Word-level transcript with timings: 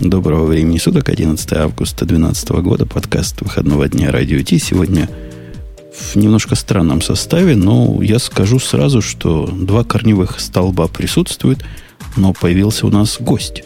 Доброго 0.00 0.46
времени 0.46 0.78
суток, 0.78 1.10
11 1.10 1.52
августа 1.52 2.06
2012 2.06 2.48
года, 2.62 2.86
подкаст 2.86 3.42
выходного 3.42 3.86
дня 3.86 4.10
Радио 4.10 4.40
Ти. 4.40 4.58
Сегодня 4.58 5.10
в 5.94 6.16
немножко 6.16 6.54
странном 6.54 7.02
составе, 7.02 7.54
но 7.54 8.00
я 8.02 8.18
скажу 8.18 8.58
сразу, 8.58 9.02
что 9.02 9.46
два 9.46 9.84
корневых 9.84 10.40
столба 10.40 10.88
присутствуют, 10.88 11.62
но 12.16 12.32
появился 12.32 12.86
у 12.86 12.90
нас 12.90 13.18
гость. 13.20 13.64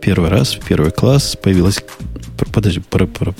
Первый 0.00 0.30
раз, 0.30 0.54
в 0.54 0.64
первый 0.66 0.90
класс 0.90 1.36
появилась... 1.40 1.84
Подожди, 2.50 2.80
про, 2.80 3.06
про, 3.06 3.34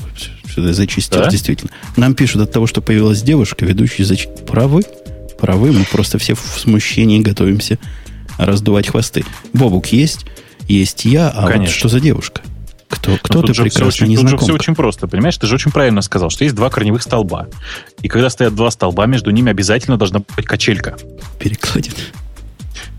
зачистил, 0.55 1.21
да? 1.21 1.31
действительно. 1.31 1.71
Нам 1.97 2.15
пишут 2.15 2.43
от 2.43 2.53
того, 2.53 2.67
что 2.67 2.83
появилась 2.83 3.23
девушка, 3.23 3.65
ведущий 3.65 4.05
зач... 4.05 4.29
Правы? 4.47 4.83
Правы, 5.41 5.73
мы 5.73 5.87
просто 5.91 6.19
все 6.19 6.35
в 6.35 6.59
смущении 6.59 7.21
готовимся 7.21 7.79
раздувать 8.37 8.89
хвосты. 8.89 9.25
Бобук 9.55 9.87
есть, 9.87 10.27
есть 10.69 11.05
я, 11.05 11.29
а 11.29 11.47
Конечно. 11.47 11.61
вот 11.61 11.69
что 11.71 11.89
за 11.89 12.01
девушка? 12.01 12.43
Кто, 12.89 13.19
кто 13.21 13.43
ты 13.43 13.55
прекрасно 13.55 14.05
не 14.05 14.17
Тут 14.17 14.29
же 14.29 14.39
все 14.39 14.53
очень 14.53 14.75
просто, 14.75 15.09
понимаешь? 15.09 15.37
Ты 15.37 15.47
же 15.47 15.57
очень 15.57 15.73
правильно 15.73 16.01
сказал, 16.01 16.31
что 16.31 16.45
есть 16.45 16.55
два 16.55 16.71
корневых 16.71 17.03
столба. 17.03 17.49
И 18.03 18.09
когда 18.09 18.31
стоят 18.31 18.55
два 18.55 18.71
столба, 18.71 19.07
между 19.07 19.31
ними 19.31 19.51
обязательно 19.51 19.97
должна 19.97 20.21
быть 20.37 20.47
качелька. 20.47 20.97
Перекладина. 21.39 21.97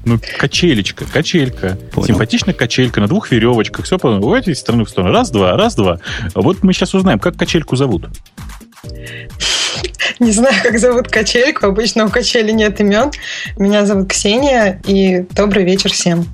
Ну, 0.03 0.19
качелечка, 0.37 1.05
качелька. 1.05 1.77
Понял. 1.91 2.07
Симпатичная 2.07 2.53
качелька 2.53 3.01
на 3.01 3.07
двух 3.07 3.31
веревочках. 3.31 3.85
Все 3.85 3.97
по 3.97 4.35
этой 4.35 4.55
стороны 4.55 4.85
в 4.85 4.89
сторону. 4.89 5.13
Раз, 5.13 5.31
два, 5.31 5.55
раз, 5.55 5.75
два. 5.75 5.99
Вот 6.35 6.61
мы 6.61 6.73
сейчас 6.73 6.93
узнаем, 6.93 7.19
как 7.19 7.35
качельку 7.37 7.75
зовут. 7.75 8.05
Не 10.19 10.31
знаю, 10.31 10.55
как 10.61 10.77
зовут 10.77 11.07
качельку. 11.07 11.65
Обычно 11.65 12.05
у 12.05 12.09
качели 12.09 12.51
нет 12.51 12.79
имен. 12.79 13.11
Меня 13.57 13.85
зовут 13.85 14.09
Ксения. 14.09 14.81
И 14.85 15.25
добрый 15.31 15.63
вечер 15.63 15.91
всем. 15.91 16.27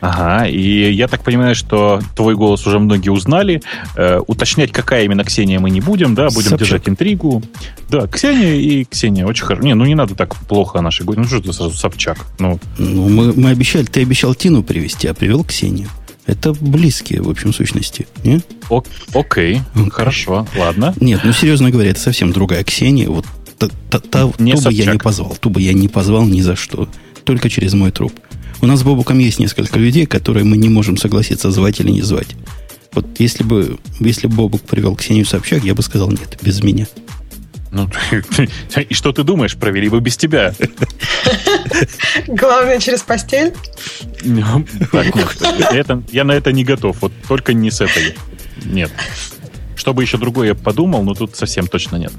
Ага, 0.00 0.46
и 0.46 0.92
я 0.92 1.08
так 1.08 1.22
понимаю, 1.22 1.54
что 1.54 2.00
твой 2.16 2.34
голос 2.34 2.66
уже 2.66 2.78
многие 2.78 3.10
узнали. 3.10 3.62
Э, 3.96 4.20
уточнять, 4.26 4.72
какая 4.72 5.04
именно 5.04 5.24
Ксения, 5.24 5.60
мы 5.60 5.70
не 5.70 5.80
будем, 5.80 6.14
да, 6.14 6.28
будем 6.28 6.50
Собчак. 6.50 6.58
держать 6.58 6.88
интригу. 6.88 7.42
Да, 7.90 8.06
Ксения 8.06 8.54
и 8.54 8.84
Ксения, 8.84 9.26
очень 9.26 9.44
хорошо. 9.44 9.66
Не, 9.66 9.74
ну 9.74 9.84
не 9.84 9.94
надо 9.94 10.14
так 10.14 10.36
плохо 10.36 10.78
о 10.78 10.82
нашей 10.82 11.04
Ну 11.04 11.24
что 11.24 11.36
это 11.36 11.52
сразу 11.52 11.76
Собчак? 11.76 12.18
Ну, 12.38 12.58
ну 12.78 13.08
мы, 13.08 13.32
мы 13.34 13.50
обещали, 13.50 13.84
ты 13.84 14.02
обещал 14.02 14.34
Тину 14.34 14.62
привести, 14.62 15.06
а 15.06 15.14
привел 15.14 15.44
Ксению. 15.44 15.88
Это 16.26 16.52
близкие, 16.52 17.22
в 17.22 17.28
общем, 17.28 17.52
сущности. 17.52 18.06
Не? 18.24 18.40
О- 18.68 18.82
окей, 19.14 19.60
okay. 19.74 19.90
хорошо, 19.90 20.46
ладно. 20.56 20.94
Нет, 21.00 21.20
ну 21.24 21.32
серьезно 21.32 21.70
говоря, 21.70 21.90
это 21.90 22.00
совсем 22.00 22.32
другая 22.32 22.62
Ксения. 22.64 23.08
Вот 23.08 23.26
та, 23.58 23.68
та, 23.90 23.98
та, 23.98 24.30
не 24.38 24.52
ту 24.52 24.62
бы 24.62 24.72
я 24.72 24.92
не 24.92 24.98
позвал, 24.98 25.36
ту 25.38 25.50
бы 25.50 25.60
я 25.60 25.72
не 25.72 25.88
позвал 25.88 26.24
ни 26.24 26.40
за 26.40 26.56
что. 26.56 26.88
Только 27.24 27.50
через 27.50 27.74
мой 27.74 27.90
труп. 27.90 28.12
У 28.62 28.66
нас 28.66 28.80
с 28.80 28.82
Бобуком 28.82 29.18
есть 29.18 29.38
несколько 29.38 29.78
людей, 29.78 30.06
которые 30.06 30.44
мы 30.44 30.56
не 30.56 30.68
можем 30.68 30.96
согласиться, 30.96 31.50
звать 31.50 31.80
или 31.80 31.90
не 31.90 32.02
звать. 32.02 32.36
Вот 32.92 33.06
если 33.18 33.44
бы, 33.44 33.78
если 34.00 34.26
бы 34.26 34.34
Бобук 34.34 34.62
привел 34.62 34.96
Ксению 34.96 35.24
Собчак, 35.24 35.64
я 35.64 35.74
бы 35.74 35.82
сказал 35.82 36.10
нет, 36.10 36.38
без 36.42 36.62
меня. 36.62 36.86
Ну, 37.72 37.88
и 38.88 38.94
что 38.94 39.12
ты 39.12 39.22
думаешь, 39.22 39.56
провели 39.56 39.88
бы 39.88 40.00
без 40.00 40.16
тебя? 40.16 40.54
Главное, 42.26 42.80
через 42.80 43.02
постель? 43.02 43.54
Ну, 44.24 44.66
это, 44.92 46.02
я 46.10 46.24
на 46.24 46.32
это 46.32 46.52
не 46.52 46.64
готов. 46.64 46.96
Вот 47.00 47.12
только 47.28 47.54
не 47.54 47.70
с 47.70 47.80
этой. 47.80 48.16
Нет. 48.64 48.90
Чтобы 49.80 50.02
еще 50.02 50.18
другое 50.18 50.48
я 50.48 50.54
подумал, 50.54 51.02
но 51.04 51.14
тут 51.14 51.36
совсем 51.36 51.66
точно 51.66 51.96
нет. 51.96 52.12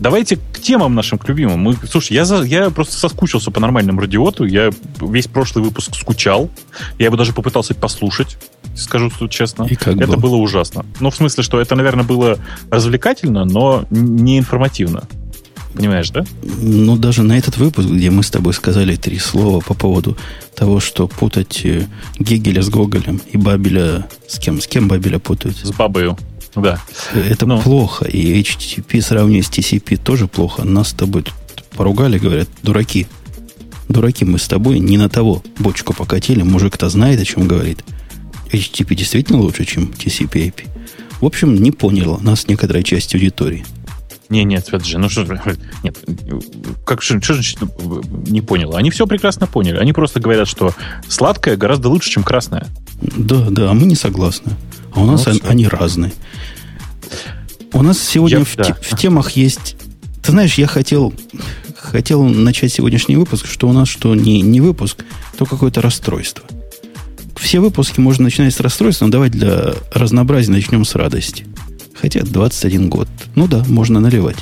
Давайте 0.00 0.38
к 0.38 0.58
темам 0.60 0.96
нашим 0.96 1.18
к 1.18 1.28
любимым. 1.28 1.60
Мы, 1.60 1.76
слушай, 1.88 2.14
я, 2.14 2.24
за, 2.24 2.42
я 2.42 2.70
просто 2.70 2.94
соскучился 2.94 3.52
по 3.52 3.60
нормальному 3.60 4.00
радиоту. 4.00 4.44
Я 4.44 4.70
весь 5.00 5.28
прошлый 5.28 5.64
выпуск 5.64 5.94
скучал. 5.94 6.50
Я 6.98 7.06
его 7.06 7.16
даже 7.16 7.32
попытался 7.32 7.76
послушать, 7.76 8.38
скажу 8.74 9.08
честно. 9.28 9.68
И 9.70 9.76
как 9.76 9.98
это 9.98 10.08
было? 10.08 10.16
было 10.16 10.36
ужасно. 10.38 10.84
Ну, 10.98 11.10
в 11.10 11.14
смысле, 11.14 11.44
что 11.44 11.60
это, 11.60 11.76
наверное, 11.76 12.04
было 12.04 12.40
развлекательно, 12.72 13.44
но 13.44 13.84
не 13.90 14.40
информативно. 14.40 15.04
Понимаешь, 15.72 16.10
да? 16.10 16.24
Ну, 16.42 16.96
даже 16.96 17.22
на 17.22 17.38
этот 17.38 17.56
выпуск, 17.56 17.88
где 17.88 18.10
мы 18.10 18.24
с 18.24 18.30
тобой 18.30 18.52
сказали 18.52 18.96
три 18.96 19.20
слова 19.20 19.60
по 19.60 19.74
поводу 19.74 20.16
того, 20.56 20.80
что 20.80 21.06
путать 21.06 21.60
э, 21.64 21.86
Гегеля 22.18 22.62
с 22.62 22.68
Гоголем 22.68 23.20
и 23.30 23.36
Бабеля... 23.36 24.08
С 24.26 24.40
кем? 24.40 24.60
С 24.60 24.66
кем 24.66 24.88
Бабеля 24.88 25.20
путают? 25.20 25.56
С 25.56 25.70
Бабою. 25.70 26.18
Да. 26.54 26.80
Это 27.14 27.46
ну. 27.46 27.60
плохо. 27.60 28.06
И 28.06 28.40
HTTP 28.40 29.00
сравнивать 29.00 29.46
с 29.46 29.50
TCP 29.50 29.96
тоже 29.96 30.26
плохо. 30.26 30.64
Нас 30.64 30.88
с 30.90 30.92
тобой 30.92 31.24
поругали, 31.76 32.18
говорят, 32.18 32.48
дураки. 32.62 33.06
Дураки 33.88 34.24
мы 34.24 34.38
с 34.38 34.46
тобой 34.48 34.78
не 34.78 34.98
на 34.98 35.08
того 35.08 35.42
бочку 35.58 35.94
покатили. 35.94 36.42
Мужик-то 36.42 36.88
знает, 36.88 37.20
о 37.20 37.24
чем 37.24 37.48
говорит. 37.48 37.84
HTTP 38.52 38.94
действительно 38.94 39.40
лучше, 39.40 39.64
чем 39.64 39.84
TCP 39.84 40.30
IP. 40.32 40.68
В 41.20 41.26
общем, 41.26 41.54
не 41.54 41.70
поняла 41.70 42.18
нас 42.18 42.48
некоторая 42.48 42.82
часть 42.82 43.14
аудитории. 43.14 43.64
Не, 44.30 44.44
нет, 44.44 44.68
же, 44.84 44.98
ну 44.98 45.08
что 45.08 45.24
нет, 45.82 45.98
как 46.86 47.02
что, 47.02 47.20
что 47.20 47.34
значит 47.34 47.58
не 48.28 48.40
понял? 48.40 48.76
Они 48.76 48.90
все 48.90 49.06
прекрасно 49.06 49.48
поняли. 49.48 49.76
Они 49.76 49.92
просто 49.92 50.20
говорят, 50.20 50.46
что 50.46 50.72
сладкое 51.08 51.56
гораздо 51.56 51.88
лучше, 51.88 52.10
чем 52.10 52.22
красное. 52.22 52.68
Да, 53.02 53.48
да, 53.50 53.70
а 53.70 53.74
мы 53.74 53.86
не 53.86 53.96
согласны. 53.96 54.52
А 54.92 55.00
у 55.00 55.06
нас 55.06 55.26
ну, 55.26 55.34
они 55.44 55.66
разные. 55.66 56.12
У 57.72 57.82
нас 57.82 58.00
сегодня 58.00 58.38
я, 58.38 58.44
в, 58.44 58.56
да. 58.56 58.76
в 58.80 58.96
темах 58.96 59.32
есть... 59.32 59.76
Ты 60.22 60.32
знаешь, 60.32 60.54
я 60.54 60.66
хотел, 60.66 61.14
хотел 61.76 62.24
начать 62.24 62.72
сегодняшний 62.72 63.16
выпуск, 63.16 63.46
что 63.46 63.68
у 63.68 63.72
нас 63.72 63.88
что 63.88 64.14
не, 64.14 64.42
не 64.42 64.60
выпуск, 64.60 65.04
то 65.38 65.46
какое-то 65.46 65.80
расстройство. 65.80 66.44
Все 67.36 67.60
выпуски 67.60 68.00
можно 68.00 68.24
начинать 68.24 68.54
с 68.54 68.60
расстройства, 68.60 69.06
но 69.06 69.12
давай 69.12 69.30
для 69.30 69.74
разнообразия 69.92 70.52
начнем 70.52 70.84
с 70.84 70.94
радости. 70.94 71.46
Хотя 71.94 72.22
21 72.22 72.90
год. 72.90 73.08
Ну 73.34 73.46
да, 73.46 73.64
можно 73.68 74.00
наливать. 74.00 74.36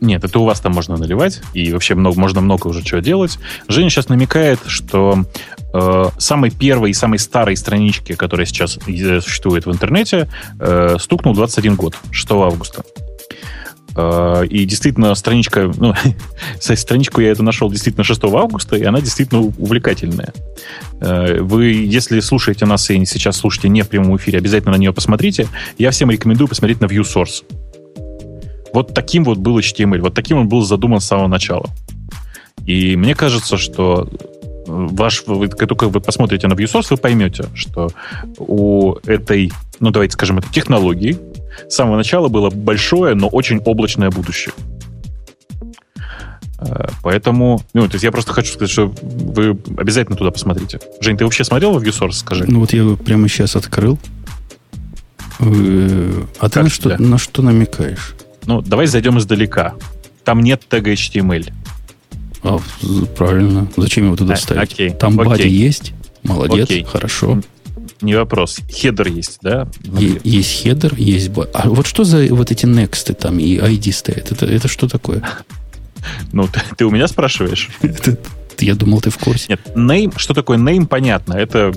Нет, 0.00 0.24
это 0.24 0.38
у 0.38 0.44
вас 0.44 0.60
там 0.60 0.72
можно 0.72 0.96
наливать, 0.96 1.40
и 1.54 1.72
вообще 1.72 1.94
много, 1.94 2.18
можно 2.20 2.40
много 2.40 2.68
уже 2.68 2.82
чего 2.82 3.00
делать. 3.00 3.38
Женя 3.68 3.90
сейчас 3.90 4.08
намекает, 4.08 4.60
что 4.66 5.24
э, 5.72 6.04
самой 6.18 6.50
первой 6.50 6.90
и 6.90 6.94
самой 6.94 7.18
старой 7.18 7.56
страничке, 7.56 8.14
которая 8.14 8.46
сейчас 8.46 8.78
существует 8.84 9.66
в 9.66 9.72
интернете, 9.72 10.28
э, 10.60 10.96
стукнул 11.00 11.34
21 11.34 11.76
год, 11.76 11.96
6 12.10 12.30
августа. 12.32 12.84
Э, 13.96 14.44
и 14.48 14.64
действительно, 14.64 15.14
страничка, 15.14 15.70
ну, 15.76 15.94
страничку 16.60 17.20
я 17.20 17.30
эту 17.30 17.42
нашел 17.42 17.70
действительно 17.70 18.04
6 18.04 18.24
августа, 18.24 18.76
и 18.76 18.84
она 18.84 19.00
действительно 19.00 19.40
увлекательная. 19.40 20.32
Э, 21.00 21.40
вы, 21.40 21.66
если 21.66 22.20
слушаете 22.20 22.66
нас 22.66 22.90
и 22.90 23.04
сейчас 23.04 23.36
слушаете 23.36 23.68
не 23.68 23.82
в 23.82 23.88
прямом 23.88 24.16
эфире, 24.16 24.38
обязательно 24.38 24.72
на 24.72 24.78
нее 24.78 24.92
посмотрите. 24.92 25.48
Я 25.78 25.90
всем 25.90 26.10
рекомендую 26.10 26.48
посмотреть 26.48 26.80
на 26.80 26.86
ViewSource. 26.86 27.44
Вот 28.72 28.94
таким 28.94 29.24
вот 29.24 29.38
был 29.38 29.58
HTML, 29.58 30.00
вот 30.00 30.14
таким 30.14 30.38
он 30.38 30.48
был 30.48 30.62
задуман 30.62 31.00
с 31.00 31.04
самого 31.04 31.28
начала. 31.28 31.66
И 32.66 32.96
мне 32.96 33.14
кажется, 33.14 33.56
что 33.56 34.08
ваш, 34.66 35.24
вы, 35.26 35.48
как 35.48 35.68
только 35.68 35.88
вы 35.88 36.00
посмотрите 36.00 36.48
на 36.48 36.54
ViewSource, 36.54 36.86
вы 36.90 36.96
поймете, 36.96 37.44
что 37.54 37.90
у 38.38 38.94
этой, 39.04 39.52
ну 39.80 39.90
давайте 39.90 40.12
скажем, 40.12 40.38
этой 40.38 40.52
технологии 40.52 41.18
с 41.68 41.74
самого 41.74 41.96
начала 41.96 42.28
было 42.28 42.50
большое, 42.50 43.14
но 43.14 43.28
очень 43.28 43.58
облачное 43.58 44.10
будущее. 44.10 44.54
Э, 46.60 46.86
поэтому, 47.02 47.60
ну, 47.74 47.86
то 47.88 47.94
есть 47.94 48.04
я 48.04 48.12
просто 48.12 48.32
хочу 48.32 48.52
сказать, 48.52 48.70
что 48.70 48.92
вы 49.02 49.58
обязательно 49.76 50.16
туда 50.16 50.30
посмотрите. 50.30 50.80
Жень, 51.00 51.16
ты 51.16 51.24
вообще 51.24 51.44
смотрел 51.44 51.78
в 51.78 51.82
ViewSource, 51.82 52.12
скажи? 52.12 52.44
Ну 52.46 52.60
вот 52.60 52.72
я 52.72 52.80
его 52.80 52.96
прямо 52.96 53.28
сейчас 53.28 53.56
открыл. 53.56 53.98
Э, 55.40 56.22
а 56.38 56.48
ты 56.48 56.62
на 56.62 56.68
что, 56.70 57.02
на 57.02 57.18
что 57.18 57.42
намекаешь? 57.42 58.14
Ну, 58.46 58.60
давай 58.60 58.86
зайдем 58.86 59.18
издалека. 59.18 59.74
Там 60.24 60.40
нет 60.40 60.62
тега 60.68 60.92
HTML. 60.92 61.52
А, 62.42 62.58
правильно. 63.16 63.68
Зачем 63.76 64.06
его 64.06 64.16
туда 64.16 64.34
а, 64.34 64.36
ставить? 64.36 64.72
Окей. 64.72 64.90
Там 64.90 65.18
окей. 65.20 65.30
бади 65.30 65.48
есть. 65.48 65.92
Молодец, 66.22 66.64
окей. 66.64 66.84
хорошо. 66.84 67.40
Не 68.00 68.16
вопрос. 68.16 68.58
Хедер 68.70 69.08
есть, 69.08 69.38
да? 69.42 69.68
Е- 69.82 70.20
есть 70.24 70.62
хедер, 70.62 70.94
есть 70.96 71.30
бади. 71.30 71.50
А 71.54 71.68
вот 71.68 71.86
что 71.86 72.04
за 72.04 72.26
вот 72.34 72.50
эти 72.50 72.66
next 72.66 73.12
там 73.14 73.38
и 73.38 73.56
ID 73.56 73.92
стоят? 73.92 74.32
Это, 74.32 74.46
это 74.46 74.68
что 74.68 74.88
такое? 74.88 75.22
Ну, 76.32 76.48
ты, 76.48 76.60
ты 76.76 76.84
у 76.84 76.90
меня 76.90 77.06
спрашиваешь? 77.06 77.70
Я 78.58 78.74
думал, 78.74 79.00
ты 79.00 79.10
в 79.10 79.18
курсе. 79.18 79.46
Нет, 79.50 79.60
name, 79.76 80.12
что 80.16 80.34
такое 80.34 80.58
name, 80.58 80.86
понятно. 80.86 81.34
Это 81.34 81.72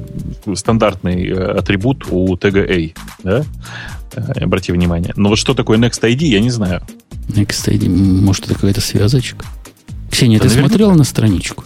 стандартный 0.55 1.27
э, 1.27 1.57
атрибут 1.57 2.05
у 2.09 2.35
тега 2.37 2.61
A, 2.61 2.89
да? 3.23 3.45
Э, 4.15 4.43
обрати 4.43 4.71
внимание. 4.71 5.13
Но 5.15 5.29
вот 5.29 5.37
что 5.37 5.53
такое 5.53 5.77
Next 5.77 6.01
ID, 6.01 6.25
я 6.25 6.39
не 6.39 6.49
знаю. 6.49 6.81
Next 7.27 7.69
ID, 7.69 7.89
может, 7.89 8.45
это 8.45 8.55
какая-то 8.55 8.81
связочка? 8.81 9.45
Ксения, 10.11 10.37
да, 10.37 10.43
ты 10.43 10.49
наверное... 10.49 10.69
смотрела 10.69 10.93
на 10.93 11.03
страничку? 11.03 11.65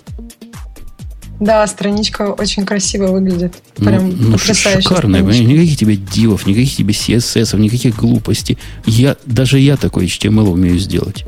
Да, 1.40 1.66
страничка 1.68 2.34
очень 2.34 2.66
красиво 2.66 3.08
выглядит. 3.08 3.56
Ну, 3.78 3.86
Прям 3.86 4.10
ну, 4.10 4.30
ну 4.32 4.38
шикарная. 4.38 5.22
Никаких 5.22 5.78
тебе 5.78 5.96
дивов, 5.96 6.46
никаких 6.46 6.76
тебе 6.76 6.94
CSS, 6.94 7.58
никаких 7.58 7.96
глупостей. 7.96 8.58
Я, 8.86 9.16
даже 9.26 9.60
я 9.60 9.78
такой 9.78 10.06
HTML 10.06 10.50
умею 10.50 10.78
сделать. 10.80 11.26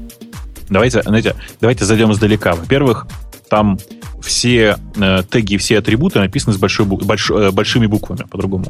Давайте, 0.69 1.01
знаете, 1.03 1.35
давайте 1.61 1.85
зайдем 1.85 2.11
издалека. 2.11 2.55
Во-первых, 2.55 3.07
там 3.49 3.79
все 4.21 4.77
э, 4.95 5.23
теги, 5.29 5.57
все 5.57 5.79
атрибуты 5.79 6.19
написаны 6.19 6.53
с 6.53 6.57
большой, 6.57 6.85
больш, 6.85 7.29
э, 7.31 7.51
большими 7.51 7.85
буквами, 7.85 8.23
по-другому. 8.29 8.65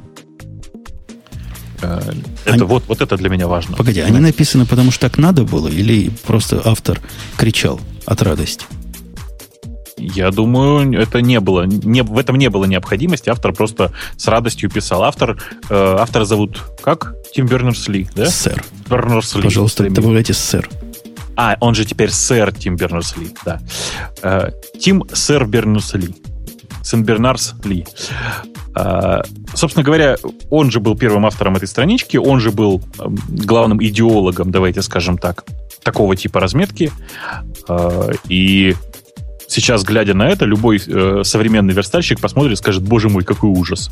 Э, 1.82 2.00
это 2.46 2.54
они... 2.54 2.64
вот, 2.64 2.84
вот 2.88 3.02
это 3.02 3.18
для 3.18 3.30
меня 3.30 3.48
важно. 3.48 3.76
Погоди, 3.76 4.02
они 4.02 4.20
написаны 4.20 4.66
потому 4.66 4.92
что 4.92 5.10
так 5.10 5.18
надо 5.18 5.44
было, 5.44 5.68
или 5.68 6.12
просто 6.26 6.62
автор 6.64 7.00
кричал 7.38 7.80
от 8.06 8.22
радости? 8.22 8.66
Я 9.98 10.32
думаю, 10.32 11.00
это 11.00 11.22
не 11.22 11.40
было, 11.40 11.64
не, 11.64 12.02
в 12.02 12.18
этом 12.18 12.38
не 12.38 12.50
было 12.50 12.66
необходимости. 12.66 13.30
Автор 13.30 13.54
просто 13.54 13.92
с 14.18 14.28
радостью 14.28 14.70
писал. 14.70 15.04
Автор, 15.04 15.38
э, 15.70 15.96
автора 16.00 16.26
зовут 16.26 16.64
как? 16.82 17.14
Тим 17.34 17.46
Бернерс-Ли, 17.46 18.10
да? 18.16 18.26
Сэр. 18.26 18.64
Бернерс-Ли. 18.90 19.44
Пожалуйста, 19.44 19.88
добавляйте 19.90 20.34
сэр. 20.34 20.68
А, 21.36 21.56
он 21.60 21.76
же 21.76 21.86
теперь 21.86 22.10
сэр 22.10 22.52
Тим 22.52 22.76
Бернерс-Ли, 22.76 23.32
да. 23.46 23.62
Э, 24.24 24.50
Тим 24.80 25.04
сэр 25.14 25.46
Бернерс-Ли. 25.46 26.16
Сен-Бернарс-Ли. 26.84 27.86
Uh, 28.74 29.28
собственно 29.54 29.84
говоря, 29.84 30.16
он 30.50 30.72
же 30.72 30.80
был 30.80 30.96
первым 30.96 31.26
автором 31.26 31.58
этой 31.58 31.68
странички, 31.68 32.16
он 32.16 32.40
же 32.40 32.52
был 32.52 32.82
э, 33.00 33.06
главным 33.28 33.84
идеологом, 33.84 34.50
давайте 34.50 34.82
скажем 34.82 35.18
так, 35.18 35.44
такого 35.84 36.16
типа 36.16 36.40
разметки. 36.40 36.90
Uh, 37.68 38.18
и 38.30 38.76
сейчас, 39.52 39.84
глядя 39.84 40.14
на 40.14 40.30
это, 40.30 40.46
любой 40.46 40.82
э, 40.86 41.24
современный 41.24 41.74
верстальщик 41.74 42.20
посмотрит 42.20 42.54
и 42.54 42.56
скажет, 42.56 42.84
боже 42.84 43.10
мой, 43.10 43.24
какой 43.24 43.50
ужас. 43.50 43.92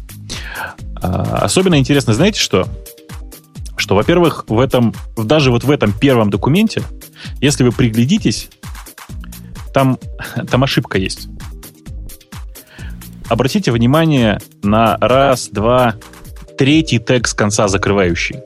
А, 1.01 1.39
особенно 1.42 1.77
интересно, 1.77 2.13
знаете 2.13 2.39
что? 2.39 2.68
Что, 3.75 3.95
во-первых, 3.95 4.45
в 4.47 4.59
этом, 4.59 4.94
даже 5.18 5.51
вот 5.51 5.63
в 5.63 5.71
этом 5.71 5.94
первом 5.94 6.30
документе, 6.30 6.83
если 7.42 7.63
вы 7.63 7.71
приглядитесь, 7.71 8.50
там, 9.74 10.00
там 10.50 10.63
ошибка 10.63 10.97
есть. 10.97 11.27
Обратите 13.30 13.72
внимание 13.72 14.40
на 14.64 14.98
раз, 14.98 15.50
два, 15.50 15.96
третий 16.58 16.98
тег 16.98 17.28
с 17.28 17.34
конца 17.34 17.68
закрывающий. 17.68 18.38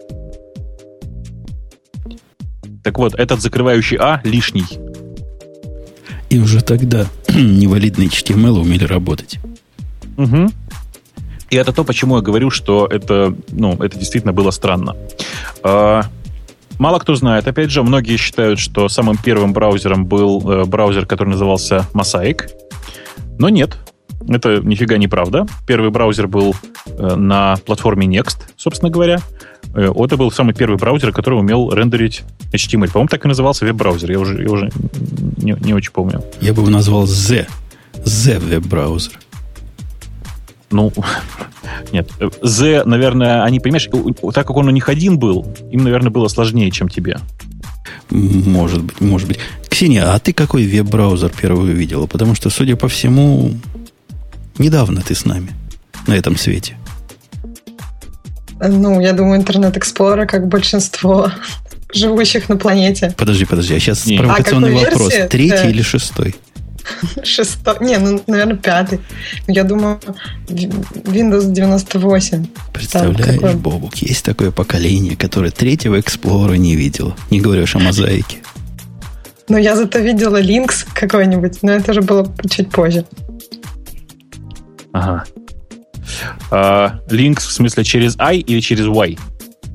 Так 2.84 2.98
вот, 2.98 3.16
этот 3.16 3.42
закрывающий 3.42 3.98
А 3.98 4.20
лишний. 4.26 4.66
И 6.30 6.38
уже 6.38 6.62
тогда 6.62 7.06
невалидные 7.30 8.10
HTML 8.10 8.60
умели 8.60 8.84
работать. 8.84 9.40
Угу. 10.18 10.52
И 11.50 11.56
это 11.56 11.72
то, 11.72 11.86
почему 11.86 12.18
я 12.18 12.22
говорю, 12.22 12.50
что 12.50 12.86
это, 12.86 13.34
ну, 13.52 13.74
это 13.76 13.98
действительно 13.98 14.34
было 14.34 14.52
странно. 14.52 14.98
А, 15.64 16.04
мало 16.78 17.00
кто 17.00 17.16
знает. 17.16 17.48
Опять 17.48 17.72
же, 17.72 17.84
многие 17.84 18.18
считают, 18.18 18.60
что 18.60 18.90
самым 18.90 19.18
первым 19.18 19.54
браузером 19.54 20.06
был 20.06 20.52
э, 20.52 20.66
браузер, 20.66 21.06
который 21.06 21.30
назывался 21.30 21.88
Mosaic. 21.94 22.50
Но 23.40 23.50
нет, 23.50 23.78
это 24.28 24.62
нифига 24.62 24.98
не 24.98 25.08
правда. 25.08 25.46
Первый 25.68 25.92
браузер 25.92 26.28
был 26.28 26.56
э, 26.86 27.16
на 27.16 27.58
платформе 27.66 28.08
Next, 28.08 28.38
собственно 28.56 28.92
говоря. 28.92 29.20
Это 29.74 30.18
был 30.18 30.32
самый 30.32 30.54
первый 30.54 30.78
браузер, 30.78 31.12
который 31.12 31.40
умел 31.40 31.72
рендерить 31.72 32.24
HTML. 32.52 32.92
По-моему, 32.92 33.08
так 33.08 33.26
и 33.26 33.28
назывался 33.28 33.66
веб-браузер. 33.66 34.12
Я 34.12 34.20
уже, 34.20 34.42
я 34.42 34.50
уже 34.50 34.70
не, 35.38 35.56
не 35.60 35.74
очень 35.74 35.92
помню. 35.92 36.24
Я 36.42 36.54
бы 36.54 36.62
его 36.62 36.70
назвал 36.70 37.08
Z. 37.08 37.48
Z 38.06 38.40
веб-браузер. 38.40 39.14
Ну, 40.70 40.92
нет. 41.92 42.10
Z, 42.42 42.84
наверное, 42.86 43.44
они, 43.44 43.60
понимаешь, 43.60 43.90
так 44.34 44.48
как 44.48 44.56
он 44.58 44.68
у 44.68 44.72
них 44.72 44.90
один 44.90 45.18
был, 45.18 45.48
им, 45.72 45.84
наверное, 45.84 46.12
было 46.12 46.28
сложнее, 46.28 46.70
чем 46.72 46.90
тебе. 46.90 47.18
Может 48.10 48.84
быть, 48.84 49.02
может 49.02 49.28
быть. 49.28 49.40
Ксения, 49.70 50.14
а 50.14 50.20
ты 50.20 50.34
какой 50.34 50.66
веб-браузер 50.66 51.32
первый 51.40 51.72
увидела? 51.72 52.06
Потому 52.06 52.36
что, 52.36 52.50
судя 52.50 52.76
по 52.76 52.88
всему, 52.88 53.52
недавно 54.58 55.02
ты 55.02 55.16
с 55.16 55.26
нами 55.26 55.54
на 56.08 56.14
этом 56.14 56.38
свете. 56.38 56.78
Ну, 58.60 59.02
я 59.02 59.14
думаю, 59.14 59.40
интернет 59.40 59.76
Explorer, 59.76 60.26
как 60.26 60.48
большинство 60.48 61.32
живущих 61.94 62.50
на 62.50 62.58
планете. 62.58 63.14
Подожди, 63.18 63.46
подожди, 63.46 63.76
а 63.76 63.80
сейчас 63.80 64.06
Нет. 64.06 64.22
провокационный 64.22 64.76
а 64.76 64.86
вопрос. 64.86 65.14
Версии? 65.14 65.28
Третий 65.28 65.64
да. 65.64 65.70
или 65.70 65.82
шестой? 65.82 66.36
Шестой. 67.24 67.76
Не, 67.82 67.98
ну, 67.98 68.22
наверное, 68.28 68.58
пятый. 68.58 69.00
Я 69.48 69.64
думаю, 69.64 70.00
Windows 70.48 71.52
98. 71.52 72.46
Представляешь, 72.74 73.26
такой... 73.26 73.54
Бобук, 73.56 73.96
есть 73.98 74.26
такое 74.26 74.52
поколение, 74.52 75.16
которое 75.16 75.52
третьего 75.52 75.98
Explorer 75.98 76.58
не 76.58 76.76
видело. 76.76 77.16
Не 77.30 77.40
говорю 77.40 77.66
о 77.74 77.80
мозаике. 77.80 78.38
Но 79.50 79.58
я 79.58 79.76
зато 79.76 80.00
видела 80.00 80.42
Links 80.42 80.86
какой-нибудь, 80.94 81.64
но 81.64 81.74
это 81.74 81.94
же 81.94 82.02
было 82.02 82.34
чуть 82.50 82.70
позже. 82.70 83.06
Ага. 84.94 85.26
А, 86.52 87.00
Links 87.10 87.40
в 87.40 87.52
смысле 87.52 87.84
через 87.84 88.16
I 88.20 88.40
или 88.40 88.60
через 88.62 88.86
Y? 88.86 89.18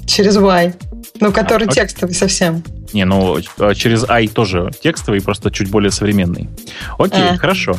Через 0.06 0.36
Y. 0.36 0.74
Ну, 1.20 1.32
который 1.32 1.68
а, 1.68 1.70
текстовый 1.70 2.14
совсем. 2.14 2.62
Не, 2.92 3.04
ну, 3.04 3.38
а, 3.58 3.74
через 3.74 4.04
I 4.08 4.28
тоже 4.28 4.70
текстовый, 4.80 5.20
просто 5.20 5.50
чуть 5.50 5.70
более 5.70 5.90
современный. 5.90 6.48
Окей, 6.98 7.30
а. 7.30 7.36
хорошо. 7.36 7.76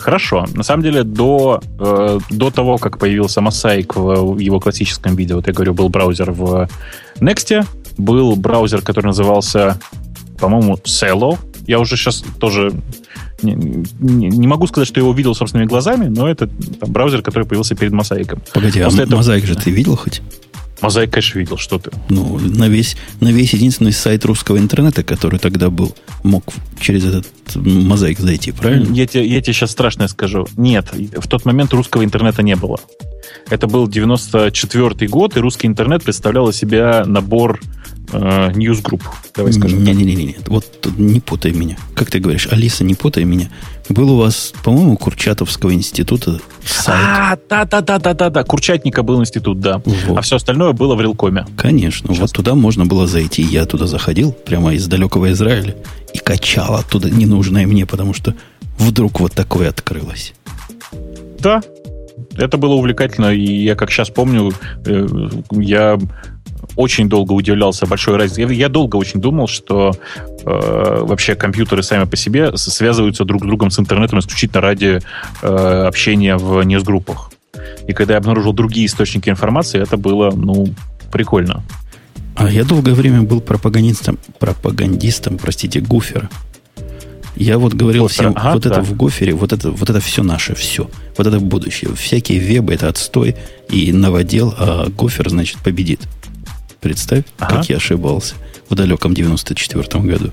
Хорошо. 0.00 0.46
На 0.54 0.64
самом 0.64 0.82
деле, 0.82 1.04
до, 1.04 1.60
э, 1.78 2.18
до 2.30 2.50
того, 2.50 2.76
как 2.76 2.98
появился 2.98 3.40
Mosaic 3.40 3.92
в, 3.94 4.34
в 4.34 4.38
его 4.38 4.58
классическом 4.58 5.14
виде, 5.14 5.34
вот 5.34 5.46
я 5.46 5.52
говорю, 5.52 5.74
был 5.74 5.88
браузер 5.88 6.32
в 6.32 6.68
Next, 7.20 7.64
был 7.96 8.34
браузер, 8.34 8.82
который 8.82 9.06
назывался, 9.06 9.78
по-моему, 10.38 10.74
Cello. 10.84 11.38
Я 11.68 11.78
уже 11.78 11.96
сейчас 11.96 12.24
тоже 12.40 12.72
не, 13.54 13.84
не, 14.00 14.28
не 14.28 14.46
могу 14.46 14.66
сказать, 14.66 14.88
что 14.88 15.00
я 15.00 15.04
его 15.04 15.14
видел 15.14 15.34
собственными 15.34 15.68
глазами, 15.68 16.06
но 16.08 16.28
это 16.28 16.46
там, 16.46 16.90
браузер, 16.90 17.22
который 17.22 17.44
появился 17.44 17.74
перед 17.74 17.92
Мозаиком. 17.92 18.42
Погоди, 18.52 18.80
После 18.82 19.02
а 19.02 19.06
этого... 19.06 19.18
Мозаик 19.18 19.44
же 19.44 19.54
ты 19.54 19.70
видел 19.70 19.96
хоть? 19.96 20.22
Мозаик, 20.82 21.10
конечно, 21.10 21.38
видел, 21.38 21.56
что 21.56 21.78
ты. 21.78 21.90
Ну, 22.10 22.38
на 22.38 22.68
весь, 22.68 22.96
на 23.20 23.28
весь 23.28 23.54
единственный 23.54 23.92
сайт 23.92 24.24
русского 24.26 24.58
интернета, 24.58 25.02
который 25.02 25.38
тогда 25.38 25.70
был, 25.70 25.94
мог 26.22 26.44
через 26.78 27.04
этот 27.04 27.26
мозаик 27.54 28.18
зайти, 28.18 28.52
правильно? 28.52 28.92
Я 28.92 29.06
тебе, 29.06 29.26
я 29.26 29.40
тебе 29.40 29.54
сейчас 29.54 29.70
страшное 29.70 30.08
скажу. 30.08 30.46
Нет, 30.56 30.92
в 30.92 31.26
тот 31.28 31.46
момент 31.46 31.72
русского 31.72 32.04
интернета 32.04 32.42
не 32.42 32.56
было. 32.56 32.78
Это 33.48 33.66
был 33.66 33.88
94 33.88 35.08
год, 35.08 35.36
и 35.36 35.40
русский 35.40 35.66
интернет 35.66 36.04
представлял 36.04 36.48
из 36.50 36.56
себя 36.56 37.04
набор 37.06 37.60
э, 38.12 38.50
Newsgroup, 38.52 39.02
давай 39.34 39.52
скажем. 39.52 39.82
Не-не-не, 39.82 40.36
вот 40.46 40.66
не 40.96 41.20
путай 41.20 41.52
меня. 41.52 41.76
Как 41.94 42.10
ты 42.10 42.18
говоришь, 42.18 42.48
Алиса, 42.50 42.84
не 42.84 42.94
путай 42.94 43.24
меня. 43.24 43.50
Был 43.88 44.12
у 44.12 44.16
вас, 44.16 44.52
по-моему, 44.64 44.96
Курчатовского 44.96 45.72
института 45.72 46.40
сайт. 46.64 46.98
А, 46.98 47.38
да-да-да-да-да, 47.48 48.44
Курчатника 48.44 49.02
был 49.02 49.20
институт, 49.20 49.60
да. 49.60 49.80
Вот. 49.84 50.18
А 50.18 50.22
все 50.22 50.36
остальное 50.36 50.72
было 50.72 50.94
в 50.94 51.00
Рилкоме. 51.00 51.46
Конечно, 51.56 52.08
Сейчас. 52.08 52.20
вот 52.20 52.32
туда 52.32 52.54
можно 52.54 52.86
было 52.86 53.06
зайти. 53.06 53.42
Я 53.42 53.66
туда 53.66 53.86
заходил, 53.86 54.32
прямо 54.32 54.74
из 54.74 54.86
далекого 54.86 55.30
Израиля, 55.32 55.76
и 56.12 56.18
качал 56.18 56.74
оттуда 56.74 57.10
ненужное 57.10 57.66
мне, 57.66 57.86
потому 57.86 58.14
что 58.14 58.34
вдруг 58.78 59.20
вот 59.20 59.32
такое 59.32 59.68
открылось. 59.68 60.34
Да, 61.38 61.62
это 62.36 62.56
было 62.58 62.74
увлекательно, 62.74 63.32
и 63.32 63.64
я 63.64 63.74
как 63.74 63.90
сейчас 63.90 64.10
помню, 64.10 64.52
э, 64.84 65.06
я 65.52 65.98
очень 66.76 67.08
долго 67.08 67.32
удивлялся 67.32 67.86
большой 67.86 68.16
разнице. 68.16 68.42
Я, 68.42 68.48
я 68.48 68.68
долго 68.68 68.96
очень 68.96 69.20
думал, 69.20 69.48
что 69.48 69.92
э, 70.44 70.98
вообще 71.02 71.34
компьютеры 71.34 71.82
сами 71.82 72.04
по 72.04 72.16
себе 72.16 72.56
связываются 72.56 73.24
друг 73.24 73.42
с 73.42 73.46
другом 73.46 73.70
с 73.70 73.78
интернетом 73.78 74.18
исключительно 74.18 74.60
ради 74.60 75.00
э, 75.42 75.46
общения 75.86 76.36
в 76.36 76.62
ньюсгруппах. 76.62 77.30
И 77.88 77.92
когда 77.92 78.14
я 78.14 78.18
обнаружил 78.18 78.52
другие 78.52 78.86
источники 78.86 79.30
информации, 79.30 79.80
это 79.80 79.96
было, 79.96 80.30
ну, 80.30 80.68
прикольно. 81.10 81.62
А 82.34 82.50
я 82.50 82.64
долгое 82.64 82.94
время 82.94 83.22
был 83.22 83.40
пропагандистом, 83.40 84.18
пропагандистом, 84.38 85.38
простите, 85.38 85.80
Гуфера. 85.80 86.28
Я 87.36 87.58
вот 87.58 87.74
говорил 87.74 88.04
Гофер. 88.04 88.14
всем, 88.14 88.32
ага, 88.36 88.54
вот 88.54 88.62
да. 88.62 88.70
это 88.70 88.82
в 88.82 88.96
Гофере, 88.96 89.34
вот 89.34 89.52
это, 89.52 89.70
вот 89.70 89.88
это 89.88 90.00
все 90.00 90.22
наше, 90.22 90.54
все. 90.54 90.90
Вот 91.16 91.26
это 91.26 91.38
будущее. 91.38 91.94
Всякие 91.94 92.38
вебы 92.38 92.74
это 92.74 92.88
отстой 92.88 93.36
и 93.68 93.92
новодел, 93.92 94.54
а 94.58 94.88
Гофер, 94.88 95.28
значит, 95.28 95.58
победит. 95.58 96.00
Представь, 96.80 97.24
ага. 97.38 97.56
как 97.56 97.68
я 97.68 97.76
ошибался 97.76 98.34
в 98.68 98.74
далеком 98.74 99.12
94-м 99.12 100.06
году. 100.06 100.32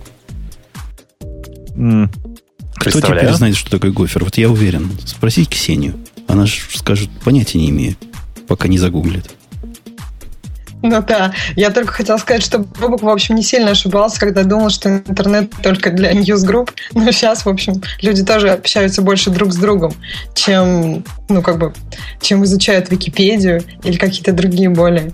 Кто 2.75 3.01
теперь 3.01 3.31
знает, 3.31 3.55
что 3.55 3.71
такое 3.71 3.91
гофер? 3.91 4.23
Вот 4.23 4.37
я 4.37 4.49
уверен. 4.49 4.89
Спроси 5.05 5.45
Ксению. 5.45 5.95
Она 6.27 6.45
же 6.45 6.61
скажет, 6.73 7.09
понятия 7.23 7.59
не 7.59 7.69
имею, 7.69 7.95
пока 8.47 8.67
не 8.67 8.77
загуглит. 8.77 9.29
Ну 10.83 11.01
да, 11.01 11.33
я 11.55 11.69
только 11.69 11.93
хотела 11.93 12.17
сказать, 12.17 12.43
что 12.43 12.59
Бобук, 12.59 13.03
в 13.03 13.07
общем, 13.07 13.35
не 13.35 13.43
сильно 13.43 13.71
ошибался, 13.71 14.19
когда 14.19 14.43
думал, 14.43 14.69
что 14.69 14.89
интернет 14.89 15.49
только 15.63 15.91
для 15.91 16.11
ньюсгрупп, 16.11 16.71
но 16.91 17.09
сейчас, 17.11 17.45
в 17.45 17.49
общем, 17.49 17.81
люди 18.01 18.25
тоже 18.25 18.49
общаются 18.49 19.01
больше 19.01 19.29
друг 19.29 19.53
с 19.53 19.55
другом, 19.55 19.93
чем, 20.35 21.05
ну, 21.29 21.41
как 21.41 21.57
бы, 21.57 21.73
чем 22.21 22.43
изучают 22.43 22.91
Википедию 22.91 23.63
или 23.83 23.95
какие-то 23.95 24.33
другие 24.33 24.69
более 24.69 25.13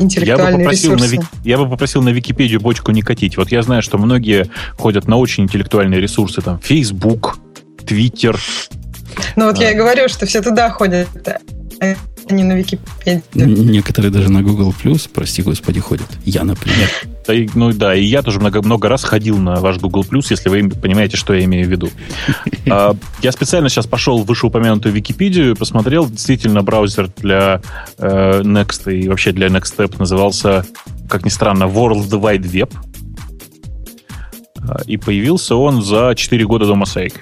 интеллектуальные 0.00 0.52
я 0.52 0.56
бы 0.56 0.64
попросил 0.64 0.94
ресурсы. 0.94 1.16
На, 1.16 1.28
я 1.44 1.58
бы 1.58 1.68
попросил 1.68 2.02
на 2.02 2.08
Википедию 2.10 2.60
бочку 2.60 2.90
не 2.90 3.02
катить. 3.02 3.36
Вот 3.36 3.52
я 3.52 3.62
знаю, 3.62 3.82
что 3.82 3.98
многие 3.98 4.46
ходят 4.76 5.06
на 5.06 5.16
очень 5.16 5.44
интеллектуальные 5.44 6.00
ресурсы, 6.00 6.40
там, 6.40 6.58
Facebook, 6.60 7.38
Twitter, 7.84 8.38
Ну 9.36 9.46
вот 9.46 9.58
я 9.58 9.72
и 9.72 9.74
говорю, 9.74 10.08
что 10.08 10.26
все 10.26 10.42
туда 10.42 10.70
ходят, 10.70 11.08
не 12.28 12.44
на 12.44 12.54
Википедию. 12.54 13.22
Некоторые 13.34 14.10
даже 14.10 14.30
на 14.30 14.42
Google 14.42 14.74
Plus, 14.82 15.08
прости 15.12 15.42
господи, 15.42 15.80
ходят. 15.80 16.08
Я, 16.24 16.44
например. 16.44 16.88
Да, 17.26 17.34
и, 17.34 17.48
ну 17.54 17.72
да, 17.72 17.94
и 17.94 18.04
я 18.04 18.22
тоже 18.22 18.40
много, 18.40 18.62
много 18.62 18.88
раз 18.88 19.04
ходил 19.04 19.38
на 19.38 19.56
ваш 19.56 19.78
Google 19.78 20.04
Plus, 20.08 20.26
если 20.30 20.48
вы 20.48 20.68
понимаете, 20.68 21.16
что 21.16 21.34
я 21.34 21.44
имею 21.44 21.66
в 21.66 21.70
виду. 21.70 21.90
А, 22.72 22.94
я 23.20 23.32
специально 23.32 23.68
сейчас 23.68 23.86
пошел 23.86 24.22
в 24.22 24.26
вышеупомянутую 24.26 24.94
Википедию, 24.94 25.56
посмотрел, 25.56 26.08
действительно, 26.08 26.62
браузер 26.62 27.10
для 27.16 27.60
э, 27.98 28.42
Next 28.42 28.92
и 28.92 29.08
вообще 29.08 29.32
для 29.32 29.48
Next 29.48 29.76
Step 29.76 29.98
назывался, 29.98 30.64
как 31.08 31.24
ни 31.24 31.30
странно, 31.30 31.64
World 31.64 32.10
Wide 32.10 32.42
Web. 32.42 32.72
А, 34.68 34.82
и 34.86 34.96
появился 34.96 35.56
он 35.56 35.82
за 35.82 36.14
4 36.14 36.44
года 36.44 36.66
до 36.66 36.74
Mosaic. 36.74 37.14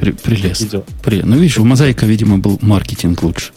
При, 0.00 0.12
прелестно. 0.12 0.82
При... 1.02 1.22
Ну, 1.22 1.36
видишь, 1.36 1.58
у 1.58 1.64
Мозаика, 1.64 2.06
видимо, 2.06 2.38
был 2.38 2.58
маркетинг 2.62 3.22
лучше. 3.22 3.52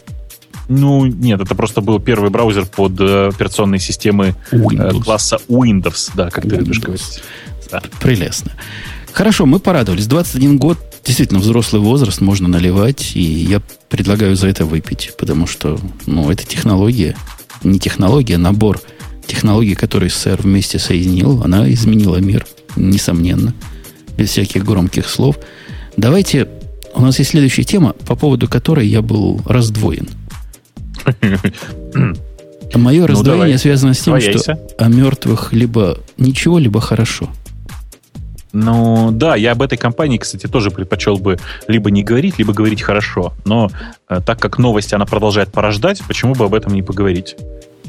Ну, 0.67 1.05
нет, 1.05 1.41
это 1.41 1.53
просто 1.53 1.81
был 1.81 1.99
первый 1.99 2.29
браузер 2.29 2.65
под 2.65 2.99
э, 2.99 3.27
операционной 3.27 3.79
системы 3.79 4.35
э, 4.51 4.55
Windows. 4.55 5.03
класса 5.03 5.39
Windows, 5.49 6.11
да, 6.13 6.29
как 6.29 6.45
Windows. 6.45 6.49
ты 6.49 6.55
любишь 6.55 6.79
говорить. 6.79 7.21
Да. 7.69 7.81
Прелестно. 7.99 8.51
Хорошо, 9.11 9.45
мы 9.45 9.59
порадовались. 9.59 10.07
21 10.07 10.57
год, 10.57 10.77
действительно, 11.03 11.39
взрослый 11.39 11.81
возраст, 11.81 12.21
можно 12.21 12.47
наливать, 12.47 13.15
и 13.15 13.21
я 13.21 13.61
предлагаю 13.89 14.35
за 14.35 14.47
это 14.47 14.65
выпить, 14.65 15.11
потому 15.17 15.47
что, 15.47 15.79
ну, 16.05 16.31
это 16.31 16.45
технология, 16.45 17.15
не 17.63 17.77
технология, 17.79 18.35
а 18.35 18.39
набор 18.39 18.81
технологий, 19.27 19.75
которые 19.75 20.09
сэр 20.09 20.41
вместе 20.41 20.79
соединил, 20.79 21.43
она 21.43 21.71
изменила 21.71 22.17
мир, 22.17 22.45
несомненно, 22.75 23.53
без 24.17 24.29
всяких 24.29 24.63
громких 24.63 25.09
слов. 25.09 25.37
Давайте, 25.97 26.47
у 26.93 27.01
нас 27.01 27.19
есть 27.19 27.31
следующая 27.31 27.63
тема, 27.63 27.93
по 28.05 28.15
поводу 28.15 28.47
которой 28.47 28.87
я 28.87 29.01
был 29.01 29.41
раздвоен– 29.45 30.07
Мое 32.77 33.01
ну, 33.01 33.07
раздвоение 33.07 33.57
связано 33.57 33.93
с 33.93 33.99
тем, 33.99 34.19
что 34.19 34.57
о 34.77 34.87
мертвых 34.87 35.53
либо 35.53 35.97
ничего, 36.17 36.59
либо 36.59 36.79
хорошо. 36.79 37.29
Ну, 38.53 39.11
да, 39.11 39.35
я 39.35 39.53
об 39.53 39.61
этой 39.61 39.77
компании, 39.77 40.17
кстати, 40.17 40.47
тоже 40.47 40.71
предпочел 40.71 41.17
бы 41.17 41.39
либо 41.67 41.89
не 41.89 42.03
говорить, 42.03 42.37
либо 42.37 42.51
говорить 42.51 42.81
хорошо. 42.81 43.33
Но 43.45 43.71
э, 44.09 44.19
так 44.25 44.41
как 44.41 44.57
новость, 44.57 44.93
она 44.93 45.05
продолжает 45.05 45.53
порождать, 45.53 46.01
почему 46.05 46.35
бы 46.35 46.45
об 46.45 46.53
этом 46.53 46.73
не 46.73 46.83
поговорить? 46.83 47.37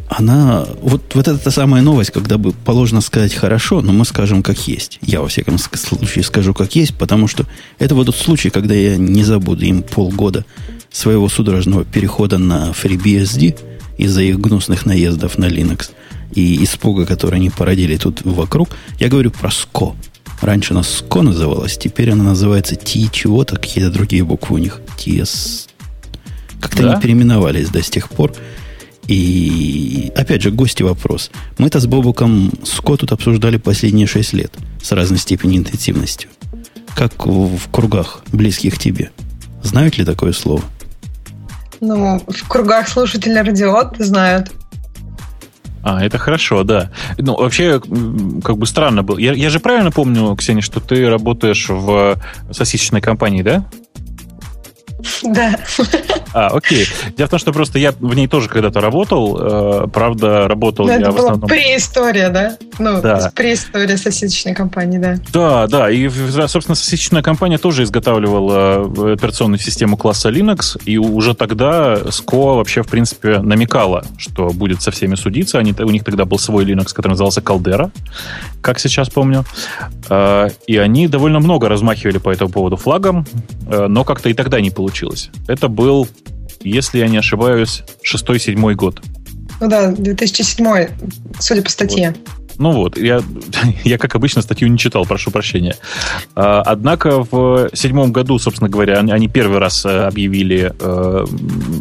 Она, 0.08 0.66
вот, 0.82 1.14
вот 1.14 1.28
это 1.28 1.38
та 1.38 1.50
самая 1.50 1.82
новость, 1.82 2.10
когда 2.10 2.36
бы 2.36 2.52
положено 2.52 3.00
сказать 3.00 3.34
хорошо, 3.34 3.80
но 3.80 3.92
мы 3.92 4.04
скажем 4.04 4.42
как 4.42 4.68
есть. 4.68 4.98
Я, 5.00 5.22
во 5.22 5.28
всяком 5.28 5.58
случае, 5.58 6.22
скажу 6.22 6.52
как 6.52 6.74
есть, 6.76 6.94
потому 6.96 7.28
что 7.28 7.46
это 7.78 7.94
вот 7.94 8.06
тот 8.06 8.16
случай, 8.16 8.50
когда 8.50 8.74
я 8.74 8.96
не 8.96 9.24
забуду 9.24 9.64
им 9.64 9.82
полгода 9.82 10.44
своего 10.90 11.28
судорожного 11.28 11.84
перехода 11.84 12.38
на 12.38 12.70
FreeBSD 12.70 13.58
из-за 13.96 14.22
их 14.22 14.38
гнусных 14.38 14.84
наездов 14.84 15.38
на 15.38 15.46
Linux 15.46 15.90
и 16.34 16.62
испуга, 16.62 17.06
который 17.06 17.36
они 17.36 17.50
породили 17.50 17.96
тут 17.96 18.22
вокруг, 18.22 18.70
я 18.98 19.08
говорю 19.08 19.30
про 19.30 19.48
SCO. 19.48 19.94
Раньше 20.40 20.72
она 20.72 20.80
SCO 20.80 21.22
называлась, 21.22 21.78
теперь 21.78 22.10
она 22.10 22.24
называется 22.24 22.74
T 22.74 23.08
чего-то, 23.12 23.56
какие-то 23.56 23.90
другие 23.90 24.24
буквы 24.24 24.56
у 24.56 24.58
них. 24.58 24.80
TS. 24.98 25.68
Как-то 26.60 26.82
да? 26.82 26.92
они 26.92 27.02
переименовались 27.02 27.68
до 27.68 27.74
да, 27.74 27.82
с 27.82 27.90
тех 27.90 28.08
пор. 28.08 28.32
И 29.08 30.12
опять 30.16 30.42
же, 30.42 30.50
гости 30.50 30.82
вопрос. 30.82 31.30
Мы-то 31.58 31.80
с 31.80 31.86
Бобуком 31.86 32.50
SCO 32.62 32.96
тут 32.96 33.12
обсуждали 33.12 33.56
последние 33.56 34.06
6 34.06 34.32
лет 34.34 34.52
с 34.82 34.92
разной 34.92 35.18
степенью 35.18 35.58
интенсивностью. 35.58 36.30
Как 36.94 37.26
в, 37.26 37.56
в 37.56 37.70
кругах, 37.70 38.22
близких 38.32 38.78
тебе. 38.78 39.10
Знают 39.62 39.98
ли 39.98 40.04
такое 40.04 40.32
слово? 40.32 40.62
Ну, 41.80 42.22
в 42.28 42.48
кругах 42.48 42.88
слушателей 42.88 43.40
радиот 43.40 43.96
знают. 43.98 44.52
А, 45.82 46.04
это 46.04 46.16
хорошо, 46.16 46.62
да. 46.62 46.90
Ну, 47.18 47.36
вообще, 47.36 47.80
как 47.80 48.56
бы 48.56 48.66
странно 48.66 49.02
было. 49.02 49.18
Я, 49.18 49.32
я 49.32 49.50
же 49.50 49.58
правильно 49.58 49.90
помню, 49.90 50.34
Ксения, 50.36 50.62
что 50.62 50.78
ты 50.78 51.08
работаешь 51.08 51.68
в 51.68 52.20
сосисочной 52.52 53.00
компании, 53.00 53.42
да? 53.42 53.64
Да. 55.24 55.58
А, 56.34 56.48
окей. 56.48 56.86
Дело 57.16 57.26
в 57.26 57.30
том, 57.30 57.38
что 57.38 57.52
просто 57.52 57.78
я 57.78 57.92
в 57.92 58.14
ней 58.14 58.26
тоже 58.26 58.48
когда-то 58.48 58.80
работал. 58.80 59.84
Э, 59.84 59.88
правда, 59.88 60.48
работал 60.48 60.86
Но 60.86 60.92
я 60.92 61.00
это 61.00 61.12
в 61.12 61.16
основном... 61.16 61.48
преистория, 61.48 62.30
да? 62.30 62.56
Ну, 62.78 63.00
да. 63.02 63.30
преистория 63.34 63.96
сосисочной 63.96 64.54
компании, 64.54 64.98
да. 64.98 65.16
Да, 65.32 65.66
да. 65.66 65.90
И, 65.90 66.08
собственно, 66.08 66.74
сосисочная 66.74 67.22
компания 67.22 67.58
тоже 67.58 67.82
изготавливала 67.82 68.84
э, 68.84 69.12
операционную 69.12 69.58
систему 69.58 69.96
класса 69.96 70.30
Linux, 70.30 70.80
и 70.84 70.98
уже 70.98 71.34
тогда 71.34 71.94
SCO 71.94 72.56
вообще, 72.56 72.82
в 72.82 72.88
принципе, 72.88 73.38
намекала, 73.40 74.04
что 74.16 74.50
будет 74.50 74.80
со 74.82 74.90
всеми 74.90 75.14
судиться. 75.16 75.58
Они, 75.58 75.74
у 75.78 75.90
них 75.90 76.04
тогда 76.04 76.24
был 76.24 76.38
свой 76.38 76.64
Linux, 76.64 76.94
который 76.94 77.12
назывался 77.12 77.40
Caldera, 77.40 77.90
как 78.62 78.78
сейчас 78.78 79.10
помню. 79.10 79.44
Э, 80.08 80.48
и 80.66 80.78
они 80.78 81.08
довольно 81.08 81.40
много 81.40 81.68
размахивали 81.68 82.18
по 82.18 82.30
этому 82.30 82.50
поводу 82.50 82.76
флагом, 82.76 83.26
но 83.68 84.04
как-то 84.04 84.28
и 84.28 84.34
тогда 84.34 84.60
не 84.60 84.70
получилось. 84.70 85.30
Это 85.46 85.68
был 85.68 86.08
если 86.64 86.98
я 86.98 87.08
не 87.08 87.18
ошибаюсь, 87.18 87.82
шестой-седьмой 88.02 88.74
год. 88.74 89.02
Ну 89.60 89.68
да, 89.68 89.92
2007, 89.92 90.88
судя 91.38 91.62
по 91.62 91.70
статье. 91.70 92.08
Вот. 92.08 92.42
Ну 92.58 92.72
вот, 92.72 92.98
я, 92.98 93.22
я, 93.84 93.98
как 93.98 94.14
обычно, 94.14 94.42
статью 94.42 94.68
не 94.68 94.78
читал, 94.78 95.04
прошу 95.06 95.30
прощения. 95.30 95.76
А, 96.34 96.62
однако 96.62 97.24
в 97.30 97.70
седьмом 97.72 98.12
году, 98.12 98.38
собственно 98.38 98.70
говоря, 98.70 98.98
они 98.98 99.28
первый 99.28 99.58
раз 99.58 99.84
э, 99.84 100.04
объявили 100.04 100.72
э, 100.78 101.26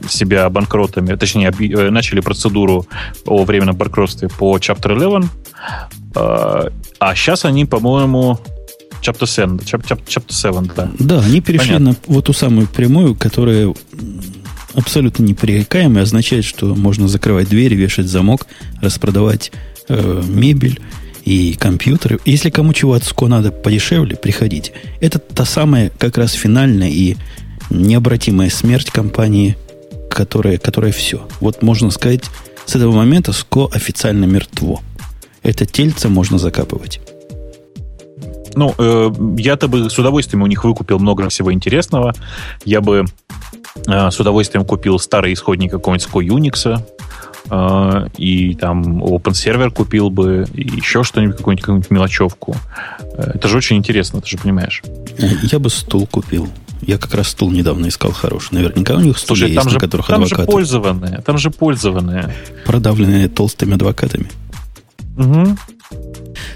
себя 0.10 0.50
банкротами, 0.50 1.16
точнее, 1.16 1.52
э, 1.52 1.90
начали 1.90 2.20
процедуру 2.20 2.88
о 3.26 3.44
временном 3.44 3.76
банкротстве 3.76 4.30
по 4.30 4.58
Chapter 4.58 4.94
11, 4.94 5.30
а 6.14 7.16
сейчас 7.16 7.46
они, 7.46 7.66
по-моему, 7.66 8.40
Chapter 9.02 9.26
7, 9.26 9.58
chapter 9.58 10.24
7, 10.30 10.70
да. 10.76 10.92
Да, 11.00 11.22
они 11.22 11.42
перешли 11.42 11.74
Понятно. 11.74 11.90
на 11.90 11.96
вот 12.14 12.26
ту 12.26 12.34
самую 12.34 12.68
прямую, 12.68 13.16
которая 13.16 13.74
абсолютно 14.74 15.24
непререкаемый, 15.24 16.04
означает, 16.04 16.46
что 16.46 16.76
можно 16.76 17.08
закрывать 17.08 17.50
двери, 17.50 17.76
вешать 17.76 18.08
замок, 18.08 18.48
распродавать 18.82 19.52
э, 19.90 20.24
мебель 20.28 20.80
и 21.26 21.54
компьютеры. 21.54 22.20
Если 22.26 22.50
кому 22.50 22.74
чего 22.74 22.94
от 22.94 23.04
СКО 23.04 23.28
надо 23.28 23.52
подешевле, 23.52 24.16
приходите. 24.16 24.74
Это 25.00 25.20
та 25.20 25.46
самая 25.46 25.92
как 25.98 26.18
раз 26.18 26.34
финальная 26.34 26.90
и 26.90 27.16
необратимая 27.70 28.50
смерть 28.50 28.92
компании, 28.92 29.56
которая, 30.10 30.58
которая 30.58 30.92
все. 30.92 31.28
Вот 31.40 31.62
можно 31.62 31.92
сказать, 31.92 32.24
с 32.66 32.76
этого 32.76 32.92
момента 32.92 33.34
СКО 33.34 33.68
официально 33.72 34.26
мертво. 34.26 34.82
Это 35.44 35.66
тельце 35.66 36.10
можно 36.10 36.38
закапывать. 36.38 37.02
Ну, 38.56 38.76
э, 38.78 39.12
я-то 39.38 39.68
бы 39.68 39.90
с 39.90 39.98
удовольствием 39.98 40.44
у 40.44 40.48
них 40.48 40.64
выкупил 40.64 41.00
много 41.00 41.30
всего 41.30 41.54
интересного. 41.54 42.14
Я 42.66 42.82
бы 42.82 43.06
с 43.86 44.20
удовольствием 44.20 44.66
купил 44.66 45.00
старый 45.00 45.34
исходник 45.34 45.72
какого-нибудь 45.72 46.08
Unix, 46.10 46.84
э, 47.50 48.08
и 48.18 48.56
там 48.56 49.04
Open 49.04 49.32
Server 49.32 49.70
купил 49.72 50.10
бы, 50.10 50.46
и 50.54 50.62
еще 50.62 51.04
что-нибудь, 51.04 51.38
какую-нибудь, 51.38 51.64
какую-нибудь 51.64 51.92
мелочевку. 51.92 52.56
Э, 53.00 53.32
это 53.36 53.48
же 53.48 53.58
очень 53.58 53.78
интересно, 53.78 54.22
ты 54.22 54.28
же 54.28 54.38
понимаешь. 54.38 54.84
Я 55.44 55.60
бы 55.60 55.70
стул 55.70 56.08
купил. 56.08 56.50
Я 56.82 56.98
как 56.98 57.14
раз 57.14 57.30
стул 57.30 57.52
недавно 57.52 57.88
искал 57.88 58.12
хороший. 58.12 58.56
Наверняка 58.56 58.96
у 58.96 59.00
них 59.00 59.18
стулья 59.18 59.42
Слушай, 59.42 59.52
есть, 59.52 59.64
там 59.64 59.74
на 59.74 59.80
которых 59.80 60.08
там 60.08 60.24
адвокаты. 60.24 60.36
Там 60.36 60.46
же 60.46 60.52
пользованные. 60.52 61.22
Там 61.22 61.38
же 61.38 61.52
пользованные. 61.52 62.36
Продавленные 62.66 63.30
толстыми 63.30 63.76
адвокатами. 63.76 64.32
Угу. 65.18 65.58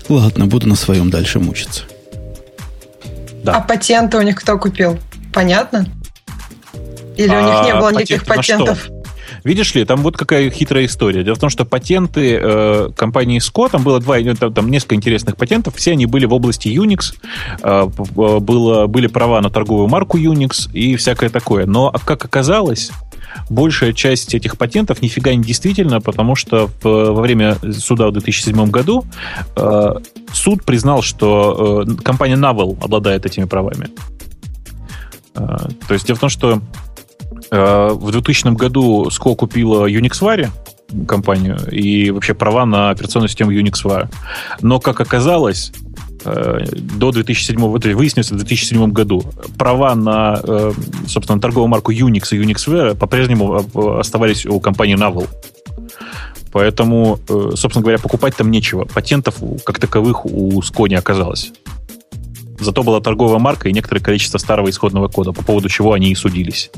Ладно, 0.10 0.48
буду 0.48 0.68
на 0.68 0.76
своем 0.76 1.12
дальше 1.12 1.40
мучиться. 1.40 1.84
Да. 3.44 3.54
А 3.58 3.62
патенты 3.62 4.18
у 4.18 4.22
них 4.22 4.36
кто 4.36 4.58
купил? 4.58 4.98
Понятно? 5.32 5.86
Или 7.18 7.36
у 7.36 7.42
них 7.42 7.64
не 7.64 7.72
а 7.72 7.80
было 7.80 7.92
никаких 7.92 8.26
патентов? 8.26 8.90
Видишь 9.44 9.76
ли, 9.76 9.86
там 9.86 10.02
вот 10.02 10.18
какая 10.18 10.50
хитрая 10.50 10.86
история. 10.86 11.24
Дело 11.24 11.36
в 11.36 11.40
том, 11.40 11.50
что 11.50 11.66
патенты 11.66 12.40
э, 12.42 12.90
компании 12.96 13.40
SCO, 13.40 13.70
там 13.70 13.84
было 13.84 14.00
два, 14.00 14.18
там, 14.36 14.54
там 14.54 14.72
несколько 14.72 14.96
интересных 14.96 15.38
патентов, 15.38 15.76
все 15.76 15.92
они 15.92 16.06
были 16.06 16.26
в 16.26 16.34
области 16.34 16.68
Unix, 16.68 17.14
э, 17.62 17.86
было, 18.40 18.88
были 18.88 19.08
права 19.08 19.42
на 19.42 19.50
торговую 19.50 19.88
марку 19.88 20.18
Unix 20.18 20.72
и 20.74 20.96
всякое 20.96 21.30
такое. 21.30 21.66
Но, 21.66 21.92
как 22.06 22.26
оказалось, 22.26 22.92
большая 23.50 23.94
часть 23.94 24.34
этих 24.34 24.58
патентов 24.58 25.02
нифига 25.02 25.34
не 25.34 25.44
действительно, 25.44 26.02
потому 26.02 26.36
что 26.36 26.70
в, 26.82 26.86
во 26.86 27.22
время 27.22 27.58
суда 27.72 28.08
в 28.08 28.14
2007 28.14 28.70
году 28.70 29.06
э, 29.56 29.96
суд 30.34 30.64
признал, 30.64 31.02
что 31.02 31.84
э, 31.88 31.96
компания 32.04 32.36
Navel 32.36 32.78
обладает 32.84 33.26
этими 33.26 33.46
правами. 33.46 33.90
Э, 35.36 35.58
то 35.88 35.94
есть 35.94 36.08
дело 36.08 36.18
в 36.18 36.22
том, 36.22 36.30
что 36.30 36.54
э, 36.54 36.60
в 37.52 38.12
2000 38.12 38.56
году 38.56 39.08
SCO 39.08 39.36
купила 39.36 39.88
UnixWare, 39.90 40.50
компанию, 41.08 41.60
и 41.72 42.12
вообще 42.12 42.34
права 42.34 42.66
на 42.66 42.90
операционную 42.90 43.30
систему 43.30 43.52
UnixWare. 43.52 44.08
Но, 44.62 44.80
как 44.80 45.02
оказалось, 45.02 45.72
э, 46.24 46.66
до 46.72 47.12
2007, 47.12 47.76
это 47.76 47.96
выяснилось 47.96 48.32
в 48.32 48.36
2007 48.38 48.92
году, 48.92 49.24
права 49.58 49.96
на, 49.96 50.40
э, 50.44 50.72
собственно, 51.08 51.40
торговую 51.40 51.68
марку 51.68 51.92
Unix 51.92 52.30
и 52.32 52.42
UnixWare 52.42 52.96
по-прежнему 52.96 53.62
э, 53.62 54.00
оставались 54.00 54.46
у 54.46 54.60
компании 54.60 54.98
Navel. 54.98 55.28
Поэтому, 56.52 57.20
э, 57.28 57.52
собственно 57.56 57.82
говоря, 57.82 58.00
покупать 58.00 58.36
там 58.36 58.50
нечего. 58.50 58.86
Патентов 58.86 59.36
как 59.66 59.80
таковых 59.80 60.26
у 60.26 60.62
СКО 60.62 60.88
не 60.88 60.96
оказалось. 60.96 61.52
Зато 62.60 62.84
была 62.84 63.02
торговая 63.02 63.40
марка 63.40 63.68
и 63.68 63.74
некоторое 63.74 64.00
количество 64.00 64.38
старого 64.38 64.70
исходного 64.70 65.10
кода, 65.10 65.34
по 65.34 65.44
поводу 65.44 65.68
чего 65.68 65.92
они 65.92 66.12
и 66.12 66.16
судились. 66.16 66.72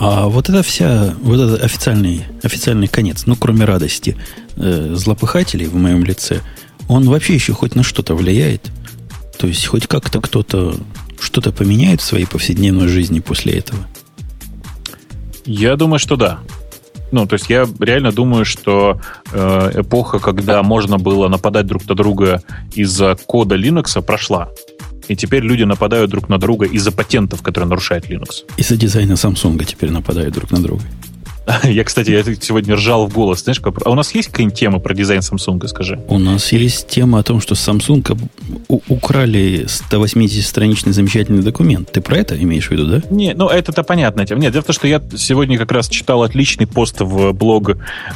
А 0.00 0.28
вот 0.28 0.48
это 0.48 0.62
вся, 0.62 1.14
вот 1.20 1.38
этот 1.38 1.62
официальный, 1.62 2.24
официальный 2.42 2.88
конец, 2.88 3.24
ну, 3.26 3.36
кроме 3.36 3.66
радости 3.66 4.16
э, 4.56 4.94
злопыхателей 4.94 5.66
в 5.66 5.74
моем 5.76 6.04
лице, 6.04 6.40
он 6.88 7.06
вообще 7.06 7.34
еще 7.34 7.52
хоть 7.52 7.74
на 7.74 7.82
что-то 7.82 8.14
влияет? 8.14 8.70
То 9.38 9.46
есть 9.46 9.66
хоть 9.66 9.86
как-то 9.86 10.22
кто-то 10.22 10.74
что-то 11.20 11.52
поменяет 11.52 12.00
в 12.00 12.04
своей 12.04 12.24
повседневной 12.24 12.88
жизни 12.88 13.20
после 13.20 13.58
этого? 13.58 13.86
Я 15.44 15.76
думаю, 15.76 15.98
что 15.98 16.16
да. 16.16 16.40
Ну, 17.12 17.26
то 17.26 17.34
есть 17.34 17.50
я 17.50 17.68
реально 17.78 18.10
думаю, 18.10 18.46
что 18.46 19.00
э, 19.32 19.72
эпоха, 19.82 20.18
когда 20.18 20.62
можно 20.62 20.96
было 20.96 21.28
нападать 21.28 21.66
друг 21.66 21.86
на 21.86 21.94
друга 21.94 22.42
из-за 22.72 23.16
кода 23.26 23.54
Linux, 23.54 24.00
прошла. 24.00 24.48
И 25.10 25.16
теперь 25.16 25.42
люди 25.42 25.64
нападают 25.64 26.08
друг 26.08 26.28
на 26.28 26.38
друга 26.38 26.66
из-за 26.66 26.92
патентов, 26.92 27.42
которые 27.42 27.68
нарушают 27.68 28.08
Linux. 28.08 28.44
Из-за 28.56 28.76
дизайна 28.76 29.14
Samsung 29.14 29.64
теперь 29.64 29.90
нападают 29.90 30.32
друг 30.34 30.52
на 30.52 30.62
друга. 30.62 30.84
Я, 31.64 31.84
кстати, 31.84 32.10
я 32.10 32.22
сегодня 32.22 32.74
ржал 32.74 33.06
в 33.06 33.14
голос. 33.14 33.42
Знаешь, 33.42 33.60
как... 33.60 33.86
а 33.86 33.90
у 33.90 33.94
нас 33.94 34.14
есть 34.14 34.28
какая-нибудь 34.28 34.58
тема 34.58 34.78
про 34.78 34.94
дизайн 34.94 35.20
Samsung, 35.20 35.66
скажи? 35.68 36.00
У 36.08 36.18
нас 36.18 36.52
есть 36.52 36.88
тема 36.88 37.18
о 37.18 37.22
том, 37.22 37.40
что 37.40 37.54
Samsung 37.54 38.18
украли 38.68 39.66
180-страничный 39.66 40.92
замечательный 40.92 41.42
документ. 41.42 41.90
Ты 41.92 42.00
про 42.00 42.18
это 42.18 42.40
имеешь 42.40 42.68
в 42.68 42.70
виду, 42.70 42.86
да? 42.86 43.02
Не, 43.10 43.34
ну 43.34 43.48
это-то 43.48 43.82
понятно. 43.82 44.20
Нет, 44.20 44.52
дело 44.52 44.62
в 44.62 44.66
том, 44.66 44.74
что 44.74 44.86
я 44.86 45.02
сегодня 45.16 45.58
как 45.58 45.72
раз 45.72 45.88
читал 45.88 46.22
отличный 46.22 46.66
пост 46.66 47.00
в 47.00 47.32
блог 47.32 47.70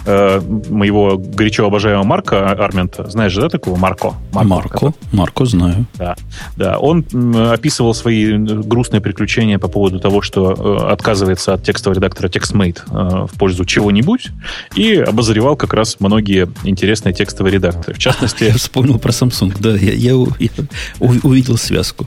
э, 0.06 0.40
моего 0.68 1.16
горячо 1.18 1.66
обожаемого 1.66 2.04
Марка 2.04 2.50
Армента. 2.50 3.08
Знаешь 3.10 3.34
да, 3.34 3.48
такого 3.48 3.76
Марко? 3.76 4.14
Марко, 4.32 4.48
Марко, 4.48 4.94
Марко 5.12 5.44
знаю. 5.44 5.86
Да, 5.94 6.16
да. 6.56 6.78
Он 6.78 7.04
описывал 7.50 7.94
свои 7.94 8.36
грустные 8.36 9.00
приключения 9.00 9.58
по 9.58 9.68
поводу 9.68 9.98
того, 10.00 10.22
что 10.22 10.52
э, 10.52 10.92
отказывается 10.92 11.54
от 11.54 11.62
текстового 11.62 11.96
редактора 11.96 12.28
TextMate 12.28 12.82
э, 12.90 13.13
в 13.26 13.38
пользу 13.38 13.64
чего-нибудь 13.64 14.30
и 14.74 14.96
обозревал 14.96 15.56
как 15.56 15.74
раз 15.74 15.96
многие 16.00 16.48
интересные 16.64 17.14
текстовые 17.14 17.54
редакторы. 17.54 17.94
В 17.94 17.98
частности... 17.98 18.44
Я 18.44 18.54
вспомнил 18.56 18.98
про 18.98 19.10
Samsung, 19.10 19.54
да, 19.58 19.76
я, 19.76 19.92
я, 19.92 20.12
я 20.38 20.50
увидел 21.00 21.56
связку. 21.56 22.06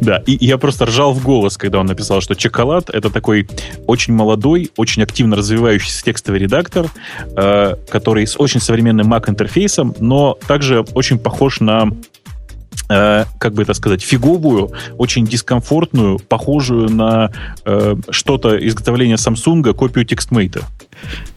Да, 0.00 0.22
и 0.26 0.44
я 0.44 0.58
просто 0.58 0.86
ржал 0.86 1.12
в 1.12 1.22
голос, 1.22 1.56
когда 1.56 1.78
он 1.80 1.86
написал, 1.86 2.20
что 2.20 2.34
Чоколад— 2.34 2.90
это 2.92 3.10
такой 3.10 3.48
очень 3.86 4.12
молодой, 4.12 4.70
очень 4.76 5.02
активно 5.02 5.36
развивающийся 5.36 6.04
текстовый 6.04 6.40
редактор, 6.40 6.86
э, 7.36 7.76
который 7.88 8.26
с 8.26 8.38
очень 8.38 8.60
современным 8.60 9.12
Mac-интерфейсом, 9.12 9.94
но 10.00 10.36
также 10.46 10.80
очень 10.94 11.18
похож 11.18 11.60
на 11.60 11.90
э, 12.88 13.24
как 13.38 13.54
бы 13.54 13.62
это 13.62 13.74
сказать, 13.74 14.02
фиговую, 14.02 14.72
очень 14.96 15.26
дискомфортную, 15.26 16.18
похожую 16.18 16.90
на 16.90 17.30
э, 17.64 17.96
что-то 18.10 18.56
изготовления 18.66 19.16
Samsung 19.16 19.72
копию 19.74 20.04
TextMate. 20.04 20.62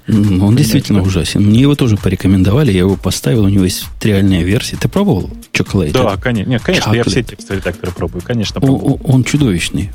Он 0.07 0.55
действительно 0.55 1.01
ужасен. 1.01 1.43
Мне 1.43 1.61
его 1.61 1.75
тоже 1.75 1.95
порекомендовали, 1.95 2.71
я 2.71 2.79
его 2.79 2.95
поставил, 2.95 3.45
у 3.45 3.49
него 3.49 3.63
есть 3.63 3.85
реальная 4.01 4.43
версия. 4.43 4.75
Ты 4.75 4.87
пробовал 4.89 5.29
Chocolate? 5.53 5.91
Да, 5.91 6.17
конечно. 6.17 6.49
Нет, 6.49 6.61
конечно, 6.61 6.89
Chocolate. 6.89 6.95
я 6.95 7.03
все 7.03 7.23
текстовые 7.23 7.61
редакторы 7.61 7.91
пробую, 7.91 8.21
конечно, 8.21 8.59
пробую. 8.59 8.99
Он, 9.03 9.15
он 9.15 9.23
чудовищный. 9.23 9.91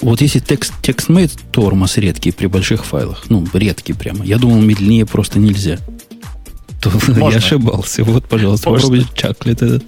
Вот 0.00 0.22
если 0.22 0.38
текст, 0.38 0.72
TextMate 0.82 1.38
тормоз 1.52 1.98
редкий 1.98 2.30
при 2.32 2.46
больших 2.46 2.86
файлах, 2.86 3.24
ну, 3.28 3.46
редкий 3.52 3.92
прямо, 3.92 4.24
я 4.24 4.38
думал, 4.38 4.60
медленнее 4.62 5.04
просто 5.04 5.38
нельзя. 5.38 5.78
То 6.80 6.90
я 7.30 7.36
ошибался. 7.36 8.02
Вот, 8.04 8.26
пожалуйста, 8.26 8.70
попробуйте 8.70 9.06
Chocolate 9.14 9.66
этот. 9.66 9.84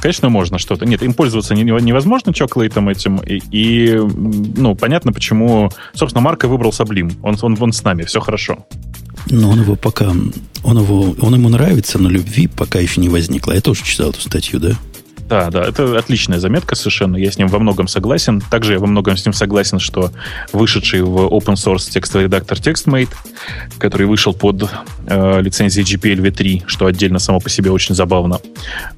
Конечно, 0.00 0.28
можно 0.28 0.58
что-то. 0.58 0.86
Нет, 0.86 1.02
им 1.02 1.14
пользоваться 1.14 1.54
невозможно 1.54 2.32
чоклейтом 2.32 2.88
этим. 2.88 3.18
И, 3.18 3.40
и 3.50 3.94
ну, 3.96 4.74
понятно, 4.74 5.12
почему, 5.12 5.70
собственно, 5.94 6.22
Марка 6.22 6.48
выбрал 6.48 6.72
Саблим. 6.72 7.12
Он, 7.22 7.36
он, 7.40 7.56
он 7.60 7.72
с 7.72 7.82
нами, 7.82 8.04
все 8.04 8.20
хорошо. 8.20 8.66
Но 9.28 9.50
он 9.50 9.60
его 9.60 9.76
пока... 9.76 10.12
Он, 10.62 10.78
его, 10.78 11.14
он 11.20 11.34
ему 11.34 11.48
нравится, 11.48 11.98
но 11.98 12.10
любви 12.10 12.46
пока 12.46 12.78
еще 12.80 13.00
не 13.00 13.08
возникло. 13.08 13.52
Я 13.52 13.60
тоже 13.60 13.82
читал 13.82 14.10
эту 14.10 14.20
статью, 14.20 14.60
да? 14.60 14.72
Да, 15.30 15.48
да, 15.48 15.62
это 15.62 15.96
отличная 15.96 16.40
заметка 16.40 16.74
совершенно. 16.74 17.16
Я 17.16 17.30
с 17.30 17.38
ним 17.38 17.46
во 17.46 17.60
многом 17.60 17.86
согласен. 17.86 18.40
Также 18.40 18.72
я 18.72 18.78
во 18.80 18.88
многом 18.88 19.16
с 19.16 19.24
ним 19.24 19.32
согласен, 19.32 19.78
что 19.78 20.10
вышедший 20.52 21.02
в 21.02 21.16
open 21.18 21.54
source 21.54 21.88
текстовый 21.88 22.24
редактор 22.24 22.58
TextMate, 22.58 23.10
который 23.78 24.08
вышел 24.08 24.34
под 24.34 24.68
э, 25.06 25.40
лицензией 25.40 25.86
GPL 25.86 26.20
v3, 26.20 26.64
что 26.66 26.86
отдельно 26.86 27.20
само 27.20 27.38
по 27.38 27.48
себе 27.48 27.70
очень 27.70 27.94
забавно. 27.94 28.40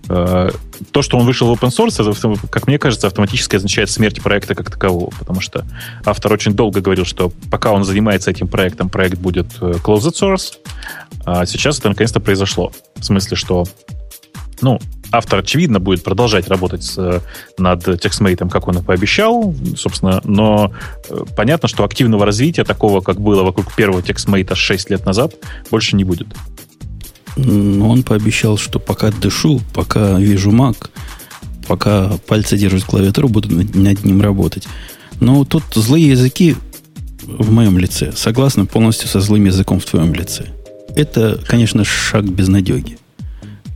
Э, 0.08 0.48
то, 0.90 1.02
что 1.02 1.18
он 1.18 1.26
вышел 1.26 1.54
в 1.54 1.62
open 1.62 1.68
source, 1.68 2.00
это, 2.00 2.46
как 2.48 2.66
мне 2.66 2.78
кажется, 2.78 3.08
автоматически 3.08 3.56
означает 3.56 3.90
смерть 3.90 4.22
проекта 4.22 4.54
как 4.54 4.70
такового, 4.70 5.10
потому 5.18 5.42
что 5.42 5.66
автор 6.06 6.32
очень 6.32 6.54
долго 6.54 6.80
говорил, 6.80 7.04
что 7.04 7.30
пока 7.50 7.72
он 7.72 7.84
занимается 7.84 8.30
этим 8.30 8.48
проектом, 8.48 8.88
проект 8.88 9.18
будет 9.18 9.48
э, 9.60 9.72
closed 9.84 10.14
source, 10.14 10.54
а 11.26 11.44
сейчас 11.44 11.78
это 11.78 11.90
наконец-то 11.90 12.20
произошло. 12.20 12.72
В 12.96 13.04
смысле, 13.04 13.36
что 13.36 13.66
ну, 14.62 14.80
автор, 15.12 15.40
очевидно, 15.40 15.78
будет 15.78 16.02
продолжать 16.02 16.48
работать 16.48 16.82
с, 16.82 17.22
над 17.58 17.86
TextMate, 17.86 18.48
как 18.48 18.66
он 18.66 18.78
и 18.78 18.82
пообещал, 18.82 19.54
собственно, 19.76 20.20
но 20.24 20.72
э, 21.08 21.24
понятно, 21.36 21.68
что 21.68 21.84
активного 21.84 22.26
развития 22.26 22.64
такого, 22.64 23.00
как 23.00 23.20
было 23.20 23.42
вокруг 23.42 23.74
первого 23.74 24.00
TextMate 24.00 24.54
6 24.54 24.90
лет 24.90 25.06
назад, 25.06 25.34
больше 25.70 25.96
не 25.96 26.04
будет. 26.04 26.28
Он 27.36 28.02
пообещал, 28.02 28.58
что 28.58 28.78
пока 28.78 29.10
дышу, 29.10 29.60
пока 29.74 30.18
вижу 30.18 30.50
Mac, 30.50 30.88
пока 31.66 32.12
пальцы 32.26 32.56
держат 32.56 32.84
клавиатуру, 32.84 33.28
буду 33.28 33.48
над 33.50 34.04
ним 34.04 34.20
работать. 34.20 34.66
Но 35.20 35.44
тут 35.44 35.62
злые 35.74 36.08
языки 36.08 36.56
в 37.22 37.52
моем 37.52 37.78
лице 37.78 38.12
согласны 38.14 38.66
полностью 38.66 39.08
со 39.08 39.20
злым 39.20 39.44
языком 39.44 39.78
в 39.78 39.84
твоем 39.84 40.12
лице. 40.12 40.46
Это, 40.94 41.40
конечно, 41.46 41.84
шаг 41.84 42.24
безнадеги 42.24 42.98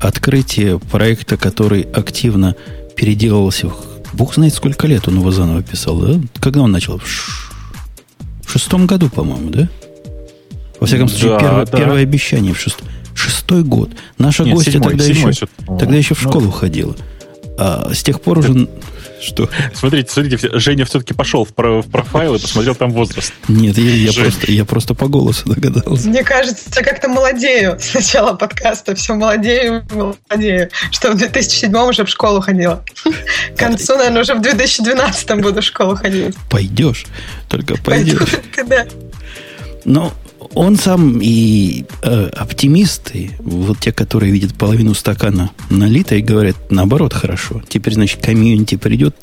открытие 0.00 0.78
проекта, 0.78 1.36
который 1.36 1.82
активно 1.82 2.54
переделывался. 2.96 3.70
Бог 4.12 4.34
знает, 4.34 4.54
сколько 4.54 4.86
лет 4.86 5.08
он 5.08 5.18
его 5.18 5.30
заново 5.30 5.62
писал, 5.62 5.98
да? 5.98 6.20
Когда 6.40 6.62
он 6.62 6.72
начал? 6.72 6.98
В 6.98 8.50
шестом 8.50 8.86
году, 8.86 9.08
по-моему, 9.08 9.50
да? 9.50 9.68
Во 10.80 10.86
всяком 10.86 11.08
случае, 11.08 11.30
да, 11.30 11.38
первое, 11.38 11.66
да. 11.66 11.78
первое 11.78 12.02
обещание 12.02 12.54
в 12.54 12.58
шестом. 12.58 12.86
Шестой 13.14 13.62
год. 13.62 13.90
Наша 14.18 14.44
Нет, 14.44 14.54
гостья 14.54 14.72
седьмой, 14.72 14.90
тогда, 14.90 15.04
седьмой, 15.04 15.32
еще, 15.32 15.48
тогда 15.66 15.96
еще 15.96 16.14
в 16.14 16.22
ну, 16.22 16.30
школу 16.30 16.44
ну, 16.46 16.50
ходила. 16.50 16.94
А 17.58 17.92
с 17.92 18.02
тех 18.02 18.20
пор 18.20 18.38
уже 18.38 18.68
что? 19.20 19.48
Смотрите, 19.74 20.10
смотрите, 20.12 20.58
Женя 20.58 20.84
все-таки 20.84 21.14
пошел 21.14 21.44
в, 21.44 21.54
про, 21.54 21.80
в 21.80 21.90
профайл 21.90 22.34
и 22.34 22.38
посмотрел 22.38 22.74
там 22.74 22.92
возраст. 22.92 23.32
Нет, 23.48 23.78
я, 23.78 23.90
я, 23.90 24.12
просто, 24.12 24.52
я 24.52 24.64
просто 24.64 24.94
по 24.94 25.08
голосу 25.08 25.48
догадался. 25.48 26.08
Мне 26.08 26.22
кажется, 26.22 26.70
я 26.74 26.82
как-то 26.82 27.08
молодею 27.08 27.78
с 27.80 27.94
начала 27.94 28.34
подкаста. 28.34 28.94
Все 28.94 29.14
молодею, 29.14 29.84
молодею. 29.90 30.70
Что 30.90 31.12
в 31.12 31.16
2007 31.16 31.74
уже 31.74 32.04
в 32.04 32.08
школу 32.08 32.40
ходила. 32.40 32.84
К 33.54 33.58
концу, 33.58 33.96
наверное, 33.96 34.22
уже 34.22 34.34
в 34.34 34.42
2012 34.42 35.40
буду 35.40 35.62
в 35.62 35.64
школу 35.64 35.96
ходить. 35.96 36.36
Пойдешь. 36.50 37.06
Только 37.48 37.76
пойдешь. 37.76 38.18
Пойду, 38.54 38.68
да. 38.68 38.86
Но 39.84 40.12
он 40.56 40.76
сам 40.76 41.18
и 41.20 41.84
э, 42.02 42.28
оптимисты, 42.28 43.32
вот 43.40 43.78
те, 43.78 43.92
которые 43.92 44.32
видят 44.32 44.54
половину 44.54 44.94
стакана 44.94 45.50
налитой, 45.68 46.22
говорят, 46.22 46.56
наоборот, 46.70 47.12
хорошо. 47.12 47.62
Теперь, 47.68 47.92
значит, 47.92 48.22
комьюнити 48.24 48.76
придет. 48.76 49.14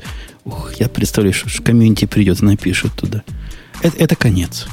Ух, 0.45 0.73
я 0.79 0.87
представляю, 0.87 1.33
что 1.33 1.49
комьюнити 1.63 2.05
придет 2.05 2.43
и 2.43 2.45
напишет 2.45 2.93
туда. 2.93 3.23
Это, 3.81 3.97
это 3.97 4.15
конец. 4.15 4.67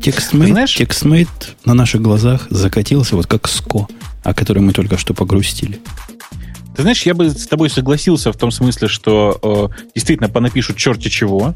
TextMate, 0.00 0.68
TextMate 0.68 1.56
на 1.64 1.74
наших 1.74 2.02
глазах 2.02 2.46
закатился 2.50 3.16
вот 3.16 3.26
как 3.26 3.48
SCO, 3.48 3.88
о 4.22 4.32
котором 4.32 4.66
мы 4.66 4.72
только 4.72 4.98
что 4.98 5.12
погрустили. 5.12 5.80
Ты 6.76 6.82
знаешь, 6.82 7.02
я 7.02 7.14
бы 7.14 7.30
с 7.30 7.46
тобой 7.46 7.70
согласился 7.70 8.32
в 8.32 8.36
том 8.36 8.50
смысле, 8.50 8.88
что 8.88 9.70
э, 9.72 9.88
действительно 9.94 10.28
понапишут 10.28 10.76
черти 10.76 11.08
чего, 11.08 11.54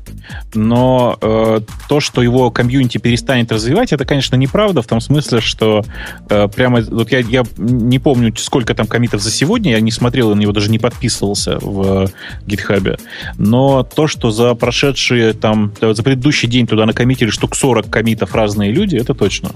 но 0.54 1.18
э, 1.20 1.60
то, 1.88 2.00
что 2.00 2.22
его 2.22 2.50
комьюнити 2.50 2.96
перестанет 2.96 3.52
развивать, 3.52 3.92
это, 3.92 4.06
конечно, 4.06 4.36
неправда 4.36 4.80
в 4.80 4.86
том 4.86 4.98
смысле, 5.02 5.42
что 5.42 5.84
э, 6.30 6.48
прямо 6.48 6.80
вот 6.80 7.12
я, 7.12 7.18
я 7.18 7.44
не 7.58 7.98
помню, 7.98 8.34
сколько 8.38 8.74
там 8.74 8.86
комитов 8.86 9.20
за 9.20 9.30
сегодня, 9.30 9.72
я 9.72 9.80
не 9.80 9.90
смотрел 9.90 10.34
на 10.34 10.40
него, 10.40 10.52
даже 10.52 10.70
не 10.70 10.78
подписывался 10.78 11.58
в 11.60 12.10
гитхабе, 12.46 12.96
но 13.36 13.82
то, 13.82 14.06
что 14.06 14.30
за 14.30 14.54
прошедшие 14.54 15.34
там, 15.34 15.74
за 15.80 16.02
предыдущий 16.02 16.48
день 16.48 16.66
туда 16.66 16.86
накоммитили 16.86 17.28
штук 17.28 17.56
40 17.56 17.90
комитов 17.90 18.34
разные 18.34 18.72
люди, 18.72 18.96
это 18.96 19.12
точно. 19.12 19.50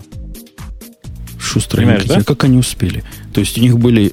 Шустрые 1.41 2.03
да? 2.07 2.23
как 2.23 2.45
они 2.45 2.59
успели? 2.59 3.03
То 3.33 3.41
есть 3.41 3.57
у 3.57 3.61
них 3.61 3.79
были 3.79 4.13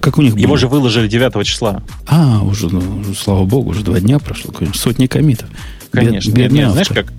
Как 0.00 0.18
у 0.18 0.22
них 0.22 0.36
Его 0.36 0.48
было? 0.48 0.58
же 0.58 0.68
выложили 0.68 1.08
9 1.08 1.46
числа. 1.46 1.82
А, 2.06 2.42
уже, 2.42 2.68
ну, 2.68 2.80
уже, 3.00 3.14
слава 3.14 3.44
богу, 3.44 3.70
уже 3.70 3.82
два 3.82 4.00
дня 4.00 4.18
прошло. 4.18 4.52
Сотни 4.74 5.06
комитов. 5.06 5.48
Конечно. 5.90 6.30
Бед, 6.30 6.50
нет, 6.50 6.52
нет, 6.52 6.70
знаешь 6.70 6.88
как? 6.88 7.12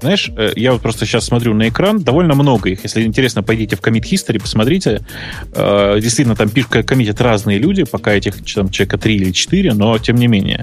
Знаешь, 0.00 0.30
э, 0.36 0.52
я 0.56 0.72
вот 0.72 0.82
просто 0.82 1.06
сейчас 1.06 1.24
смотрю 1.24 1.54
на 1.54 1.68
экран, 1.68 2.02
довольно 2.02 2.34
много 2.34 2.68
их. 2.68 2.82
Если 2.82 3.04
интересно, 3.04 3.42
пойдите 3.42 3.76
в 3.76 3.80
Commit 3.80 4.02
History, 4.02 4.38
посмотрите. 4.38 5.00
Э, 5.54 5.98
действительно, 5.98 6.36
там 6.36 6.50
пишут, 6.50 6.84
коммитят 6.86 7.22
разные 7.22 7.58
люди, 7.58 7.84
пока 7.84 8.12
этих 8.12 8.44
там, 8.52 8.68
человека 8.68 8.98
три 8.98 9.16
или 9.16 9.30
четыре, 9.30 9.72
но 9.72 9.96
тем 9.98 10.16
не 10.16 10.26
менее. 10.26 10.62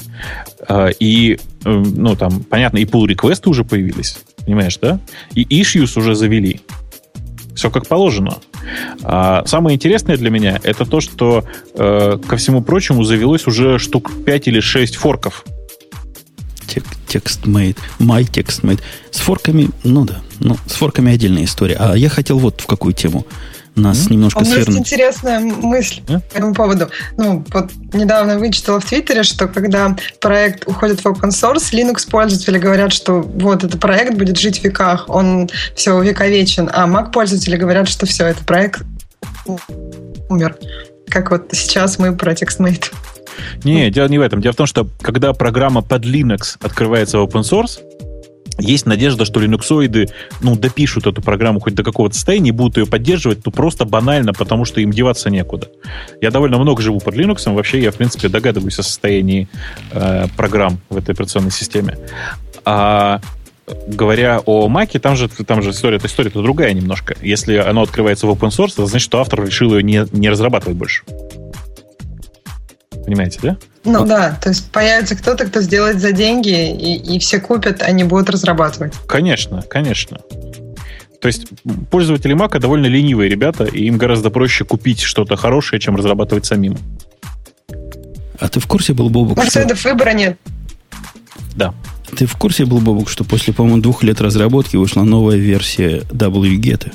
Э, 0.68 0.90
и, 1.00 1.40
ну, 1.64 2.16
там, 2.16 2.44
понятно, 2.44 2.78
и 2.78 2.86
pull 2.86 3.08
реквесты 3.08 3.50
уже 3.50 3.64
появились, 3.64 4.20
понимаешь, 4.46 4.78
да? 4.80 5.00
И 5.34 5.44
issues 5.62 5.98
уже 5.98 6.14
завели. 6.14 6.62
Все 7.56 7.70
как 7.70 7.88
положено. 7.88 8.38
А 9.04 9.44
самое 9.46 9.76
интересное 9.76 10.18
для 10.18 10.30
меня 10.30 10.60
это 10.64 10.86
то, 10.86 11.02
что 11.02 11.44
э, 11.74 12.18
ко 12.28 12.38
всему 12.38 12.62
прочему 12.62 13.04
завелось 13.04 13.48
уже 13.48 13.78
штук 13.80 14.12
5 14.26 14.48
или 14.48 14.60
6 14.60 14.96
форков 14.96 15.44
TextMate, 17.08 17.78
MyTextMate. 18.00 18.80
С 19.12 19.20
форками, 19.20 19.70
ну 19.84 20.06
да, 20.06 20.22
ну, 20.40 20.58
с 20.66 20.74
форками 20.74 21.12
отдельная 21.12 21.44
история. 21.44 21.76
А 21.80 21.96
я 21.96 22.10
хотел 22.10 22.40
вот 22.40 22.62
в 22.62 22.66
какую 22.66 22.94
тему 22.94 23.26
нас 23.76 23.98
mm-hmm. 23.98 24.12
немножко 24.12 24.40
а 24.40 24.46
свернуть. 24.46 24.68
У 24.68 24.72
меня 24.72 24.80
есть 24.80 24.92
интересная 24.92 25.40
мысль 25.40 26.02
mm-hmm. 26.06 26.22
по 26.32 26.38
этому 26.38 26.54
поводу. 26.54 26.90
Ну, 27.18 27.46
вот 27.54 27.72
недавно 27.94 28.38
вычитала 28.38 28.80
в 28.80 28.86
Твиттере, 28.86 29.24
что 29.24 29.48
когда 29.48 29.96
проект 30.20 30.68
уходит 30.68 31.00
в 31.00 31.06
open 31.06 31.30
source, 31.30 31.72
Linux 31.72 32.10
пользователи 32.10 32.58
говорят, 32.58 32.92
что 32.92 33.22
вот 33.22 33.64
этот 33.64 33.80
проект 33.80 34.16
будет 34.16 34.38
жить 34.38 34.60
в 34.60 34.64
веках, 34.64 35.06
он 35.08 35.50
все 35.76 35.94
увековечен, 35.94 36.70
а 36.74 36.88
Mac 36.88 37.12
пользователи 37.12 37.56
говорят, 37.56 37.88
что 37.88 38.06
все, 38.06 38.26
этот 38.26 38.46
проект 38.46 38.84
умер. 40.30 40.58
Как 41.08 41.32
вот 41.32 41.50
сейчас 41.52 42.00
мы 42.00 42.16
про 42.16 42.34
TextMate. 42.34 42.92
Не, 43.64 43.90
дело 43.90 44.08
не 44.08 44.18
в 44.18 44.22
этом. 44.22 44.42
Дело 44.42 44.54
в 44.54 44.58
том, 44.58 44.66
что 44.66 44.88
когда 45.02 45.34
программа 45.34 45.82
под 45.82 46.06
Linux 46.06 46.58
открывается 46.62 47.20
в 47.20 47.26
open 47.26 47.42
source, 47.42 47.80
есть 48.62 48.86
надежда, 48.86 49.26
что 49.26 49.40
линуксоиды 49.40 50.10
ну, 50.42 50.56
допишут 50.56 51.08
эту 51.08 51.22
программу 51.22 51.60
хоть 51.60 51.76
до 51.76 51.84
какого-то 51.84 52.16
состояния 52.16 52.50
и 52.50 52.54
будут 52.54 52.78
ее 52.78 52.86
поддерживать, 52.86 53.46
ну, 53.46 53.52
просто 53.52 53.86
банально, 53.86 54.34
потому 54.34 54.66
что 54.66 54.82
им 54.82 54.92
деваться 54.92 55.30
некуда. 55.30 55.70
Я 56.22 56.32
довольно 56.32 56.58
много 56.58 56.82
живу 56.82 57.00
под 57.00 57.16
Linux, 57.16 57.52
вообще 57.54 57.82
я, 57.82 57.92
в 57.92 57.96
принципе, 57.96 58.30
догадываюсь 58.30 58.80
о 58.80 58.84
состоянии 58.84 59.48
э, 59.92 60.28
программ 60.38 60.80
в 60.90 60.98
этой 60.98 61.12
операционной 61.12 61.52
системе. 61.52 61.98
А 62.64 63.20
говоря 63.88 64.42
о 64.46 64.68
Маке, 64.68 65.00
там 65.00 65.16
же, 65.16 65.28
там 65.30 65.62
же 65.62 65.72
история, 65.72 66.00
история-то 66.04 66.42
другая 66.42 66.74
немножко. 66.74 67.16
Если 67.22 67.56
оно 67.56 67.84
открывается 67.84 68.28
в 68.28 68.32
open 68.32 68.50
source, 68.50 68.74
это 68.74 68.86
значит, 68.86 69.06
что 69.06 69.20
автор 69.20 69.46
решил 69.46 69.76
ее 69.76 69.84
не, 69.84 70.06
не 70.12 70.30
разрабатывать 70.30 70.78
больше. 70.78 71.04
Понимаете, 73.12 73.40
да? 73.44 73.58
Ну 73.84 74.04
а. 74.04 74.06
да, 74.06 74.40
то 74.42 74.48
есть 74.48 74.72
появится 74.72 75.18
кто-то, 75.18 75.46
кто 75.46 75.60
сделает 75.60 76.00
за 76.00 76.14
деньги, 76.14 76.72
и, 76.72 77.16
и 77.16 77.20
все 77.20 77.42
купят, 77.42 77.82
они 77.82 78.06
будут 78.06 78.30
разрабатывать. 78.30 78.94
Конечно, 79.06 79.62
конечно. 79.64 80.20
То 81.20 81.28
есть 81.28 81.48
пользователи 81.90 82.32
Мака 82.32 82.60
довольно 82.60 82.86
ленивые 82.86 83.30
ребята, 83.30 83.66
и 83.66 83.84
им 83.84 83.98
гораздо 83.98 84.30
проще 84.30 84.64
купить 84.64 85.02
что-то 85.02 85.36
хорошее, 85.36 85.82
чем 85.82 85.98
разрабатывать 85.98 86.46
самим. 86.46 86.78
А 88.40 88.48
ты 88.48 88.62
в 88.62 88.66
курсе 88.66 88.94
был, 88.94 89.10
Бобок, 89.10 89.36
Марседов 89.36 89.78
что... 89.78 89.90
выбора 89.90 90.14
нет. 90.14 90.38
Да. 91.58 91.74
Ты 92.16 92.28
в 92.28 92.38
курсе 92.38 92.64
был, 92.64 92.80
Бобок, 92.80 93.10
что 93.10 93.26
после, 93.26 93.54
по-моему, 93.54 93.82
двух 93.82 94.04
лет 94.04 94.22
разработки 94.22 94.78
вышла 94.78 95.04
новая 95.04 95.36
версия 95.36 96.04
WGET? 96.12 96.94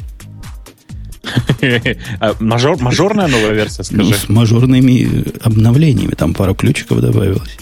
А 2.20 2.34
мажор, 2.40 2.80
мажорная 2.80 3.26
новая 3.28 3.52
версия, 3.52 3.82
скажи. 3.82 4.02
Ну, 4.02 4.12
с 4.12 4.28
мажорными 4.28 5.24
обновлениями. 5.42 6.12
Там 6.12 6.34
пару 6.34 6.54
ключиков 6.54 7.00
добавилось. 7.00 7.56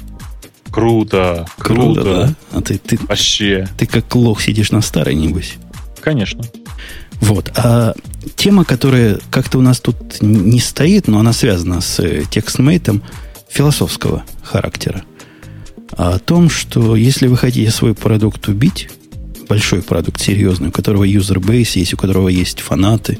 Круто, 0.71 1.47
круто. 1.59 1.85
круто 1.85 2.03
да? 2.05 2.35
А 2.59 2.61
ты, 2.61 2.79
ты, 2.79 2.99
Вообще. 3.09 3.69
Ты 3.79 3.87
как 3.87 4.15
лох 4.15 4.43
сидишь 4.43 4.73
на 4.73 4.81
старой, 4.81 5.15
небось. 5.15 5.55
Конечно. 6.01 6.45
Вот. 7.21 7.53
А 7.57 7.95
тема, 8.35 8.65
которая 8.65 9.21
как-то 9.31 9.59
у 9.59 9.63
нас 9.63 9.81
тут 9.81 10.21
не 10.21 10.61
стоит, 10.61 11.07
но 11.09 11.21
она 11.21 11.33
связана 11.33 11.81
с 11.81 12.01
э, 12.01 12.25
текстмейтом 12.29 13.03
философского 13.49 14.25
характера. 14.43 15.05
О 15.93 16.19
том, 16.19 16.51
что 16.51 16.97
если 16.97 17.29
вы 17.29 17.37
хотите 17.37 17.71
свой 17.71 17.95
продукт 17.95 18.49
убить, 18.49 18.91
большой 19.49 19.83
продукт, 19.83 20.21
серьезный, 20.21 20.69
у 20.69 20.73
которого 20.73 21.05
юзербейс 21.05 21.77
есть, 21.77 21.95
у 21.95 21.97
которого 21.97 22.29
есть 22.29 22.61
фанаты, 22.61 23.19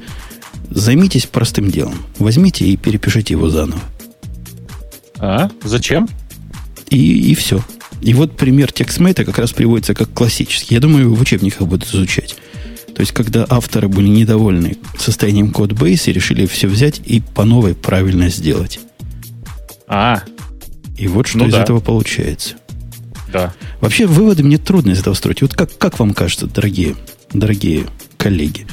Займитесь 0.71 1.27
простым 1.27 1.71
делом. 1.71 1.95
Возьмите 2.19 2.65
и 2.65 2.77
перепишите 2.77 3.35
его 3.35 3.49
заново. 3.49 3.81
А? 5.19 5.51
Зачем? 5.63 6.09
И, 6.91 7.31
и 7.31 7.35
все. 7.35 7.63
И 8.03 8.13
вот 8.13 8.37
пример 8.37 8.71
TextMate 8.71 9.25
как 9.25 9.39
раз 9.39 9.53
приводится 9.53 9.95
как 9.95 10.13
классический. 10.13 10.75
Я 10.75 10.81
думаю, 10.81 11.15
в 11.15 11.21
учебниках 11.21 11.67
будут 11.67 11.89
изучать. 11.89 12.37
То 12.95 13.01
есть, 13.01 13.13
когда 13.13 13.45
авторы 13.49 13.89
были 13.89 14.09
недовольны 14.09 14.77
состоянием 14.99 15.51
кодбейса, 15.51 16.11
решили 16.13 16.47
все 16.47 16.69
взять 16.69 17.01
и 17.05 17.21
по 17.21 17.45
новой 17.45 17.75
правильно 17.75 18.29
сделать. 18.29 18.79
А. 19.89 20.23
И 20.97 21.09
вот 21.09 21.27
что 21.27 21.39
ну, 21.39 21.47
из 21.47 21.53
да. 21.53 21.63
этого 21.63 21.81
получается. 21.81 22.55
Да. 23.33 23.53
Вообще, 23.81 24.07
выводы 24.07 24.45
мне 24.45 24.59
трудно 24.59 24.93
из 24.93 25.01
этого 25.01 25.15
строить. 25.15 25.43
Вот 25.43 25.55
как, 25.55 25.77
как 25.77 25.99
вам 25.99 26.15
кажется, 26.15 26.47
дорогие, 26.47 26.95
дорогие 27.33 27.87
коллеги? 28.17 28.67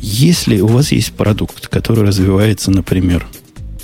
Если 0.00 0.60
у 0.60 0.66
вас 0.66 0.92
есть 0.92 1.12
продукт, 1.12 1.68
который 1.68 2.04
развивается, 2.04 2.70
например, 2.70 3.26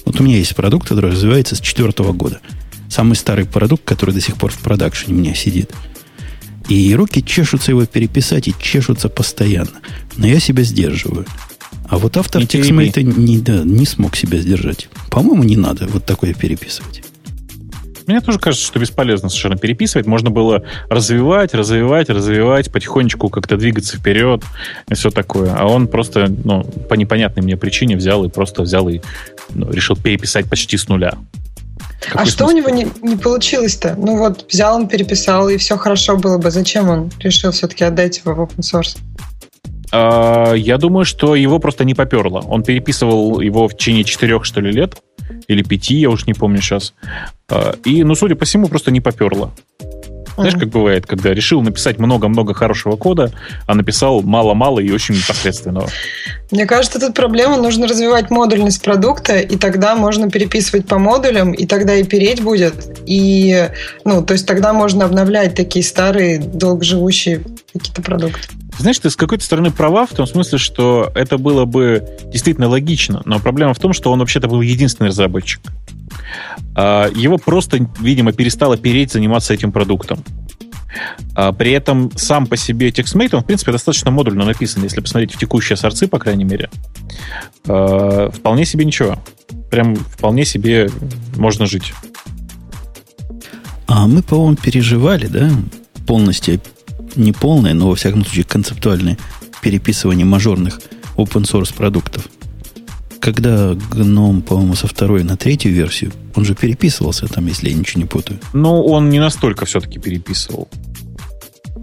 вот 0.04 0.20
у 0.20 0.24
меня 0.24 0.36
есть 0.36 0.54
продукт, 0.54 0.88
который 0.88 1.10
развивается 1.10 1.56
с 1.56 1.60
четвертого 1.60 2.12
года. 2.12 2.40
Самый 2.88 3.14
старый 3.14 3.46
продукт, 3.46 3.84
который 3.84 4.14
до 4.14 4.20
сих 4.20 4.36
пор 4.36 4.52
в 4.52 4.58
продакшене 4.58 5.14
у 5.14 5.18
меня 5.18 5.34
сидит. 5.34 5.72
И 6.68 6.94
руки 6.94 7.24
чешутся 7.24 7.72
его 7.72 7.86
переписать, 7.86 8.48
и 8.48 8.54
чешутся 8.60 9.08
постоянно. 9.08 9.80
Но 10.16 10.26
я 10.26 10.38
себя 10.38 10.62
сдерживаю. 10.62 11.26
А 11.88 11.98
вот 11.98 12.16
автор 12.16 12.46
текстмейта 12.46 13.02
не, 13.02 13.38
да, 13.38 13.62
не 13.64 13.86
смог 13.86 14.16
себя 14.16 14.38
сдержать. 14.38 14.88
По-моему, 15.10 15.42
не 15.42 15.56
надо 15.56 15.86
вот 15.86 16.06
такое 16.06 16.34
переписывать. 16.34 17.02
Мне 18.12 18.20
тоже 18.20 18.38
кажется, 18.38 18.66
что 18.66 18.78
бесполезно 18.78 19.30
совершенно 19.30 19.56
переписывать. 19.56 20.06
Можно 20.06 20.28
было 20.28 20.64
развивать, 20.90 21.54
развивать, 21.54 22.10
развивать, 22.10 22.70
потихонечку 22.70 23.30
как-то 23.30 23.56
двигаться 23.56 23.96
вперед 23.96 24.42
и 24.90 24.92
все 24.92 25.08
такое. 25.08 25.54
А 25.56 25.66
он 25.66 25.88
просто, 25.88 26.26
ну, 26.28 26.62
по 26.62 26.92
непонятной 26.92 27.42
мне 27.42 27.56
причине 27.56 27.96
взял 27.96 28.22
и 28.26 28.28
просто 28.28 28.60
взял 28.60 28.86
и 28.90 29.00
ну, 29.48 29.72
решил 29.72 29.96
переписать 29.96 30.46
почти 30.50 30.76
с 30.76 30.88
нуля. 30.88 31.14
Какой 32.02 32.20
а 32.20 32.24
смысл? 32.26 32.36
что 32.36 32.46
у 32.48 32.50
него 32.50 32.68
не, 32.68 32.86
не 33.00 33.16
получилось-то? 33.16 33.94
Ну 33.96 34.18
вот, 34.18 34.44
взял 34.46 34.76
он, 34.76 34.88
переписал, 34.88 35.48
и 35.48 35.56
все 35.56 35.78
хорошо 35.78 36.18
было 36.18 36.36
бы. 36.36 36.50
Зачем 36.50 36.90
он 36.90 37.10
решил 37.18 37.50
все-таки 37.50 37.84
отдать 37.84 38.18
его 38.18 38.34
в 38.34 38.40
open 38.40 38.60
source? 38.60 38.98
А, 39.90 40.52
я 40.52 40.76
думаю, 40.76 41.06
что 41.06 41.34
его 41.34 41.58
просто 41.58 41.86
не 41.86 41.94
поперло. 41.94 42.40
Он 42.40 42.62
переписывал 42.62 43.40
его 43.40 43.68
в 43.68 43.74
течение 43.74 44.04
четырех, 44.04 44.44
что 44.44 44.60
ли, 44.60 44.70
лет. 44.70 44.96
Или 45.48 45.62
пяти, 45.62 45.96
я 45.96 46.10
уж 46.10 46.26
не 46.26 46.34
помню 46.34 46.60
сейчас. 46.60 46.94
А, 47.48 47.74
и, 47.84 48.04
ну, 48.04 48.14
судя 48.14 48.34
по 48.34 48.44
всему, 48.44 48.68
просто 48.68 48.90
не 48.90 49.00
поперло. 49.00 49.52
Знаешь, 50.36 50.54
как 50.54 50.68
бывает, 50.70 51.06
когда 51.06 51.34
решил 51.34 51.60
написать 51.60 51.98
много-много 51.98 52.54
хорошего 52.54 52.96
кода, 52.96 53.30
а 53.66 53.74
написал 53.74 54.22
мало-мало 54.22 54.80
и 54.80 54.90
очень 54.90 55.14
непосредственного. 55.14 55.88
Мне 56.50 56.66
кажется, 56.66 56.98
тут 56.98 57.14
проблема, 57.14 57.58
нужно 57.58 57.86
развивать 57.86 58.30
модульность 58.30 58.82
продукта, 58.82 59.38
и 59.38 59.56
тогда 59.56 59.94
можно 59.94 60.30
переписывать 60.30 60.86
по 60.86 60.98
модулям, 60.98 61.52
и 61.52 61.66
тогда 61.66 61.94
и 61.94 62.02
переть 62.02 62.42
будет. 62.42 62.74
И, 63.06 63.68
ну, 64.04 64.22
то 64.22 64.32
есть 64.32 64.46
тогда 64.46 64.72
можно 64.72 65.04
обновлять 65.04 65.54
такие 65.54 65.84
старые, 65.84 66.38
долгоживущие 66.38 67.42
какие-то 67.72 68.02
продукты. 68.02 68.48
Знаешь, 68.78 68.98
ты 68.98 69.10
с 69.10 69.16
какой-то 69.16 69.44
стороны 69.44 69.70
права 69.70 70.06
в 70.06 70.10
том 70.10 70.26
смысле, 70.26 70.58
что 70.58 71.10
это 71.14 71.38
было 71.38 71.64
бы 71.64 72.06
действительно 72.26 72.68
логично, 72.68 73.22
но 73.24 73.38
проблема 73.38 73.74
в 73.74 73.78
том, 73.78 73.92
что 73.92 74.10
он 74.10 74.18
вообще-то 74.18 74.48
был 74.48 74.60
единственный 74.60 75.08
разработчик. 75.08 75.60
А, 76.74 77.08
его 77.14 77.38
просто, 77.38 77.86
видимо, 78.00 78.32
перестало 78.32 78.76
переть 78.76 79.12
заниматься 79.12 79.54
этим 79.54 79.72
продуктом. 79.72 80.24
А, 81.34 81.52
при 81.52 81.72
этом 81.72 82.10
сам 82.16 82.46
по 82.46 82.56
себе 82.56 82.88
TextMate, 82.90 83.34
он, 83.34 83.42
в 83.42 83.46
принципе, 83.46 83.72
достаточно 83.72 84.10
модульно 84.10 84.44
написан, 84.44 84.82
если 84.82 85.00
посмотреть 85.00 85.34
в 85.34 85.38
текущие 85.38 85.76
сорцы, 85.76 86.08
по 86.08 86.18
крайней 86.18 86.44
мере. 86.44 86.70
А, 87.66 88.30
вполне 88.30 88.64
себе 88.64 88.84
ничего. 88.84 89.18
Прям 89.70 89.94
вполне 89.96 90.44
себе 90.44 90.90
можно 91.36 91.66
жить. 91.66 91.92
А 93.86 94.06
мы, 94.06 94.22
по-моему, 94.22 94.56
переживали, 94.56 95.26
да, 95.26 95.50
полностью, 96.06 96.60
не 97.16 97.32
полное, 97.32 97.74
но, 97.74 97.88
во 97.88 97.94
всяком 97.94 98.24
случае, 98.24 98.44
концептуальное 98.44 99.18
переписывание 99.60 100.26
мажорных 100.26 100.80
open 101.16 101.42
source 101.42 101.74
продуктов 101.74 102.28
когда 103.22 103.74
гном, 103.74 104.42
по-моему, 104.42 104.74
со 104.74 104.88
второй 104.88 105.22
на 105.22 105.36
третью 105.36 105.72
версию, 105.72 106.10
он 106.34 106.44
же 106.44 106.56
переписывался 106.56 107.28
там, 107.28 107.46
если 107.46 107.70
я 107.70 107.76
ничего 107.76 108.02
не 108.02 108.08
путаю. 108.08 108.40
Ну, 108.52 108.82
он 108.82 109.10
не 109.10 109.20
настолько 109.20 109.64
все-таки 109.64 110.00
переписывал. 110.00 110.68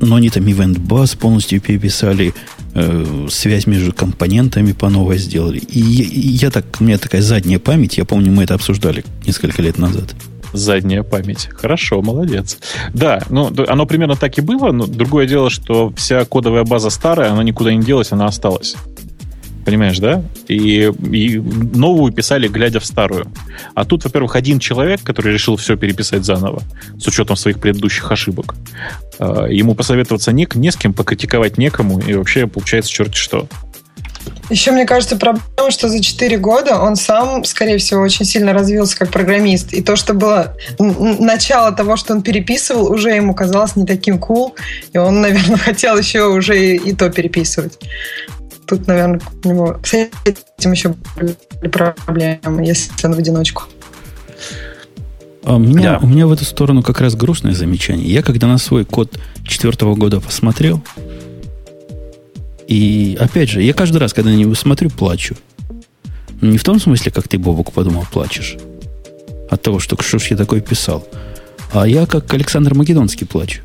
Но 0.02 0.18
они 0.18 0.30
там 0.30 0.44
Event 0.44 0.86
Bus 0.86 1.18
полностью 1.18 1.62
переписали, 1.62 2.34
э, 2.74 3.28
связь 3.30 3.68
между 3.68 3.94
компонентами 3.94 4.74
по 4.74 4.90
новой 4.90 5.18
сделали. 5.18 5.60
И 5.60 5.80
я, 5.80 6.04
и 6.04 6.28
я 6.28 6.52
так, 6.52 6.66
у 6.82 6.84
меня 6.84 6.98
такая 6.98 7.22
задняя 7.22 7.60
память, 7.60 7.98
я 7.98 8.04
помню, 8.04 8.34
мы 8.34 8.44
это 8.44 8.56
обсуждали 8.56 9.06
несколько 9.26 9.62
лет 9.62 9.78
назад. 9.78 10.16
Задняя 10.54 11.04
память. 11.04 11.50
Хорошо, 11.54 12.02
молодец. 12.02 12.58
Да, 12.94 13.24
ну, 13.30 13.52
оно 13.68 13.86
примерно 13.86 14.16
так 14.16 14.38
и 14.38 14.42
было, 14.42 14.72
но 14.72 14.86
другое 14.88 15.28
дело, 15.28 15.50
что 15.50 15.92
вся 15.96 16.26
кодовая 16.26 16.64
база 16.64 16.90
старая, 16.90 17.32
она 17.32 17.44
никуда 17.44 17.74
не 17.74 17.84
делась, 17.84 18.12
она 18.12 18.26
осталась. 18.26 18.76
Понимаешь, 19.66 20.00
да? 20.00 20.24
И, 20.48 20.92
и 21.12 21.38
новую 21.38 22.12
писали, 22.12 22.48
глядя 22.48 22.80
в 22.80 22.86
старую. 22.86 23.28
А 23.76 23.86
тут, 23.86 24.04
во-первых, 24.04 24.36
один 24.36 24.58
человек, 24.58 25.04
который 25.04 25.34
решил 25.34 25.58
все 25.58 25.76
переписать 25.78 26.26
заново, 26.26 26.64
с 26.98 27.06
учетом 27.08 27.36
своих 27.36 27.60
предыдущих 27.60 28.12
ошибок. 28.12 28.56
А, 29.20 29.46
ему 29.46 29.76
посоветоваться 29.76 30.32
не, 30.32 30.48
не 30.56 30.72
с 30.72 30.76
кем, 30.76 30.94
покритиковать 30.94 31.60
некому, 31.60 32.00
и 32.00 32.16
вообще 32.16 32.48
получается 32.48 32.92
черти 32.92 33.16
что. 33.16 33.48
Еще, 34.50 34.72
мне 34.72 34.86
кажется, 34.86 35.16
проблема, 35.16 35.70
что 35.70 35.90
за 35.90 36.02
4 36.02 36.38
года 36.38 36.80
он 36.80 36.96
сам, 36.96 37.44
скорее 37.46 37.78
всего, 37.78 38.02
очень 38.02 38.26
сильно 38.26 38.52
развился 38.54 38.98
как 38.98 39.12
программист. 39.12 39.74
И 39.74 39.82
то, 39.82 39.96
что 39.96 40.14
было 40.14 40.56
начало 40.80 41.72
того, 41.72 41.98
что 41.98 42.14
он 42.14 42.24
переписывал, 42.24 42.92
уже 42.92 43.12
ему 43.12 43.36
казалось 43.36 43.76
не 43.76 43.86
таким 43.86 44.18
cool. 44.18 44.54
И 44.92 44.98
он, 44.98 45.22
наверное, 45.22 45.58
хотел 45.66 45.98
еще 45.98 46.26
уже 46.28 46.76
и 46.76 46.94
то 46.94 47.10
переписывать. 47.10 47.78
Тут, 48.66 48.88
наверное, 48.88 49.22
у 49.44 49.48
него 49.48 49.80
с 49.84 49.94
этим 49.94 50.72
еще 50.72 50.96
были 51.16 51.36
проблемы, 51.72 52.66
если 52.66 52.92
он 53.06 53.14
в 53.14 53.20
одиночку. 53.20 53.64
А 55.44 55.56
у, 55.56 55.60
меня, 55.60 55.94
да. 55.94 56.00
у 56.00 56.08
меня 56.08 56.28
в 56.28 56.32
эту 56.32 56.46
сторону 56.46 56.84
как 56.84 57.02
раз 57.02 57.16
грустное 57.16 57.54
замечание. 57.54 58.08
Я 58.08 58.22
когда 58.22 58.48
на 58.48 58.58
свой 58.58 58.86
код 58.86 59.18
четвертого 59.48 59.96
года 59.96 60.20
посмотрел, 60.20 60.84
и 62.70 63.18
опять 63.20 63.50
же, 63.50 63.64
я 63.64 63.74
каждый 63.74 63.98
раз, 63.98 64.14
когда 64.14 64.30
на 64.30 64.36
него 64.36 64.54
смотрю, 64.54 64.92
плачу. 64.92 65.36
Не 66.40 66.60
в 66.60 66.64
том 66.64 66.80
смысле, 66.80 67.12
как 67.12 67.28
ты, 67.28 67.40
Бобок, 67.40 67.72
подумал, 67.72 68.06
плачешь. 68.12 68.58
От 69.50 69.64
того, 69.64 69.80
что 69.80 70.00
что 70.00 70.20
ж 70.20 70.28
я 70.28 70.38
такое 70.38 70.62
писал. 70.62 71.08
А 71.74 71.88
я, 71.88 72.06
как 72.06 72.32
Александр 72.32 72.76
Македонский, 72.76 73.26
плачу. 73.26 73.64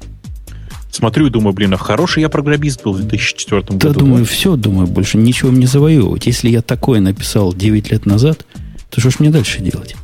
Смотрю 0.91 1.27
и 1.27 1.31
думаю, 1.31 1.53
блин, 1.53 1.75
а 1.75 1.77
хороший 1.77 2.23
я 2.23 2.31
программист 2.31 2.83
был 2.83 2.95
в 2.95 3.03
2004 3.03 3.61
году. 3.61 3.79
Да, 3.79 3.91
думаю, 3.91 4.25
все, 4.25 4.57
думаю, 4.57 4.87
больше 4.87 5.19
ничего 5.19 5.51
мне 5.51 5.67
завоевывать. 5.67 6.25
Если 6.25 6.49
я 6.49 6.63
такое 6.63 7.01
написал 7.01 7.53
9 7.53 7.91
лет 7.91 8.07
назад, 8.07 8.47
то 8.89 9.01
что 9.01 9.11
ж 9.11 9.19
мне 9.19 9.29
дальше 9.29 9.61
делать? 9.61 9.97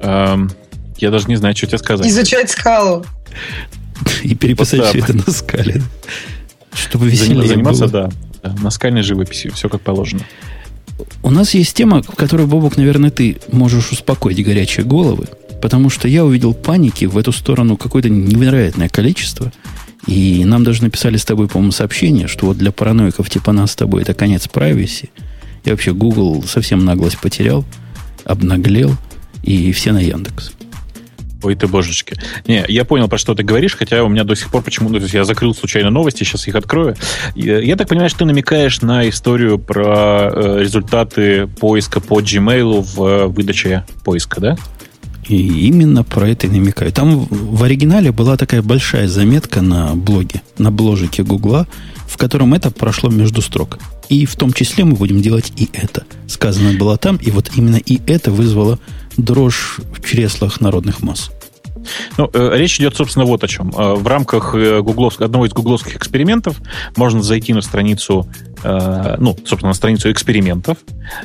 Эм, 0.00 0.50
я 0.96 1.10
даже 1.10 1.26
не 1.28 1.36
знаю, 1.36 1.54
что 1.54 1.66
тебе 1.66 1.76
сказать. 1.76 2.06
Изучать 2.06 2.50
скалу. 2.50 3.04
И 4.22 4.34
переписать 4.34 4.86
все 4.86 5.00
это 5.00 5.12
на 5.12 5.30
скале. 5.30 5.82
Чтобы 6.74 7.08
веселее 7.08 7.46
Заниматься, 7.48 7.88
было. 7.88 8.10
да. 8.42 8.54
На 8.62 8.70
скальной 8.70 9.02
живописи. 9.02 9.50
Все 9.50 9.68
как 9.68 9.80
положено. 9.82 10.22
У 11.22 11.30
нас 11.30 11.54
есть 11.54 11.76
тема, 11.76 12.02
в 12.02 12.16
которой, 12.16 12.46
Бобок, 12.46 12.76
наверное, 12.76 13.10
ты 13.10 13.38
можешь 13.50 13.92
успокоить 13.92 14.44
горячие 14.44 14.84
головы. 14.84 15.26
Потому 15.60 15.90
что 15.90 16.08
я 16.08 16.24
увидел 16.24 16.54
паники 16.54 17.04
в 17.04 17.16
эту 17.16 17.30
сторону 17.32 17.76
какое-то 17.76 18.08
невероятное 18.08 18.88
количество. 18.88 19.52
И 20.08 20.44
нам 20.44 20.64
даже 20.64 20.82
написали 20.82 21.16
с 21.16 21.24
тобой, 21.24 21.46
по-моему, 21.46 21.70
сообщение, 21.70 22.26
что 22.26 22.46
вот 22.46 22.58
для 22.58 22.72
параноиков 22.72 23.30
типа 23.30 23.52
нас 23.52 23.72
с 23.72 23.76
тобой 23.76 24.02
это 24.02 24.14
конец 24.14 24.48
privacy. 24.52 25.10
И 25.64 25.70
вообще 25.70 25.94
Google 25.94 26.42
совсем 26.42 26.84
наглость 26.84 27.18
потерял, 27.20 27.64
обнаглел, 28.24 28.96
и 29.44 29.70
все 29.70 29.92
на 29.92 30.00
Яндекс. 30.00 30.52
Ой 31.42 31.54
ты 31.54 31.66
божечки. 31.66 32.16
Не, 32.46 32.64
я 32.68 32.84
понял, 32.84 33.08
про 33.08 33.18
что 33.18 33.34
ты 33.34 33.42
говоришь, 33.42 33.76
хотя 33.76 34.04
у 34.04 34.08
меня 34.08 34.24
до 34.24 34.34
сих 34.34 34.50
пор 34.50 34.62
почему... 34.62 34.88
Ну, 34.88 35.00
то 35.00 35.06
я 35.06 35.24
закрыл 35.24 35.54
случайно 35.54 35.90
новости, 35.90 36.24
сейчас 36.24 36.46
их 36.48 36.54
открою. 36.54 36.96
Я, 37.34 37.58
я 37.58 37.76
так 37.76 37.88
понимаю, 37.88 38.10
что 38.10 38.20
ты 38.20 38.24
намекаешь 38.26 38.80
на 38.82 39.08
историю 39.08 39.58
про 39.58 40.30
э, 40.32 40.58
результаты 40.60 41.46
поиска 41.46 42.00
по 42.00 42.20
Gmail 42.20 42.82
в 42.82 43.02
э, 43.02 43.26
выдаче 43.26 43.84
поиска, 44.04 44.40
да? 44.40 44.56
И 45.28 45.68
именно 45.68 46.02
про 46.02 46.28
это 46.28 46.46
и 46.46 46.50
намекаю. 46.50 46.92
Там 46.92 47.26
в 47.30 47.62
оригинале 47.62 48.10
была 48.12 48.36
такая 48.36 48.60
большая 48.60 49.06
заметка 49.06 49.62
на 49.62 49.94
блоге, 49.94 50.42
на 50.58 50.70
бложике 50.70 51.22
Гугла, 51.22 51.68
в 52.08 52.16
котором 52.16 52.54
это 52.54 52.70
прошло 52.70 53.08
между 53.08 53.40
строк. 53.40 53.78
И 54.08 54.26
в 54.26 54.36
том 54.36 54.52
числе 54.52 54.84
мы 54.84 54.94
будем 54.94 55.22
делать 55.22 55.52
и 55.56 55.68
это. 55.72 56.04
Сказано 56.26 56.76
было 56.76 56.98
там, 56.98 57.16
и 57.16 57.30
вот 57.30 57.52
именно 57.54 57.76
и 57.76 58.00
это 58.06 58.30
вызвало 58.30 58.78
дрожь 59.16 59.80
в 59.92 60.04
чреслах 60.04 60.60
народных 60.60 61.02
масс. 61.02 61.30
Ну, 62.16 62.30
э, 62.32 62.50
речь 62.54 62.78
идет, 62.78 62.96
собственно, 62.96 63.24
вот 63.24 63.42
о 63.44 63.48
чем. 63.48 63.70
Э, 63.70 63.94
в 63.94 64.06
рамках 64.06 64.54
э, 64.54 64.80
гуглов, 64.82 65.20
одного 65.20 65.46
из 65.46 65.52
гугловских 65.52 65.96
экспериментов 65.96 66.56
можно 66.96 67.22
зайти 67.22 67.52
на 67.54 67.62
страницу, 67.62 68.28
э, 68.62 69.16
ну, 69.18 69.36
собственно, 69.44 69.70
на 69.70 69.74
страницу 69.74 70.10
экспериментов, 70.10 70.78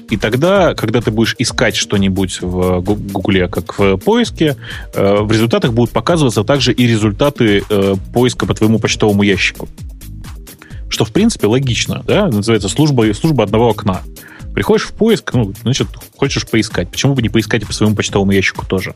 и 0.10 0.18
тогда, 0.18 0.74
когда 0.74 1.02
ты 1.02 1.12
будешь 1.12 1.36
искать 1.38 1.76
что-нибудь 1.76 2.42
в 2.42 2.82
Гугле, 2.82 3.48
как 3.48 3.78
в 3.78 3.98
поиске, 3.98 4.56
э, 4.94 5.18
в 5.22 5.32
результатах 5.32 5.74
будут 5.74 5.92
показываться 5.92 6.44
также 6.44 6.74
и 6.74 6.88
результаты 6.88 7.64
э, 7.70 7.96
поиска 8.14 8.46
по 8.46 8.54
твоему 8.54 8.80
почтовому 8.80 9.24
ящику. 9.24 9.68
Что, 10.90 11.04
в 11.04 11.12
принципе, 11.12 11.48
логично, 11.48 12.04
да? 12.08 12.28
Называется 12.28 12.70
служба, 12.70 13.14
служба 13.14 13.44
одного 13.44 13.70
окна. 13.70 14.02
Приходишь 14.58 14.88
в 14.88 14.94
поиск, 14.94 15.36
ну, 15.36 15.54
значит, 15.62 15.88
хочешь 16.16 16.48
поискать. 16.48 16.90
Почему 16.90 17.14
бы 17.14 17.22
не 17.22 17.30
поискать 17.30 17.62
и 17.62 17.66
по 17.68 17.74
своему 17.74 17.96
почтовому 17.96 18.32
ящику 18.32 18.66
тоже? 18.66 18.96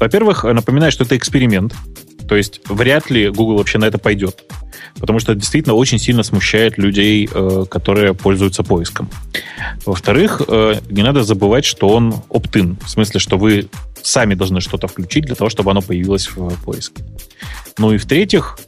Во-первых, 0.00 0.42
напоминаю, 0.42 0.90
что 0.90 1.04
это 1.04 1.16
эксперимент. 1.16 1.72
То 2.28 2.34
есть 2.34 2.60
вряд 2.68 3.08
ли 3.08 3.28
Google 3.28 3.58
вообще 3.58 3.78
на 3.78 3.84
это 3.84 3.98
пойдет. 3.98 4.42
Потому 4.98 5.20
что 5.20 5.30
это 5.30 5.40
действительно 5.40 5.76
очень 5.76 6.00
сильно 6.00 6.24
смущает 6.24 6.78
людей, 6.78 7.30
э, 7.32 7.64
которые 7.70 8.12
пользуются 8.12 8.64
поиском. 8.64 9.08
Во-вторых, 9.86 10.42
э, 10.48 10.80
не 10.90 11.04
надо 11.04 11.22
забывать, 11.22 11.64
что 11.64 11.88
он 11.90 12.14
opt-in. 12.28 12.84
В 12.84 12.90
смысле, 12.90 13.20
что 13.20 13.38
вы 13.38 13.68
сами 14.02 14.34
должны 14.34 14.60
что-то 14.60 14.88
включить 14.88 15.26
для 15.26 15.36
того, 15.36 15.48
чтобы 15.48 15.70
оно 15.70 15.80
появилось 15.80 16.28
в 16.28 16.60
поиске. 16.64 17.04
Ну 17.78 17.92
и 17.92 17.98
в-третьих, 17.98 18.58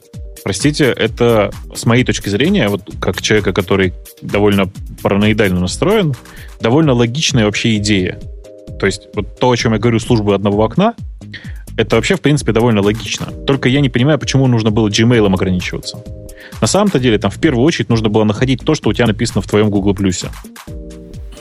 простите, 0.43 0.85
это 0.85 1.51
с 1.73 1.85
моей 1.85 2.03
точки 2.03 2.29
зрения, 2.29 2.67
вот 2.69 2.81
как 2.99 3.21
человека, 3.21 3.53
который 3.53 3.93
довольно 4.21 4.69
параноидально 5.01 5.59
настроен, 5.59 6.13
довольно 6.59 6.93
логичная 6.93 7.45
вообще 7.45 7.77
идея. 7.77 8.19
То 8.79 8.85
есть 8.85 9.07
вот 9.13 9.39
то, 9.39 9.51
о 9.51 9.57
чем 9.57 9.73
я 9.73 9.79
говорю, 9.79 9.99
службы 9.99 10.33
одного 10.33 10.63
окна, 10.63 10.95
это 11.77 11.95
вообще, 11.95 12.15
в 12.15 12.21
принципе, 12.21 12.51
довольно 12.51 12.81
логично. 12.81 13.27
Только 13.47 13.69
я 13.69 13.79
не 13.79 13.89
понимаю, 13.89 14.19
почему 14.19 14.47
нужно 14.47 14.71
было 14.71 14.87
Gmail 14.89 15.25
ограничиваться. 15.33 16.03
На 16.59 16.67
самом-то 16.67 16.99
деле, 16.99 17.17
там 17.17 17.31
в 17.31 17.39
первую 17.39 17.65
очередь 17.65 17.89
нужно 17.89 18.09
было 18.09 18.23
находить 18.23 18.61
то, 18.63 18.75
что 18.75 18.89
у 18.89 18.93
тебя 18.93 19.07
написано 19.07 19.41
в 19.41 19.47
твоем 19.47 19.69
Google+. 19.69 19.95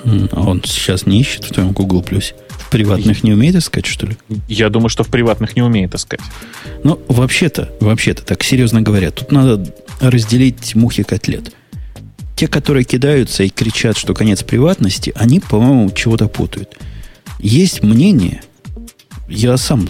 А 0.04 0.40
он 0.40 0.62
сейчас 0.64 1.06
не 1.06 1.20
ищет 1.20 1.44
в 1.44 1.52
твоем 1.52 1.72
Google+. 1.72 2.04
В 2.70 2.72
приватных 2.72 3.24
не 3.24 3.32
умеет 3.32 3.56
искать, 3.56 3.84
что 3.84 4.06
ли? 4.06 4.16
Я 4.46 4.68
думаю, 4.68 4.90
что 4.90 5.02
в 5.02 5.08
приватных 5.08 5.56
не 5.56 5.62
умеет 5.62 5.92
искать. 5.92 6.20
Ну, 6.84 7.02
вообще-то, 7.08 7.68
вообще-то, 7.80 8.22
так 8.24 8.44
серьезно 8.44 8.80
говоря, 8.80 9.10
тут 9.10 9.32
надо 9.32 9.74
разделить 9.98 10.76
мухи 10.76 11.02
котлет. 11.02 11.52
Те, 12.36 12.46
которые 12.46 12.84
кидаются 12.84 13.42
и 13.42 13.48
кричат, 13.48 13.98
что 13.98 14.14
конец 14.14 14.44
приватности, 14.44 15.12
они, 15.16 15.40
по-моему, 15.40 15.90
чего-то 15.90 16.28
путают. 16.28 16.78
Есть 17.40 17.82
мнение, 17.82 18.40
я 19.28 19.56
сам 19.56 19.88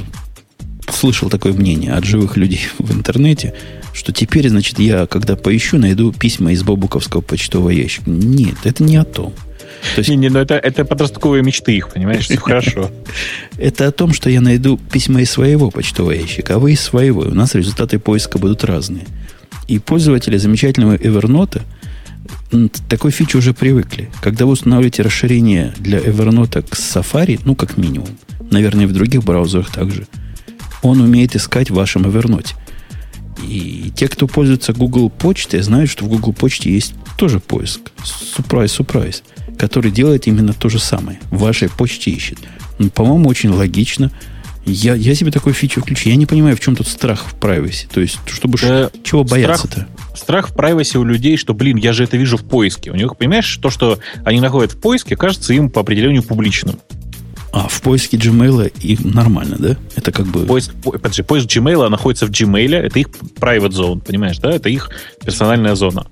слышал 0.91 1.29
такое 1.29 1.53
мнение 1.53 1.93
от 1.93 2.07
живых 2.07 2.39
людей 2.39 2.63
в 2.79 2.91
интернете, 2.97 3.53
что 3.93 4.11
теперь, 4.11 4.49
значит, 4.49 4.79
я, 4.79 5.07
когда 5.07 5.37
поищу, 5.37 5.77
найду 5.77 6.15
письма 6.15 6.53
из 6.53 6.63
бабуковского 6.63 7.21
почтового 7.21 7.69
ящика. 7.69 8.09
Нет, 8.09 8.57
это 8.65 8.83
не 8.83 8.97
о 8.97 9.05
том. 9.05 9.35
Есть... 9.97 10.09
Не, 10.09 10.17
не, 10.17 10.29
ну 10.29 10.39
это, 10.39 10.55
это 10.55 10.85
подростковые 10.85 11.43
мечты 11.43 11.77
их, 11.77 11.89
понимаешь, 11.91 12.25
все 12.25 12.37
хорошо. 12.37 12.91
Это 13.59 13.87
о 13.87 13.93
том, 13.93 14.13
что 14.13 14.31
я 14.31 14.41
найду 14.41 14.79
письма 14.79 15.21
из 15.21 15.31
своего 15.31 15.71
почтового 15.71 16.13
ящика, 16.13 16.55
а 16.55 16.59
вы 16.59 16.73
из 16.73 16.81
своего. 16.81 17.23
У 17.23 17.35
нас 17.35 17.55
результаты 17.55 17.99
поиска 17.99 18.39
будут 18.39 18.65
разные. 18.65 19.07
И 19.69 19.79
пользователи 19.79 20.37
замечательного 20.37 20.97
Evernote 20.97 21.63
такой 22.89 23.11
фичи 23.11 23.37
уже 23.37 23.55
привыкли. 23.55 24.11
Когда 24.21 24.47
вы 24.47 24.53
устанавливаете 24.53 25.03
расширение 25.03 25.73
для 25.79 25.99
Evernote 25.99 26.63
к 26.63 26.75
Safari, 26.75 27.41
ну, 27.45 27.55
как 27.55 27.77
минимум, 27.77 28.09
наверное, 28.51 28.85
и 28.85 28.89
в 28.89 28.93
других 28.93 29.23
браузерах 29.23 29.71
также, 29.71 30.07
он 30.83 31.01
умеет 31.01 31.37
искать 31.37 31.71
в 31.71 31.75
вашем 31.75 32.03
Evernote. 32.03 32.55
И 33.47 33.93
те, 33.95 34.09
кто 34.09 34.27
пользуется 34.27 34.73
Google 34.73 35.09
почтой, 35.11 35.61
знают, 35.63 35.91
что 35.91 36.05
в 36.05 36.09
Google 36.09 36.33
почте 36.33 36.73
есть 36.73 36.95
тоже 37.17 37.41
поиск. 37.41 37.81
Surprise, 38.37 38.67
surprise 38.67 39.23
который 39.61 39.91
делает 39.91 40.27
именно 40.27 40.55
то 40.55 40.71
же 40.71 40.79
самое. 40.79 41.21
В 41.31 41.41
вашей 41.41 41.69
почте 41.69 42.11
ищет. 42.11 42.39
Ну, 42.79 42.89
по-моему, 42.89 43.29
очень 43.29 43.51
логично. 43.51 44.11
Я, 44.65 44.95
я 44.95 45.15
себе 45.15 45.31
такой 45.31 45.53
фичу 45.53 45.83
включу. 45.83 46.09
Я 46.09 46.17
не 46.17 46.25
понимаю, 46.25 46.57
в 46.57 46.61
чем 46.61 46.77
тут 46.77 46.89
страх 46.89 47.27
в 47.27 47.35
privacy. 47.35 47.87
То 47.93 48.01
есть, 48.01 48.19
чтобы 48.27 48.57
э, 48.63 48.89
чего 49.05 49.23
бояться-то? 49.23 49.87
Страх 50.17 50.49
в 50.49 50.57
privacy 50.57 50.97
у 50.97 51.05
людей, 51.05 51.37
что, 51.37 51.53
блин, 51.53 51.77
я 51.77 51.93
же 51.93 52.05
это 52.05 52.17
вижу 52.17 52.39
в 52.39 52.45
поиске. 52.45 52.91
У 52.91 52.95
них, 52.95 53.15
понимаешь, 53.19 53.59
то, 53.59 53.69
что 53.69 53.99
они 54.25 54.41
находят 54.41 54.73
в 54.73 54.81
поиске, 54.81 55.15
кажется 55.15 55.53
им 55.53 55.69
по 55.69 55.83
определению 55.83 56.23
публичным. 56.23 56.79
А, 57.53 57.69
в 57.69 57.83
поиске 57.83 58.17
Gmail 58.17 58.73
и 58.81 58.97
нормально, 59.07 59.57
да? 59.59 59.77
Это 59.95 60.11
как 60.11 60.25
бы... 60.27 60.47
Поиск, 60.47 60.73
подожди, 60.83 61.23
поиск 61.23 61.49
Gmail 61.49 61.87
находится 61.91 62.27
в 62.27 62.31
Gmail, 62.31 62.77
это 62.77 62.99
их 62.99 63.09
private 63.09 63.73
zone, 63.73 64.01
понимаешь, 64.01 64.39
да? 64.39 64.53
Это 64.53 64.71
их 64.71 64.89
персональная 65.23 65.75
зона. 65.75 66.07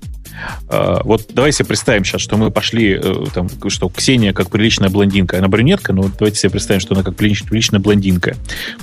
А, 0.69 1.01
вот 1.03 1.27
давай 1.33 1.51
себе 1.51 1.65
представим 1.65 2.03
сейчас, 2.03 2.21
что 2.21 2.37
мы 2.37 2.51
пошли, 2.51 2.99
э, 3.01 3.25
там, 3.33 3.49
что 3.67 3.89
Ксения 3.89 4.33
как 4.33 4.49
приличная 4.49 4.89
блондинка, 4.89 5.37
она 5.37 5.47
брюнетка, 5.47 5.93
но 5.93 6.03
давайте 6.17 6.39
себе 6.39 6.51
представим, 6.51 6.81
что 6.81 6.95
она 6.95 7.03
как 7.03 7.15
приличная 7.15 7.79
блондинка. 7.79 8.35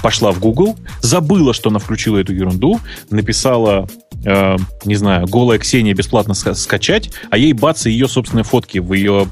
Пошла 0.02 0.32
в 0.32 0.40
Google, 0.40 0.76
забыла, 1.00 1.54
что 1.54 1.70
она 1.70 1.78
включила 1.78 2.18
эту 2.18 2.34
ерунду, 2.34 2.80
написала, 3.10 3.88
э, 4.24 4.56
не 4.84 4.94
знаю, 4.96 5.26
голая 5.26 5.58
Ксения 5.58 5.94
бесплатно 5.94 6.34
скачать, 6.34 7.10
а 7.30 7.38
ей 7.38 7.52
бац, 7.52 7.86
ее 7.86 8.08
собственные 8.08 8.44
фотки 8.44 8.78
в 8.78 8.92
ее 8.92 9.28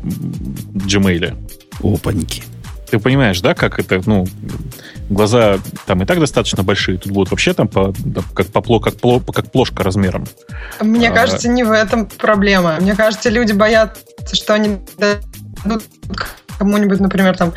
Gmail. 0.75 1.37
Опаньки. 1.83 2.54
Ты 2.95 3.01
понимаешь, 3.01 3.41
да, 3.41 3.55
как 3.55 3.81
это, 3.81 4.01
ну, 4.07 4.25
глаза 5.11 5.59
там 5.85 6.05
и 6.05 6.07
так 6.07 6.21
достаточно 6.21 6.63
большие, 6.63 6.97
тут 6.97 7.11
будут 7.11 7.33
вообще 7.33 7.53
там 7.53 7.67
по, 7.67 7.93
как, 8.35 8.47
попло, 8.47 8.79
как, 8.79 8.95
пло, 8.95 9.19
как 9.19 9.51
плошка 9.51 9.83
размером. 9.83 10.29
Мне 10.81 11.09
а, 11.09 11.13
кажется, 11.13 11.49
не 11.49 11.65
в 11.65 11.73
этом 11.73 12.07
проблема. 12.07 12.77
Мне 12.81 12.95
кажется, 12.95 13.31
люди 13.31 13.53
боятся, 13.53 14.01
что 14.33 14.55
они 14.55 14.79
дадут 14.97 15.83
кому-нибудь, 16.57 17.01
например, 17.01 17.37
там, 17.37 17.53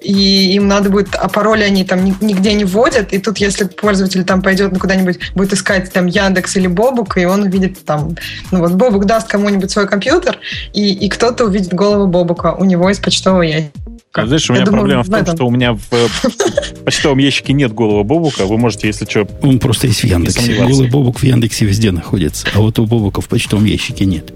и 0.00 0.56
им 0.56 0.66
надо 0.66 0.90
будет, 0.90 1.14
а 1.14 1.28
пароли 1.28 1.62
они 1.62 1.84
там 1.84 2.04
нигде 2.04 2.52
не 2.54 2.64
вводят, 2.64 3.12
и 3.12 3.20
тут, 3.20 3.38
если 3.38 3.66
пользователь 3.66 4.24
там 4.24 4.42
пойдет 4.42 4.72
ну, 4.72 4.80
куда-нибудь, 4.80 5.20
будет 5.36 5.52
искать 5.52 5.92
там 5.92 6.06
Яндекс 6.06 6.56
или 6.56 6.66
Бобук, 6.66 7.16
и 7.16 7.26
он 7.26 7.42
увидит 7.42 7.84
там, 7.84 8.16
ну 8.50 8.58
вот 8.58 8.72
Бобук 8.72 9.04
даст 9.04 9.28
кому-нибудь 9.28 9.70
свой 9.70 9.86
компьютер, 9.86 10.40
и, 10.72 10.92
и 10.92 11.08
кто-то 11.08 11.44
увидит 11.44 11.72
голову 11.72 12.08
Бобука 12.08 12.54
у 12.54 12.64
него 12.64 12.90
из 12.90 12.98
почтового 12.98 13.42
ящика. 13.42 13.70
Как? 14.14 14.28
Знаешь, 14.28 14.48
у 14.48 14.52
меня 14.52 14.64
думаю, 14.64 14.82
проблема 14.82 15.02
в, 15.02 15.06
том, 15.06 15.16
этом. 15.16 15.34
что 15.34 15.46
у 15.48 15.50
меня 15.50 15.72
в 15.72 16.84
почтовом 16.84 17.18
ящике 17.18 17.52
нет 17.52 17.72
голого 17.72 18.04
Бобука. 18.04 18.46
Вы 18.46 18.58
можете, 18.58 18.86
если 18.86 19.06
что... 19.06 19.26
Он 19.42 19.58
просто 19.58 19.88
есть 19.88 20.02
в 20.02 20.04
Яндексе. 20.04 20.54
Голый 20.54 20.88
Бобук 20.88 21.18
в 21.18 21.24
Яндексе 21.24 21.64
везде 21.64 21.90
находится. 21.90 22.46
А 22.54 22.60
вот 22.60 22.78
у 22.78 22.86
Бобука 22.86 23.20
в 23.20 23.28
почтовом 23.28 23.64
ящике 23.64 24.04
нет. 24.04 24.32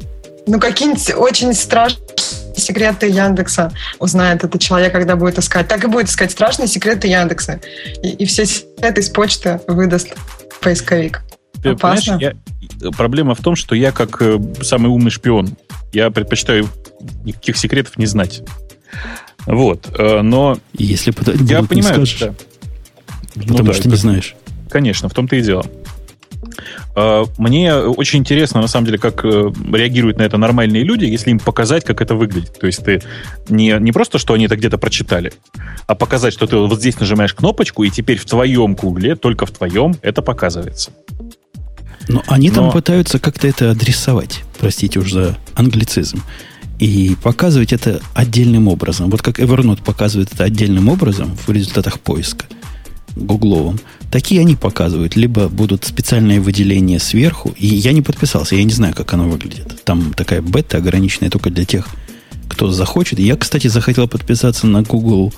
Ну, 0.48 0.58
какие-нибудь 0.58 1.14
очень 1.16 1.54
страшные 1.54 2.08
секреты 2.56 3.06
Яндекса 3.06 3.70
узнает 4.00 4.42
этот 4.42 4.60
человек, 4.60 4.90
когда 4.90 5.14
будет 5.14 5.38
искать. 5.38 5.68
Так 5.68 5.84
и 5.84 5.86
будет 5.86 6.08
искать 6.08 6.32
страшные 6.32 6.66
секреты 6.66 7.06
Яндекса. 7.06 7.60
И, 8.02 8.08
и 8.08 8.26
все 8.26 8.46
секреты 8.46 9.00
из 9.00 9.10
почты 9.10 9.60
выдаст 9.68 10.08
поисковик. 10.60 11.22
Ты 11.62 11.68
Опасно. 11.68 12.18
Я, 12.20 12.32
проблема 12.96 13.36
в 13.36 13.42
том, 13.42 13.54
что 13.54 13.76
я 13.76 13.92
как 13.92 14.20
э, 14.22 14.40
самый 14.60 14.88
умный 14.88 15.12
шпион, 15.12 15.56
я 15.92 16.10
предпочитаю 16.10 16.68
никаких 17.24 17.56
секретов 17.56 17.96
не 17.96 18.06
знать. 18.06 18.42
Вот, 19.48 19.88
э, 19.98 20.20
но... 20.20 20.58
Если 20.74 21.12
я 21.50 21.62
понимаю, 21.62 21.68
не 21.70 21.82
скажешь, 21.82 22.20
да. 22.20 22.34
Потому 23.34 23.64
ну, 23.64 23.72
что 23.72 23.84
да, 23.84 23.90
не 23.90 23.96
знаешь. 23.96 24.36
Конечно, 24.68 25.08
в 25.08 25.14
том-то 25.14 25.36
и 25.36 25.42
дело. 25.42 25.64
Э, 26.94 27.24
мне 27.38 27.74
очень 27.74 28.18
интересно, 28.18 28.60
на 28.60 28.68
самом 28.68 28.86
деле, 28.86 28.98
как 28.98 29.24
э, 29.24 29.52
реагируют 29.72 30.18
на 30.18 30.22
это 30.22 30.36
нормальные 30.36 30.84
люди, 30.84 31.06
если 31.06 31.30
им 31.30 31.38
показать, 31.38 31.84
как 31.84 32.02
это 32.02 32.14
выглядит. 32.14 32.58
То 32.60 32.66
есть 32.66 32.84
ты 32.84 33.02
не, 33.48 33.74
не 33.80 33.90
просто, 33.90 34.18
что 34.18 34.34
они 34.34 34.44
это 34.44 34.56
где-то 34.56 34.76
прочитали, 34.76 35.32
а 35.86 35.94
показать, 35.94 36.34
что 36.34 36.46
ты 36.46 36.56
вот 36.56 36.78
здесь 36.78 37.00
нажимаешь 37.00 37.32
кнопочку, 37.32 37.84
и 37.84 37.90
теперь 37.90 38.18
в 38.18 38.26
твоем 38.26 38.74
гугле, 38.74 39.16
только 39.16 39.46
в 39.46 39.50
твоем, 39.50 39.96
это 40.02 40.20
показывается. 40.20 40.90
Но 42.08 42.22
они 42.26 42.50
Но... 42.50 42.56
там 42.56 42.72
пытаются 42.72 43.18
как-то 43.18 43.48
это 43.48 43.70
адресовать. 43.70 44.44
Простите 44.58 44.98
уж 44.98 45.12
за 45.12 45.38
англицизм 45.54 46.22
и 46.78 47.16
показывать 47.22 47.72
это 47.72 48.00
отдельным 48.14 48.68
образом. 48.68 49.10
Вот 49.10 49.22
как 49.22 49.40
Evernote 49.40 49.82
показывает 49.82 50.32
это 50.32 50.44
отдельным 50.44 50.88
образом 50.88 51.36
в 51.46 51.50
результатах 51.50 52.00
поиска 52.00 52.46
гугловым, 53.16 53.78
такие 54.10 54.40
они 54.40 54.54
показывают. 54.54 55.16
Либо 55.16 55.48
будут 55.48 55.84
специальные 55.84 56.40
выделения 56.40 57.00
сверху, 57.00 57.52
и 57.56 57.66
я 57.66 57.92
не 57.92 58.02
подписался, 58.02 58.54
я 58.54 58.64
не 58.64 58.72
знаю, 58.72 58.94
как 58.94 59.12
оно 59.12 59.28
выглядит. 59.28 59.82
Там 59.84 60.12
такая 60.12 60.40
бета 60.40 60.78
ограниченная 60.78 61.30
только 61.30 61.50
для 61.50 61.64
тех, 61.64 61.88
кто 62.48 62.70
захочет. 62.70 63.18
Я, 63.18 63.36
кстати, 63.36 63.66
захотел 63.66 64.08
подписаться 64.08 64.66
на 64.66 64.82
Google, 64.82 65.32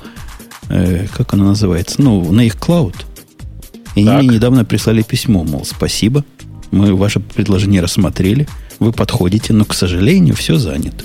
э, 0.68 1.07
как 1.12 1.33
оно 1.35 1.46
называется, 1.46 2.03
ну, 2.03 2.31
на 2.33 2.42
их 2.42 2.59
клауд. 2.59 3.07
И 3.94 4.05
так. 4.05 4.18
они 4.18 4.29
мне 4.29 4.37
недавно 4.37 4.64
прислали 4.64 5.03
письмо, 5.03 5.42
мол, 5.42 5.64
спасибо, 5.64 6.24
мы 6.70 6.94
ваше 6.94 7.18
предложение 7.18 7.81
рассмотрели, 7.81 8.46
вы 8.79 8.92
подходите, 8.92 9.53
но, 9.53 9.64
к 9.64 9.74
сожалению, 9.74 10.37
все 10.37 10.57
занято. 10.57 11.05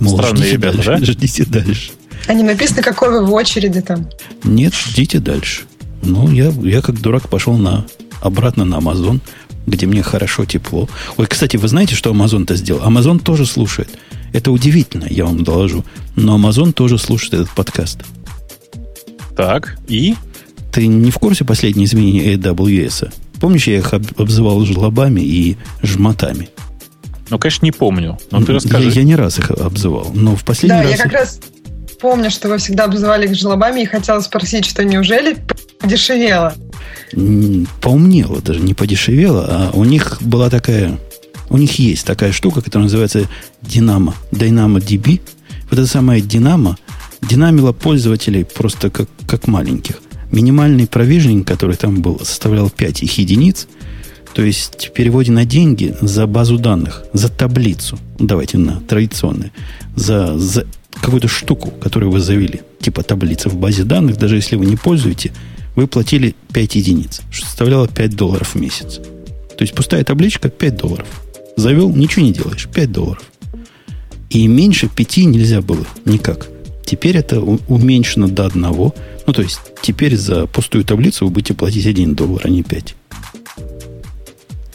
Мол, 0.00 0.18
Странные 0.18 0.52
ребята, 0.52 0.76
дальше, 0.76 0.90
да? 0.90 1.12
Ждите 1.12 1.44
дальше. 1.44 1.92
А 2.26 2.34
не 2.34 2.42
написано, 2.42 2.82
какой 2.82 3.10
вы 3.10 3.24
в 3.24 3.32
очереди 3.32 3.80
там? 3.80 4.08
Нет, 4.44 4.74
ждите 4.74 5.18
дальше. 5.18 5.62
Ну, 6.02 6.30
я, 6.30 6.52
я 6.62 6.82
как 6.82 7.00
дурак 7.00 7.28
пошел 7.28 7.56
на, 7.56 7.86
обратно 8.20 8.64
на 8.64 8.76
Amazon, 8.76 9.20
где 9.66 9.86
мне 9.86 10.02
хорошо, 10.02 10.44
тепло. 10.44 10.88
Ой, 11.16 11.26
кстати, 11.26 11.56
вы 11.56 11.68
знаете, 11.68 11.94
что 11.94 12.12
Amazon-то 12.12 12.56
сделал? 12.56 12.82
Amazon 12.82 13.18
тоже 13.20 13.46
слушает. 13.46 13.88
Это 14.32 14.50
удивительно, 14.50 15.06
я 15.08 15.24
вам 15.24 15.44
доложу. 15.44 15.84
Но 16.16 16.36
Amazon 16.38 16.72
тоже 16.72 16.98
слушает 16.98 17.34
этот 17.34 17.50
подкаст. 17.50 18.04
Так, 19.36 19.78
и? 19.88 20.14
Ты 20.72 20.86
не 20.86 21.10
в 21.10 21.18
курсе 21.18 21.44
последних 21.44 21.86
изменений 21.86 22.34
AWS? 22.34 23.12
Помнишь, 23.40 23.68
я 23.68 23.78
их 23.78 23.92
обзывал 23.92 24.64
жлобами 24.64 25.20
и 25.20 25.56
жмотами? 25.82 26.48
Ну, 27.34 27.38
конечно, 27.40 27.64
не 27.64 27.72
помню. 27.72 28.16
Но 28.30 28.44
ты 28.44 28.52
расскажи. 28.52 28.90
Я, 28.90 29.00
я 29.00 29.02
не 29.02 29.16
раз 29.16 29.40
их 29.40 29.50
обзывал. 29.50 30.12
Но 30.14 30.36
в 30.36 30.44
последний 30.44 30.78
да, 30.78 30.82
раз... 30.84 30.92
я 30.92 31.02
как 31.02 31.12
раз 31.12 31.40
помню, 32.00 32.30
что 32.30 32.48
вы 32.48 32.58
всегда 32.58 32.84
обзывали 32.84 33.26
их 33.26 33.34
жлобами 33.34 33.80
и 33.80 33.86
хотела 33.86 34.20
спросить, 34.20 34.64
что 34.64 34.84
неужели 34.84 35.36
подешевело? 35.80 36.54
Поумнело 37.80 38.40
даже, 38.40 38.60
не 38.60 38.72
подешевело, 38.72 39.46
а 39.48 39.70
у 39.72 39.82
них 39.82 40.18
была 40.20 40.48
такая... 40.48 40.96
У 41.50 41.56
них 41.56 41.76
есть 41.80 42.06
такая 42.06 42.30
штука, 42.30 42.60
которая 42.60 42.84
называется 42.84 43.28
Dynamo, 43.62 44.14
Dynamo 44.30 44.78
DB. 44.78 45.20
Вот 45.70 45.80
эта 45.80 45.88
самая 45.88 46.20
Dynamo 46.20 46.76
динамила 47.20 47.72
пользователей 47.72 48.44
просто 48.44 48.90
как, 48.90 49.08
как 49.26 49.48
маленьких. 49.48 49.96
Минимальный 50.30 50.86
провижнинг, 50.86 51.48
который 51.48 51.74
там 51.74 52.00
был, 52.00 52.20
составлял 52.20 52.70
5 52.70 53.02
их 53.02 53.18
единиц– 53.18 53.66
то 54.34 54.42
есть 54.42 54.88
в 54.88 54.92
переводе 54.92 55.30
на 55.30 55.44
деньги 55.44 55.94
за 56.00 56.26
базу 56.26 56.58
данных, 56.58 57.04
за 57.12 57.28
таблицу, 57.28 57.98
давайте 58.18 58.58
на 58.58 58.80
традиционные, 58.80 59.52
за, 59.94 60.36
за 60.36 60.66
какую-то 61.00 61.28
штуку, 61.28 61.70
которую 61.70 62.10
вы 62.10 62.18
завели, 62.18 62.62
типа 62.80 63.04
таблица 63.04 63.48
в 63.48 63.56
базе 63.56 63.84
данных, 63.84 64.16
даже 64.16 64.34
если 64.34 64.56
вы 64.56 64.66
не 64.66 64.76
пользуете, 64.76 65.32
вы 65.76 65.86
платили 65.86 66.34
5 66.52 66.74
единиц, 66.74 67.20
что 67.30 67.46
составляло 67.46 67.86
5 67.86 68.16
долларов 68.16 68.54
в 68.54 68.60
месяц. 68.60 68.96
То 69.56 69.62
есть 69.62 69.72
пустая 69.72 70.02
табличка 70.02 70.48
5 70.48 70.76
долларов. 70.76 71.06
Завел, 71.56 71.90
ничего 71.90 72.24
не 72.24 72.32
делаешь, 72.32 72.68
5 72.74 72.90
долларов. 72.90 73.22
И 74.30 74.48
меньше 74.48 74.88
5 74.88 75.16
нельзя 75.18 75.62
было 75.62 75.86
никак. 76.04 76.48
Теперь 76.84 77.16
это 77.16 77.40
уменьшено 77.40 78.26
до 78.26 78.46
одного. 78.46 78.94
Ну, 79.26 79.32
то 79.32 79.42
есть, 79.42 79.60
теперь 79.80 80.16
за 80.16 80.46
пустую 80.48 80.84
таблицу 80.84 81.26
вы 81.26 81.30
будете 81.30 81.54
платить 81.54 81.86
1 81.86 82.14
доллар, 82.16 82.42
а 82.44 82.48
не 82.48 82.64
5 82.64 82.96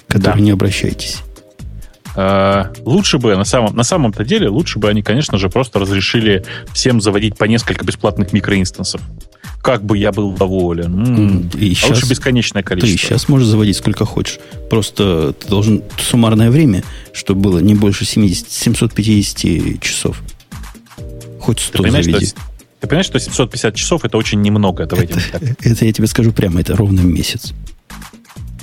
которым 0.10 0.40
да. 0.40 0.44
не 0.44 0.52
обращайтесь. 0.52 1.22
А, 2.16 2.72
лучше 2.84 3.18
бы, 3.20 3.36
на 3.36 3.46
самом, 3.46 3.76
на 3.76 3.84
самом-то 3.84 4.26
деле, 4.26 4.50
лучше 4.50 4.80
бы 4.80 4.90
они, 4.90 5.02
конечно 5.02 5.38
же, 5.38 5.50
просто 5.50 5.80
разрешили 5.80 6.44
всем 6.74 7.00
заводить 7.00 7.38
по 7.38 7.46
несколько 7.46 7.86
бесплатных 7.86 8.34
микроинстансов. 8.34 9.02
Как 9.62 9.84
бы 9.84 9.98
я 9.98 10.12
был 10.12 10.32
доволен. 10.32 11.50
И 11.54 11.72
а 11.72 11.76
сейчас, 11.76 11.90
лучше 11.90 12.10
бесконечное 12.10 12.64
количество. 12.64 12.98
Ты 12.98 13.04
сейчас 13.08 13.30
можешь 13.30 13.48
заводить 13.48 13.78
сколько 13.78 14.06
хочешь. 14.06 14.40
Просто 14.70 15.34
ты 15.34 15.48
должен 15.48 15.84
суммарное 15.98 16.50
время, 16.50 16.84
чтобы 17.14 17.42
было 17.42 17.60
не 17.60 17.76
больше 17.76 18.06
70, 18.06 18.50
750 18.50 19.82
часов. 19.82 20.22
Хоть 21.40 21.60
100 21.60 21.84
ты 21.84 21.92
заведи. 21.92 22.26
Что, 22.26 22.36
ты 22.80 22.88
понимаешь, 22.88 23.06
что 23.06 23.20
750 23.20 23.76
часов 23.76 24.06
это 24.06 24.18
очень 24.18 24.42
немного. 24.42 24.86
Давайте 24.86 25.16
это, 25.32 25.56
это 25.62 25.86
я 25.86 25.94
тебе 25.94 26.08
скажу 26.08 26.32
прямо, 26.32 26.62
это 26.62 26.76
ровно 26.76 27.02
месяц. 27.02 27.54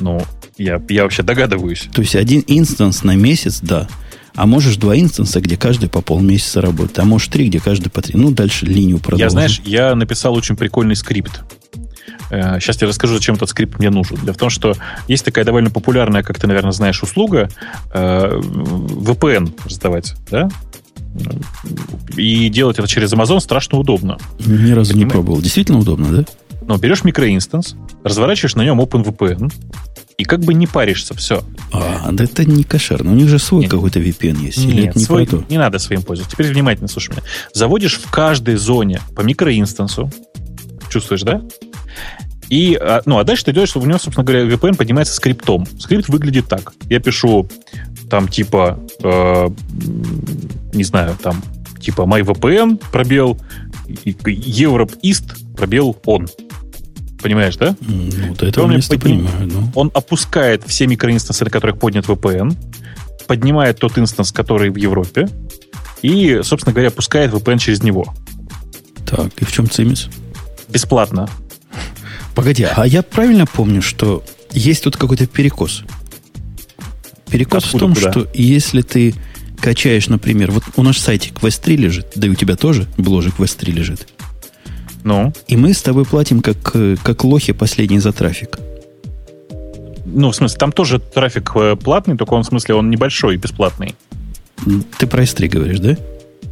Ну, 0.00 0.22
я, 0.58 0.82
я 0.88 1.02
вообще 1.02 1.22
догадываюсь. 1.22 1.88
То 1.92 2.02
есть 2.02 2.16
один 2.16 2.42
инстанс 2.46 3.04
на 3.04 3.14
месяц, 3.14 3.60
да. 3.60 3.88
А 4.34 4.46
можешь 4.46 4.76
два 4.76 4.96
инстанса, 4.96 5.40
где 5.40 5.56
каждый 5.56 5.88
по 5.88 6.02
полмесяца 6.02 6.60
работает. 6.60 6.98
А 6.98 7.04
можешь 7.04 7.28
три, 7.28 7.48
где 7.48 7.58
каждый 7.58 7.88
по 7.88 8.02
три. 8.02 8.18
Ну, 8.18 8.30
дальше 8.30 8.66
линию 8.66 8.98
продолжим. 8.98 9.24
Я, 9.24 9.30
знаешь, 9.30 9.62
я 9.64 9.94
написал 9.94 10.34
очень 10.34 10.56
прикольный 10.56 10.96
скрипт. 10.96 11.42
Сейчас 12.28 12.76
э, 12.76 12.78
я 12.82 12.88
расскажу, 12.88 13.14
зачем 13.14 13.36
этот 13.36 13.48
скрипт 13.48 13.78
мне 13.78 13.88
нужен. 13.88 14.18
Дело 14.18 14.34
в 14.34 14.36
том, 14.36 14.50
что 14.50 14.74
есть 15.08 15.24
такая 15.24 15.44
довольно 15.44 15.70
популярная, 15.70 16.22
как 16.22 16.38
ты, 16.38 16.46
наверное, 16.46 16.72
знаешь, 16.72 17.02
услуга 17.02 17.48
э, 17.94 18.40
VPN 18.40 19.58
раздавать, 19.64 20.14
да? 20.30 20.50
И 22.16 22.48
делать 22.50 22.78
это 22.78 22.88
через 22.88 23.12
Amazon 23.12 23.40
страшно 23.40 23.78
удобно. 23.78 24.18
Ни 24.38 24.72
разу 24.72 24.92
Понимаешь? 24.92 24.94
не 24.94 25.06
пробовал. 25.06 25.40
Действительно 25.40 25.78
удобно, 25.78 26.08
да? 26.14 26.24
Ну, 26.66 26.76
берешь 26.76 27.04
микроинстанс, 27.04 27.76
разворачиваешь 28.02 28.56
на 28.56 28.64
нем 28.64 28.80
OpenVPN, 28.80 29.52
и 30.18 30.24
как 30.24 30.40
бы 30.40 30.54
не 30.54 30.66
паришься, 30.66 31.14
все. 31.14 31.44
А, 31.72 32.10
да 32.10 32.24
это 32.24 32.44
не 32.44 32.64
кошерно. 32.64 33.12
У 33.12 33.14
них 33.14 33.28
же 33.28 33.38
свой 33.38 33.66
какой-то 33.66 34.00
VPN 34.00 34.44
есть. 34.44 34.58
Нет, 34.58 34.74
Или 34.74 34.88
это 34.88 34.98
не 34.98 35.04
свой, 35.04 35.26
про 35.26 35.44
не 35.48 35.58
надо 35.58 35.78
своим 35.78 36.02
пользоваться. 36.02 36.36
Теперь 36.36 36.52
внимательно 36.52 36.88
слушай 36.88 37.10
меня. 37.10 37.22
Заводишь 37.52 37.98
в 37.98 38.10
каждой 38.10 38.56
зоне 38.56 39.00
по 39.14 39.20
микроинстансу. 39.20 40.10
Чувствуешь, 40.88 41.22
да? 41.22 41.42
И, 42.48 42.78
а, 42.80 43.02
ну, 43.04 43.18
а 43.18 43.24
дальше 43.24 43.44
ты 43.44 43.52
делаешь, 43.52 43.70
чтобы 43.70 43.86
у 43.86 43.88
него, 43.88 43.98
собственно 43.98 44.24
говоря, 44.24 44.44
VPN 44.44 44.76
поднимается 44.76 45.14
скриптом. 45.14 45.66
Скрипт 45.78 46.08
выглядит 46.08 46.48
так. 46.48 46.72
Я 46.88 47.00
пишу 47.00 47.48
там 48.08 48.28
типа, 48.28 48.80
э, 49.02 49.48
не 50.72 50.84
знаю, 50.84 51.18
там 51.20 51.42
типа 51.80 52.02
MyVPN 52.02 52.80
пробел, 52.92 53.38
Europe 53.86 54.98
East 55.02 55.54
пробел 55.56 55.96
он. 56.06 56.28
Понимаешь, 57.26 57.56
да? 57.56 57.74
Ну, 57.80 58.36
до 58.36 58.46
этого 58.46 58.68
места 58.68 58.96
понимаю. 58.96 59.48
Ну. 59.48 59.72
Он 59.74 59.90
опускает 59.92 60.62
все 60.64 60.86
микроинстансы, 60.86 61.42
на 61.42 61.50
которых 61.50 61.76
поднят 61.76 62.04
VPN, 62.04 62.54
поднимает 63.26 63.80
тот 63.80 63.98
инстанс, 63.98 64.30
который 64.30 64.70
в 64.70 64.76
Европе, 64.76 65.28
и, 66.02 66.42
собственно 66.44 66.72
говоря, 66.72 66.92
пускает 66.92 67.32
VPN 67.32 67.58
через 67.58 67.82
него. 67.82 68.14
Так, 69.04 69.32
и 69.38 69.44
в 69.44 69.50
чем 69.50 69.68
цимис? 69.68 70.08
Бесплатно. 70.68 71.28
Погоди, 72.36 72.62
а 72.62 72.86
я 72.86 73.02
правильно 73.02 73.44
помню, 73.44 73.82
что 73.82 74.22
есть 74.52 74.84
тут 74.84 74.96
какой-то 74.96 75.26
перекос? 75.26 75.82
Перекос 77.28 77.64
Откуда, 77.64 77.76
в 77.76 77.80
том, 77.80 77.94
куда? 77.96 78.10
что 78.12 78.30
если 78.34 78.82
ты 78.82 79.16
качаешь, 79.60 80.06
например, 80.06 80.52
вот 80.52 80.62
у 80.76 80.84
нас 80.84 80.96
сайтик 80.98 81.42
в 81.42 81.46
S3 81.46 81.74
лежит, 81.74 82.06
да 82.14 82.28
и 82.28 82.30
у 82.30 82.36
тебя 82.36 82.54
тоже 82.54 82.86
бложик 82.96 83.40
в 83.40 83.42
S3 83.42 83.72
лежит. 83.72 84.06
Ну? 85.06 85.32
И 85.46 85.56
мы 85.56 85.72
с 85.72 85.82
тобой 85.82 86.04
платим 86.04 86.40
как, 86.40 86.56
как 87.04 87.24
лохи 87.24 87.52
последний 87.52 88.00
за 88.00 88.12
трафик. 88.12 88.58
Ну, 90.04 90.32
в 90.32 90.34
смысле, 90.34 90.58
там 90.58 90.72
тоже 90.72 90.98
трафик 90.98 91.52
э, 91.54 91.76
платный, 91.76 92.16
только 92.16 92.34
он, 92.34 92.42
в 92.42 92.46
смысле, 92.46 92.74
он 92.74 92.90
небольшой 92.90 93.34
и 93.34 93.36
бесплатный. 93.36 93.94
Ты 94.98 95.06
про 95.06 95.22
S3 95.22 95.48
говоришь, 95.48 95.78
да? 95.78 95.96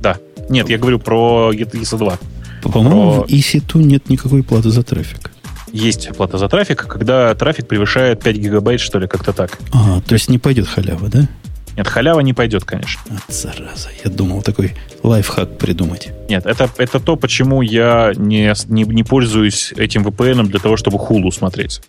Да. 0.00 0.18
Нет, 0.48 0.68
я 0.68 0.78
говорю 0.78 1.00
про 1.00 1.50
EC2. 1.52 2.18
По-моему, 2.62 3.14
про... 3.14 3.22
в 3.22 3.28
EC2 3.28 3.82
нет 3.82 4.08
никакой 4.08 4.44
платы 4.44 4.70
за 4.70 4.84
трафик. 4.84 5.32
Есть 5.72 6.10
плата 6.16 6.38
за 6.38 6.48
трафик, 6.48 6.86
когда 6.86 7.34
трафик 7.34 7.66
превышает 7.66 8.22
5 8.22 8.36
гигабайт, 8.36 8.78
что 8.78 9.00
ли, 9.00 9.08
как-то 9.08 9.32
так. 9.32 9.58
Ага, 9.72 10.00
то 10.06 10.14
есть 10.14 10.28
не 10.28 10.38
пойдет 10.38 10.68
халява, 10.68 11.08
да? 11.08 11.28
Нет, 11.76 11.88
халява 11.88 12.20
не 12.20 12.32
пойдет, 12.32 12.64
конечно. 12.64 13.00
От 13.10 13.34
зараза. 13.34 13.88
Я 14.04 14.10
думал 14.10 14.42
такой 14.42 14.74
лайфхак 15.02 15.58
придумать. 15.58 16.10
Нет, 16.28 16.46
это, 16.46 16.70
это 16.78 17.00
то, 17.00 17.16
почему 17.16 17.62
я 17.62 18.12
не, 18.16 18.54
не, 18.68 18.84
не 18.84 19.02
пользуюсь 19.02 19.72
этим 19.76 20.06
VPN 20.06 20.44
для 20.44 20.60
того, 20.60 20.76
чтобы 20.76 20.98
хулу 20.98 21.32
смотреть. 21.32 21.80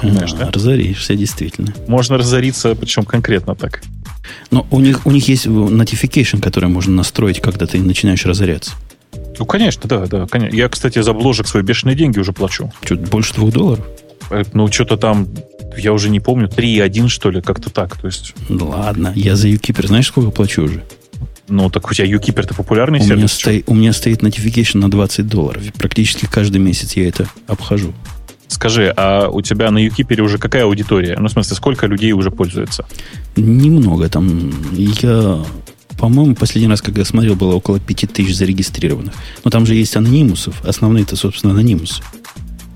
Понимаешь, 0.00 0.32
а, 0.34 0.46
да? 0.46 0.50
Разоришься, 0.50 1.14
действительно. 1.14 1.74
Можно 1.86 2.16
разориться, 2.16 2.74
причем 2.74 3.04
конкретно 3.04 3.54
так. 3.54 3.82
Но 4.50 4.66
у 4.70 4.80
них, 4.80 5.06
у 5.06 5.10
них 5.10 5.28
есть 5.28 5.46
notification, 5.46 6.40
который 6.40 6.68
можно 6.68 6.94
настроить, 6.94 7.40
когда 7.40 7.66
ты 7.66 7.78
начинаешь 7.80 8.24
разоряться. 8.24 8.72
Ну, 9.38 9.44
конечно, 9.44 9.88
да, 9.88 10.06
да. 10.06 10.26
Конечно. 10.26 10.56
Я, 10.56 10.68
кстати, 10.68 11.00
за 11.02 11.12
бложек 11.12 11.46
свои 11.46 11.62
бешеные 11.62 11.96
деньги 11.96 12.18
уже 12.18 12.32
плачу. 12.32 12.72
Что-то 12.84 13.02
больше 13.10 13.34
двух 13.34 13.52
долларов? 13.52 13.86
Э, 14.30 14.44
ну, 14.52 14.70
что-то 14.70 14.96
там, 14.96 15.28
я 15.76 15.92
уже 15.92 16.10
не 16.10 16.20
помню, 16.20 16.48
3,1 16.48 17.08
что 17.08 17.30
ли, 17.30 17.40
как-то 17.40 17.70
так. 17.70 17.96
То 17.96 18.06
есть... 18.06 18.34
Ладно, 18.48 19.12
я 19.14 19.36
за 19.36 19.48
Юкипер 19.48 19.86
знаешь, 19.86 20.08
сколько 20.08 20.30
плачу 20.30 20.62
уже? 20.62 20.84
Ну, 21.48 21.68
так 21.70 21.90
у 21.90 21.94
тебя 21.94 22.06
Юкипер 22.06 22.44
это 22.44 22.54
популярный 22.54 23.00
у 23.00 23.02
сервис? 23.02 23.16
Меня 23.16 23.28
стоит, 23.28 23.64
у 23.66 23.74
меня 23.74 23.92
стоит 23.92 24.22
notification 24.22 24.78
на 24.78 24.90
20 24.90 25.26
долларов. 25.26 25.62
Практически 25.74 26.26
каждый 26.26 26.58
месяц 26.58 26.94
я 26.94 27.08
это 27.08 27.28
обхожу. 27.46 27.92
Скажи, 28.48 28.92
а 28.96 29.28
у 29.28 29.40
тебя 29.40 29.70
на 29.70 29.78
Юкипере 29.78 30.22
уже 30.22 30.38
какая 30.38 30.64
аудитория? 30.64 31.16
Ну, 31.18 31.28
в 31.28 31.32
смысле, 31.32 31.56
сколько 31.56 31.86
людей 31.86 32.12
уже 32.12 32.30
пользуется? 32.30 32.86
Немного. 33.34 34.08
Там 34.08 34.52
я, 34.74 35.42
по-моему, 35.98 36.34
последний 36.34 36.70
раз, 36.70 36.82
когда 36.82 37.04
смотрел, 37.04 37.34
было 37.34 37.54
около 37.54 37.80
5000 37.80 38.34
зарегистрированных. 38.34 39.14
Но 39.44 39.50
там 39.50 39.66
же 39.66 39.74
есть 39.74 39.96
анонимусов. 39.96 40.62
Основные-то, 40.64 41.16
собственно, 41.16 41.54
анонимусы. 41.54 42.02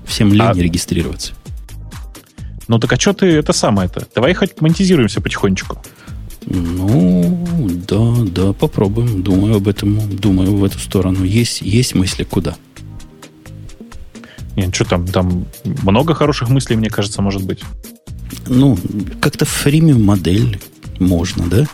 Всем 0.05 0.33
лень 0.33 0.41
а... 0.41 0.53
регистрироваться. 0.53 1.33
Ну 2.67 2.79
так 2.79 2.93
а 2.93 2.99
что 2.99 3.13
ты 3.13 3.27
это 3.27 3.53
самое-то? 3.53 4.07
Давай 4.13 4.33
хоть 4.33 4.59
монетизируемся 4.61 5.21
потихонечку. 5.21 5.81
Ну, 6.45 7.47
да, 7.87 8.15
да, 8.25 8.53
попробуем. 8.53 9.21
Думаю 9.21 9.57
об 9.57 9.67
этом, 9.67 10.15
думаю 10.17 10.55
в 10.55 10.63
эту 10.63 10.79
сторону. 10.79 11.23
Есть, 11.23 11.61
есть 11.61 11.95
мысли 11.95 12.23
куда. 12.23 12.55
Нет, 14.55 14.73
что 14.73 14.85
там, 14.85 15.07
там 15.07 15.45
много 15.83 16.13
хороших 16.13 16.49
мыслей, 16.49 16.77
мне 16.77 16.89
кажется, 16.89 17.21
может 17.21 17.43
быть. 17.43 17.61
Ну, 18.47 18.77
как-то 19.21 19.45
фримиум 19.45 20.03
модель 20.03 20.59
можно, 20.99 21.47
да? 21.47 21.67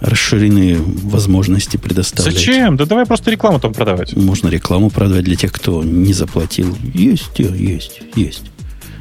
Расширенные 0.00 0.78
возможности 0.78 1.76
предоставлять. 1.76 2.34
Зачем? 2.34 2.76
Да 2.76 2.86
давай 2.86 3.06
просто 3.06 3.30
рекламу 3.30 3.60
там 3.60 3.72
продавать. 3.72 4.14
Можно 4.14 4.48
рекламу 4.48 4.90
продавать 4.90 5.24
для 5.24 5.36
тех, 5.36 5.52
кто 5.52 5.82
не 5.82 6.12
заплатил. 6.12 6.76
Есть, 6.94 7.38
есть, 7.38 8.02
есть. 8.14 8.44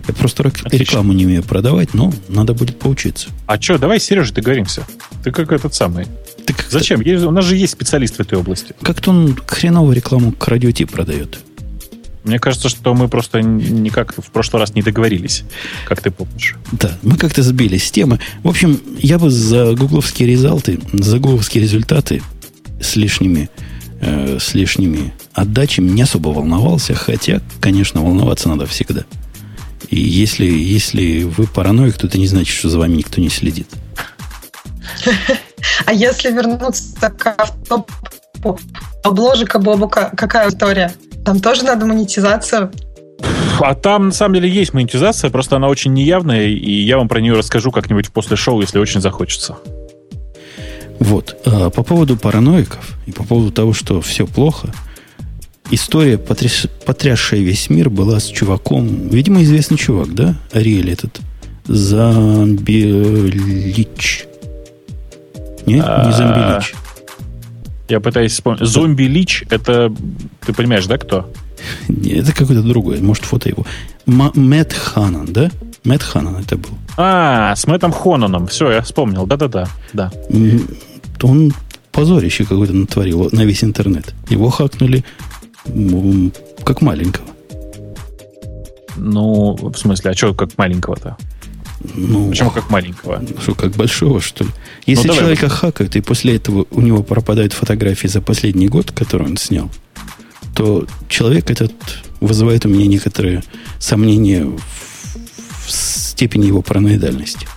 Я 0.07 0.13
просто 0.13 0.43
Отлично. 0.43 0.77
рекламу 0.77 1.13
не 1.13 1.25
умею 1.25 1.43
продавать, 1.43 1.93
но 1.93 2.13
надо 2.27 2.53
будет 2.53 2.77
поучиться. 2.77 3.29
А 3.47 3.59
что, 3.59 3.77
давай, 3.77 3.99
Сережа, 3.99 4.33
договоримся. 4.33 4.85
Ты 5.23 5.31
как 5.31 5.51
этот 5.51 5.73
самый. 5.73 6.05
Так 6.45 6.65
Зачем? 6.69 7.01
Есть, 7.01 7.25
у 7.25 7.31
нас 7.31 7.45
же 7.45 7.55
есть 7.55 7.73
специалист 7.73 8.17
в 8.17 8.19
этой 8.19 8.37
области. 8.37 8.73
Как-то 8.81 9.09
он 9.11 9.35
хреновую 9.47 9.95
рекламу 9.95 10.31
к 10.31 10.47
радио 10.47 10.71
продает. 10.85 11.39
Мне 12.23 12.39
кажется, 12.39 12.69
что 12.69 12.93
мы 12.95 13.07
просто 13.07 13.41
никак 13.41 14.15
в 14.17 14.31
прошлый 14.31 14.59
раз 14.59 14.73
не 14.73 14.81
договорились, 14.81 15.43
как 15.85 16.01
ты 16.01 16.09
помнишь. 16.09 16.55
Да, 16.71 16.97
мы 17.03 17.17
как-то 17.17 17.43
сбились 17.43 17.87
с 17.87 17.91
темы. 17.91 18.19
В 18.41 18.49
общем, 18.49 18.79
я 18.97 19.19
бы 19.19 19.29
за 19.29 19.73
гугловские 19.75 20.29
результаты, 20.29 20.79
за 20.91 21.19
гугловские 21.19 21.61
результаты 21.61 22.23
с 22.81 22.95
лишними, 22.95 23.49
э, 24.01 24.39
с 24.39 24.55
лишними 24.55 25.13
отдачами 25.33 25.89
не 25.89 26.01
особо 26.01 26.29
волновался, 26.29 26.95
хотя, 26.95 27.41
конечно, 27.59 28.01
волноваться 28.01 28.49
надо 28.49 28.65
всегда. 28.65 29.05
И 29.89 29.99
если, 29.99 30.45
если 30.45 31.23
вы 31.23 31.47
параноик, 31.47 31.97
то 31.97 32.07
это 32.07 32.17
не 32.17 32.27
значит, 32.27 32.55
что 32.55 32.69
за 32.69 32.79
вами 32.79 32.95
никто 32.97 33.21
не 33.21 33.29
следит. 33.29 33.67
А 35.85 35.93
если 35.93 36.31
вернуться 36.31 37.09
к 37.09 37.27
автопу 37.37 38.59
обложика 39.03 39.59
Боба, 39.59 39.87
какая 39.87 40.49
история? 40.49 40.93
Там 41.25 41.39
тоже 41.39 41.63
надо 41.63 41.85
монетизация. 41.85 42.71
А 43.59 43.73
там, 43.73 44.07
на 44.07 44.11
самом 44.11 44.35
деле, 44.35 44.49
есть 44.49 44.73
монетизация, 44.73 45.29
просто 45.29 45.55
она 45.55 45.67
очень 45.67 45.93
неявная, 45.93 46.47
и 46.47 46.71
я 46.71 46.97
вам 46.97 47.07
про 47.07 47.19
нее 47.19 47.33
расскажу 47.33 47.71
как-нибудь 47.71 48.11
после 48.11 48.35
шоу, 48.35 48.61
если 48.61 48.79
очень 48.79 49.01
захочется. 49.01 49.57
Вот. 50.99 51.35
А 51.45 51.69
по 51.69 51.83
поводу 51.83 52.17
параноиков 52.17 52.93
и 53.05 53.11
по 53.11 53.23
поводу 53.23 53.51
того, 53.51 53.73
что 53.73 54.01
все 54.01 54.27
плохо, 54.27 54.73
история, 55.71 56.17
потряс, 56.17 56.67
потрясшая 56.85 57.41
весь 57.41 57.69
мир, 57.69 57.89
была 57.89 58.19
с 58.19 58.27
чуваком, 58.27 59.09
видимо, 59.09 59.41
известный 59.43 59.77
чувак, 59.77 60.13
да? 60.13 60.35
Ариэль 60.51 60.91
этот. 60.91 61.19
Замбилич. 61.65 62.75
Нет, 65.65 65.77
не 65.77 65.81
а, 65.83 66.11
Замбилич. 66.11 66.75
Я 67.87 67.99
пытаюсь 67.99 68.31
вспомнить. 68.33 68.61
Зомби 68.65 69.03
Лич, 69.03 69.43
это, 69.49 69.93
ты 70.45 70.53
понимаешь, 70.53 70.85
да, 70.87 70.97
кто? 70.97 71.31
Это 71.87 72.31
какой-то 72.33 72.61
другой, 72.61 72.99
может, 72.99 73.25
фото 73.25 73.49
его. 73.49 73.65
Мэтт 74.05 74.73
Ханан, 74.73 75.25
да? 75.27 75.51
Мэтт 75.83 76.03
Ханан 76.03 76.37
это 76.37 76.57
был. 76.57 76.71
А, 76.97 77.55
с 77.55 77.67
Мэттом 77.67 77.91
Хонаном. 77.91 78.47
Все, 78.47 78.71
я 78.71 78.81
вспомнил. 78.81 79.27
Да-да-да. 79.27 79.67
да. 79.93 80.11
Он 81.21 81.53
позорище 81.91 82.43
какое-то 82.43 82.73
натворил 82.73 83.29
на 83.31 83.45
весь 83.45 83.63
интернет. 83.63 84.13
Его 84.29 84.49
хакнули 84.49 85.03
как 86.63 86.81
маленького. 86.81 87.27
Ну, 88.97 89.55
в 89.55 89.75
смысле, 89.75 90.11
а 90.11 90.13
что 90.13 90.33
как 90.33 90.57
маленького-то? 90.57 91.17
Ну, 91.93 92.29
Почему 92.29 92.49
как 92.51 92.69
маленького? 92.69 93.21
Что, 93.41 93.53
как 93.53 93.71
большого, 93.73 94.21
что 94.21 94.43
ли? 94.43 94.49
Если 94.85 95.07
ну, 95.07 95.15
человека 95.15 95.47
давай. 95.47 95.57
хакают, 95.57 95.95
и 95.95 96.01
после 96.01 96.35
этого 96.37 96.65
у 96.71 96.81
него 96.81 97.03
пропадают 97.03 97.53
фотографии 97.53 98.07
за 98.07 98.21
последний 98.21 98.67
год, 98.67 98.91
который 98.91 99.27
он 99.27 99.37
снял, 99.37 99.69
то 100.55 100.87
человек 101.09 101.51
этот 101.51 101.73
вызывает 102.21 102.65
у 102.65 102.69
меня 102.69 102.87
некоторые 102.87 103.43
сомнения 103.77 104.45
в, 104.45 104.57
в 104.57 105.71
степени 105.71 106.47
его 106.47 106.61
параноидальности. 106.61 107.47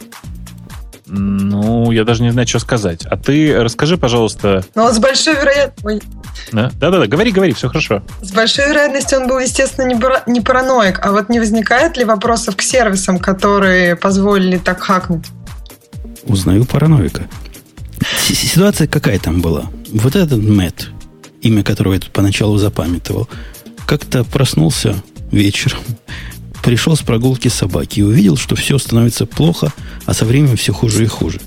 Ну, 1.08 1.90
я 1.90 2.04
даже 2.04 2.22
не 2.22 2.30
знаю, 2.30 2.46
что 2.46 2.58
сказать. 2.58 3.06
А 3.06 3.16
ты 3.16 3.58
расскажи, 3.62 3.96
пожалуйста. 3.96 4.64
Ну, 4.74 4.92
с 4.92 4.98
большой 4.98 5.36
вероятностью... 5.36 6.10
Да? 6.52 6.70
Да-да-да, 6.78 7.06
говори, 7.06 7.30
говори, 7.30 7.52
все 7.52 7.68
хорошо. 7.68 8.02
С 8.20 8.32
большой 8.32 8.68
вероятностью 8.68 9.20
он 9.20 9.28
был, 9.28 9.38
естественно, 9.38 9.86
не, 9.86 9.96
пара... 9.96 10.22
не 10.26 10.40
параноик. 10.40 11.00
А 11.04 11.12
вот 11.12 11.28
не 11.30 11.40
возникает 11.40 11.96
ли 11.96 12.04
вопросов 12.04 12.56
к 12.56 12.62
сервисам, 12.62 13.18
которые 13.18 13.96
позволили 13.96 14.58
так 14.58 14.80
хакнуть? 14.82 15.26
Узнаю 16.24 16.66
параноика. 16.66 17.22
Ситуация 18.26 18.86
какая 18.86 19.18
там 19.18 19.40
была? 19.40 19.70
Вот 19.92 20.14
этот 20.14 20.42
Мэтт, 20.42 20.90
имя 21.40 21.64
которого 21.64 21.94
я 21.94 22.00
тут 22.00 22.10
поначалу 22.10 22.58
запамятовал, 22.58 23.28
как-то 23.86 24.24
проснулся 24.24 24.94
вечером, 25.30 25.80
пришел 26.68 26.94
с 26.96 27.00
прогулки 27.00 27.48
собаки 27.48 28.00
и 28.00 28.02
увидел, 28.02 28.36
что 28.36 28.54
все 28.54 28.76
становится 28.76 29.24
плохо, 29.24 29.72
а 30.04 30.12
со 30.12 30.26
временем 30.26 30.58
все 30.58 30.74
хуже 30.74 31.04
и 31.04 31.06
хуже. 31.06 31.40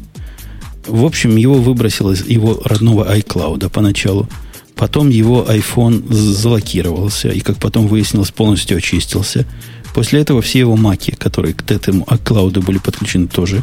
В 0.87 1.05
общем, 1.05 1.35
его 1.35 1.53
выбросило 1.53 2.13
из 2.13 2.25
его 2.25 2.59
родного 2.65 3.15
iCloud 3.19 3.69
поначалу. 3.69 4.27
Потом 4.75 5.09
его 5.09 5.45
iPhone 5.47 6.11
залокировался 6.11 7.29
и, 7.29 7.41
как 7.41 7.57
потом 7.57 7.85
выяснилось, 7.85 8.31
полностью 8.31 8.77
очистился. 8.77 9.45
После 9.93 10.21
этого 10.21 10.41
все 10.41 10.57
его 10.57 10.75
маки, 10.75 11.11
которые 11.11 11.53
к 11.53 11.69
этому 11.69 12.03
iCloud 12.05 12.59
были 12.65 12.79
подключены, 12.79 13.27
тоже 13.27 13.61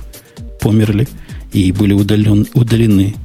померли 0.61 1.09
и 1.52 1.72
были 1.72 1.92
удален, 1.92 2.46
удалены 2.54 3.16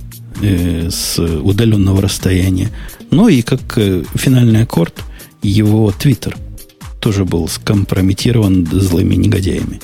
э, 0.41 0.89
с 0.89 1.19
удаленного 1.19 2.01
расстояния. 2.01 2.71
Ну 3.11 3.27
и 3.27 3.43
как 3.43 3.77
э, 3.77 4.03
финальный 4.15 4.63
аккорд, 4.63 5.03
его 5.43 5.91
Твиттер 5.91 6.35
тоже 7.03 7.25
был 7.25 7.49
скомпрометирован 7.49 8.65
злыми 8.65 9.15
негодяями. 9.15 9.81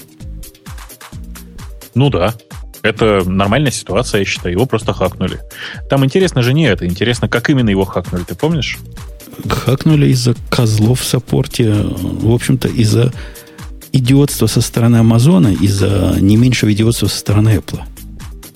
Ну 1.94 2.10
да, 2.10 2.34
это 2.82 3.30
нормальная 3.30 3.72
ситуация, 3.72 4.20
я 4.20 4.26
считаю. 4.26 4.54
Его 4.54 4.66
просто 4.66 4.94
хакнули. 4.94 5.42
Там 5.90 6.06
интересно 6.06 6.42
же 6.42 6.54
не 6.54 6.64
это. 6.64 6.86
Интересно, 6.86 7.28
как 7.28 7.50
именно 7.50 7.70
его 7.70 7.84
хакнули, 7.84 8.24
ты 8.24 8.36
помнишь? 8.36 8.78
Хакнули 9.50 10.08
из-за 10.12 10.34
козлов 10.50 11.02
в 11.02 11.04
саппорте. 11.04 11.74
В 11.74 12.32
общем-то, 12.32 12.70
из-за 12.70 13.12
идиотства 13.92 14.48
со 14.48 14.62
стороны 14.62 14.98
Амазона, 14.98 15.50
из-за 15.50 16.16
не 16.22 16.38
меньшего 16.38 16.72
идиотства 16.72 17.08
со 17.08 17.18
стороны 17.18 17.50
Apple. 17.50 17.82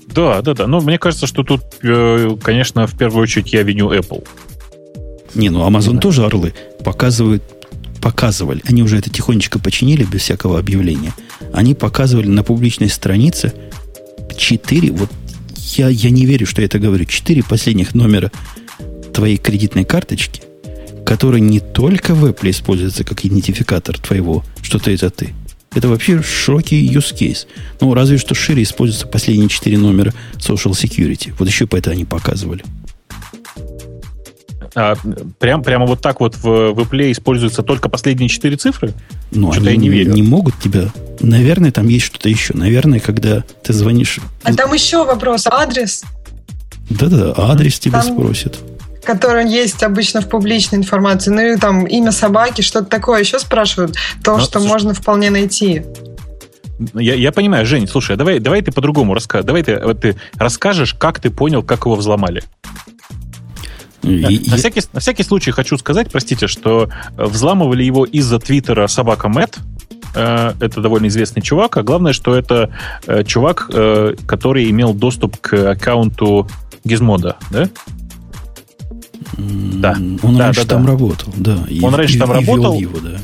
Да, 0.07 0.41
да, 0.41 0.53
да. 0.53 0.67
Но 0.67 0.79
мне 0.79 0.97
кажется, 0.97 1.27
что 1.27 1.43
тут, 1.43 1.63
э, 1.81 2.37
конечно, 2.41 2.87
в 2.87 2.97
первую 2.97 3.23
очередь 3.23 3.51
я 3.51 3.63
виню 3.63 3.91
Apple. 3.91 4.25
Не, 5.35 5.49
ну 5.49 5.67
Amazon 5.67 5.99
тоже 5.99 6.23
орлы 6.25 6.53
показывают, 6.83 7.43
показывали. 8.03 8.61
Они 8.65 8.83
уже 8.83 8.97
это 8.97 9.09
тихонечко 9.09 9.59
починили 9.59 10.03
без 10.03 10.21
всякого 10.21 10.59
объявления. 10.59 11.13
Они 11.53 11.73
показывали 11.73 12.27
на 12.27 12.43
публичной 12.43 12.89
странице 12.89 13.53
4, 14.37 14.91
вот 14.91 15.09
я, 15.77 15.87
я 15.87 16.09
не 16.09 16.25
верю, 16.25 16.45
что 16.45 16.61
я 16.61 16.65
это 16.65 16.79
говорю, 16.79 17.05
4 17.05 17.43
последних 17.43 17.95
номера 17.95 18.29
твоей 19.13 19.37
кредитной 19.37 19.85
карточки, 19.85 20.41
которые 21.05 21.39
не 21.39 21.61
только 21.61 22.13
в 22.13 22.25
Apple 22.25 22.49
используются 22.49 23.05
как 23.05 23.23
идентификатор 23.23 23.97
твоего, 23.97 24.43
что 24.61 24.79
ты 24.79 24.95
это 24.95 25.09
ты. 25.09 25.29
Это 25.73 25.87
вообще 25.87 26.21
широкий 26.21 26.85
use 26.85 27.15
case. 27.15 27.47
Ну, 27.79 27.93
разве 27.93 28.17
что 28.17 28.35
шире 28.35 28.63
используются 28.63 29.07
последние 29.07 29.47
4 29.47 29.77
номера 29.77 30.13
Social 30.35 30.71
Security. 30.71 31.33
Вот 31.39 31.47
еще 31.47 31.67
по 31.67 31.77
это 31.77 31.91
они 31.91 32.03
показывали. 32.03 32.63
А, 34.75 34.95
прям, 35.39 35.63
прямо 35.63 35.85
вот 35.85 36.01
так 36.01 36.19
вот 36.19 36.35
в, 36.35 36.41
в 36.41 36.79
Apple 36.79 37.11
используются 37.11 37.61
только 37.61 37.89
последние 37.89 38.29
четыре 38.29 38.57
цифры? 38.57 38.93
Ну, 39.31 39.51
они 39.51 39.65
я 39.65 39.75
не, 39.75 39.89
верю. 39.89 40.13
не 40.13 40.23
могут 40.23 40.59
тебя... 40.59 40.89
Наверное, 41.19 41.71
там 41.71 41.87
есть 41.87 42.05
что-то 42.05 42.29
еще. 42.29 42.53
Наверное, 42.55 42.99
когда 42.99 43.43
ты 43.63 43.73
звонишь... 43.73 44.19
А 44.43 44.53
там 44.53 44.73
еще 44.73 45.05
вопрос. 45.05 45.45
Адрес? 45.47 46.03
Да-да, 46.89 47.33
адрес 47.37 47.79
тебя 47.79 48.01
там... 48.01 48.13
спросят 48.13 48.59
который 49.03 49.51
есть 49.51 49.83
обычно 49.83 50.21
в 50.21 50.29
публичной 50.29 50.79
информации. 50.79 51.29
Ну 51.29 51.41
и 51.41 51.57
там 51.57 51.85
имя 51.85 52.13
собаки, 52.13 52.61
что-то 52.61 52.85
такое 52.85 53.19
еще 53.19 53.37
спрашивают. 53.37 53.95
То, 54.23 54.31
Но, 54.31 54.37
ну, 54.37 54.43
что 54.43 54.59
слушай, 54.59 54.71
можно 54.71 54.93
вполне 54.93 55.29
найти. 55.29 55.83
Я, 56.93 57.13
я 57.13 57.31
понимаю, 57.31 57.65
Жень, 57.65 57.87
слушай, 57.87 58.13
а 58.13 58.17
давай, 58.17 58.39
давай 58.39 58.61
ты 58.61 58.71
по-другому 58.71 59.13
расскажешь. 59.13 59.45
Давай 59.45 59.63
ты, 59.63 59.79
вот 59.79 60.01
ты 60.01 60.15
расскажешь, 60.35 60.93
как 60.93 61.19
ты 61.19 61.29
понял, 61.29 61.63
как 61.63 61.85
его 61.85 61.95
взломали. 61.95 62.43
И, 64.03 64.49
на, 64.49 64.57
всякий, 64.57 64.81
на 64.91 64.99
всякий 64.99 65.23
случай 65.23 65.51
хочу 65.51 65.77
сказать, 65.77 66.11
простите, 66.11 66.47
что 66.47 66.89
э, 67.17 67.23
взламывали 67.23 67.83
его 67.83 68.05
из-за 68.05 68.39
твиттера 68.39 68.87
собака 68.87 69.29
Мэтт. 69.29 69.59
Э, 70.15 70.53
это 70.59 70.81
довольно 70.81 71.07
известный 71.07 71.41
чувак, 71.41 71.77
а 71.77 71.83
главное, 71.83 72.13
что 72.13 72.35
это 72.35 72.69
э, 73.07 73.23
чувак, 73.23 73.69
который 74.25 74.69
имел 74.69 74.93
доступ 74.93 75.37
к 75.37 75.71
аккаунту 75.71 76.47
Гизмода, 76.83 77.37
да? 77.49 77.69
Да. 79.37 79.95
Он 80.21 80.37
да, 80.37 80.45
раньше 80.45 80.61
да, 80.61 80.67
там 80.67 80.85
да. 80.85 80.91
работал, 80.91 81.33
да. 81.37 81.57
Он 81.81 81.93
и, 81.93 81.97
раньше 81.97 82.17
и, 82.17 82.19
там 82.19 82.31
и 82.31 82.33
работал. 82.33 82.79
Его, 82.79 82.99
да 82.99 83.19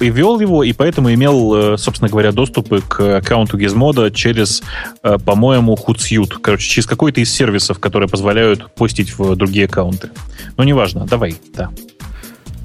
и 0.00 0.10
вел 0.10 0.40
его, 0.40 0.64
и 0.64 0.72
поэтому 0.72 1.12
имел, 1.12 1.54
э, 1.74 1.78
собственно 1.78 2.08
говоря, 2.08 2.32
доступы 2.32 2.82
к 2.86 3.18
аккаунту 3.18 3.58
Gizmodo 3.58 4.10
через, 4.10 4.62
э, 5.02 5.18
по-моему, 5.24 5.74
Hootsuite. 5.74 6.38
Короче, 6.40 6.68
через 6.68 6.86
какой-то 6.86 7.20
из 7.20 7.32
сервисов, 7.32 7.78
которые 7.78 8.08
позволяют 8.08 8.74
постить 8.74 9.16
в 9.18 9.36
другие 9.36 9.66
аккаунты. 9.66 10.10
Но 10.56 10.64
неважно, 10.64 11.06
давай, 11.06 11.36
да. 11.54 11.70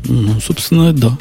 Ну, 0.06 0.40
собственно, 0.40 0.94
да. 0.94 1.18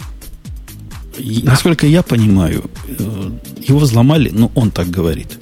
И, 1.18 1.42
насколько 1.42 1.86
я 1.86 2.02
понимаю, 2.02 2.70
э, 2.86 3.30
его 3.68 3.78
взломали, 3.78 4.30
ну, 4.32 4.50
он 4.54 4.70
так 4.70 4.88
говорит, 4.88 5.40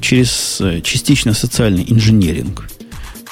через 0.00 0.60
частично 0.82 1.32
социальный 1.32 1.84
инженеринг. 1.86 2.68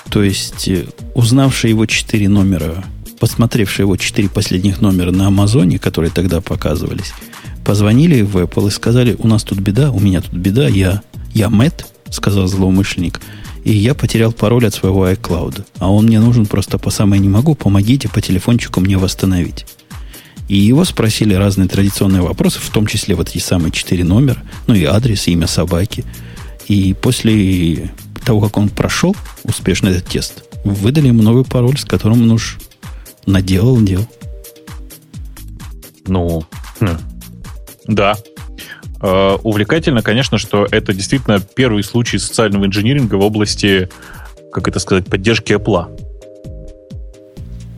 То 0.08 0.22
есть, 0.22 0.70
узнавший 1.14 1.70
его 1.70 1.84
четыре 1.86 2.28
номера 2.28 2.84
посмотревшие 3.18 3.84
его 3.84 3.96
четыре 3.96 4.28
последних 4.28 4.80
номера 4.80 5.10
на 5.10 5.26
Амазоне, 5.26 5.78
которые 5.78 6.10
тогда 6.10 6.40
показывались, 6.40 7.12
позвонили 7.64 8.22
в 8.22 8.36
Apple 8.36 8.68
и 8.68 8.70
сказали, 8.70 9.16
у 9.18 9.26
нас 9.26 9.44
тут 9.44 9.58
беда, 9.58 9.90
у 9.90 10.00
меня 10.00 10.20
тут 10.20 10.32
беда, 10.32 10.68
я, 10.68 11.02
я 11.34 11.50
Мэтт, 11.50 11.86
сказал 12.10 12.46
злоумышленник, 12.46 13.20
и 13.64 13.72
я 13.72 13.94
потерял 13.94 14.32
пароль 14.32 14.66
от 14.66 14.74
своего 14.74 15.08
iCloud. 15.08 15.64
А 15.78 15.90
он 15.90 16.06
мне 16.06 16.20
нужен 16.20 16.46
просто 16.46 16.78
по 16.78 16.90
самой 16.90 17.18
не 17.18 17.28
могу, 17.28 17.54
помогите 17.54 18.08
по 18.08 18.20
телефончику 18.20 18.80
мне 18.80 18.96
восстановить. 18.96 19.66
И 20.48 20.56
его 20.56 20.84
спросили 20.84 21.34
разные 21.34 21.68
традиционные 21.68 22.22
вопросы, 22.22 22.58
в 22.58 22.70
том 22.70 22.86
числе 22.86 23.14
вот 23.14 23.28
эти 23.28 23.38
самые 23.38 23.70
четыре 23.70 24.04
номера, 24.04 24.42
ну 24.66 24.74
и 24.74 24.84
адрес, 24.84 25.28
и 25.28 25.32
имя 25.32 25.46
собаки. 25.46 26.04
И 26.68 26.94
после 26.94 27.92
того, 28.24 28.40
как 28.40 28.56
он 28.56 28.70
прошел 28.70 29.14
успешно 29.44 29.88
этот 29.88 30.06
тест, 30.06 30.44
выдали 30.64 31.08
ему 31.08 31.22
новый 31.22 31.44
пароль, 31.44 31.78
с 31.78 31.84
которым 31.84 32.22
он 32.22 32.32
уж 32.32 32.58
наделал 33.28 33.80
дел. 33.80 34.06
Ну, 36.06 36.44
хм. 36.80 36.96
да. 37.86 38.16
Э, 39.00 39.36
увлекательно, 39.42 40.02
конечно, 40.02 40.38
что 40.38 40.66
это 40.70 40.92
действительно 40.92 41.40
первый 41.40 41.84
случай 41.84 42.18
социального 42.18 42.66
инжиниринга 42.66 43.14
в 43.16 43.20
области, 43.20 43.88
как 44.52 44.68
это 44.68 44.78
сказать, 44.80 45.06
поддержки 45.06 45.52
Apple. 45.52 45.86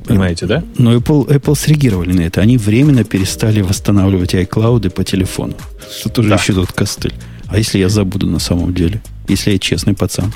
Понимаете, 0.06 0.46
да? 0.46 0.64
Но 0.76 0.96
Apple, 0.96 1.28
Apple 1.28 1.54
среагировали 1.54 2.12
на 2.12 2.22
это. 2.22 2.40
Они 2.40 2.56
временно 2.56 3.04
перестали 3.04 3.60
восстанавливать 3.60 4.34
iCloud 4.34 4.90
по 4.90 5.04
телефону. 5.04 5.54
Что 5.98 6.08
тоже 6.08 6.30
да. 6.30 6.36
еще 6.36 6.52
тот 6.52 6.72
костыль. 6.72 7.14
А 7.48 7.58
если 7.58 7.78
я 7.78 7.88
забуду 7.88 8.26
на 8.26 8.38
самом 8.38 8.74
деле? 8.74 9.02
Если 9.28 9.52
я 9.52 9.58
честный 9.58 9.94
пацан? 9.94 10.32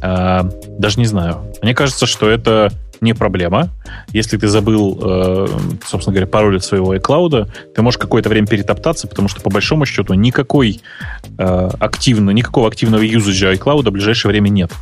А, 0.00 0.48
даже 0.78 1.00
не 1.00 1.06
знаю. 1.06 1.38
Мне 1.62 1.74
кажется, 1.74 2.06
что 2.06 2.28
это 2.28 2.70
не 3.00 3.14
проблема. 3.14 3.70
Если 4.12 4.36
ты 4.36 4.48
забыл, 4.48 4.98
э, 5.00 5.46
собственно 5.86 6.14
говоря, 6.14 6.26
пароль 6.26 6.56
от 6.56 6.64
своего 6.64 6.94
iCloud, 6.94 7.48
ты 7.74 7.82
можешь 7.82 7.98
какое-то 7.98 8.28
время 8.28 8.46
перетоптаться, 8.46 9.06
потому 9.06 9.28
что, 9.28 9.40
по 9.40 9.50
большому 9.50 9.86
счету, 9.86 10.14
никакой 10.14 10.80
э, 11.38 11.70
активно, 11.78 12.30
никакого 12.30 12.68
активного 12.68 13.02
юзажа 13.02 13.52
iCloud 13.52 13.88
в 13.88 13.92
ближайшее 13.92 14.30
время 14.30 14.48
нет. 14.48 14.72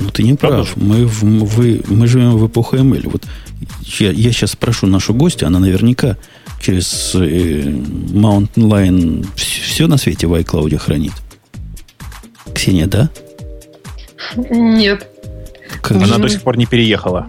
Ну, 0.00 0.10
ты 0.10 0.22
не 0.22 0.34
прав. 0.34 0.76
Мы, 0.76 1.06
в, 1.06 1.22
вы, 1.22 1.82
мы 1.88 2.06
живем 2.06 2.36
в 2.36 2.46
эпоху 2.46 2.76
ML. 2.76 3.08
Вот 3.10 3.24
я, 3.98 4.10
я 4.10 4.32
сейчас 4.32 4.52
спрошу 4.52 4.86
нашу 4.86 5.14
гостью, 5.14 5.46
она 5.46 5.58
наверняка 5.58 6.16
через 6.60 7.14
э, 7.14 7.18
Mountain 7.18 8.48
Lion 8.56 9.26
все, 9.36 9.62
все 9.62 9.86
на 9.86 9.96
свете 9.96 10.26
в 10.26 10.34
iCloud 10.34 10.76
хранит. 10.78 11.12
Ксения, 12.54 12.86
да? 12.86 13.10
Нет. 14.36 15.08
Как 15.86 15.96
Она 16.02 16.18
до 16.18 16.28
сих 16.28 16.42
пор 16.42 16.56
не 16.56 16.66
переехала. 16.66 17.28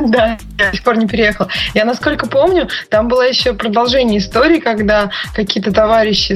Да, 0.00 0.38
до 0.56 0.72
сих 0.72 0.82
пор 0.82 0.96
не 0.96 1.06
переехала. 1.06 1.48
Я, 1.74 1.84
насколько 1.84 2.26
помню, 2.26 2.68
там 2.88 3.08
было 3.08 3.22
еще 3.22 3.52
продолжение 3.52 4.18
истории, 4.18 4.60
когда 4.60 5.10
какие-то 5.34 5.72
товарищи 5.72 6.32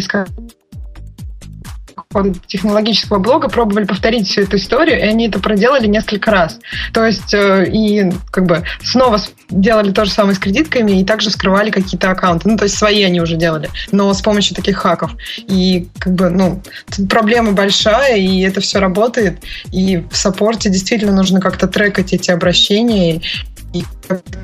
технологического 2.47 3.19
блога 3.19 3.49
пробовали 3.49 3.85
повторить 3.85 4.29
всю 4.29 4.43
эту 4.43 4.57
историю, 4.57 4.99
и 4.99 5.03
они 5.03 5.29
это 5.29 5.39
проделали 5.39 5.87
несколько 5.87 6.31
раз. 6.31 6.59
То 6.93 7.05
есть, 7.05 7.35
э, 7.35 7.69
и 7.71 8.11
как 8.31 8.47
бы 8.47 8.65
снова 8.83 9.21
делали 9.51 9.93
то 9.93 10.05
же 10.05 10.11
самое 10.11 10.35
с 10.35 10.39
кредитками, 10.39 11.01
и 11.01 11.05
также 11.05 11.31
скрывали 11.31 11.71
какие-то 11.71 12.11
аккаунты. 12.11 12.49
Ну, 12.49 12.57
то 12.57 12.65
есть, 12.65 12.77
свои 12.77 13.03
они 13.03 13.21
уже 13.21 13.37
делали, 13.37 13.71
но 13.93 14.13
с 14.13 14.23
помощью 14.23 14.57
таких 14.57 14.79
хаков. 14.79 15.13
И 15.37 15.89
как 15.99 16.15
бы, 16.15 16.31
ну, 16.31 16.63
проблема 17.09 17.53
большая, 17.53 18.17
и 18.17 18.41
это 18.41 18.61
все 18.61 18.79
работает. 18.79 19.43
И 19.73 20.05
в 20.11 20.17
саппорте 20.17 20.71
действительно 20.71 21.13
нужно 21.13 21.41
как-то 21.41 21.67
трекать 21.67 22.13
эти 22.13 22.31
обращения, 22.31 23.21
и 23.73 23.85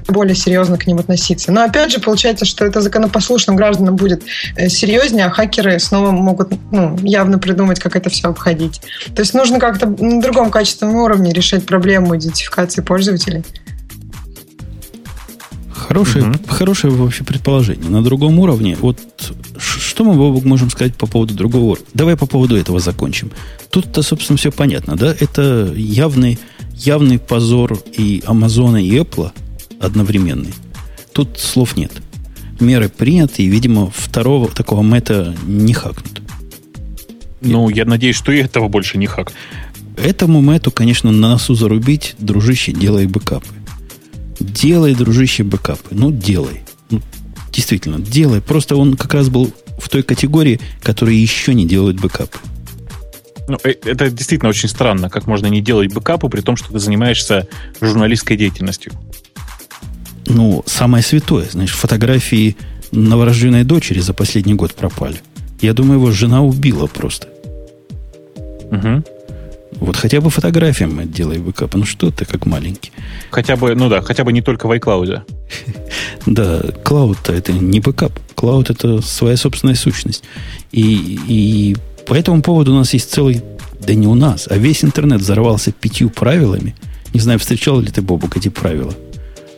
более 0.09 0.35
серьезно 0.35 0.77
к 0.77 0.87
ним 0.87 0.99
относиться. 0.99 1.53
Но 1.53 1.63
опять 1.63 1.93
же, 1.93 2.01
получается, 2.01 2.45
что 2.45 2.65
это 2.65 2.81
законопослушным 2.81 3.57
гражданам 3.57 3.97
будет 3.97 4.23
э, 4.57 4.69
серьезнее, 4.69 5.27
а 5.27 5.31
хакеры 5.31 5.79
снова 5.79 6.11
могут 6.11 6.53
ну, 6.71 6.97
явно 7.03 7.39
придумать, 7.39 7.79
как 7.81 7.97
это 7.97 8.11
все 8.11 8.29
обходить. 8.29 8.81
То 9.15 9.23
есть 9.23 9.35
нужно 9.35 9.59
как-то 9.59 9.87
на 9.87 10.21
другом 10.21 10.51
качественном 10.51 10.97
уровне 10.97 11.33
решать 11.33 11.65
проблему 11.65 12.17
идентификации 12.17 12.83
пользователей. 12.83 13.45
Хорошее, 15.73 16.31
угу. 16.31 16.39
хорошее 16.49 16.93
вообще 16.93 17.25
предположение. 17.25 17.91
На 17.91 18.03
другом 18.03 18.39
уровне, 18.39 18.77
вот 18.81 18.99
что 19.59 20.05
мы, 20.05 20.15
Бобок, 20.15 20.45
можем 20.45 20.71
сказать 20.71 20.95
по 20.95 21.07
поводу 21.07 21.35
другого 21.35 21.65
уровня? 21.73 21.87
Давай 21.93 22.17
по 22.17 22.27
поводу 22.27 22.57
этого 22.57 22.81
закончим. 22.81 23.31
Тут-то, 23.71 24.03
собственно, 24.03 24.37
все 24.37 24.51
понятно, 24.51 24.97
да? 24.97 25.15
Это 25.19 25.73
явный 25.75 26.39
явный 26.85 27.19
позор 27.19 27.79
и 27.97 28.23
Амазона, 28.27 28.85
и 28.85 28.91
Apple 28.97 29.33
одновременный. 29.81 30.53
Тут 31.13 31.39
слов 31.39 31.77
нет. 31.77 31.93
Меры 32.61 32.89
приняты, 32.89 33.43
и, 33.43 33.49
видимо, 33.49 33.91
второго 33.91 34.49
такого 34.49 34.83
Мэта 34.83 35.35
не 35.47 35.75
хакнут. 35.75 36.23
Ну, 37.41 37.69
я 37.69 37.85
надеюсь, 37.85 38.17
что 38.17 38.31
и 38.33 38.39
этого 38.39 38.69
больше 38.69 38.99
не 38.99 39.07
хакнут. 39.07 39.33
Этому 39.97 40.41
Мэту, 40.41 40.71
конечно, 40.71 41.11
на 41.11 41.31
носу 41.31 41.55
зарубить, 41.55 42.15
дружище, 42.19 42.73
делай 42.73 43.07
бэкапы. 43.07 43.47
Делай, 44.39 44.95
дружище, 44.95 45.43
бэкапы. 45.43 45.89
Ну, 45.91 46.13
делай. 46.13 46.63
Ну, 46.91 47.01
действительно, 47.53 47.99
делай. 47.99 48.41
Просто 48.41 48.77
он 48.77 48.97
как 48.97 49.13
раз 49.15 49.29
был 49.29 49.53
в 49.79 49.89
той 49.89 50.03
категории, 50.03 50.61
которые 50.83 51.21
еще 51.21 51.53
не 51.53 51.67
делают 51.67 52.01
бэкапы. 52.01 52.39
Ну, 53.53 53.59
э, 53.65 53.75
это 53.85 54.09
действительно 54.11 54.49
очень 54.49 54.69
странно, 54.69 55.11
как 55.11 55.27
можно 55.27 55.47
не 55.47 55.61
делать 55.61 55.93
бэкапы, 55.93 56.31
при 56.31 56.41
том, 56.41 56.57
что 56.57 56.73
ты 56.73 56.79
занимаешься 56.79 57.47
журналистской 57.83 58.39
деятельностью. 58.39 58.93
Ну, 60.25 60.63
самое 60.67 61.05
святое, 61.05 61.45
знаешь, 61.51 61.73
фотографии 61.73 62.57
новорожденной 62.93 63.65
дочери 63.65 64.01
за 64.01 64.15
последний 64.15 64.55
год 64.55 64.73
пропали. 64.75 65.19
Я 65.61 65.75
думаю, 65.75 65.99
его 65.99 66.11
жена 66.13 66.43
убила 66.43 66.87
просто. 66.87 67.29
Угу. 68.71 69.05
Вот 69.81 69.97
хотя 69.97 70.23
бы 70.23 70.31
фотографиям 70.31 71.11
делай 71.11 71.37
бэкап. 71.37 71.75
Ну 71.75 71.85
что 71.85 72.11
ты 72.11 72.25
как 72.25 72.47
маленький. 72.47 72.91
Хотя 73.31 73.57
бы, 73.57 73.75
ну 73.75 73.91
да, 73.91 74.01
хотя 74.01 74.25
бы 74.25 74.33
не 74.33 74.41
только 74.41 74.67
в 74.67 74.73
iCloud. 74.73 75.23
Да, 76.25 76.63
cloud-то 76.85 77.35
это 77.35 77.53
не 77.53 77.81
бэкап. 77.81 78.13
Cloud 78.35 78.71
это 78.71 79.03
своя 79.03 79.37
собственная 79.37 79.75
сущность. 79.75 80.25
И, 80.71 81.19
и 81.29 81.77
по 82.07 82.15
этому 82.15 82.43
поводу 82.43 82.73
у 82.73 82.77
нас 82.77 82.93
есть 82.93 83.11
целый, 83.11 83.43
да 83.81 83.95
не 83.95 84.07
у 84.07 84.15
нас, 84.15 84.47
а 84.51 84.57
весь 84.57 84.85
интернет 84.85 85.21
взорвался 85.21 85.73
пятью 85.73 86.11
правилами. 86.11 86.75
Не 87.15 87.21
знаю, 87.21 87.39
встречал 87.39 87.81
ли 87.81 87.91
ты, 87.91 88.03
Бобук, 88.03 88.37
эти 88.37 88.49
правила. 88.49 88.95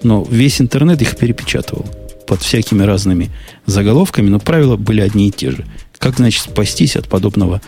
Но 0.02 0.26
весь 0.28 0.60
интернет 0.60 1.00
их 1.02 1.16
перепечатывал 1.16 1.86
под 2.26 2.42
всякими 2.42 2.82
разными 2.82 3.30
заголовками, 3.66 4.28
но 4.28 4.40
правила 4.40 4.76
были 4.76 5.00
одни 5.00 5.28
и 5.28 5.30
те 5.30 5.50
же. 5.50 5.64
Как, 5.98 6.16
значит, 6.16 6.42
спастись 6.42 6.96
от 6.96 7.08
подобного, 7.08 7.62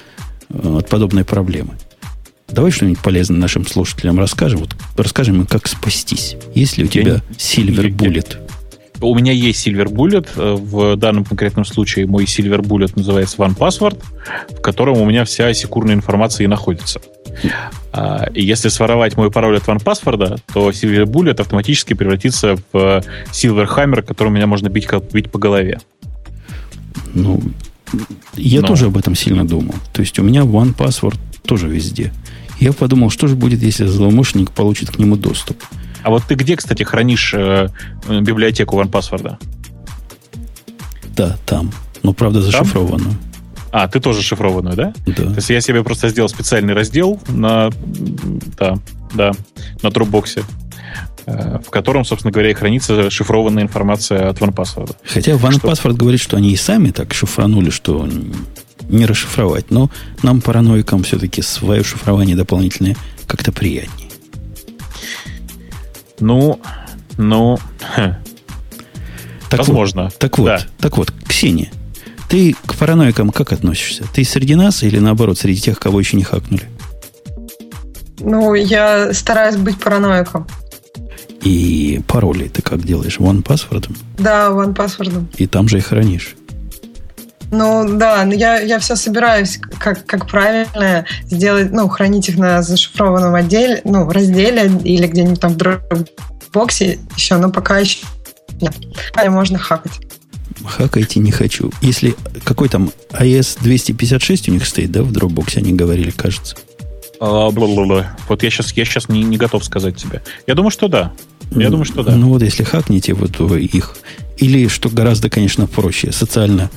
э, 0.49 0.77
от 0.79 0.89
подобной 0.89 1.24
проблемы? 1.24 1.74
Давай 2.49 2.70
что-нибудь 2.70 3.01
полезное 3.01 3.39
нашим 3.39 3.66
слушателям 3.66 4.18
расскажем. 4.18 4.61
Вот 4.61 4.77
расскажем 4.97 5.41
им, 5.41 5.47
как 5.47 5.66
спастись. 5.66 6.37
Есть 6.55 6.79
ли 6.79 6.85
у 6.85 6.89
тебя 6.89 7.22
Silver 7.37 7.89
Bullet? 7.91 8.46
У 9.01 9.15
меня 9.15 9.33
есть 9.33 9.67
Silver 9.67 9.87
Bullet. 9.87 10.29
Э, 10.37 10.55
в 10.55 10.97
данном 10.97 11.25
конкретном 11.25 11.65
случае 11.65 12.07
мой 12.07 12.25
Silver 12.25 12.61
Bullet 12.61 12.93
называется 12.97 13.37
OnePassword, 13.39 14.03
в 14.59 14.61
котором 14.61 14.99
у 14.99 15.05
меня 15.05 15.25
вся 15.25 15.53
секурная 15.55 15.95
информация 15.95 16.45
и 16.45 16.49
находится. 16.49 17.01
А, 17.93 18.29
и 18.33 18.43
если 18.43 18.69
своровать 18.69 19.17
мой 19.17 19.31
пароль 19.31 19.57
от 19.59 19.65
OnePassword, 19.65 20.41
то 20.53 20.71
Silver 20.71 21.05
Bullet 21.05 21.41
автоматически 21.41 21.95
превратится 21.95 22.57
в 22.73 23.03
Silver 23.33 23.69
Hammer, 23.69 24.03
которым 24.03 24.35
меня 24.35 24.47
можно 24.47 24.69
бить, 24.69 24.89
бить 25.13 25.31
по 25.31 25.39
голове. 25.39 25.81
Ну, 27.15 27.43
я 28.35 28.61
Но. 28.61 28.67
тоже 28.67 28.87
об 28.87 28.97
этом 28.97 29.15
сильно 29.15 29.47
думал. 29.47 29.75
То 29.93 30.01
есть 30.01 30.19
у 30.19 30.23
меня 30.23 30.43
OnePassword 30.43 31.19
тоже 31.45 31.69
везде. 31.69 32.13
Я 32.59 32.73
подумал, 32.73 33.11
что 33.11 33.27
же 33.27 33.37
будет, 33.37 33.63
если 33.63 33.87
злоумышленник 33.87 34.51
получит 34.51 34.91
к 34.91 34.99
нему 34.99 35.17
доступ. 35.17 35.63
А 36.07 36.11
вот 36.11 36.23
ты 36.23 36.37
где, 36.37 36.55
кстати, 36.55 36.85
хранишь 36.85 37.35
э, 37.35 37.67
библиотеку 38.09 38.81
OnePassword? 38.81 39.39
Да, 41.17 41.37
там. 41.45 41.73
Но, 42.05 42.13
правда, 42.13 42.41
зашифрованную. 42.43 43.11
Там? 43.11 43.19
А, 43.73 43.89
ты 43.89 43.99
тоже 43.99 44.23
шифрованную, 44.23 44.77
да? 44.77 44.95
Да. 45.05 45.15
То 45.15 45.35
есть 45.35 45.51
я 45.51 45.61
себе 45.61 45.83
просто 45.83 46.09
сделал 46.09 46.29
специальный 46.29 46.75
раздел 46.75 47.21
на, 47.27 47.73
да, 48.57 48.79
да, 49.15 49.33
на 49.83 49.89
Dropbox, 49.89 50.45
э, 51.27 51.59
в 51.67 51.71
котором, 51.71 52.05
собственно 52.05 52.31
говоря, 52.31 52.53
и 52.53 52.55
хранится 52.55 53.11
шифрованная 53.11 53.65
информация 53.65 54.29
от 54.29 54.39
OnePassword. 54.39 54.95
Хотя 55.13 55.33
OnePassword 55.33 55.75
что... 55.75 55.95
говорит, 55.95 56.21
что 56.21 56.37
они 56.37 56.53
и 56.53 56.57
сами 56.57 56.93
так 56.93 57.15
шифранули, 57.15 57.71
что 57.71 58.09
не 58.89 59.07
расшифровать. 59.07 59.73
Но 59.73 59.91
нам, 60.23 60.41
параноикам, 60.41 61.03
все-таки 61.03 61.43
свое 61.43 61.83
шифрование 61.83 62.37
дополнительное 62.37 62.95
как-то 63.27 63.51
приятнее. 63.51 64.06
Ну, 66.21 66.61
ну, 67.19 67.59
так 69.49 69.61
возможно. 69.61 70.05
Вот, 70.05 70.19
так 70.19 70.39
вот, 70.39 70.47
да. 70.47 70.61
так 70.79 70.97
вот, 70.97 71.12
Ксения, 71.27 71.71
ты 72.29 72.55
к 72.67 72.75
параноикам 72.75 73.31
как 73.31 73.53
относишься? 73.53 74.05
Ты 74.12 74.25
среди 74.25 74.55
нас 74.55 74.83
или 74.83 74.99
наоборот, 74.99 75.39
среди 75.39 75.61
тех, 75.61 75.79
кого 75.79 76.01
еще 76.01 76.17
не 76.17 76.25
хакнули? 76.25 76.64
Ну, 78.21 78.55
я 78.55 79.12
стараюсь 79.12 79.57
быть 79.57 79.79
параноиком. 79.79 80.47
И 81.43 82.01
пароли 82.09 82.49
ты 82.49 82.62
как 82.62 82.85
делаешь? 82.85 83.19
One 83.19 83.43
password? 83.43 83.95
Да, 84.19 84.49
one 84.49 84.75
password. 84.75 85.27
И 85.37 85.47
там 85.47 85.69
же 85.69 85.79
и 85.79 85.81
хранишь. 85.81 86.35
Ну 87.51 87.97
да, 87.97 88.25
я, 88.25 88.61
я 88.61 88.79
все 88.79 88.97
собираюсь, 88.97 89.59
как, 89.79 90.05
как 90.05 90.29
правильно 90.29 91.05
сделать, 91.25 91.71
ну, 91.73 91.89
хранить 91.89 92.29
их 92.29 92.39
на 92.39 92.63
зашифрованном 92.63 93.35
отделе, 93.35 93.81
ну, 93.85 94.11
разделе 94.11 94.71
или 94.85 95.07
где-нибудь 95.07 95.41
там 95.41 95.53
в 95.53 95.57
дропбоксе 95.57 96.99
еще, 97.15 97.37
но 97.37 97.51
пока 97.51 97.79
еще 97.79 98.01
нет. 98.61 98.75
А 99.15 99.31
можно 99.31 99.59
хакать. 99.59 100.01
Хакайте 100.65 101.21
не 101.21 101.31
хочу. 101.31 101.71
Если 101.83 102.17
какой 102.45 102.69
там 102.69 102.91
AES 103.13 103.59
256 103.61 104.49
у 104.49 104.53
них 104.53 104.67
стоит, 104.67 104.91
да, 104.91 105.03
в 105.03 105.13
дропбоксе 105.13 105.61
они 105.61 105.73
говорили, 105.73 106.11
кажется. 106.11 106.57
А, 107.21 107.49
вот 107.51 108.43
я 108.43 108.51
сейчас, 108.51 108.73
я 108.73 108.85
сейчас 108.85 109.09
не, 109.09 109.23
не 109.23 109.37
готов 109.37 109.65
сказать 109.65 109.97
тебе. 109.97 110.23
Я 110.47 110.55
думаю, 110.55 110.71
что 110.71 110.89
да. 110.89 111.13
Я 111.53 111.67
ну, 111.67 111.71
думаю, 111.71 111.85
что 111.85 112.03
да. 112.03 112.17
Ну 112.17 112.29
вот 112.29 112.43
если 112.43 112.65
хакните 112.65 113.15
вот 113.15 113.41
их, 113.53 113.97
или, 114.39 114.69
что 114.69 114.89
гораздо, 114.89 115.31
конечно, 115.31 115.67
проще, 115.67 116.13
социально 116.13 116.71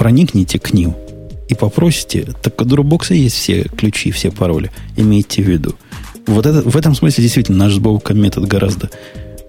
проникните 0.00 0.58
к 0.58 0.72
ним 0.72 0.94
и 1.46 1.54
попросите, 1.54 2.26
так 2.40 2.58
у 2.62 2.64
Dropbox 2.64 3.14
есть 3.14 3.36
все 3.36 3.64
ключи, 3.64 4.10
все 4.12 4.30
пароли, 4.30 4.70
имейте 4.96 5.42
в 5.42 5.46
виду. 5.46 5.74
Вот 6.26 6.46
это, 6.46 6.62
в 6.62 6.74
этом 6.74 6.94
смысле 6.94 7.22
действительно 7.22 7.58
наш 7.58 7.74
сбоку 7.74 8.14
метод 8.14 8.46
гораздо 8.46 8.88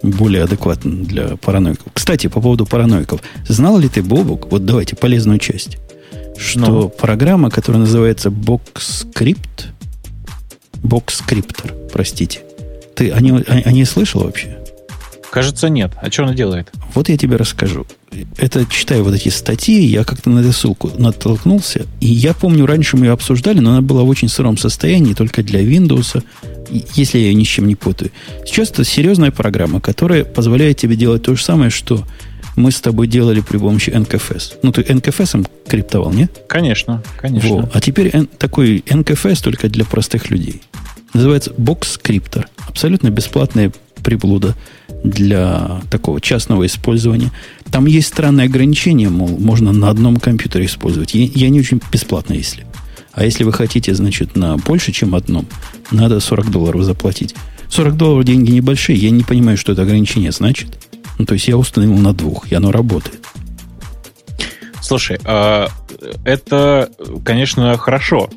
более 0.04 0.43
адекватен 0.43 1.06
для 1.06 1.38
параноиков. 1.38 1.86
Кстати, 1.93 2.28
по 2.28 2.41
поводу 2.41 2.66
параноиков. 2.66 3.22
Знал 3.47 3.78
ли 3.78 3.88
ты, 3.88 4.04
Бобук, 4.04 4.52
вот 4.52 4.66
давайте 4.66 4.97
полезную 4.97 5.39
часть, 5.39 5.78
что 6.38 6.60
ну. 6.60 6.89
программа, 6.89 7.49
которая 7.49 7.84
называется 7.84 8.28
BoxScript, 8.28 9.68
BoxScriptor, 10.84 11.91
простите, 11.93 12.41
ты 12.93 13.10
о 13.12 13.22
ней, 13.22 13.32
о, 13.32 13.70
о 13.70 13.72
ней 13.72 13.86
слышал 13.86 14.24
вообще? 14.24 14.58
Кажется, 15.32 15.70
нет. 15.70 15.93
А 16.02 16.12
что 16.12 16.24
она 16.24 16.34
делает? 16.34 16.74
Вот 16.93 17.08
я 17.08 17.18
тебе 17.18 17.38
расскажу. 17.38 17.86
Это 18.38 18.66
читаю 18.66 19.03
вот 19.03 19.14
эти 19.14 19.30
статьи, 19.30 19.86
я 19.86 20.03
как-то 20.03 20.30
на 20.30 20.39
эту 20.39 20.51
ссылку 20.51 20.91
натолкнулся. 20.97 21.86
И 22.01 22.07
я 22.07 22.34
помню, 22.34 22.66
раньше 22.66 22.97
мы 22.97 23.05
ее 23.05 23.12
обсуждали, 23.14 23.59
но 23.59 23.72
она 23.72 23.82
была 23.82 24.03
в 24.03 24.09
очень 24.09 24.28
сыром 24.28 24.57
состоянии, 24.57 25.14
только 25.14 25.43
для 25.43 25.62
Windows, 25.62 26.22
если 26.70 27.20
я 27.20 27.28
ее 27.28 27.34
ни 27.34 27.43
с 27.43 27.47
чем 27.47 27.68
не 27.68 27.76
путаю. 27.76 28.12
Сейчас 28.45 28.70
это 28.72 28.84
серьезная 28.84 29.32
программа, 29.32 29.80
которая 29.80 30.26
позволяет 30.26 30.78
тебе 30.78 30.95
делать 30.95 31.24
то 31.24 31.36
же 31.36 31.43
самое, 31.43 31.70
что 31.70 32.03
мы 32.57 32.72
с 32.72 32.82
тобой 32.82 33.07
делали 33.07 33.39
при 33.39 33.57
помощи 33.57 33.89
NKFS. 33.89 34.59
Ну, 34.62 34.72
ты 34.74 34.82
NKFS 34.82 35.47
криптовал, 35.68 36.12
нет? 36.12 36.43
Конечно, 36.47 37.01
конечно. 37.18 37.49
Во. 37.49 37.70
А 37.74 37.80
теперь 37.80 38.09
N, 38.14 38.28
такой 38.28 38.80
NKFS 38.80 39.41
только 39.41 39.70
для 39.70 39.86
простых 39.86 40.30
людей. 40.30 40.62
Называется 41.14 41.51
Box 41.51 41.99
Scriptor. 42.01 42.45
Абсолютно 42.68 43.09
бесплатная 43.09 43.72
приблуда 44.03 44.55
для 45.03 45.82
такого 45.89 46.20
частного 46.22 46.66
использования. 46.66 47.32
Там 47.72 47.86
есть 47.86 48.10
странные 48.10 48.46
ограничения, 48.46 49.10
мол, 49.10 49.30
можно 49.40 49.72
на 49.72 49.90
одном 49.90 50.18
компьютере 50.18 50.66
использовать. 50.66 51.14
Я, 51.14 51.30
я 51.34 51.50
не 51.50 51.60
очень 51.60 51.82
бесплатно, 51.92 52.34
если. 52.34 52.66
А 53.14 53.24
если 53.24 53.44
вы 53.44 53.54
хотите, 53.54 53.94
значит, 53.94 54.36
на 54.36 54.58
больше, 54.58 54.92
чем 54.92 55.16
одном, 55.16 55.48
надо 55.90 56.20
40 56.20 56.52
долларов 56.52 56.84
заплатить. 56.84 57.36
40 57.70 57.96
долларов 57.96 58.26
деньги 58.26 58.52
небольшие, 58.52 58.98
я 58.98 59.10
не 59.10 59.24
понимаю, 59.24 59.58
что 59.58 59.72
это 59.72 59.84
ограничение 59.84 60.32
значит. 60.32 60.78
Ну, 61.18 61.26
то 61.26 61.34
есть 61.34 61.48
я 61.48 61.58
установил 61.58 61.98
на 61.98 62.14
двух, 62.14 62.52
и 62.52 62.56
оно 62.56 62.72
работает. 62.72 63.26
Слушай, 64.82 65.20
а, 65.24 65.70
это, 66.26 66.90
конечно, 67.24 67.78
хорошо. 67.78 68.30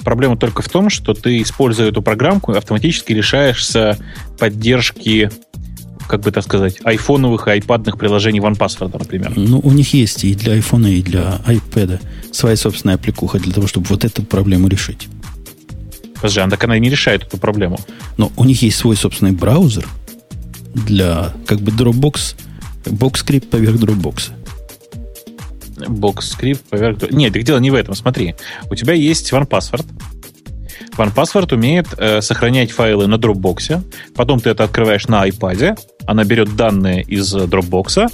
Проблема 0.00 0.36
только 0.36 0.62
в 0.62 0.68
том, 0.68 0.90
что 0.90 1.14
ты, 1.14 1.40
используя 1.42 1.88
эту 1.88 2.02
программку, 2.02 2.52
автоматически 2.52 3.12
лишаешься 3.12 3.98
поддержки 4.38 5.30
как 6.12 6.20
бы 6.20 6.30
так 6.30 6.44
сказать, 6.44 6.76
айфоновых 6.84 7.48
и 7.48 7.52
айпадных 7.52 7.96
приложений 7.96 8.40
OnePassword, 8.40 8.98
например. 8.98 9.32
Ну, 9.34 9.60
у 9.60 9.70
них 9.70 9.94
есть 9.94 10.24
и 10.24 10.34
для 10.34 10.52
айфона, 10.52 10.88
и 10.88 11.00
для 11.00 11.40
iPad 11.46 12.02
своя 12.32 12.54
собственная 12.54 12.96
аппликуха 12.96 13.38
для 13.38 13.50
того, 13.50 13.66
чтобы 13.66 13.86
вот 13.86 14.04
эту 14.04 14.22
проблему 14.22 14.68
решить. 14.68 15.08
Подожди, 16.16 16.40
а 16.40 16.50
так 16.50 16.62
она 16.64 16.78
не 16.78 16.90
решает 16.90 17.22
эту 17.22 17.38
проблему. 17.38 17.80
Но 18.18 18.30
у 18.36 18.44
них 18.44 18.60
есть 18.60 18.76
свой 18.76 18.94
собственный 18.94 19.32
браузер 19.32 19.88
для 20.74 21.32
как 21.46 21.60
бы 21.60 21.72
Dropbox, 21.72 22.34
BoxScript 22.84 23.48
поверх 23.48 23.76
Dropbox. 23.76 24.32
BoxScript 25.78 26.60
поверх... 26.68 27.10
Нет, 27.10 27.32
так 27.32 27.42
дело 27.44 27.56
не 27.56 27.70
в 27.70 27.74
этом. 27.74 27.94
Смотри, 27.94 28.34
у 28.70 28.74
тебя 28.74 28.92
есть 28.92 29.32
OnePassword, 29.32 29.86
OnePassword 30.96 31.54
умеет 31.54 31.86
э, 31.96 32.20
сохранять 32.20 32.70
файлы 32.70 33.06
на 33.06 33.16
Dropbox, 33.16 33.82
потом 34.14 34.40
ты 34.40 34.50
это 34.50 34.64
открываешь 34.64 35.08
на 35.08 35.26
iPad, 35.26 35.78
она 36.06 36.24
берет 36.24 36.56
данные 36.56 37.02
из 37.02 37.34
Dropbox, 37.34 38.10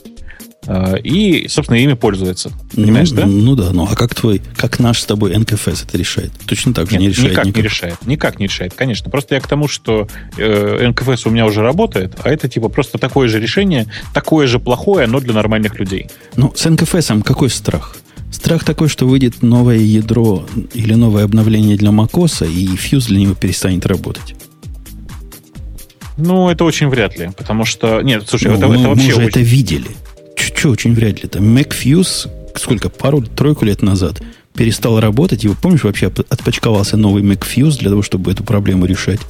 Э, 0.69 0.99
и, 1.03 1.49
собственно, 1.49 1.77
ими 1.79 1.95
пользуется. 1.95 2.53
Понимаешь, 2.75 3.11
ну, 3.11 3.17
да? 3.17 3.27
Ну 3.27 3.57
да, 3.57 3.71
ну 3.73 3.89
а 3.91 3.97
как 3.97 4.15
твой, 4.15 4.43
как 4.57 4.79
наш 4.79 5.01
с 5.01 5.07
тобой 5.07 5.37
НКФС 5.37 5.85
это 5.85 5.97
решает? 5.97 6.31
Точно 6.47 6.75
так 6.75 6.91
же 6.91 6.99
Нет, 6.99 7.01
не 7.01 7.09
решает 7.09 7.31
никак, 7.31 7.47
никак. 7.47 7.57
не 7.57 7.63
решает. 7.63 8.07
Никак 8.07 8.39
не 8.39 8.47
решает, 8.47 8.75
конечно. 8.75 9.11
Просто 9.11 9.35
я 9.35 9.41
к 9.41 9.47
тому, 9.47 9.67
что 9.67 10.09
э, 10.37 10.89
НКФС 10.89 11.27
у 11.27 11.31
меня 11.31 11.47
уже 11.47 11.63
работает, 11.63 12.17
а 12.23 12.31
это 12.31 12.49
типа 12.49 12.69
просто 12.69 12.99
такое 12.99 13.29
же 13.29 13.41
решение, 13.41 13.87
такое 14.13 14.47
же 14.47 14.59
плохое, 14.59 15.07
но 15.07 15.21
для 15.21 15.33
нормальных 15.33 15.79
людей. 15.79 16.11
Ну, 16.37 16.53
с 16.55 16.69
НКФСом 16.69 17.23
какой 17.23 17.49
страх? 17.49 17.97
Страх 18.31 18.65
такой, 18.65 18.89
что 18.89 19.07
выйдет 19.07 19.43
новое 19.43 19.79
ядро 19.79 20.47
или 20.75 20.95
новое 20.95 21.25
обновление 21.25 21.77
для 21.77 21.91
macOS, 21.91 22.51
и 22.51 22.77
фьюз 22.77 23.07
для 23.07 23.21
него 23.21 23.35
перестанет 23.35 23.87
работать. 23.87 24.35
Ну, 26.17 26.51
это 26.51 26.65
очень 26.65 26.89
вряд 26.89 27.17
ли, 27.19 27.31
потому 27.37 27.65
что... 27.65 28.03
Нет, 28.03 28.25
слушай, 28.29 28.49
Ну, 28.49 28.57
это, 28.57 28.69
мы, 28.69 28.75
это 28.75 28.83
мы 28.83 28.89
вообще 28.91 29.09
уже 29.09 29.17
очень... 29.19 29.29
это 29.29 29.41
видели. 29.41 29.89
Че 30.37 30.71
очень 30.71 30.93
вряд 30.93 31.23
ли? 31.23 31.29
Там 31.29 31.57
MacFuse, 31.57 32.29
сколько, 32.57 32.89
пару-тройку 32.89 33.65
лет 33.65 33.83
назад 33.83 34.21
перестал 34.55 34.99
работать. 34.99 35.45
Его, 35.45 35.55
помнишь, 35.55 35.85
вообще 35.85 36.07
отпочковался 36.07 36.97
новый 36.97 37.23
MacFuse 37.23 37.79
для 37.79 37.91
того, 37.91 38.03
чтобы 38.03 38.33
эту 38.33 38.43
проблему 38.43 38.85
решать? 38.85 39.21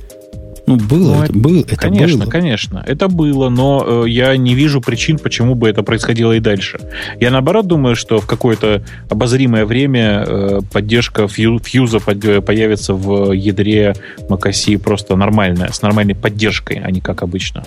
Ну, 0.69 0.77
было 0.77 1.15
Ну, 1.15 1.23
это, 1.23 1.33
было, 1.33 1.61
это 1.61 1.77
конечно, 1.77 2.25
было. 2.25 2.31
конечно. 2.31 2.85
Это 2.87 3.09
было, 3.09 3.49
но 3.49 4.05
э, 4.05 4.09
я 4.11 4.37
не 4.37 4.55
вижу 4.55 4.83
причин, 4.83 5.19
почему 5.19 5.55
бы 5.55 5.67
это 5.67 5.83
происходило 5.83 6.33
и 6.33 6.41
дальше. 6.41 6.79
Я 7.21 7.31
наоборот 7.31 7.67
думаю, 7.67 7.97
что 7.97 8.21
в 8.21 8.27
какое-то 8.27 8.85
обозримое 9.09 9.65
время 9.65 10.25
э, 10.27 10.61
поддержка 10.71 11.27
фью, 11.27 11.59
фьюза 11.59 12.01
под, 12.01 12.23
э, 12.23 12.43
появится 12.43 12.93
в 12.93 13.33
ядре 13.33 13.95
macOS 14.29 14.79
просто 14.79 15.17
нормальная, 15.17 15.73
с 15.73 15.81
нормальной 15.81 16.15
поддержкой, 16.15 16.83
а 16.85 16.91
не 16.91 17.01
как 17.01 17.23
обычно. 17.23 17.65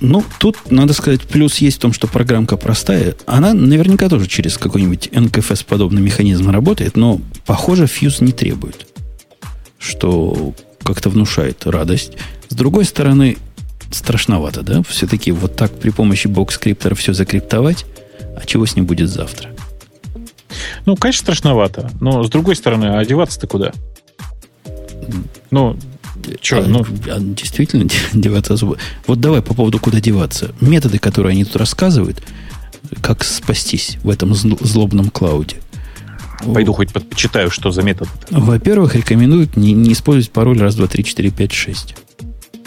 Ну, 0.00 0.24
тут, 0.40 0.72
надо 0.72 0.94
сказать, 0.94 1.20
плюс 1.20 1.58
есть 1.58 1.76
в 1.76 1.80
том, 1.80 1.92
что 1.92 2.08
программка 2.08 2.56
простая. 2.56 3.14
Она 3.24 3.54
наверняка 3.54 4.08
тоже 4.08 4.26
через 4.26 4.58
какой-нибудь 4.58 5.10
NKFS-подобный 5.12 6.02
механизм 6.02 6.50
работает, 6.50 6.96
но, 6.96 7.20
похоже, 7.46 7.86
фьюз 7.86 8.20
не 8.20 8.32
требует. 8.32 8.88
Что 9.78 10.54
как-то 10.82 11.10
внушает 11.10 11.66
радость. 11.66 12.12
С 12.48 12.54
другой 12.54 12.84
стороны, 12.84 13.36
страшновато, 13.90 14.62
да? 14.62 14.82
Все-таки 14.88 15.32
вот 15.32 15.56
так 15.56 15.72
при 15.72 15.90
помощи 15.90 16.26
бокс-скриптора 16.26 16.94
все 16.94 17.12
закриптовать, 17.12 17.86
а 18.36 18.44
чего 18.46 18.66
с 18.66 18.76
ним 18.76 18.86
будет 18.86 19.08
завтра? 19.08 19.50
Ну, 20.86 20.96
конечно, 20.96 21.20
страшновато. 21.20 21.90
Но, 22.00 22.22
с 22.22 22.30
другой 22.30 22.56
стороны, 22.56 22.86
а 22.86 22.98
одеваться-то 22.98 23.46
куда? 23.46 23.72
Ну, 25.50 25.76
что, 26.40 26.58
а, 26.58 26.62
ну... 26.62 26.84
а 27.08 27.18
действительно 27.20 27.88
деваться 28.12 28.54
особо. 28.54 28.78
Вот 29.06 29.20
давай 29.20 29.42
по 29.42 29.54
поводу 29.54 29.78
куда 29.78 30.00
деваться. 30.00 30.54
Методы, 30.60 30.98
которые 30.98 31.32
они 31.32 31.44
тут 31.44 31.56
рассказывают, 31.56 32.22
как 33.00 33.24
спастись 33.24 33.98
в 34.02 34.10
этом 34.10 34.34
злобном 34.34 35.10
клауде. 35.10 35.56
Пойду 36.52 36.72
хоть 36.72 36.92
почитаю, 36.92 37.50
что 37.50 37.70
за 37.70 37.82
метод. 37.82 38.08
Во-первых, 38.30 38.94
рекомендуют 38.94 39.56
не, 39.56 39.72
не 39.72 39.92
использовать 39.92 40.32
пароль 40.32 40.58
раз, 40.60 40.74
два, 40.74 40.86
три, 40.86 41.04
четыре, 41.04 41.30
пять, 41.30 41.52
шесть. 41.52 41.94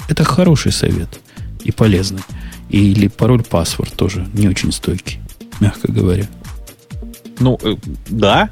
Это 0.08 0.24
хороший 0.24 0.72
совет 0.72 1.20
и 1.64 1.72
полезный. 1.72 2.22
Или 2.70 3.08
пароль 3.08 3.44
паспорт 3.44 3.94
тоже 3.94 4.28
не 4.34 4.48
очень 4.48 4.72
стойкий, 4.72 5.20
мягко 5.60 5.92
говоря. 5.92 6.28
Ну, 7.40 7.60
э, 7.62 7.76
да. 8.08 8.50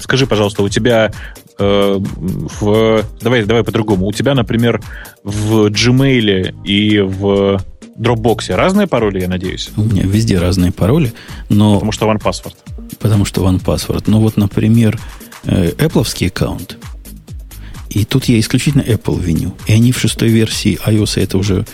Скажи, 0.00 0.26
пожалуйста, 0.26 0.62
у 0.62 0.68
тебя 0.68 1.12
э, 1.58 1.98
в... 1.98 3.04
Давай, 3.20 3.44
давай 3.44 3.64
по-другому. 3.64 4.06
У 4.06 4.12
тебя, 4.12 4.34
например, 4.34 4.82
в 5.22 5.66
Gmail 5.66 6.54
и 6.64 7.00
в 7.00 7.60
Dropbox 7.98 8.54
разные 8.54 8.86
пароли, 8.86 9.20
я 9.20 9.28
надеюсь? 9.28 9.70
У 9.76 9.82
меня 9.82 10.02
везде 10.02 10.38
разные 10.38 10.72
пароли, 10.72 11.12
но... 11.48 11.74
Потому 11.74 11.92
что 11.92 12.10
OnePassword. 12.10 12.54
Потому 12.98 13.24
что 13.24 13.48
OnePassword. 13.48 14.04
Но 14.06 14.20
вот, 14.20 14.36
например, 14.36 14.98
э, 15.44 15.70
Apple 15.70 16.26
аккаунт. 16.26 16.78
И 17.90 18.04
тут 18.04 18.24
я 18.24 18.40
исключительно 18.40 18.82
Apple 18.82 19.20
виню. 19.20 19.54
И 19.66 19.72
они 19.72 19.92
в 19.92 19.98
шестой 19.98 20.28
версии 20.28 20.78
iOS 20.84 21.22
это 21.22 21.38
уже 21.38 21.64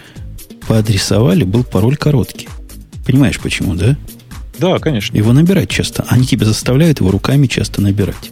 поадресовали, 0.69 1.45
был 1.45 1.65
пароль 1.65 1.97
короткий. 1.97 2.49
Понимаешь, 3.07 3.41
почему, 3.41 3.75
да? 3.75 3.97
Да, 4.59 4.79
конечно. 4.79 5.17
Его 5.17 5.33
набирать 5.33 5.71
часто. 5.71 6.05
Они 6.09 6.27
тебя 6.27 6.45
заставляют 6.45 7.01
его 7.01 7.11
руками 7.11 7.47
часто 7.47 7.81
набирать. 7.81 8.31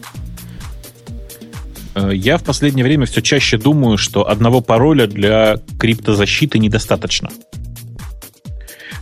Я 2.13 2.37
в 2.37 2.45
последнее 2.45 2.85
время 2.85 3.07
все 3.07 3.23
чаще 3.23 3.57
думаю, 3.57 3.97
что 3.97 4.29
одного 4.29 4.61
пароля 4.61 5.07
для 5.07 5.57
криптозащиты 5.79 6.59
недостаточно. 6.59 7.31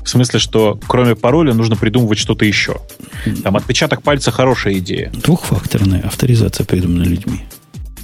В 0.07 0.09
смысле, 0.09 0.39
что 0.39 0.79
кроме 0.87 1.17
пароля 1.17 1.53
нужно 1.53 1.75
придумывать 1.75 2.19
что-то 2.19 2.45
еще. 2.45 2.77
Там 3.43 3.57
отпечаток 3.57 4.03
пальца 4.03 4.31
хорошая 4.31 4.75
идея. 4.75 5.11
Двухфакторная 5.11 6.03
авторизация 6.03 6.65
придумана 6.65 7.03
людьми. 7.03 7.43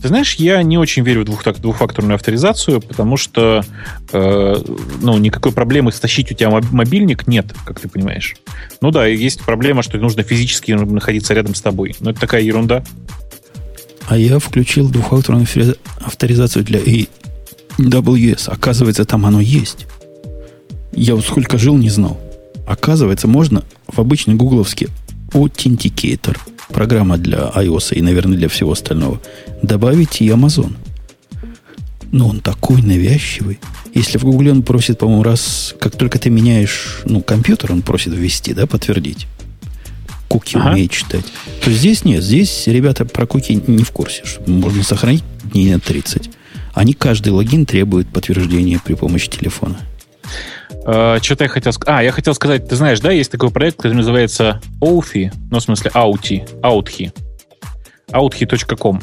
Ты 0.02 0.08
знаешь, 0.08 0.34
я 0.34 0.60
не 0.64 0.78
очень 0.78 1.04
верю 1.04 1.20
в 1.20 1.26
двух, 1.26 1.44
двухфакторную 1.44 2.16
авторизацию, 2.16 2.80
потому 2.80 3.16
что 3.16 3.64
э, 4.12 4.56
ну, 5.00 5.16
никакой 5.18 5.52
проблемы 5.52 5.92
стащить 5.92 6.32
у 6.32 6.34
тебя 6.34 6.50
мобильник 6.72 7.28
нет, 7.28 7.54
как 7.64 7.78
ты 7.78 7.88
понимаешь. 7.88 8.34
Ну 8.80 8.90
да, 8.90 9.06
есть 9.06 9.40
проблема, 9.42 9.84
что 9.84 9.96
нужно 9.98 10.24
физически 10.24 10.72
находиться 10.72 11.34
рядом 11.34 11.54
с 11.54 11.60
тобой. 11.60 11.94
Но 12.00 12.10
это 12.10 12.18
такая 12.18 12.42
ерунда. 12.42 12.82
А 14.08 14.16
я 14.16 14.40
включил 14.40 14.88
двухфакторную 14.88 15.46
авторизацию 16.00 16.64
для 16.64 16.80
AWS. 16.80 18.48
Оказывается, 18.48 19.04
там 19.04 19.24
оно 19.24 19.40
есть. 19.40 19.86
Я 20.92 21.14
вот 21.14 21.24
сколько 21.24 21.58
жил, 21.58 21.76
не 21.76 21.90
знал. 21.90 22.20
Оказывается, 22.66 23.28
можно 23.28 23.64
в 23.86 23.98
обычный 23.98 24.34
гугловский 24.34 24.88
Authenticator, 25.32 26.38
программа 26.68 27.16
для 27.16 27.50
iOS 27.54 27.94
и, 27.94 28.02
наверное, 28.02 28.36
для 28.36 28.48
всего 28.48 28.72
остального, 28.72 29.20
добавить 29.62 30.20
и 30.20 30.28
Amazon. 30.28 30.74
Но 32.12 32.28
он 32.28 32.40
такой 32.40 32.82
навязчивый. 32.82 33.58
Если 33.94 34.18
в 34.18 34.24
Гугле 34.24 34.52
он 34.52 34.62
просит, 34.62 34.98
по-моему, 34.98 35.22
раз, 35.22 35.74
как 35.80 35.96
только 35.96 36.18
ты 36.18 36.28
меняешь, 36.28 37.00
ну, 37.06 37.22
компьютер, 37.22 37.72
он 37.72 37.82
просит 37.82 38.12
ввести, 38.14 38.52
да, 38.52 38.66
подтвердить. 38.66 39.26
Куки 40.28 40.56
ага. 40.56 40.70
умеет 40.70 40.90
читать. 40.90 41.24
То 41.62 41.70
здесь 41.70 42.04
нет. 42.04 42.22
Здесь 42.22 42.64
ребята 42.66 43.04
про 43.04 43.26
куки 43.26 43.62
не 43.66 43.82
в 43.82 43.90
курсе, 43.90 44.22
что 44.24 44.50
можно 44.50 44.82
сохранить 44.82 45.24
дней 45.52 45.72
на 45.72 45.80
30. 45.80 46.30
Они 46.74 46.94
каждый 46.94 47.30
логин 47.30 47.66
требуют 47.66 48.08
подтверждения 48.08 48.80
при 48.82 48.94
помощи 48.94 49.28
телефона. 49.28 49.78
Uh, 50.84 51.22
что-то 51.22 51.44
я 51.44 51.48
хотел 51.48 51.72
сказать. 51.72 51.98
А, 51.98 52.02
я 52.02 52.10
хотел 52.10 52.34
сказать, 52.34 52.68
ты 52.68 52.74
знаешь, 52.74 52.98
да, 52.98 53.12
есть 53.12 53.30
такой 53.30 53.50
проект, 53.50 53.76
который 53.76 53.94
называется 53.94 54.60
Authy, 54.80 55.30
ну, 55.50 55.60
в 55.60 55.62
смысле, 55.62 55.92
Authy, 55.94 56.60
Authy, 56.60 57.12
authy.com, 58.10 59.00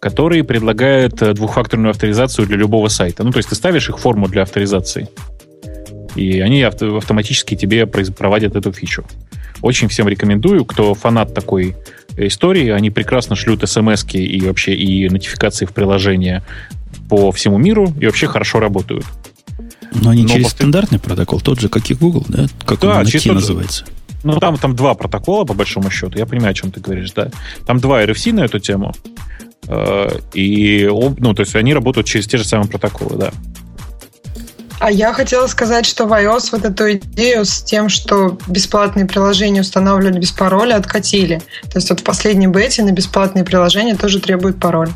который 0.00 0.42
предлагает 0.42 1.14
двухфакторную 1.34 1.90
авторизацию 1.90 2.48
для 2.48 2.56
любого 2.56 2.88
сайта. 2.88 3.22
Ну, 3.22 3.30
то 3.30 3.38
есть 3.38 3.48
ты 3.48 3.54
ставишь 3.54 3.88
их 3.88 3.98
форму 3.98 4.26
для 4.26 4.42
авторизации, 4.42 5.08
и 6.16 6.40
они 6.40 6.62
авто- 6.62 6.96
автоматически 6.96 7.54
тебе 7.54 7.86
проводят 7.86 8.56
эту 8.56 8.72
фичу. 8.72 9.04
Очень 9.62 9.88
всем 9.88 10.08
рекомендую, 10.08 10.64
кто 10.64 10.94
фанат 10.94 11.34
такой 11.34 11.76
истории, 12.16 12.70
они 12.70 12.90
прекрасно 12.90 13.36
шлют 13.36 13.68
смс 13.68 14.04
и 14.12 14.40
вообще 14.40 14.74
и 14.74 15.08
нотификации 15.08 15.64
в 15.64 15.72
приложение 15.72 16.42
по 17.08 17.32
всему 17.32 17.58
миру 17.58 17.92
и 18.00 18.06
вообще 18.06 18.26
хорошо 18.26 18.60
работают. 18.60 19.04
Но 19.92 20.10
они 20.10 20.22
Но 20.22 20.28
через 20.28 20.44
после... 20.44 20.56
стандартный 20.56 20.98
протокол, 20.98 21.40
тот 21.40 21.60
же, 21.60 21.68
как 21.68 21.90
и 21.90 21.94
Google, 21.94 22.24
да? 22.28 22.46
Как 22.64 22.80
да, 22.80 22.98
он 22.98 23.04
на 23.04 23.10
T 23.10 23.32
называется. 23.32 23.84
Ну, 24.24 24.38
там, 24.38 24.56
там 24.58 24.74
два 24.74 24.94
протокола, 24.94 25.44
по 25.44 25.54
большому 25.54 25.90
счету. 25.90 26.18
Я 26.18 26.26
понимаю, 26.26 26.50
о 26.50 26.54
чем 26.54 26.70
ты 26.70 26.80
говоришь, 26.80 27.12
да. 27.12 27.30
Там 27.66 27.78
два 27.78 28.02
RFC 28.02 28.32
на 28.32 28.40
эту 28.40 28.58
тему. 28.58 28.94
И, 30.34 30.88
ну, 30.90 31.34
то 31.34 31.40
есть 31.40 31.54
они 31.54 31.72
работают 31.74 32.06
через 32.06 32.26
те 32.26 32.38
же 32.38 32.44
самые 32.44 32.68
протоколы, 32.68 33.16
да. 33.16 33.30
А 34.80 34.92
я 34.92 35.12
хотела 35.12 35.48
сказать, 35.48 35.86
что 35.86 36.06
в 36.06 36.12
iOS 36.12 36.50
вот 36.52 36.64
эту 36.64 36.92
идею 36.92 37.44
с 37.44 37.62
тем, 37.62 37.88
что 37.88 38.38
бесплатные 38.46 39.06
приложения 39.06 39.62
устанавливали 39.62 40.20
без 40.20 40.30
пароля, 40.30 40.76
откатили. 40.76 41.42
То 41.62 41.78
есть 41.78 41.90
вот 41.90 42.00
в 42.00 42.04
последней 42.04 42.46
бете 42.46 42.84
на 42.84 42.92
бесплатные 42.92 43.44
приложения 43.44 43.96
тоже 43.96 44.20
требуют 44.20 44.60
пароль. 44.60 44.90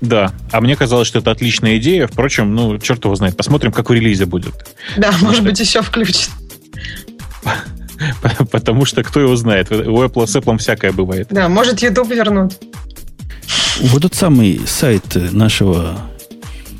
Да, 0.00 0.32
а 0.52 0.60
мне 0.60 0.76
казалось, 0.76 1.08
что 1.08 1.18
это 1.18 1.30
отличная 1.30 1.76
идея. 1.78 2.06
Впрочем, 2.06 2.54
ну, 2.54 2.78
черт 2.78 3.04
его 3.04 3.14
знает. 3.14 3.36
Посмотрим, 3.36 3.72
как 3.72 3.90
в 3.90 3.92
релизе 3.92 4.26
будет. 4.26 4.54
Да, 4.96 5.12
может 5.20 5.36
что... 5.36 5.42
быть, 5.44 5.60
еще 5.60 5.82
включит. 5.82 6.30
Потому 8.50 8.84
что 8.84 9.02
кто 9.02 9.20
его 9.20 9.36
знает. 9.36 9.70
У 9.70 10.02
Apple 10.02 10.26
с 10.26 10.36
Apple 10.36 10.58
всякое 10.58 10.92
бывает. 10.92 11.28
Да, 11.30 11.48
может, 11.48 11.82
YouTube 11.82 12.10
вернут. 12.10 12.54
Вот 13.80 14.02
тот 14.02 14.14
самый 14.14 14.60
сайт 14.66 15.04
нашего, 15.32 15.98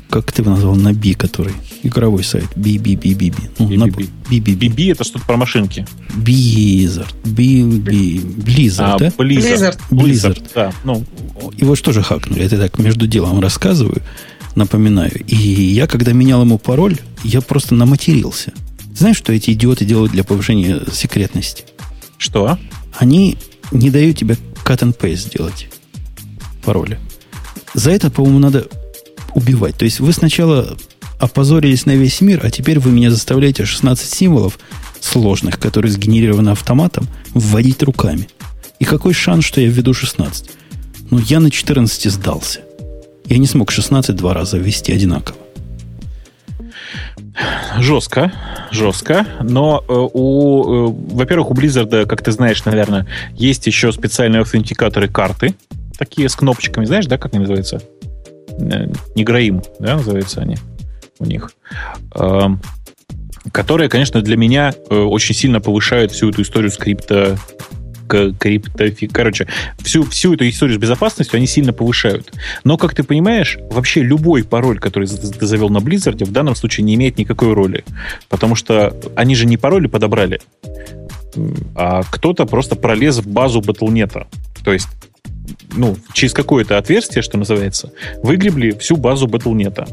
как 0.09 0.31
ты 0.31 0.41
его 0.41 0.51
назвал, 0.51 0.75
Наби, 0.75 1.13
который 1.13 1.53
игровой 1.87 2.23
сайт. 2.23 2.47
BBBBB. 2.55 3.33
Ну, 3.59 3.69
BBB. 3.69 4.09
BBB 4.29 4.91
это 4.91 5.03
что-то 5.03 5.25
про 5.25 5.37
машинки. 5.37 5.85
Blizzard. 6.15 7.13
Blizzard, 7.23 8.75
а, 8.79 8.97
да? 8.97 9.07
Blizzard. 9.07 9.79
Blizzard. 9.89 10.43
Да, 10.53 10.73
ну. 10.83 11.03
Его 11.57 11.75
что 11.75 11.91
же 11.91 12.01
хакнули? 12.03 12.43
Это 12.43 12.57
так 12.57 12.77
между 12.79 13.07
делом 13.07 13.39
рассказываю, 13.39 14.01
напоминаю. 14.55 15.23
И 15.27 15.35
я, 15.35 15.87
когда 15.87 16.13
менял 16.13 16.41
ему 16.41 16.57
пароль, 16.57 16.97
я 17.23 17.41
просто 17.41 17.75
наматерился. 17.75 18.53
Знаешь, 18.93 19.17
что 19.17 19.31
эти 19.33 19.51
идиоты 19.51 19.85
делают 19.85 20.11
для 20.11 20.23
повышения 20.23 20.81
секретности? 20.91 21.65
Что? 22.17 22.57
Они 22.97 23.37
не 23.71 23.91
дают 23.91 24.17
тебе 24.17 24.37
cut 24.65 24.79
and 24.79 24.97
paste 24.97 25.27
сделать 25.27 25.67
пароля. 26.63 26.99
За 27.73 27.91
это, 27.91 28.09
по-моему, 28.09 28.39
надо 28.39 28.67
убивать. 29.35 29.77
То 29.77 29.85
есть 29.85 29.99
вы 29.99 30.11
сначала 30.13 30.75
опозорились 31.19 31.85
на 31.85 31.91
весь 31.91 32.21
мир, 32.21 32.41
а 32.43 32.51
теперь 32.51 32.79
вы 32.79 32.91
меня 32.91 33.11
заставляете 33.11 33.65
16 33.65 34.09
символов 34.09 34.59
сложных, 34.99 35.59
которые 35.59 35.91
сгенерированы 35.91 36.51
автоматом, 36.51 37.07
вводить 37.33 37.83
руками. 37.83 38.27
И 38.79 38.85
какой 38.85 39.13
шанс, 39.13 39.45
что 39.45 39.61
я 39.61 39.67
введу 39.67 39.93
16? 39.93 40.49
Ну, 41.09 41.19
я 41.19 41.39
на 41.39 41.49
14 41.49 42.11
сдался. 42.11 42.61
Я 43.25 43.37
не 43.37 43.47
смог 43.47 43.71
16 43.71 44.15
два 44.15 44.33
раза 44.33 44.57
ввести 44.57 44.93
одинаково. 44.93 45.37
Жестко, 47.79 48.31
жестко. 48.71 49.25
Но 49.41 49.83
э, 49.87 49.93
у, 49.93 50.89
э, 50.89 50.93
во-первых, 51.13 51.51
у 51.51 51.53
Blizzard, 51.53 52.05
как 52.05 52.23
ты 52.23 52.31
знаешь, 52.31 52.65
наверное, 52.65 53.07
есть 53.35 53.67
еще 53.67 53.91
специальные 53.91 54.39
аутентикаторы 54.39 55.07
карты, 55.07 55.53
такие 55.97 56.29
с 56.29 56.35
кнопочками, 56.35 56.85
знаешь, 56.85 57.05
да, 57.05 57.17
как 57.17 57.33
они 57.33 57.41
называются? 57.41 57.81
Э, 58.59 58.87
Неграим, 59.15 59.61
да, 59.79 59.97
называются 59.97 60.41
они 60.41 60.57
у 61.19 61.25
них. 61.25 61.51
Э, 62.15 62.47
которые, 63.51 63.89
конечно, 63.89 64.21
для 64.21 64.37
меня 64.37 64.73
э, 64.89 64.95
очень 64.95 65.35
сильно 65.35 65.61
повышают 65.61 66.11
всю 66.11 66.29
эту 66.29 66.41
историю 66.41 66.71
скрипта 66.71 67.37
криптофи... 68.07 69.07
Короче, 69.07 69.47
всю, 69.79 70.03
всю 70.03 70.33
эту 70.33 70.47
историю 70.47 70.77
с 70.77 70.81
безопасностью 70.81 71.37
они 71.37 71.47
сильно 71.47 71.73
повышают. 71.73 72.31
Но, 72.63 72.77
как 72.77 72.95
ты 72.95 73.03
понимаешь, 73.03 73.57
вообще 73.69 74.01
любой 74.01 74.43
пароль, 74.43 74.79
который 74.79 75.07
ты 75.07 75.45
завел 75.45 75.69
на 75.69 75.79
Blizzard, 75.79 76.23
в 76.23 76.31
данном 76.31 76.55
случае 76.55 76.85
не 76.85 76.95
имеет 76.95 77.17
никакой 77.17 77.53
роли. 77.53 77.83
Потому 78.29 78.55
что 78.55 78.95
они 79.15 79.35
же 79.35 79.45
не 79.45 79.57
пароли 79.57 79.87
подобрали, 79.87 80.39
а 81.75 82.03
кто-то 82.09 82.45
просто 82.45 82.75
пролез 82.75 83.17
в 83.17 83.27
базу 83.27 83.59
Battle.net. 83.59 84.25
То 84.63 84.73
есть 84.73 84.87
ну, 85.77 85.95
через 86.13 86.33
какое-то 86.33 86.77
отверстие, 86.77 87.21
что 87.21 87.37
называется, 87.37 87.91
выгребли 88.23 88.71
всю 88.71 88.97
базу 88.97 89.27
Battle.net. 89.27 89.87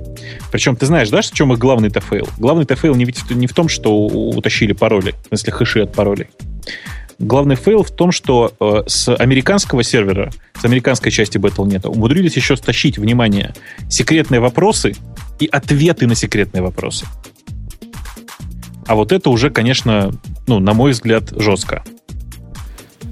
Причем 0.50 0.76
ты 0.76 0.86
знаешь, 0.86 1.10
да, 1.10 1.20
в 1.20 1.30
чем 1.30 1.52
их 1.52 1.58
главный-то 1.58 2.00
фейл? 2.00 2.28
Главный-то 2.38 2.74
фейл 2.74 2.94
не, 2.94 3.06
не 3.30 3.46
в 3.46 3.52
том, 3.52 3.68
что 3.68 3.94
утащили 3.94 4.72
пароли, 4.72 5.14
в 5.24 5.28
смысле 5.28 5.52
хэши 5.52 5.80
от 5.80 5.92
паролей. 5.92 6.28
Главный 7.18 7.54
фейл 7.54 7.84
в 7.84 7.90
том, 7.90 8.10
что 8.10 8.52
э, 8.58 8.82
с 8.86 9.14
американского 9.14 9.84
сервера, 9.84 10.32
с 10.60 10.64
американской 10.64 11.12
части 11.12 11.38
Battle.net 11.38 11.86
умудрились 11.86 12.36
еще 12.36 12.56
стащить, 12.56 12.98
внимание, 12.98 13.54
секретные 13.88 14.40
вопросы 14.40 14.96
и 15.38 15.46
ответы 15.46 16.06
на 16.06 16.14
секретные 16.16 16.62
вопросы. 16.62 17.06
А 18.86 18.94
вот 18.94 19.12
это 19.12 19.30
уже, 19.30 19.50
конечно, 19.50 20.12
ну, 20.46 20.58
на 20.58 20.74
мой 20.74 20.90
взгляд, 20.90 21.30
жестко. 21.36 21.84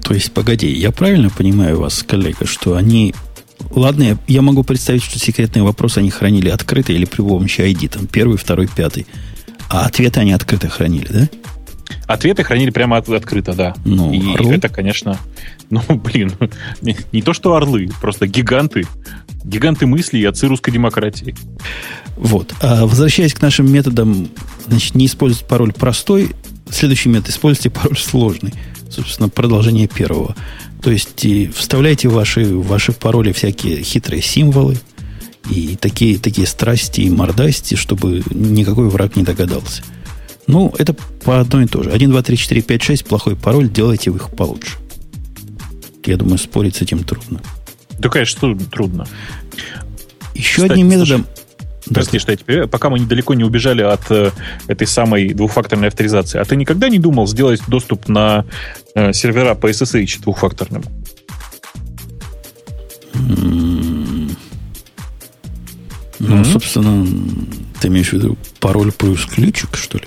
То 0.03 0.13
есть, 0.13 0.31
погоди, 0.33 0.71
я 0.71 0.91
правильно 0.91 1.29
понимаю 1.29 1.79
вас, 1.79 2.03
коллега, 2.03 2.45
что 2.45 2.75
они... 2.75 3.13
Ладно, 3.71 4.17
я, 4.27 4.41
могу 4.41 4.63
представить, 4.63 5.03
что 5.03 5.17
секретные 5.17 5.63
вопросы 5.63 5.99
они 5.99 6.09
хранили 6.09 6.49
открыто 6.49 6.91
или 6.91 7.05
при 7.05 7.21
помощи 7.21 7.61
ID, 7.61 7.87
там, 7.89 8.07
первый, 8.07 8.37
второй, 8.37 8.67
пятый. 8.67 9.07
А 9.69 9.85
ответы 9.85 10.19
они 10.19 10.33
открыто 10.33 10.67
хранили, 10.67 11.07
да? 11.09 11.29
Ответы 12.05 12.43
хранили 12.43 12.69
прямо 12.69 12.97
от, 12.97 13.07
открыто, 13.09 13.53
да. 13.53 13.73
Ну, 13.85 14.11
и 14.11 14.33
орлы? 14.33 14.55
это, 14.55 14.67
конечно, 14.67 15.17
ну, 15.69 15.81
блин, 15.89 16.33
не, 16.81 16.97
не 17.11 17.21
то 17.21 17.33
что 17.33 17.55
орлы, 17.55 17.89
просто 18.01 18.27
гиганты. 18.27 18.85
Гиганты 19.43 19.85
мысли 19.85 20.19
и 20.19 20.25
отцы 20.25 20.47
русской 20.47 20.71
демократии. 20.71 21.35
Вот. 22.15 22.53
А 22.61 22.85
возвращаясь 22.85 23.33
к 23.33 23.41
нашим 23.41 23.71
методам, 23.71 24.29
значит, 24.67 24.95
не 24.95 25.07
использовать 25.07 25.47
пароль 25.47 25.73
простой, 25.73 26.31
следующий 26.69 27.09
метод 27.09 27.29
используйте 27.29 27.69
пароль 27.71 27.97
сложный. 27.97 28.53
Собственно, 28.93 29.27
продолжение 29.27 29.87
первого. 29.87 30.35
То 30.81 30.91
есть 30.91 31.25
и 31.25 31.47
вставляйте 31.47 32.09
ваши, 32.09 32.45
ваши 32.45 32.91
пароли 32.91 33.31
всякие 33.31 33.81
хитрые 33.81 34.21
символы 34.21 34.77
и 35.49 35.75
такие, 35.75 36.19
такие 36.19 36.45
страсти 36.45 37.01
и 37.01 37.09
мордасти, 37.09 37.75
чтобы 37.75 38.23
никакой 38.29 38.89
враг 38.89 39.15
не 39.15 39.23
догадался. 39.23 39.83
Ну, 40.45 40.73
это 40.77 40.93
по 41.23 41.39
одной 41.39 41.65
и 41.65 41.67
то 41.67 41.81
же. 41.81 41.89
1, 41.89 42.11
2, 42.11 42.21
3, 42.21 42.37
4, 42.37 42.61
5, 42.61 42.83
6, 42.83 43.05
плохой 43.05 43.35
пароль, 43.35 43.69
делайте 43.69 44.11
их 44.11 44.29
получше. 44.29 44.77
Я 46.05 46.17
думаю, 46.17 46.37
спорить 46.37 46.75
с 46.75 46.81
этим 46.81 47.03
трудно. 47.03 47.41
Да, 47.97 48.09
конечно, 48.09 48.55
трудно. 48.59 49.07
Еще 50.35 50.61
Кстати, 50.61 50.73
одним 50.73 50.89
методом... 50.89 51.25
Слушай, 51.25 51.42
Прости, 51.93 52.19
что 52.19 52.31
я 52.31 52.37
тебе, 52.37 52.67
пока 52.67 52.89
мы 52.89 52.99
недалеко 52.99 53.33
не 53.33 53.43
убежали 53.43 53.81
от 53.81 54.09
э, 54.09 54.31
этой 54.67 54.87
самой 54.87 55.33
двухфакторной 55.33 55.89
авторизации, 55.89 56.39
а 56.39 56.45
ты 56.45 56.55
никогда 56.55 56.89
не 56.89 56.99
думал 56.99 57.27
сделать 57.27 57.61
доступ 57.67 58.07
на 58.07 58.45
э, 58.95 59.13
сервера 59.13 59.55
по 59.55 59.69
SSH 59.69 60.21
двухфакторным? 60.21 60.83
Ну, 66.19 66.39
mm-hmm. 66.39 66.45
собственно, 66.45 67.05
ты 67.81 67.89
имеешь 67.89 68.09
в 68.09 68.13
виду 68.13 68.37
пароль 68.59 68.91
плюс 68.91 69.25
ключик, 69.25 69.75
что 69.75 69.97
ли? 69.97 70.05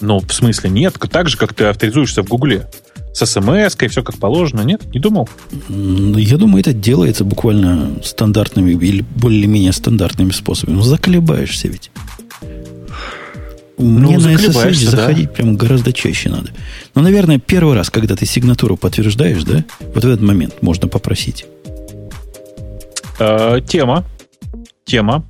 Ну, 0.00 0.20
в 0.20 0.32
смысле, 0.32 0.70
нет. 0.70 0.98
Так 1.10 1.28
же, 1.28 1.36
как 1.36 1.54
ты 1.54 1.64
авторизуешься 1.64 2.22
в 2.22 2.28
Гугле. 2.28 2.68
С 3.14 3.24
смс 3.26 3.76
и 3.80 3.88
все 3.88 4.02
как 4.02 4.16
положено. 4.16 4.62
Нет? 4.62 4.82
Не 4.92 5.00
думал? 5.00 5.28
Я 5.68 6.36
думаю, 6.36 6.60
это 6.60 6.72
делается 6.72 7.24
буквально 7.24 8.02
стандартными 8.02 8.72
или 8.72 9.04
более-менее 9.16 9.72
стандартными 9.72 10.32
способами. 10.32 10.76
Ну, 10.76 10.82
заколебаешься 10.82 11.68
ведь. 11.68 11.90
Ну, 13.78 14.12
Мне 14.12 14.18
на 14.18 14.34
SSH 14.34 14.84
да. 14.84 14.90
заходить 14.90 15.32
прям 15.32 15.56
гораздо 15.56 15.92
чаще 15.92 16.28
надо. 16.28 16.50
Но, 16.94 17.02
наверное, 17.02 17.38
первый 17.38 17.74
раз, 17.74 17.90
когда 17.90 18.14
ты 18.14 18.26
сигнатуру 18.26 18.76
подтверждаешь, 18.76 19.44
да, 19.44 19.64
вот 19.80 20.04
в 20.04 20.06
этот 20.06 20.20
момент 20.20 20.62
можно 20.62 20.88
попросить. 20.88 21.46
Э, 23.18 23.60
тема 23.66 24.04
тема. 24.84 25.24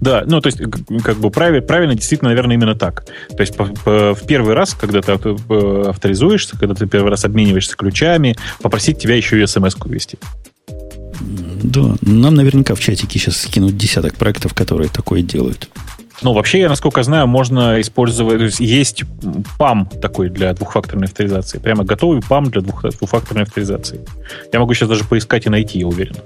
Да, 0.00 0.24
ну, 0.26 0.40
то 0.40 0.48
есть, 0.48 0.60
как 1.04 1.18
бы 1.18 1.30
правильно, 1.30 1.66
правильно 1.66 1.94
действительно, 1.94 2.30
наверное, 2.30 2.56
именно 2.56 2.74
так. 2.74 3.04
То 3.04 3.40
есть, 3.40 3.56
по, 3.56 3.66
по, 3.66 4.14
в 4.14 4.26
первый 4.26 4.54
раз, 4.54 4.74
когда 4.74 5.00
ты 5.00 5.12
авторизуешься, 5.12 6.58
когда 6.58 6.74
ты 6.74 6.86
первый 6.86 7.10
раз 7.10 7.24
обмениваешься 7.24 7.76
ключами, 7.76 8.36
попросить 8.62 8.98
тебя 8.98 9.16
еще 9.16 9.42
и 9.42 9.46
смс-ку 9.46 9.88
ввести. 9.88 10.18
Да, 11.62 11.96
нам 12.00 12.34
наверняка 12.34 12.74
в 12.74 12.80
чатике 12.80 13.18
сейчас 13.18 13.36
скинут 13.36 13.76
десяток 13.76 14.16
проектов, 14.16 14.54
которые 14.54 14.88
такое 14.88 15.22
делают. 15.22 15.68
Ну, 16.22 16.34
вообще, 16.34 16.60
я, 16.60 16.68
насколько 16.68 17.02
знаю, 17.02 17.26
можно 17.26 17.80
использовать... 17.80 18.38
То 18.38 18.44
есть, 18.44 18.60
есть 18.60 19.04
PAM 19.58 20.00
такой 20.00 20.28
для 20.28 20.52
двухфакторной 20.52 21.06
авторизации. 21.06 21.58
Прямо 21.58 21.84
готовый 21.84 22.20
PAM 22.20 22.50
для 22.50 22.60
двухфакторной 22.60 23.44
авторизации. 23.44 24.00
Я 24.52 24.60
могу 24.60 24.74
сейчас 24.74 24.90
даже 24.90 25.04
поискать 25.04 25.46
и 25.46 25.48
найти, 25.48 25.78
я 25.78 25.86
уверен. 25.86 26.16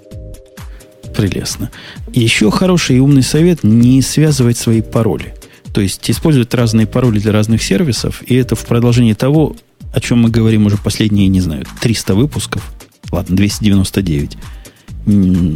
Прелестно. 1.14 1.70
Еще 2.12 2.50
хороший 2.50 2.96
и 2.96 3.00
умный 3.00 3.22
совет– 3.22 3.60
не 3.62 4.02
связывать 4.02 4.58
свои 4.58 4.82
пароли. 4.82 5.34
То 5.72 5.80
есть 5.80 6.10
использовать 6.10 6.52
разные 6.54 6.86
пароли 6.86 7.18
для 7.18 7.32
разных 7.32 7.62
сервисов, 7.62 8.22
и 8.26 8.34
это 8.34 8.54
в 8.54 8.64
продолжении 8.64 9.14
того, 9.14 9.56
о 9.92 10.00
чем 10.00 10.20
мы 10.20 10.30
говорим 10.30 10.66
уже 10.66 10.76
последние, 10.76 11.28
не 11.28 11.40
знаю, 11.40 11.66
300 11.80 12.14
выпусков, 12.14 12.72
ладно, 13.10 13.36
299, 13.36 14.36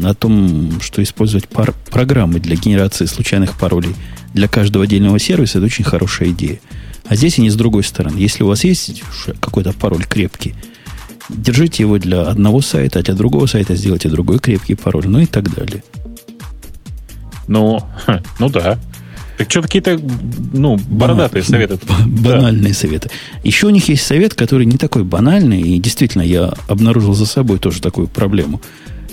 о 0.04 0.14
том, 0.14 0.80
что 0.80 1.02
использовать 1.02 1.48
пар- 1.48 1.74
программы 1.90 2.38
для 2.40 2.56
генерации 2.56 3.06
случайных 3.06 3.58
паролей 3.58 3.94
для 4.34 4.46
каждого 4.46 4.84
отдельного 4.84 5.18
сервиса, 5.18 5.58
это 5.58 5.66
очень 5.66 5.84
хорошая 5.84 6.30
идея. 6.30 6.60
А 7.06 7.16
здесь 7.16 7.38
они 7.38 7.48
с 7.48 7.54
другой 7.54 7.82
стороны. 7.82 8.18
Если 8.18 8.42
у 8.42 8.48
вас 8.48 8.64
есть 8.64 9.02
какой-то 9.40 9.72
пароль 9.72 10.04
крепкий, 10.04 10.54
Держите 11.28 11.82
его 11.82 11.98
для 11.98 12.22
одного 12.22 12.60
сайта, 12.60 13.00
а 13.00 13.02
для 13.02 13.14
другого 13.14 13.46
сайта 13.46 13.76
сделайте 13.76 14.08
другой 14.08 14.38
крепкий 14.38 14.74
пароль, 14.74 15.06
ну 15.08 15.20
и 15.20 15.26
так 15.26 15.54
далее. 15.54 15.82
Ну, 17.46 17.82
ну 18.38 18.48
да. 18.48 18.78
Так 19.38 19.50
что 19.50 19.62
какие-то, 19.62 20.00
ну, 20.52 20.76
бородатые 20.88 21.42
Бана, 21.42 21.52
советы. 21.52 21.78
Банальные 22.06 22.72
да. 22.72 22.78
советы. 22.78 23.10
Еще 23.44 23.68
у 23.68 23.70
них 23.70 23.88
есть 23.88 24.04
совет, 24.04 24.34
который 24.34 24.66
не 24.66 24.78
такой 24.78 25.04
банальный, 25.04 25.60
и 25.60 25.78
действительно 25.78 26.22
я 26.22 26.52
обнаружил 26.66 27.14
за 27.14 27.24
собой 27.24 27.60
тоже 27.60 27.80
такую 27.80 28.08
проблему. 28.08 28.60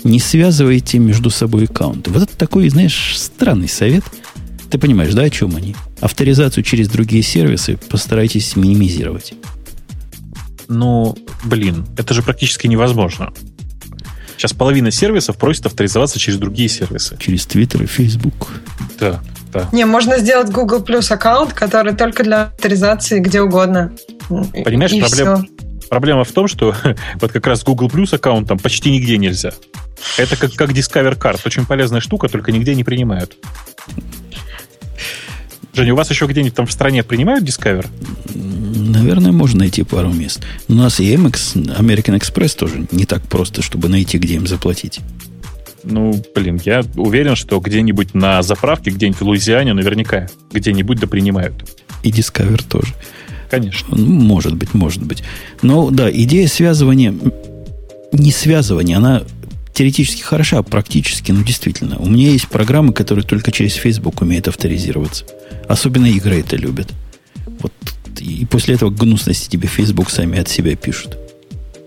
Не 0.02 0.18
связывайте 0.18 0.98
между 0.98 1.30
собой 1.30 1.64
аккаунты. 1.64 2.10
Вот 2.10 2.24
это 2.24 2.36
такой, 2.36 2.68
знаешь, 2.68 3.16
странный 3.16 3.68
совет. 3.68 4.02
Ты 4.68 4.78
понимаешь, 4.78 5.14
да, 5.14 5.22
о 5.22 5.30
чем 5.30 5.54
они? 5.54 5.76
Авторизацию 6.00 6.64
через 6.64 6.88
другие 6.88 7.22
сервисы 7.22 7.78
постарайтесь 7.88 8.56
минимизировать. 8.56 9.32
Ну, 10.68 11.16
блин, 11.44 11.86
это 11.96 12.14
же 12.14 12.22
практически 12.22 12.66
невозможно. 12.66 13.32
Сейчас 14.36 14.52
половина 14.52 14.90
сервисов 14.90 15.38
просит 15.38 15.66
авторизоваться 15.66 16.18
через 16.18 16.38
другие 16.38 16.68
сервисы. 16.68 17.16
Через 17.18 17.46
Twitter 17.46 17.82
и 17.82 17.86
Facebook. 17.86 18.50
Да, 19.00 19.20
да. 19.52 19.68
Не, 19.72 19.86
можно 19.86 20.18
сделать 20.18 20.50
Google 20.50 20.82
Plus 20.82 21.10
аккаунт, 21.12 21.54
который 21.54 21.94
только 21.94 22.22
для 22.22 22.44
авторизации 22.44 23.20
где 23.20 23.40
угодно. 23.40 23.92
Понимаешь, 24.28 24.92
и 24.92 25.00
проблема, 25.00 25.46
проблема 25.88 26.24
в 26.24 26.32
том, 26.32 26.48
что 26.48 26.74
вот 27.20 27.32
как 27.32 27.46
раз 27.46 27.64
Google 27.64 27.88
Plus 27.88 28.14
аккаунтом 28.14 28.58
почти 28.58 28.90
нигде 28.90 29.16
нельзя. 29.16 29.52
Это 30.18 30.36
как, 30.36 30.52
как 30.52 30.70
Discover 30.70 31.18
Card. 31.18 31.40
Очень 31.46 31.64
полезная 31.64 32.00
штука, 32.00 32.28
только 32.28 32.52
нигде 32.52 32.74
не 32.74 32.84
принимают. 32.84 33.36
Женя, 35.72 35.92
у 35.92 35.96
вас 35.96 36.10
еще 36.10 36.26
где-нибудь 36.26 36.54
там 36.54 36.66
в 36.66 36.72
стране 36.72 37.02
принимают 37.02 37.44
Discover? 37.44 37.86
Наверное, 38.86 39.32
можно 39.32 39.60
найти 39.60 39.82
пару 39.82 40.12
мест. 40.12 40.42
У 40.68 40.74
нас 40.74 41.00
и 41.00 41.12
MX, 41.14 41.78
American 41.78 42.18
Express 42.18 42.56
тоже 42.56 42.86
не 42.92 43.04
так 43.04 43.22
просто, 43.22 43.62
чтобы 43.62 43.88
найти, 43.88 44.18
где 44.18 44.34
им 44.34 44.46
заплатить. 44.46 45.00
Ну, 45.82 46.20
блин, 46.34 46.60
я 46.64 46.84
уверен, 46.96 47.36
что 47.36 47.60
где-нибудь 47.60 48.14
на 48.14 48.42
заправке, 48.42 48.90
где-нибудь 48.90 49.20
в 49.20 49.24
Луизиане 49.24 49.72
наверняка 49.72 50.28
где-нибудь 50.52 50.98
да 50.98 51.06
принимают. 51.06 51.54
И 52.02 52.10
Discover 52.10 52.64
тоже. 52.68 52.94
Конечно. 53.50 53.96
Ну, 53.96 54.06
может 54.06 54.54
быть, 54.54 54.74
может 54.74 55.02
быть. 55.02 55.22
Но 55.62 55.90
да, 55.90 56.10
идея 56.10 56.48
связывания, 56.48 57.14
не 58.12 58.32
связывания, 58.32 58.96
она 58.96 59.22
теоретически 59.72 60.22
хороша, 60.22 60.58
а 60.58 60.62
практически, 60.62 61.32
ну, 61.32 61.44
действительно. 61.44 61.98
У 61.98 62.08
меня 62.08 62.30
есть 62.30 62.48
программы, 62.48 62.92
которые 62.92 63.24
только 63.24 63.52
через 63.52 63.74
Facebook 63.74 64.22
умеют 64.22 64.48
авторизироваться. 64.48 65.24
Особенно 65.68 66.06
игры 66.06 66.40
это 66.40 66.56
любят. 66.56 66.92
Вот 67.60 67.72
и 68.20 68.44
после 68.44 68.74
этого 68.74 68.90
гнусности 68.90 69.48
тебе 69.48 69.68
Facebook 69.68 70.10
сами 70.10 70.38
от 70.38 70.48
себя 70.48 70.76
пишут. 70.76 71.16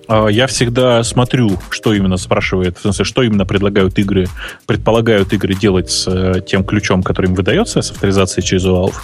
А, 0.09 0.27
я 0.27 0.47
всегда 0.47 1.03
смотрю, 1.03 1.59
что 1.69 1.93
именно 1.93 2.17
спрашивает, 2.17 2.79
в 2.79 2.81
смысле, 2.81 3.05
что 3.05 3.21
именно 3.21 3.45
предлагают 3.45 3.99
игры, 3.99 4.27
предполагают 4.65 5.31
игры 5.33 5.53
делать 5.53 5.91
с 5.91 6.07
э, 6.07 6.41
тем 6.41 6.63
ключом, 6.63 7.03
который 7.03 7.27
им 7.27 7.35
выдается 7.35 7.83
с 7.83 7.91
авторизацией 7.91 8.45
через 8.45 8.65
Valve. 8.65 8.95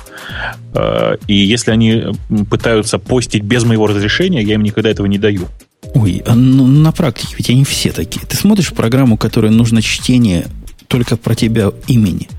А, 0.73 1.17
и 1.27 1.35
если 1.35 1.69
они 1.69 2.05
пытаются 2.49 2.97
постить 2.97 3.43
без 3.43 3.63
моего 3.65 3.85
разрешения, 3.85 4.41
я 4.41 4.55
им 4.55 4.63
никогда 4.63 4.89
этого 4.89 5.05
не 5.05 5.19
даю. 5.19 5.47
Ой, 5.93 6.23
а 6.25 6.33
ну, 6.33 6.65
на 6.65 6.91
практике 6.91 7.35
ведь 7.37 7.51
они 7.51 7.63
все 7.65 7.91
такие. 7.91 8.25
Ты 8.25 8.35
смотришь 8.35 8.73
программу, 8.73 9.15
которой 9.15 9.51
нужно 9.51 9.83
чтение 9.83 10.47
только 10.87 11.17
про 11.17 11.35
тебя 11.35 11.71
имени, 11.85 12.29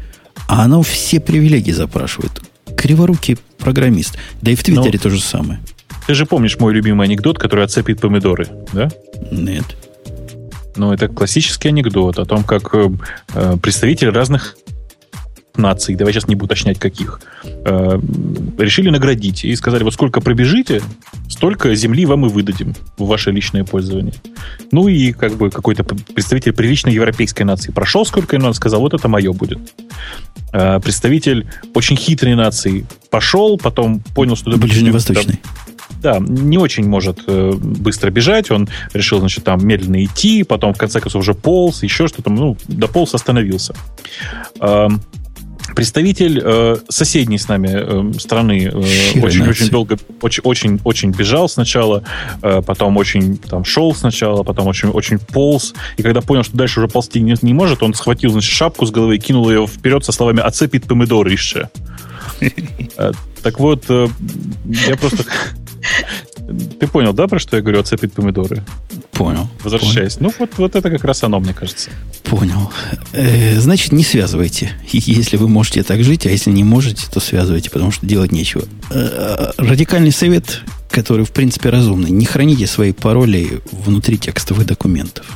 а 0.49 0.65
она 0.65 0.83
все 0.83 1.21
привилегии 1.21 1.71
запрашивает. 1.71 2.43
Криворукий 2.87 3.37
программист. 3.59 4.17
Да 4.43 4.53
и 4.53 4.55
в 4.55 4.63
Твиттере 4.63 4.93
ну, 4.93 4.99
то 5.01 5.11
же 5.11 5.21
самое. 5.21 5.59
Ты 6.07 6.15
же 6.15 6.25
помнишь 6.25 6.57
мой 6.61 6.73
любимый 6.73 7.09
анекдот, 7.09 7.37
который 7.37 7.65
отцепит 7.65 8.01
помидоры, 8.01 8.47
да? 8.73 8.89
Нет. 9.33 9.65
Ну, 10.77 10.93
это 10.93 11.09
классический 11.09 11.71
анекдот 11.71 12.21
о 12.21 12.25
том, 12.25 12.45
как 12.45 12.73
э, 12.75 12.91
э 13.35 13.57
представители 13.61 14.11
разных 14.11 14.57
наций, 15.57 15.97
давай 15.97 16.13
сейчас 16.13 16.29
не 16.29 16.37
буду 16.37 16.45
уточнять 16.45 16.79
каких, 16.79 17.21
э, 17.43 18.01
решили 18.57 18.91
наградить 18.91 19.45
и 19.45 19.57
сказали, 19.57 19.83
вот 19.83 19.95
сколько 19.95 20.21
пробежите, 20.21 20.81
столько 21.37 21.75
земли 21.75 22.07
вам 22.07 22.27
и 22.27 22.29
выдадим 22.29 22.75
в 22.97 23.07
ваше 23.07 23.31
личное 23.31 23.65
пользование. 23.65 24.15
Ну 24.73 24.89
и 24.89 25.13
как 25.13 25.37
бы 25.37 25.51
какой-то 25.51 25.85
представитель 25.85 26.53
приличной 26.53 26.95
европейской 26.95 27.43
нации 27.43 27.73
прошел 27.73 28.07
сколько, 28.07 28.37
и 28.37 28.41
он 28.41 28.55
сказал, 28.55 28.81
вот 28.81 28.95
это 28.95 29.09
мое 29.09 29.33
будет. 29.33 29.59
Э, 30.53 30.81
представитель 30.81 31.47
очень 31.75 31.97
хитрой 31.97 32.35
нации 32.35 32.87
пошел, 33.11 33.59
потом 33.59 34.01
понял, 34.15 34.37
что... 34.37 34.57
Ближневосточный. 34.57 35.41
Да, 36.03 36.19
не 36.21 36.59
очень 36.59 36.89
может 36.89 37.21
э, 37.27 37.53
быстро 37.53 38.11
бежать. 38.11 38.51
Он 38.51 38.69
решил, 38.95 39.19
значит, 39.21 39.45
там 39.45 39.67
медленно 39.67 40.03
идти, 40.05 40.43
потом 40.43 40.73
в 40.73 40.79
конце 40.79 41.01
концов 41.01 41.21
уже 41.21 41.35
полз, 41.35 41.83
еще 41.83 42.09
что-то, 42.09 42.31
ну, 42.31 42.57
дополз, 42.69 43.15
остановился. 43.15 43.75
Э, 44.61 44.89
представитель 45.77 46.41
э, 46.43 46.77
соседней 46.89 47.39
с 47.39 47.49
нами 47.49 47.69
э, 47.71 48.19
страны 48.19 48.73
очень-очень 49.23 49.67
э, 49.67 49.71
долго, 49.71 49.99
очень-очень 50.21 51.11
бежал 51.11 51.51
сначала, 51.51 52.03
э, 52.43 52.63
потом 52.67 52.97
очень 52.97 53.37
там 53.37 53.65
шел 53.65 53.95
сначала, 53.95 54.43
потом 54.43 54.67
очень-очень 54.67 55.19
полз, 55.19 55.75
и 55.99 56.03
когда 56.03 56.23
понял, 56.23 56.43
что 56.43 56.57
дальше 56.57 56.81
уже 56.81 56.89
ползти 56.89 57.21
не, 57.21 57.37
не 57.43 57.53
может, 57.53 57.83
он 57.83 57.93
схватил, 57.93 58.31
значит, 58.31 58.51
шапку 58.51 58.87
с 58.87 58.91
головы 58.91 59.17
и 59.17 59.19
кинул 59.19 59.51
ее 59.51 59.67
вперед 59.67 60.03
со 60.03 60.13
словами 60.13 60.41
«Оцепит 60.41 60.85
помидор 60.85 61.29
еще». 61.29 61.71
Э, 62.99 63.13
так 63.43 63.61
вот, 63.61 63.85
э, 63.89 64.09
я 64.65 64.97
просто 64.97 65.25
ты 66.47 66.87
понял, 66.87 67.13
да, 67.13 67.27
про 67.27 67.39
что 67.39 67.57
я 67.57 67.63
говорю, 67.63 67.81
оцепить 67.81 68.13
помидоры? 68.13 68.63
Понял. 69.13 69.49
Возвращаясь. 69.65 70.17
Понял. 70.17 70.31
Ну, 70.31 70.35
вот, 70.39 70.51
вот 70.59 70.77
это 70.77 70.91
как 70.91 71.05
раз 71.05 71.25
оно, 71.25 71.41
мне 71.41 71.55
кажется. 71.55 71.91
Понял. 72.23 72.71
Э, 73.13 73.59
значит, 73.59 73.93
не 73.93 74.05
связывайте. 74.05 74.73
Если 74.93 75.37
вы 75.37 75.49
можете 75.49 75.83
так 75.83 76.05
жить, 76.05 76.27
а 76.27 76.31
если 76.31 76.51
не 76.51 76.65
можете, 76.65 77.07
то 77.11 77.19
связывайте, 77.21 77.71
потому 77.71 77.91
что 77.91 78.07
делать 78.07 78.33
нечего. 78.33 78.65
Э, 78.91 79.53
радикальный 79.59 80.13
совет, 80.13 80.61
который, 80.91 81.25
в 81.25 81.33
принципе, 81.33 81.71
разумный. 81.71 82.11
Не 82.11 82.27
храните 82.27 82.67
свои 82.67 82.93
пароли 82.93 83.61
внутри 83.73 84.17
текстовых 84.17 84.67
документов. 84.67 85.27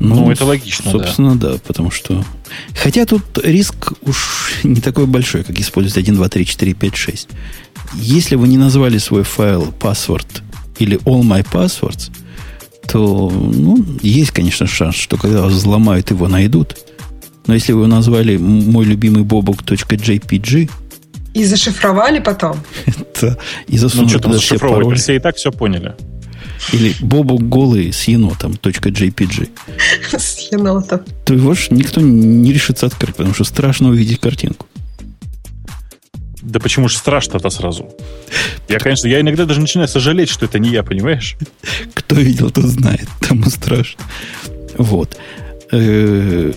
Ну, 0.00 0.14
ну 0.14 0.30
это 0.30 0.46
логично. 0.46 0.90
Собственно, 0.90 1.36
да. 1.36 1.52
да, 1.52 1.58
потому 1.58 1.90
что. 1.90 2.24
Хотя 2.74 3.04
тут 3.04 3.22
риск 3.44 3.92
уж 4.00 4.54
не 4.64 4.80
такой 4.80 5.06
большой, 5.06 5.44
как 5.44 5.58
использовать 5.60 5.98
1, 5.98 6.14
2, 6.16 6.28
3, 6.28 6.46
4, 6.46 6.74
5, 6.74 6.96
6. 6.96 7.28
Если 7.94 8.36
вы 8.36 8.48
не 8.48 8.56
назвали 8.56 8.98
свой 8.98 9.22
файл 9.22 9.74
password 9.78 10.42
или 10.78 10.98
all 11.04 11.22
my 11.22 11.46
passwords, 11.50 12.10
то 12.88 13.30
ну, 13.30 13.84
есть, 14.02 14.30
конечно, 14.30 14.66
шанс, 14.66 14.96
что 14.96 15.16
когда 15.16 15.42
вас 15.42 15.52
взломают, 15.52 16.10
его 16.10 16.28
найдут. 16.28 16.76
Но 17.46 17.54
если 17.54 17.72
вы 17.72 17.86
назвали 17.86 18.36
мой 18.36 18.84
любимый 18.84 19.22
бобок.jpg, 19.22 20.70
и 21.32 21.44
зашифровали 21.44 22.18
потом? 22.18 22.56
Это 22.86 23.38
и 23.68 23.78
засунули 23.78 24.06
ну, 24.06 24.10
что 24.10 24.18
там 24.18 24.32
зашифровывать? 24.32 24.98
Все 24.98 25.16
и 25.16 25.18
так 25.20 25.36
все 25.36 25.52
поняли. 25.52 25.94
Или 26.72 26.94
бобок 27.00 27.48
голый 27.48 27.92
с 27.92 28.04
енотом 28.04 28.52
.jpg. 28.52 29.48
С 30.18 30.52
енотом. 30.52 31.00
То 31.24 31.34
его 31.34 31.54
ж 31.54 31.68
никто 31.70 32.00
не 32.00 32.52
решится 32.52 32.86
открыть, 32.86 33.16
потому 33.16 33.34
что 33.34 33.44
страшно 33.44 33.88
увидеть 33.88 34.20
картинку. 34.20 34.66
Да 36.42 36.60
почему 36.60 36.88
же 36.88 36.96
страшно-то 36.96 37.50
сразу? 37.50 37.90
Я, 38.68 38.78
конечно, 38.78 39.08
я 39.08 39.20
иногда 39.20 39.44
даже 39.44 39.60
начинаю 39.60 39.88
сожалеть, 39.88 40.28
что 40.28 40.46
это 40.46 40.58
не 40.58 40.70
я, 40.70 40.82
понимаешь? 40.82 41.36
Кто 41.94 42.16
видел, 42.16 42.50
тот 42.50 42.64
знает. 42.64 43.08
Тому 43.20 43.50
страшно. 43.50 44.02
Вот. 44.76 45.16
Э, 45.72 46.52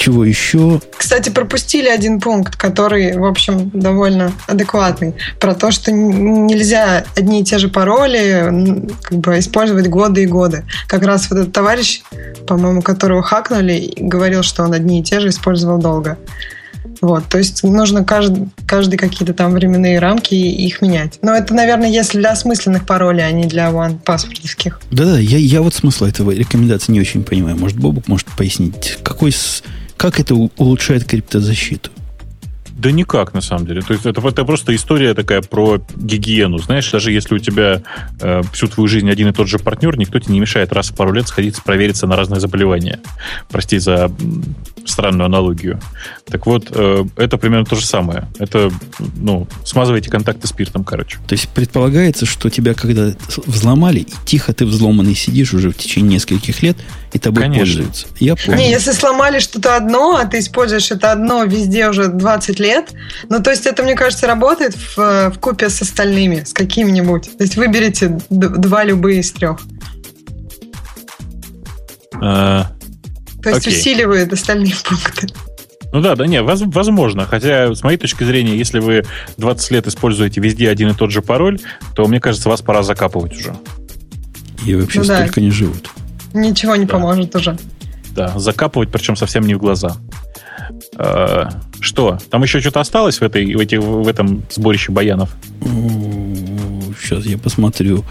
чего 0.00 0.24
еще? 0.24 0.80
Кстати, 0.96 1.28
пропустили 1.28 1.88
один 1.88 2.20
пункт, 2.20 2.56
который, 2.56 3.18
в 3.18 3.24
общем, 3.26 3.70
довольно 3.74 4.32
адекватный. 4.46 5.14
Про 5.38 5.54
то, 5.54 5.70
что 5.70 5.92
нельзя 5.92 7.04
одни 7.16 7.42
и 7.42 7.44
те 7.44 7.58
же 7.58 7.68
пароли 7.68 8.88
как 9.02 9.18
бы, 9.18 9.38
использовать 9.38 9.88
годы 9.88 10.22
и 10.22 10.26
годы. 10.26 10.64
Как 10.86 11.02
раз 11.02 11.30
вот 11.30 11.40
этот 11.40 11.52
товарищ, 11.52 12.00
по-моему, 12.46 12.80
которого 12.80 13.22
хакнули, 13.22 13.92
говорил, 13.98 14.42
что 14.42 14.62
он 14.64 14.72
одни 14.72 15.00
и 15.00 15.02
те 15.02 15.20
же 15.20 15.28
использовал 15.28 15.78
долго. 15.78 16.16
Вот, 17.00 17.24
то 17.28 17.38
есть 17.38 17.62
нужно 17.62 18.04
каждый, 18.04 18.48
каждый 18.66 18.98
какие-то 18.98 19.32
там 19.34 19.52
временные 19.52 19.98
рамки 19.98 20.34
их 20.34 20.82
менять. 20.82 21.18
Но 21.22 21.34
это, 21.34 21.54
наверное, 21.54 21.88
если 21.88 22.18
для 22.18 22.32
осмысленных 22.32 22.86
паролей, 22.86 23.26
а 23.26 23.30
не 23.32 23.46
для 23.46 23.70
one 23.70 23.98
паспортовских. 23.98 24.80
Да-да, 24.90 25.18
я, 25.18 25.38
я 25.38 25.62
вот 25.62 25.74
смысла 25.74 26.06
этого 26.06 26.30
рекомендации 26.32 26.92
не 26.92 27.00
очень 27.00 27.22
понимаю. 27.22 27.56
Может, 27.56 27.78
Бобук 27.78 28.08
может 28.08 28.26
пояснить, 28.36 28.98
какой, 29.02 29.34
как 29.96 30.20
это 30.20 30.34
улучшает 30.34 31.04
криптозащиту? 31.04 31.90
Да 32.80 32.90
никак, 32.90 33.34
на 33.34 33.42
самом 33.42 33.66
деле. 33.66 33.82
То 33.82 33.92
есть 33.92 34.06
это, 34.06 34.26
это 34.26 34.44
просто 34.44 34.74
история 34.74 35.12
такая 35.12 35.42
про 35.42 35.82
гигиену. 35.96 36.56
Знаешь, 36.56 36.90
даже 36.90 37.12
если 37.12 37.34
у 37.34 37.38
тебя 37.38 37.82
э, 38.20 38.40
всю 38.54 38.68
твою 38.68 38.88
жизнь 38.88 39.10
один 39.10 39.28
и 39.28 39.32
тот 39.32 39.48
же 39.48 39.58
партнер, 39.58 39.98
никто 39.98 40.18
тебе 40.18 40.32
не 40.32 40.40
мешает 40.40 40.72
раз 40.72 40.88
в 40.88 40.94
пару 40.94 41.12
лет 41.12 41.28
сходить 41.28 41.62
провериться 41.62 42.06
на 42.06 42.16
разные 42.16 42.40
заболевания. 42.40 43.00
Прости 43.50 43.76
за 43.78 44.10
странную 44.86 45.26
аналогию. 45.26 45.78
Так 46.24 46.46
вот, 46.46 46.68
э, 46.70 47.04
это 47.16 47.36
примерно 47.36 47.66
то 47.66 47.76
же 47.76 47.84
самое. 47.84 48.28
Это, 48.38 48.70
ну, 49.16 49.46
смазывайте 49.62 50.08
контакты 50.08 50.46
спиртом, 50.46 50.82
короче. 50.82 51.18
То 51.26 51.34
есть 51.34 51.50
предполагается, 51.50 52.24
что 52.24 52.48
тебя 52.48 52.72
когда 52.72 53.12
взломали, 53.44 54.00
и 54.00 54.12
тихо 54.24 54.54
ты 54.54 54.64
взломанный 54.64 55.14
сидишь 55.14 55.52
уже 55.52 55.68
в 55.68 55.76
течение 55.76 56.14
нескольких 56.14 56.62
лет, 56.62 56.78
и 57.12 57.18
тобой 57.18 57.42
Конечно. 57.42 57.64
пользуются. 57.64 58.06
Я 58.18 58.36
понял. 58.36 58.58
Не, 58.58 58.70
если 58.70 58.92
сломали 58.92 59.38
что-то 59.38 59.76
одно, 59.76 60.16
а 60.16 60.24
ты 60.24 60.38
используешь 60.38 60.90
это 60.90 61.12
одно 61.12 61.44
везде 61.44 61.88
уже 61.88 62.08
20 62.08 62.58
лет, 62.58 62.70
лет. 62.70 62.92
Ну, 63.28 63.42
то 63.42 63.50
есть 63.50 63.66
это, 63.66 63.82
мне 63.82 63.94
кажется, 63.94 64.26
работает 64.26 64.74
в, 64.74 64.96
в 65.30 65.38
купе 65.40 65.68
с 65.68 65.82
остальными, 65.82 66.44
с 66.44 66.52
какими-нибудь. 66.52 67.36
То 67.36 67.44
есть 67.44 67.56
выберите 67.56 68.18
два 68.30 68.84
любые 68.84 69.20
из 69.20 69.32
трех. 69.32 69.60
А, 72.22 72.70
то 73.42 73.50
есть 73.50 73.66
окей. 73.66 73.78
усиливает 73.78 74.32
остальные 74.32 74.74
пункты. 74.84 75.28
Ну 75.92 76.00
да, 76.00 76.14
да, 76.14 76.26
не, 76.26 76.40
возможно. 76.42 77.26
Хотя, 77.26 77.74
с 77.74 77.82
моей 77.82 77.98
точки 77.98 78.22
зрения, 78.22 78.56
если 78.56 78.78
вы 78.78 79.04
20 79.38 79.70
лет 79.72 79.86
используете 79.88 80.40
везде 80.40 80.70
один 80.70 80.90
и 80.90 80.94
тот 80.94 81.10
же 81.10 81.20
пароль, 81.20 81.58
то, 81.96 82.06
мне 82.06 82.20
кажется, 82.20 82.48
вас 82.48 82.62
пора 82.62 82.82
закапывать 82.82 83.36
уже. 83.36 83.56
И 84.64 84.74
вообще 84.74 84.98
ну, 84.98 85.04
столько 85.04 85.36
да. 85.36 85.40
не 85.40 85.50
живут. 85.50 85.90
Ничего 86.32 86.76
не 86.76 86.86
да. 86.86 86.94
поможет 86.94 87.34
уже. 87.34 87.56
Да, 88.14 88.38
закапывать, 88.38 88.90
причем 88.90 89.16
совсем 89.16 89.46
не 89.46 89.54
в 89.54 89.58
глаза. 89.58 89.96
Э, 90.96 91.48
что? 91.80 92.18
Там 92.30 92.42
еще 92.42 92.60
что-то 92.60 92.80
осталось 92.80 93.20
в, 93.20 93.22
этой, 93.22 93.54
в, 93.54 93.60
эти, 93.60 93.76
в 93.76 94.06
этом 94.06 94.42
сборище 94.50 94.92
баянов? 94.92 95.30
Сейчас 97.00 97.24
я 97.24 97.38
посмотрю. 97.38 98.04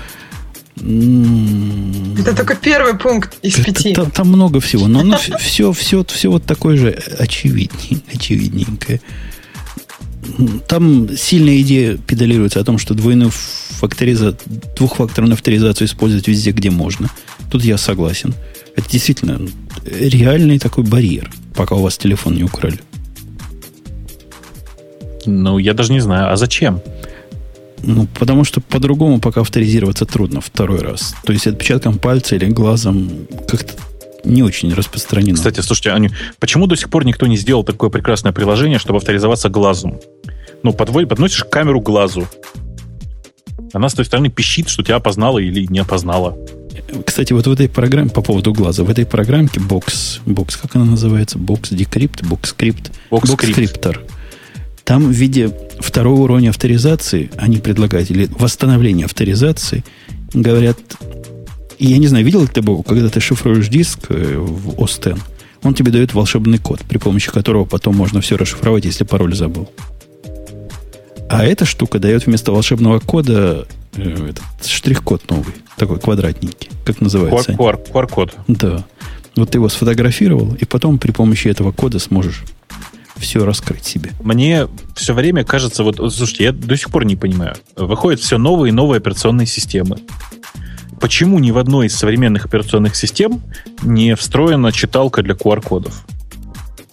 Это 0.77 2.35
только 2.35 2.55
первый 2.55 2.97
пункт 2.97 3.37
из 3.41 3.55
пяти. 3.55 3.93
Там, 3.93 4.11
там 4.11 4.27
много 4.29 4.59
всего, 4.61 4.87
но 4.87 5.01
оно 5.01 5.17
все, 5.17 5.73
все, 5.73 6.03
все 6.03 6.31
вот 6.31 6.45
такое 6.45 6.77
же 6.77 6.91
очевиднее, 7.17 8.01
очевидненькое. 8.13 9.01
Там 10.67 11.09
сильная 11.17 11.59
идея 11.61 11.97
педалируется 11.97 12.59
о 12.59 12.63
том, 12.63 12.77
что 12.77 12.93
двойную 12.93 13.31
факториза... 13.31 14.37
двухфакторную 14.77 15.33
авторизацию 15.33 15.87
использовать 15.87 16.27
везде, 16.27 16.51
где 16.51 16.69
можно. 16.69 17.09
Тут 17.49 17.63
я 17.63 17.77
согласен. 17.77 18.33
Это 18.75 18.89
действительно 18.89 19.39
реальный 19.85 20.59
такой 20.59 20.83
барьер, 20.83 21.31
пока 21.55 21.75
у 21.75 21.81
вас 21.81 21.97
телефон 21.97 22.35
не 22.35 22.43
украли. 22.43 22.79
Ну, 25.25 25.57
я 25.57 25.73
даже 25.73 25.91
не 25.91 25.99
знаю. 25.99 26.31
А 26.31 26.37
зачем? 26.37 26.81
Ну, 27.83 28.07
потому 28.17 28.43
что 28.43 28.61
по-другому 28.61 29.19
пока 29.19 29.41
авторизироваться 29.41 30.05
трудно 30.05 30.41
второй 30.41 30.79
раз. 30.79 31.15
То 31.23 31.33
есть 31.33 31.47
отпечатком 31.47 31.97
пальца 31.97 32.35
или 32.35 32.45
глазом 32.45 33.27
как-то 33.47 33.73
не 34.23 34.43
очень 34.43 34.73
распространено. 34.73 35.35
Кстати, 35.35 35.61
слушайте, 35.61 35.91
Аню, 35.91 36.09
почему 36.39 36.67
до 36.67 36.75
сих 36.75 36.89
пор 36.89 37.05
никто 37.05 37.25
не 37.27 37.37
сделал 37.37 37.63
такое 37.63 37.89
прекрасное 37.89 38.33
приложение, 38.33 38.79
чтобы 38.79 38.97
авторизоваться 38.97 39.49
глазом? 39.49 39.99
Ну, 40.61 40.73
подводь, 40.73 41.07
подносишь 41.07 41.45
камеру 41.45 41.81
к 41.81 41.85
глазу. 41.85 42.27
Она 43.71 43.87
с 43.87 43.93
той 43.93 44.05
стороны 44.05 44.29
пищит, 44.29 44.67
что 44.67 44.83
тебя 44.83 44.97
опознала 44.97 45.39
или 45.39 45.65
не 45.69 45.79
опознала. 45.79 46.37
Кстати, 47.05 47.33
вот 47.33 47.47
в 47.47 47.51
этой 47.51 47.69
программе, 47.69 48.09
по 48.09 48.21
поводу 48.21 48.53
глаза, 48.53 48.83
в 48.83 48.89
этой 48.89 49.05
программке 49.05 49.59
Box, 49.59 50.21
Box, 50.25 50.57
как 50.61 50.75
она 50.75 50.85
называется? 50.85 51.37
Box 51.37 51.71
Decrypt, 51.71 52.21
Box 52.21 52.55
Script, 52.55 52.91
Box, 53.11 53.23
Box 53.23 53.53
Scriptor. 53.53 53.99
Там 54.83 55.07
в 55.07 55.11
виде 55.11 55.51
второго 55.79 56.21
уровня 56.21 56.49
авторизации 56.49 57.29
они 57.37 57.57
предлагают, 57.57 58.09
или 58.11 58.29
восстановления 58.37 59.05
авторизации, 59.05 59.83
говорят, 60.33 60.79
я 61.77 61.97
не 61.97 62.07
знаю, 62.07 62.25
видел 62.25 62.41
ли 62.41 62.47
ты, 62.47 62.61
Богу, 62.61 62.83
когда 62.83 63.09
ты 63.09 63.19
шифруешь 63.19 63.67
диск 63.67 63.99
э, 64.09 64.37
в 64.37 64.69
OS 64.79 65.13
X, 65.13 65.21
он 65.63 65.73
тебе 65.73 65.91
дает 65.91 66.13
волшебный 66.13 66.57
код, 66.57 66.81
при 66.87 66.97
помощи 66.97 67.31
которого 67.31 67.65
потом 67.65 67.95
можно 67.95 68.21
все 68.21 68.37
расшифровать, 68.37 68.85
если 68.85 69.03
пароль 69.03 69.35
забыл. 69.35 69.69
А 71.29 71.45
эта 71.45 71.65
штука 71.65 71.99
дает 71.99 72.25
вместо 72.25 72.51
волшебного 72.51 72.99
кода 72.99 73.67
э, 73.95 74.29
этот 74.29 74.65
штрих-код 74.65 75.29
новый, 75.29 75.53
такой 75.77 75.99
квадратненький, 75.99 76.69
как 76.85 77.01
называется. 77.01 77.51
QR-код. 77.51 78.35
Да. 78.47 78.83
Вот 79.35 79.51
ты 79.51 79.59
его 79.59 79.69
сфотографировал, 79.69 80.55
и 80.55 80.65
потом 80.65 80.97
при 80.97 81.11
помощи 81.11 81.47
этого 81.47 81.71
кода 81.71 81.99
сможешь 81.99 82.43
все 83.15 83.45
раскрыть 83.45 83.85
себе. 83.85 84.11
Мне 84.21 84.67
все 84.95 85.13
время 85.13 85.43
кажется, 85.43 85.83
вот, 85.83 85.97
слушайте, 85.97 86.45
я 86.45 86.51
до 86.51 86.75
сих 86.75 86.89
пор 86.89 87.05
не 87.05 87.15
понимаю. 87.15 87.55
Выходят 87.75 88.19
все 88.19 88.37
новые 88.37 88.69
и 88.69 88.73
новые 88.73 88.97
операционные 88.97 89.45
системы. 89.45 89.97
Почему 90.99 91.39
ни 91.39 91.51
в 91.51 91.57
одной 91.57 91.87
из 91.87 91.95
современных 91.95 92.45
операционных 92.45 92.95
систем 92.95 93.41
не 93.83 94.15
встроена 94.15 94.71
читалка 94.71 95.21
для 95.21 95.35
QR-кодов? 95.35 96.05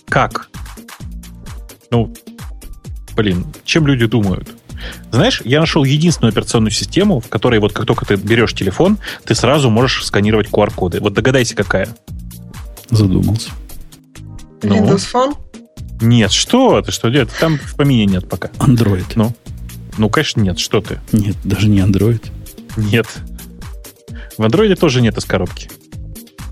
Как? 0.08 0.48
Ну, 1.90 2.12
блин, 3.16 3.46
чем 3.64 3.86
люди 3.86 4.06
думают? 4.06 4.48
Знаешь, 5.10 5.40
я 5.44 5.60
нашел 5.60 5.84
единственную 5.84 6.30
операционную 6.32 6.70
систему, 6.70 7.20
в 7.20 7.28
которой 7.28 7.58
вот 7.58 7.72
как 7.72 7.86
только 7.86 8.04
ты 8.04 8.16
берешь 8.16 8.52
телефон, 8.52 8.98
ты 9.24 9.34
сразу 9.34 9.70
можешь 9.70 10.04
сканировать 10.04 10.48
QR-коды. 10.48 11.00
Вот 11.00 11.14
догадайся, 11.14 11.56
какая. 11.56 11.88
Задумался. 12.90 13.50
Ну? 14.62 14.76
Windows 14.76 15.06
Phone? 15.12 15.34
Нет, 16.00 16.30
что 16.30 16.82
ты, 16.82 16.92
что 16.92 17.08
делать? 17.08 17.30
Там 17.40 17.58
в 17.58 17.74
помине 17.74 18.04
нет 18.04 18.28
пока. 18.28 18.48
Android. 18.58 19.06
Ну, 19.14 19.34
ну, 19.96 20.10
конечно, 20.10 20.42
нет. 20.42 20.58
Что 20.58 20.80
ты? 20.82 21.00
Нет, 21.12 21.36
даже 21.42 21.68
не 21.68 21.80
Android. 21.80 22.22
Нет. 22.76 23.06
В 24.36 24.42
Android 24.42 24.74
тоже 24.76 25.00
нет 25.00 25.16
из 25.16 25.24
коробки. 25.24 25.70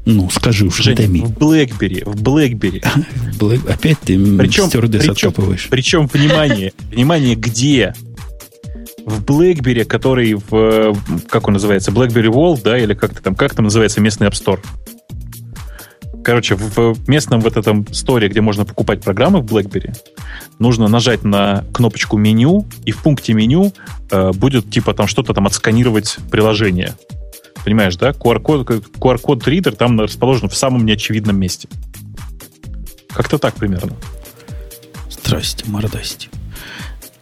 Ну, 0.07 0.29
скажи 0.31 0.67
уж, 0.67 0.77
Женя, 0.77 1.07
в 1.25 1.33
BlackBerry, 1.33 2.03
в 2.05 2.23
BlackBerry. 2.23 2.85
Black... 3.39 3.71
Опять 3.71 3.99
ты 4.01 4.19
причем, 4.37 4.67
стюардесс 4.67 5.09
откапываешь. 5.09 5.69
Причем, 5.71 6.07
внимание, 6.13 6.73
внимание, 6.93 7.35
где? 7.35 7.95
В 9.07 9.23
BlackBerry, 9.23 9.85
который 9.85 10.35
в, 10.35 10.97
как 11.29 11.47
он 11.47 11.55
называется, 11.55 11.91
BlackBerry 11.91 12.31
World, 12.31 12.61
да, 12.63 12.79
или 12.79 12.95
как-то 12.95 13.23
там, 13.23 13.35
как 13.35 13.55
там 13.55 13.65
называется 13.65 14.01
местный 14.01 14.27
App 14.27 14.33
Store? 14.33 14.61
Короче, 16.23 16.55
в 16.55 16.97
местном 17.07 17.41
вот 17.41 17.59
этом 17.59 17.87
сторе, 17.93 18.29
где 18.29 18.41
можно 18.41 18.65
покупать 18.65 19.03
программы 19.03 19.41
в 19.41 19.45
BlackBerry, 19.45 19.95
нужно 20.59 20.89
нажать 20.89 21.23
на 21.23 21.65
кнопочку 21.73 22.17
меню, 22.17 22.67
и 22.87 22.93
в 22.93 23.03
пункте 23.03 23.35
меню 23.35 23.73
э, 24.11 24.33
будет 24.33 24.71
типа 24.71 24.95
там 24.95 25.07
что-то 25.07 25.35
там 25.35 25.47
отсканировать 25.47 26.17
приложение. 26.31 26.95
Понимаешь, 27.65 27.97
да? 27.97 28.11
QR-код, 28.11 28.69
QR-код 28.69 29.49
ридер 29.49 29.75
там 29.75 30.01
расположен 30.01 30.49
в 30.49 30.57
самом 30.57 30.85
неочевидном 30.85 31.39
месте. 31.39 31.69
Как-то 33.09 33.39
так 33.39 33.55
примерно. 33.55 33.93
Здрасте, 35.11 35.65
мордасти. 35.67 36.29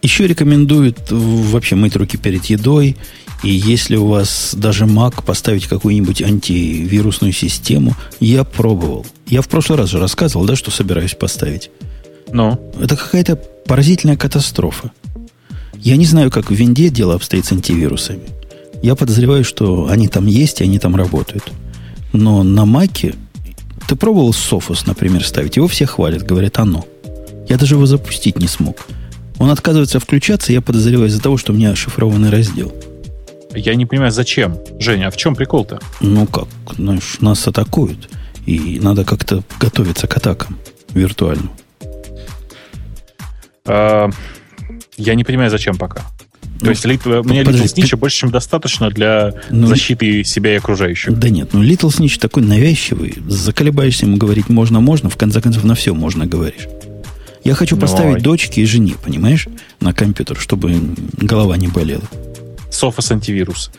Еще 0.01 0.27
рекомендуют 0.27 0.99
вообще 1.09 1.75
мыть 1.75 1.95
руки 1.95 2.17
перед 2.17 2.43
едой 2.45 2.97
и 3.43 3.49
если 3.49 3.97
у 3.97 4.07
вас 4.07 4.55
даже 4.57 4.85
Mac 4.85 5.21
поставить 5.21 5.67
какую-нибудь 5.67 6.21
антивирусную 6.21 7.33
систему, 7.33 7.93
я 8.21 8.45
пробовал. 8.45 9.05
Я 9.27 9.41
в 9.41 9.49
прошлый 9.49 9.77
раз 9.77 9.89
же 9.89 9.99
рассказывал, 9.99 10.45
да, 10.45 10.55
что 10.55 10.71
собираюсь 10.71 11.13
поставить. 11.13 11.69
Но. 12.31 12.57
Это 12.79 12.95
какая-то 12.95 13.35
поразительная 13.35 14.15
катастрофа. 14.15 14.91
Я 15.75 15.97
не 15.97 16.05
знаю, 16.05 16.31
как 16.31 16.51
в 16.51 16.53
Винде 16.53 16.87
дело 16.87 17.15
обстоит 17.15 17.45
с 17.45 17.51
антивирусами. 17.51 18.23
Я 18.83 18.95
подозреваю, 18.95 19.45
что 19.45 19.87
они 19.87 20.09
там 20.09 20.25
есть 20.27 20.59
и 20.59 20.65
они 20.65 20.77
там 20.77 20.97
работают. 20.97 21.53
Но 22.11 22.43
на 22.43 22.65
Маке 22.65 23.15
ты 23.87 23.95
пробовал 23.95 24.31
Sophos, 24.31 24.83
например, 24.85 25.25
ставить? 25.25 25.55
Его 25.55 25.69
все 25.69 25.85
хвалят, 25.85 26.23
говорят, 26.23 26.59
оно. 26.59 26.85
Я 27.47 27.57
даже 27.57 27.75
его 27.75 27.85
запустить 27.85 28.37
не 28.39 28.47
смог. 28.47 28.85
Он 29.39 29.49
отказывается 29.49 30.01
включаться, 30.01 30.51
я 30.51 30.59
подозреваю 30.59 31.07
из-за 31.07 31.21
того, 31.21 31.37
что 31.37 31.53
у 31.53 31.55
меня 31.55 31.71
ошифрованный 31.71 32.29
раздел. 32.29 32.73
Я 33.55 33.75
не 33.75 33.85
понимаю, 33.85 34.11
зачем? 34.11 34.59
Женя, 34.79 35.07
а 35.07 35.11
в 35.11 35.17
чем 35.17 35.33
прикол-то? 35.33 35.79
Ну 36.01 36.27
как, 36.27 36.49
знаешь, 36.75 37.19
нас 37.21 37.47
атакуют. 37.47 38.09
И 38.45 38.81
надо 38.81 39.05
как-то 39.05 39.43
готовиться 39.61 40.07
к 40.07 40.17
атакам 40.17 40.59
виртуально. 40.89 41.49
А, 43.65 44.09
я 44.97 45.15
не 45.15 45.23
понимаю, 45.23 45.49
зачем 45.49 45.77
пока. 45.77 46.03
То 46.59 46.65
ну, 46.65 46.71
есть 46.71 46.85
лит, 46.85 47.05
мне 47.05 47.41
Little 47.41 47.63
Snitch 47.63 47.89
ты... 47.89 47.97
больше, 47.97 48.19
чем 48.19 48.31
достаточно 48.31 48.89
для 48.89 49.33
ну, 49.49 49.67
защиты 49.67 50.23
себя 50.23 50.53
и 50.53 50.57
окружающих. 50.57 51.17
Да 51.17 51.29
нет, 51.29 51.49
ну 51.53 51.63
Little 51.63 51.89
Snitch 51.89 52.19
такой 52.19 52.43
навязчивый. 52.43 53.15
Заколебаешься 53.27 54.05
ему 54.05 54.17
говорить 54.17 54.49
можно-можно, 54.49 55.09
в 55.09 55.17
конце 55.17 55.41
концов 55.41 55.63
на 55.63 55.75
все 55.75 55.93
можно 55.93 56.25
говоришь. 56.25 56.67
Я 57.43 57.55
хочу 57.55 57.75
поставить 57.75 58.23
дочке 58.23 58.61
и 58.61 58.65
жене, 58.65 58.95
понимаешь, 59.03 59.47
на 59.81 59.93
компьютер, 59.93 60.37
чтобы 60.39 60.79
голова 61.17 61.57
не 61.57 61.67
болела. 61.67 62.03
Софос 62.71 63.11
антивирус. 63.11 63.71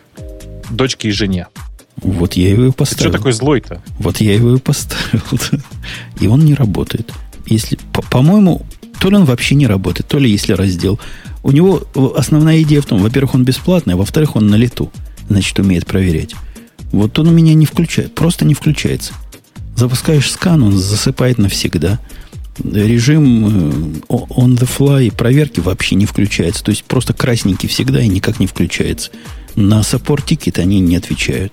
Дочке 0.70 1.08
и 1.08 1.10
жене. 1.10 1.46
Вот 1.96 2.34
я 2.34 2.50
его 2.50 2.66
и 2.66 2.70
поставил. 2.70 3.04
Ты 3.04 3.08
что 3.08 3.18
такой 3.18 3.32
злой-то? 3.32 3.82
Вот 3.98 4.20
я 4.20 4.34
его 4.34 4.56
и 4.56 4.58
поставил. 4.58 5.22
И 6.20 6.26
он 6.26 6.44
не 6.44 6.54
работает. 6.54 7.12
Если, 7.46 7.78
по-моему, 8.10 8.66
то 9.00 9.10
ли 9.10 9.16
он 9.16 9.24
вообще 9.24 9.54
не 9.54 9.66
работает, 9.66 10.08
то 10.08 10.18
ли 10.18 10.30
если 10.30 10.52
раздел. 10.52 10.98
У 11.44 11.52
него 11.52 11.82
основная 12.16 12.60
идея 12.62 12.80
в 12.80 12.86
том, 12.86 13.00
во-первых, 13.00 13.36
он 13.36 13.44
бесплатный, 13.44 13.94
а 13.94 13.96
во-вторых, 13.96 14.34
он 14.34 14.48
на 14.48 14.56
лету. 14.56 14.90
Значит, 15.28 15.58
умеет 15.60 15.86
проверять. 15.86 16.34
Вот 16.90 17.16
он 17.18 17.28
у 17.28 17.30
меня 17.30 17.54
не 17.54 17.66
включает, 17.66 18.14
просто 18.14 18.44
не 18.44 18.54
включается. 18.54 19.12
Запускаешь 19.76 20.30
скан, 20.30 20.62
он 20.62 20.72
засыпает 20.72 21.38
навсегда 21.38 22.00
режим 22.62 23.96
э, 24.08 24.08
on 24.08 24.56
the 24.56 24.68
fly 24.68 25.14
проверки 25.14 25.60
вообще 25.60 25.94
не 25.96 26.06
включается. 26.06 26.62
То 26.62 26.70
есть 26.70 26.84
просто 26.84 27.12
красненький 27.12 27.68
всегда 27.68 28.00
и 28.00 28.08
никак 28.08 28.40
не 28.40 28.46
включается. 28.46 29.10
На 29.54 29.80
support 29.80 30.24
ticket 30.24 30.60
они 30.60 30.80
не 30.80 30.96
отвечают. 30.96 31.52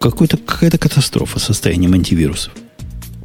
Какой-то, 0.00 0.36
какая-то 0.36 0.78
катастрофа 0.78 1.38
состоянием 1.38 1.94
антивирусов. 1.94 2.52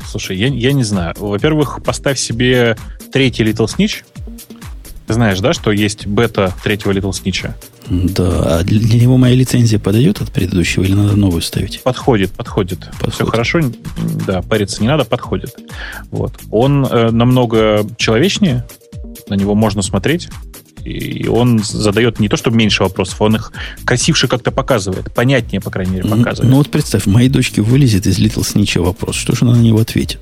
Слушай, 0.09 0.37
я, 0.37 0.47
я 0.47 0.73
не 0.73 0.83
знаю. 0.83 1.13
Во-первых, 1.17 1.81
поставь 1.83 2.19
себе 2.19 2.77
третий 3.11 3.43
Little 3.43 3.67
Snitch. 3.67 4.03
Ты 5.07 5.13
знаешь, 5.13 5.39
да, 5.39 5.53
что 5.53 5.71
есть 5.71 6.05
бета 6.05 6.53
третьего 6.63 6.91
Little 6.91 7.11
Snitch? 7.11 7.51
Да, 7.89 8.59
а 8.59 8.63
для 8.63 8.99
него 8.99 9.17
моя 9.17 9.35
лицензия 9.35 9.79
подойдет 9.79 10.21
от 10.21 10.31
предыдущего 10.31 10.83
или 10.83 10.93
надо 10.93 11.15
новую 11.15 11.41
ставить? 11.41 11.81
Подходит, 11.83 12.31
подходит. 12.31 12.79
подходит. 12.79 13.13
Все 13.13 13.25
хорошо, 13.25 13.59
да, 14.25 14.41
париться 14.41 14.81
не 14.81 14.87
надо, 14.87 15.03
подходит. 15.03 15.55
Вот. 16.09 16.33
Он 16.49 16.85
э, 16.85 17.11
намного 17.11 17.85
человечнее, 17.97 18.65
на 19.27 19.35
него 19.35 19.53
можно 19.55 19.81
смотреть, 19.81 20.29
и 20.85 21.27
он 21.27 21.59
задает 21.59 22.19
не 22.19 22.27
то, 22.27 22.37
чтобы 22.37 22.57
меньше 22.57 22.83
вопросов, 22.83 23.21
он 23.21 23.35
их 23.35 23.51
красивше 23.85 24.27
как-то 24.27 24.51
показывает, 24.51 25.13
понятнее, 25.13 25.61
по 25.61 25.69
крайней 25.69 25.93
мере, 25.93 26.09
показывает. 26.09 26.43
Ну, 26.43 26.49
ну 26.51 26.57
вот 26.57 26.69
представь, 26.69 27.05
моей 27.05 27.29
дочке 27.29 27.61
вылезет 27.61 28.07
из 28.07 28.19
Little 28.19 28.43
Snitch 28.43 28.81
вопрос, 28.81 29.15
что 29.15 29.35
же 29.35 29.45
она 29.45 29.55
на 29.55 29.61
него 29.61 29.79
ответит? 29.79 30.19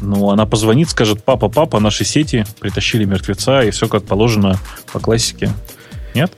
Ну, 0.00 0.30
она 0.30 0.46
позвонит, 0.46 0.90
скажет, 0.90 1.24
папа, 1.24 1.48
папа, 1.48 1.80
наши 1.80 2.04
сети 2.04 2.44
притащили 2.60 3.04
мертвеца, 3.04 3.62
и 3.62 3.70
все 3.70 3.88
как 3.88 4.04
положено 4.04 4.58
по 4.92 5.00
классике. 5.00 5.52
Нет? 6.14 6.32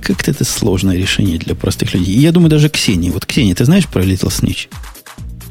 Как-то 0.00 0.30
это 0.30 0.44
сложное 0.44 0.96
решение 0.96 1.38
для 1.38 1.54
простых 1.54 1.92
людей. 1.94 2.14
Я 2.14 2.32
думаю, 2.32 2.50
даже 2.50 2.68
Ксения. 2.70 3.12
Вот, 3.12 3.26
Ксения, 3.26 3.54
ты 3.54 3.64
знаешь 3.64 3.86
про 3.86 4.02
Little 4.02 4.28
Snitch? 4.28 4.68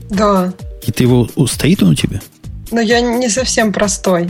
Да. 0.10 0.54
И 0.86 0.92
ты 0.92 1.04
его... 1.04 1.28
Стоит 1.48 1.84
он 1.84 1.90
у 1.90 1.96
тебя? 1.96 2.22
Но 2.72 2.82
я 2.82 3.02
не 3.02 3.30
совсем 3.30 3.72
простой. 3.72 4.30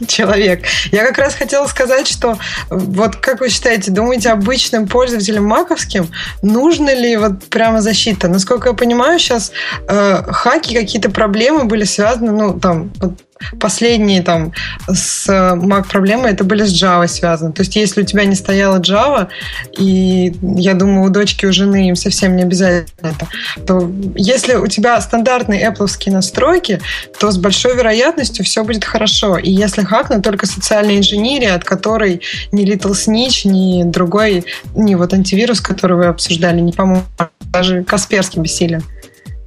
человек. 0.08 0.62
Я 0.92 1.04
как 1.04 1.18
раз 1.18 1.34
хотела 1.34 1.66
сказать, 1.66 2.08
что 2.08 2.38
вот 2.68 3.16
как 3.16 3.40
вы 3.40 3.48
считаете, 3.48 3.90
думаете, 3.90 4.30
обычным 4.30 4.86
пользователям 4.86 5.44
маковским 5.44 6.08
нужно 6.42 6.94
ли 6.94 7.16
вот 7.16 7.44
прямо 7.48 7.80
защита? 7.80 8.28
Насколько 8.28 8.70
я 8.70 8.74
понимаю, 8.74 9.18
сейчас 9.18 9.52
э, 9.88 10.22
хаки, 10.32 10.74
какие-то 10.74 11.10
проблемы 11.10 11.64
были 11.64 11.84
связаны, 11.84 12.32
ну, 12.32 12.58
там, 12.58 12.92
вот, 13.00 13.12
последние 13.58 14.22
там 14.22 14.52
с 14.88 15.28
Mac 15.28 15.88
проблемы 15.88 16.28
это 16.28 16.44
были 16.44 16.64
с 16.64 16.82
Java 16.82 17.08
связаны. 17.08 17.52
То 17.52 17.62
есть, 17.62 17.76
если 17.76 18.02
у 18.02 18.04
тебя 18.04 18.24
не 18.24 18.34
стояла 18.34 18.78
Java, 18.78 19.28
и 19.76 20.34
я 20.42 20.74
думаю, 20.74 21.06
у 21.06 21.10
дочки, 21.10 21.46
у 21.46 21.52
жены 21.52 21.88
им 21.88 21.96
совсем 21.96 22.36
не 22.36 22.42
обязательно 22.42 23.08
это, 23.08 23.28
то 23.66 23.90
если 24.14 24.54
у 24.54 24.66
тебя 24.66 25.00
стандартные 25.00 25.66
Apple 25.66 25.88
настройки, 26.10 26.80
то 27.18 27.30
с 27.30 27.38
большой 27.38 27.76
вероятностью 27.76 28.44
все 28.44 28.64
будет 28.64 28.84
хорошо. 28.84 29.38
И 29.38 29.50
если 29.50 29.82
хакнуть 29.90 30.22
только 30.22 30.46
социальная 30.46 30.96
инженерия, 30.96 31.54
от 31.54 31.64
которой 31.64 32.22
ни 32.52 32.64
Little 32.64 32.92
Snitch, 32.92 33.46
ни 33.46 33.82
другой, 33.84 34.44
ни 34.74 34.94
вот 34.94 35.12
антивирус, 35.12 35.60
который 35.60 35.96
вы 35.96 36.06
обсуждали, 36.06 36.60
не 36.60 36.72
поможет. 36.72 37.04
Даже 37.52 37.82
Касперский 37.82 38.40
бессилен 38.40 38.82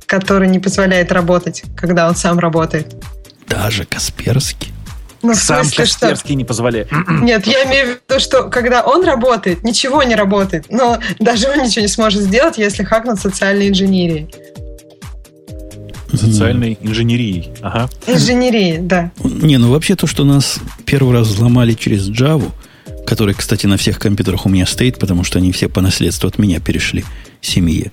который 0.05 0.47
не 0.47 0.59
позволяет 0.59 1.11
работать, 1.11 1.63
когда 1.75 2.07
он 2.07 2.15
сам 2.15 2.37
работает. 2.37 2.93
Даже 3.47 3.83
Касперский? 3.85 4.71
Ну, 5.23 5.33
Сам 5.33 5.63
смысле, 5.63 5.85
Касперский 5.85 6.27
что... 6.27 6.35
не 6.35 6.45
позволяет. 6.45 6.89
Нет, 7.21 7.47
я 7.47 7.63
имею 7.63 7.85
в 7.85 7.89
виду, 7.89 8.19
что 8.19 8.43
когда 8.43 8.83
он 8.83 9.05
работает, 9.05 9.63
ничего 9.63 10.03
не 10.03 10.15
работает. 10.15 10.65
Но 10.69 10.99
даже 11.19 11.49
он 11.49 11.63
ничего 11.63 11.81
не 11.81 11.87
сможет 11.87 12.21
сделать, 12.21 12.57
если 12.57 12.83
хакнут 12.83 13.19
социальной 13.19 13.69
инженерией. 13.69 14.29
Социальной 16.17 16.77
инженерией. 16.81 17.49
Ага. 17.61 17.89
Инженерии, 18.07 18.79
да. 18.81 19.11
Не, 19.23 19.57
ну 19.57 19.71
вообще 19.71 19.95
то, 19.95 20.07
что 20.07 20.23
нас 20.23 20.59
первый 20.85 21.13
раз 21.13 21.27
взломали 21.27 21.73
через 21.73 22.09
Java, 22.09 22.51
который, 23.05 23.33
кстати, 23.33 23.65
на 23.65 23.77
всех 23.77 23.99
компьютерах 23.99 24.45
у 24.45 24.49
меня 24.49 24.65
стоит, 24.65 24.99
потому 24.99 25.23
что 25.23 25.39
они 25.39 25.51
все 25.51 25.69
по 25.69 25.81
наследству 25.81 26.27
от 26.27 26.37
меня 26.37 26.59
перешли 26.59 27.03
семье 27.41 27.91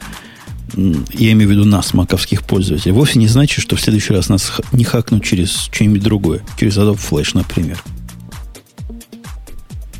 я 0.76 1.32
имею 1.32 1.48
в 1.48 1.52
виду 1.52 1.64
нас, 1.64 1.94
маковских 1.94 2.42
пользователей, 2.42 2.92
вовсе 2.92 3.18
не 3.18 3.26
значит, 3.26 3.62
что 3.62 3.76
в 3.76 3.80
следующий 3.80 4.12
раз 4.12 4.28
нас 4.28 4.52
не 4.72 4.84
хакнут 4.84 5.24
через 5.24 5.68
что-нибудь 5.72 6.02
другое, 6.02 6.42
через 6.59 6.76
Adobe 6.76 6.98
Flash, 6.98 7.30
например. 7.34 7.82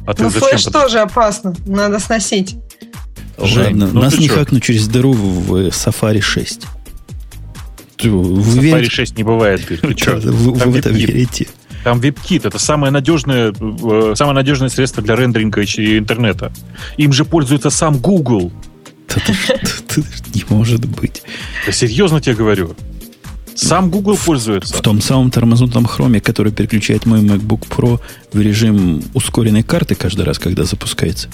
А 0.07 0.15
ты 0.15 0.25
ну, 0.25 0.31
флеш 0.31 0.65
тоже 0.65 1.01
опасно, 1.01 1.55
надо 1.67 1.99
сносить. 1.99 2.57
Жень, 3.39 3.65
Ладно, 3.65 3.91
ну 3.93 4.01
нас 4.01 4.19
не 4.19 4.27
что? 4.27 4.37
хакнут 4.37 4.63
через 4.63 4.87
дыру 4.89 5.13
в 5.13 5.69
Safari 5.69 6.21
6. 6.21 6.63
Вы 8.09 8.59
Safari 8.59 8.61
верите? 8.61 8.91
6 8.91 9.19
не 9.19 9.25
бывает. 9.25 9.67
Ты, 9.67 9.77
ты 9.77 9.97
что? 9.97 10.17
Вы, 10.17 10.53
вы 10.53 10.71
в 10.71 10.77
это 10.77 10.91
верите? 10.91 11.49
Там 11.85 11.99
WebKit 12.01 12.47
это 12.47 12.59
самое 12.59 12.93
надежное, 12.93 13.53
э, 13.53 14.15
самое 14.15 14.35
надежное 14.35 14.69
средство 14.69 15.03
для 15.03 15.17
рендеринга 15.17 15.63
интернета. 15.63 16.53
Им 16.99 17.13
же 17.13 17.25
пользуется 17.25 17.71
сам 17.71 17.99
Google. 17.99 18.53
Не 20.35 20.45
может 20.49 20.85
быть. 20.87 21.23
Да 21.67 21.73
серьезно 21.73 22.21
тебе 22.21 22.37
говорю. 22.37 22.77
Сам 23.55 23.91
Google 23.91 24.17
пользуется. 24.17 24.75
В 24.75 24.81
том 24.81 25.01
самом 25.01 25.31
тормознутом 25.31 25.85
хроме, 25.85 26.21
который 26.21 26.53
переключает 26.53 27.07
мой 27.07 27.21
MacBook 27.21 27.67
Pro 27.69 28.01
в 28.33 28.41
режим 28.41 29.03
ускоренной 29.13 29.63
карты 29.63 29.95
каждый 29.95 30.25
раз, 30.25 30.39
когда 30.39 30.65
запускается. 30.65 31.29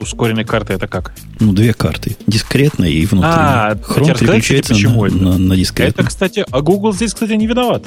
Ускоренной 0.00 0.44
карты 0.44 0.72
это 0.72 0.88
как? 0.88 1.12
Ну, 1.40 1.52
две 1.52 1.74
карты. 1.74 2.16
Дискретная 2.26 2.88
и 2.88 3.04
внутренняя. 3.04 3.72
А, 3.72 3.78
Хром 3.82 4.08
переключается 4.14 4.72
почему 4.74 5.04
на, 5.06 5.32
на, 5.32 5.38
на 5.38 5.56
дискретную. 5.56 5.92
Это, 5.92 6.04
кстати, 6.04 6.44
а 6.50 6.60
Google 6.62 6.92
здесь, 6.92 7.12
кстати, 7.12 7.32
не 7.32 7.46
виноват. 7.46 7.84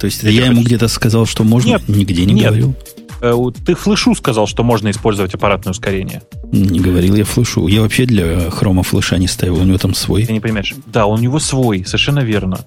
То 0.00 0.06
есть 0.06 0.22
я, 0.24 0.30
я 0.30 0.46
ему 0.46 0.62
где-то 0.62 0.88
сказал, 0.88 1.26
что 1.26 1.44
можно, 1.44 1.68
нет, 1.70 1.88
нигде 1.88 2.24
не 2.24 2.34
нет. 2.34 2.46
говорил. 2.46 2.74
Э, 3.20 3.34
ты 3.64 3.74
флешу 3.74 4.14
сказал, 4.14 4.46
что 4.46 4.64
можно 4.64 4.90
использовать 4.90 5.32
аппаратное 5.34 5.70
ускорение. 5.70 6.22
Не 6.52 6.80
говорил 6.80 7.14
я 7.14 7.24
флешу. 7.24 7.68
Я 7.68 7.80
вообще 7.80 8.04
для 8.04 8.50
хрома 8.50 8.82
флеша 8.82 9.16
не 9.16 9.28
ставил. 9.28 9.56
У 9.60 9.64
него 9.64 9.78
там 9.78 9.94
свой. 9.94 10.26
Ты 10.26 10.32
не 10.32 10.40
понимаешь. 10.40 10.74
Да, 10.86 11.06
у 11.06 11.16
него 11.16 11.38
свой, 11.38 11.84
совершенно 11.86 12.20
верно. 12.20 12.60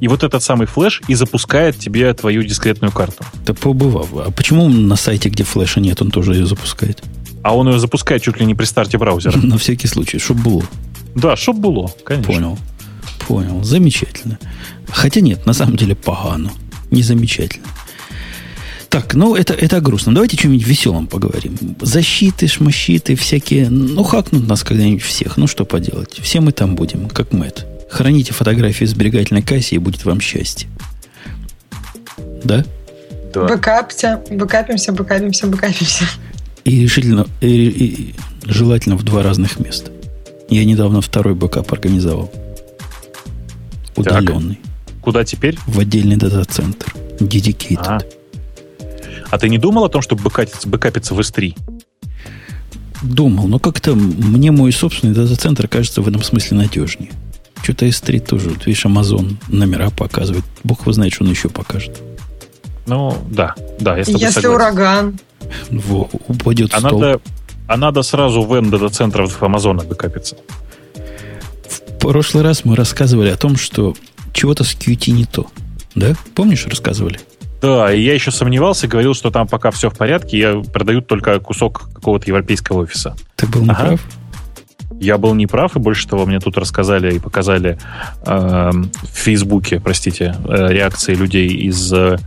И 0.00 0.08
вот 0.08 0.24
этот 0.24 0.42
самый 0.42 0.66
флеш 0.66 1.02
и 1.08 1.14
запускает 1.14 1.78
тебе 1.78 2.12
твою 2.14 2.42
дискретную 2.42 2.90
карту. 2.90 3.24
Да 3.46 3.54
побывав. 3.54 4.08
А 4.14 4.30
почему 4.30 4.68
на 4.68 4.96
сайте, 4.96 5.28
где 5.28 5.44
флеша 5.44 5.80
нет, 5.80 6.00
он 6.00 6.10
тоже 6.10 6.34
ее 6.34 6.46
запускает? 6.46 7.02
А 7.42 7.56
он 7.56 7.68
ее 7.68 7.78
запускает 7.78 8.22
чуть 8.22 8.38
ли 8.38 8.46
не 8.46 8.54
при 8.54 8.64
старте 8.64 8.98
браузера. 8.98 9.36
На 9.42 9.58
всякий 9.58 9.86
случай, 9.86 10.18
чтоб 10.18 10.38
было. 10.38 10.64
Да, 11.14 11.36
чтоб 11.36 11.56
было, 11.56 11.90
конечно. 12.04 12.32
Понял. 12.32 12.58
Понял. 13.26 13.64
Замечательно. 13.64 14.38
Хотя 14.88 15.20
нет, 15.20 15.46
на 15.46 15.52
самом 15.52 15.76
деле 15.76 15.94
погано. 15.94 16.50
Не 16.90 17.02
замечательно. 17.02 17.66
Так, 18.88 19.14
ну 19.14 19.36
это, 19.36 19.54
это 19.54 19.80
грустно. 19.80 20.12
Давайте 20.12 20.36
о 20.36 20.40
чем-нибудь 20.40 20.66
веселом 20.66 21.06
поговорим. 21.06 21.56
Защиты, 21.80 22.48
шмащиты, 22.48 23.14
всякие. 23.14 23.70
Ну, 23.70 24.02
хакнут 24.02 24.48
нас 24.48 24.64
когда-нибудь 24.64 25.02
всех. 25.02 25.36
Ну, 25.36 25.46
что 25.46 25.64
поделать. 25.64 26.18
Все 26.20 26.40
мы 26.40 26.50
там 26.50 26.74
будем, 26.74 27.08
как 27.08 27.32
Мэтт. 27.32 27.66
Храните 27.88 28.32
фотографии 28.32 28.84
в 28.84 28.88
сберегательной 28.88 29.42
кассе, 29.42 29.76
и 29.76 29.78
будет 29.78 30.04
вам 30.04 30.20
счастье. 30.20 30.68
Да? 32.42 32.64
Да. 33.32 33.44
Бэкапся, 33.46 34.20
бэкапимся, 34.28 34.92
бэкапимся, 34.92 35.46
бэкапимся. 35.46 36.04
И 36.64 36.82
решительно, 36.82 37.26
и, 37.40 37.68
и, 37.68 38.14
желательно 38.44 38.96
в 38.96 39.02
два 39.02 39.22
разных 39.22 39.58
места. 39.58 39.90
Я 40.48 40.64
недавно 40.64 41.00
второй 41.00 41.34
бэкап 41.34 41.72
организовал. 41.72 42.30
Удаленный. 43.96 44.56
Так. 44.56 45.02
Куда 45.02 45.24
теперь? 45.24 45.56
В 45.66 45.78
отдельный 45.78 46.16
дата-центр. 46.16 46.94
Dedicated. 47.18 47.78
А. 47.86 47.98
А 49.30 49.38
ты 49.38 49.48
не 49.48 49.58
думал 49.58 49.84
о 49.84 49.88
том, 49.88 50.02
чтобы 50.02 50.24
бэкапиться, 50.24 50.68
бэкапиться 50.68 51.14
в 51.14 51.20
S3? 51.20 51.56
Думал, 53.02 53.48
но 53.48 53.58
как-то 53.58 53.94
мне 53.94 54.50
мой 54.50 54.72
собственный 54.72 55.14
дата-центр 55.14 55.68
кажется 55.68 56.02
в 56.02 56.08
этом 56.08 56.22
смысле 56.22 56.58
надежнее. 56.58 57.10
Что-то 57.62 57.86
S3 57.86 58.20
тоже, 58.20 58.50
вот, 58.50 58.66
видишь, 58.66 58.84
Amazon 58.84 59.36
номера 59.48 59.90
показывает. 59.90 60.44
Бог 60.64 60.82
его 60.82 60.92
знает, 60.92 61.12
что 61.12 61.24
он 61.24 61.30
еще 61.30 61.48
покажет. 61.48 62.00
Ну, 62.90 63.16
да, 63.30 63.54
да, 63.78 63.96
я 63.96 64.02
с 64.02 64.06
тобой 64.06 64.20
Если 64.20 64.40
согласен. 64.40 64.54
ураган. 64.54 65.18
Во, 65.70 66.10
упадет 66.26 66.74
а 66.74 66.80
стол. 66.80 67.00
Надо, 67.00 67.20
а 67.68 67.76
надо 67.76 68.02
сразу 68.02 68.42
в 68.42 68.52
N 68.52 68.68
дата-центров 68.68 69.40
Амазона 69.40 69.84
бэкапиться. 69.84 70.36
В 71.68 71.98
прошлый 72.00 72.42
раз 72.42 72.64
мы 72.64 72.74
рассказывали 72.74 73.30
о 73.30 73.36
том, 73.36 73.54
что 73.54 73.94
чего-то 74.32 74.64
с 74.64 74.74
QT 74.74 75.12
не 75.12 75.24
то. 75.24 75.46
Да? 75.94 76.14
Помнишь, 76.34 76.66
рассказывали? 76.66 77.20
Да, 77.62 77.92
и 77.92 78.02
я 78.02 78.12
еще 78.12 78.32
сомневался, 78.32 78.88
говорил, 78.88 79.14
что 79.14 79.30
там 79.30 79.46
пока 79.46 79.70
все 79.70 79.88
в 79.88 79.96
порядке, 79.96 80.38
я 80.38 80.54
продают 80.60 81.06
только 81.06 81.38
кусок 81.38 81.90
какого-то 81.94 82.26
европейского 82.26 82.78
офиса. 82.82 83.14
Ты 83.36 83.46
был 83.46 83.62
неправ? 83.62 84.00
Я 85.00 85.16
был 85.16 85.34
неправ, 85.34 85.76
и 85.76 85.78
больше 85.78 86.06
того, 86.06 86.26
мне 86.26 86.40
тут 86.40 86.58
рассказали 86.58 87.16
и 87.16 87.18
показали 87.18 87.78
э, 88.26 88.70
в 88.70 89.16
Фейсбуке, 89.16 89.80
простите, 89.80 90.36
э, 90.44 90.68
реакции 90.72 91.14
людей 91.14 91.48
из 91.48 91.90
э, 91.94 92.18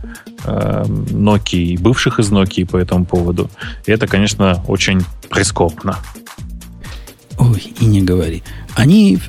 Nokia, 0.44 1.80
бывших 1.80 2.18
из 2.18 2.32
Nokia 2.32 2.66
по 2.66 2.76
этому 2.76 3.04
поводу. 3.04 3.48
И 3.86 3.92
это, 3.92 4.08
конечно, 4.08 4.60
очень 4.66 5.02
прискорбно. 5.30 5.98
Ой, 7.38 7.72
и 7.78 7.84
не 7.84 8.02
говори. 8.02 8.42
Они 8.74 9.20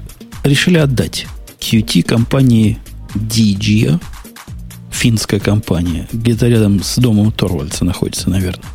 решили 0.44 0.80
отдать 0.80 1.28
QT 1.60 2.02
компании 2.02 2.80
DG, 3.14 4.00
финская 4.90 5.40
компания. 5.40 6.08
Где-то 6.12 6.48
рядом 6.48 6.82
с 6.82 6.98
домом 6.98 7.32
Торвальца 7.32 7.86
находится, 7.86 8.28
наверное. 8.28 8.75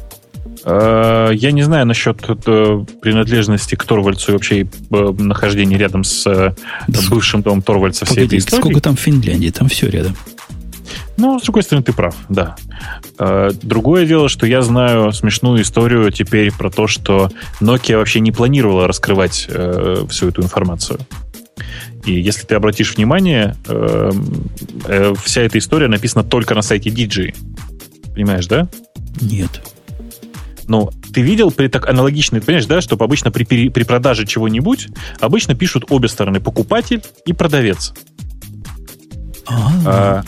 Э, 0.65 1.31
я 1.32 1.53
не 1.53 1.62
знаю 1.62 1.87
насчет 1.87 2.19
э, 2.28 2.85
принадлежности 3.01 3.74
к 3.74 3.85
Торвальцу 3.85 4.31
и 4.31 4.35
вообще 4.35 4.61
э, 4.62 5.15
нахождения 5.19 5.78
рядом 5.78 6.05
с 6.05 6.24
да, 6.24 7.01
бывшим 7.09 7.43
домом 7.43 7.62
Торвальца 7.62 8.05
всей 8.05 8.27
этой 8.27 8.39
истории. 8.39 8.61
Сколько 8.61 8.81
там 8.81 8.97
в 8.97 9.01
Финляндии? 9.01 9.51
Там 9.51 9.69
все 9.69 9.89
рядом. 9.89 10.16
Ну, 11.16 11.39
с 11.39 11.43
другой 11.43 11.62
стороны, 11.62 11.85
ты 11.85 11.93
прав, 11.93 12.16
да. 12.31 12.57
Другое 13.62 14.07
дело, 14.07 14.31
что 14.31 14.47
я 14.47 14.62
знаю 14.62 15.12
смешную 15.12 15.62
историю 15.62 16.11
теперь 16.11 16.51
про 16.51 16.70
то, 16.70 16.87
что 16.87 17.31
Nokia 17.61 17.99
вообще 17.99 18.20
не 18.20 18.32
планировала 18.32 18.89
раскрывать 18.89 19.47
всю 20.09 20.28
эту 20.28 20.43
информацию. 20.43 20.99
И 22.07 22.19
если 22.19 22.47
ты 22.47 22.55
обратишь 22.55 22.97
внимание, 22.97 23.55
вся 25.23 25.43
эта 25.43 25.59
история 25.59 25.89
написана 25.89 26.24
только 26.24 26.55
на 26.55 26.62
сайте 26.62 26.89
DJ. 26.89 27.35
Понимаешь, 28.15 28.47
да? 28.47 28.66
Нет. 29.20 29.61
Ну, 30.71 30.89
ты 31.13 31.21
видел 31.21 31.51
при 31.51 31.67
так 31.67 31.89
аналогичный, 31.89 32.41
понимаешь, 32.41 32.67
да, 32.67 32.81
что 32.81 32.95
обычно 32.95 33.33
при, 33.33 33.43
при, 33.43 33.71
при 33.71 33.83
продаже 33.83 34.25
чего-нибудь 34.25 34.87
обычно 35.19 35.57
пишут 35.57 35.87
обе 35.91 36.07
стороны, 36.07 36.39
покупатель 36.39 37.03
и 37.27 37.33
продавец. 37.33 37.93
А, 39.49 40.23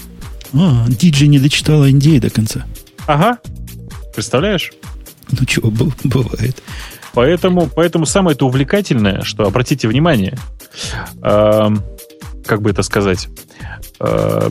а, 0.52 0.86
DJ 0.89 1.28
не 1.28 1.39
дочитала 1.39 1.89
NDA 1.89 2.19
до 2.19 2.28
конца. 2.28 2.66
Ага. 3.06 3.39
Представляешь? 4.16 4.73
Ну, 5.31 5.47
чего, 5.47 5.70
бывает. 5.70 6.60
Поэтому, 7.14 7.69
поэтому 7.73 8.05
самое 8.05 8.35
это 8.35 8.44
увлекательное, 8.44 9.23
что, 9.23 9.47
обратите 9.47 9.86
внимание, 9.86 10.36
э, 11.23 11.69
как 12.44 12.62
бы 12.62 12.70
это 12.70 12.82
сказать, 12.82 13.28
э, 14.01 14.51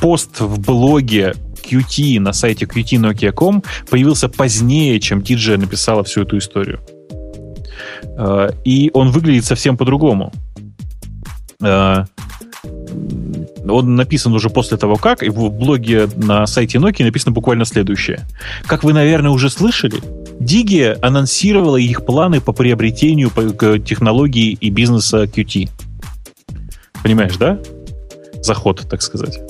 пост 0.00 0.38
в 0.38 0.60
блоге 0.60 1.34
QT 1.70 2.20
на 2.20 2.32
сайте 2.32 2.66
qtnokia.com 2.66 3.62
появился 3.90 4.28
позднее, 4.28 5.00
чем 5.00 5.20
DJ 5.20 5.56
написала 5.56 6.04
всю 6.04 6.22
эту 6.22 6.38
историю. 6.38 6.80
Э, 8.18 8.50
и 8.64 8.90
он 8.94 9.10
выглядит 9.10 9.44
совсем 9.44 9.76
по-другому. 9.76 10.32
Э, 11.62 12.04
он 13.68 13.96
написан 13.96 14.32
уже 14.32 14.48
после 14.48 14.76
того, 14.76 14.96
как, 14.96 15.22
и 15.22 15.28
в 15.28 15.50
блоге 15.50 16.08
на 16.16 16.46
сайте 16.46 16.78
Nokia 16.78 17.04
написано 17.04 17.32
буквально 17.32 17.64
следующее. 17.64 18.26
Как 18.66 18.84
вы, 18.84 18.92
наверное, 18.92 19.30
уже 19.30 19.50
слышали, 19.50 20.00
Digi 20.40 20.96
анонсировала 21.02 21.76
их 21.76 22.04
планы 22.04 22.40
по 22.40 22.52
приобретению 22.52 23.30
технологий 23.80 24.56
и 24.60 24.70
бизнеса 24.70 25.24
QT. 25.24 25.68
Понимаешь, 27.02 27.36
да? 27.36 27.58
Заход, 28.42 28.86
так 28.88 29.02
сказать. 29.02 29.40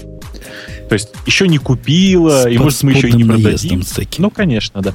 То 0.89 0.95
есть 0.95 1.13
еще 1.27 1.49
не 1.49 1.59
купила, 1.59 2.43
с 2.43 2.47
и 2.49 2.59
может 2.59 2.83
мы 2.83 2.93
еще 2.93 3.09
и 3.09 3.13
не 3.13 3.25
продадим. 3.25 3.83
Ну, 4.19 4.31
конечно, 4.31 4.83
да. 4.83 4.93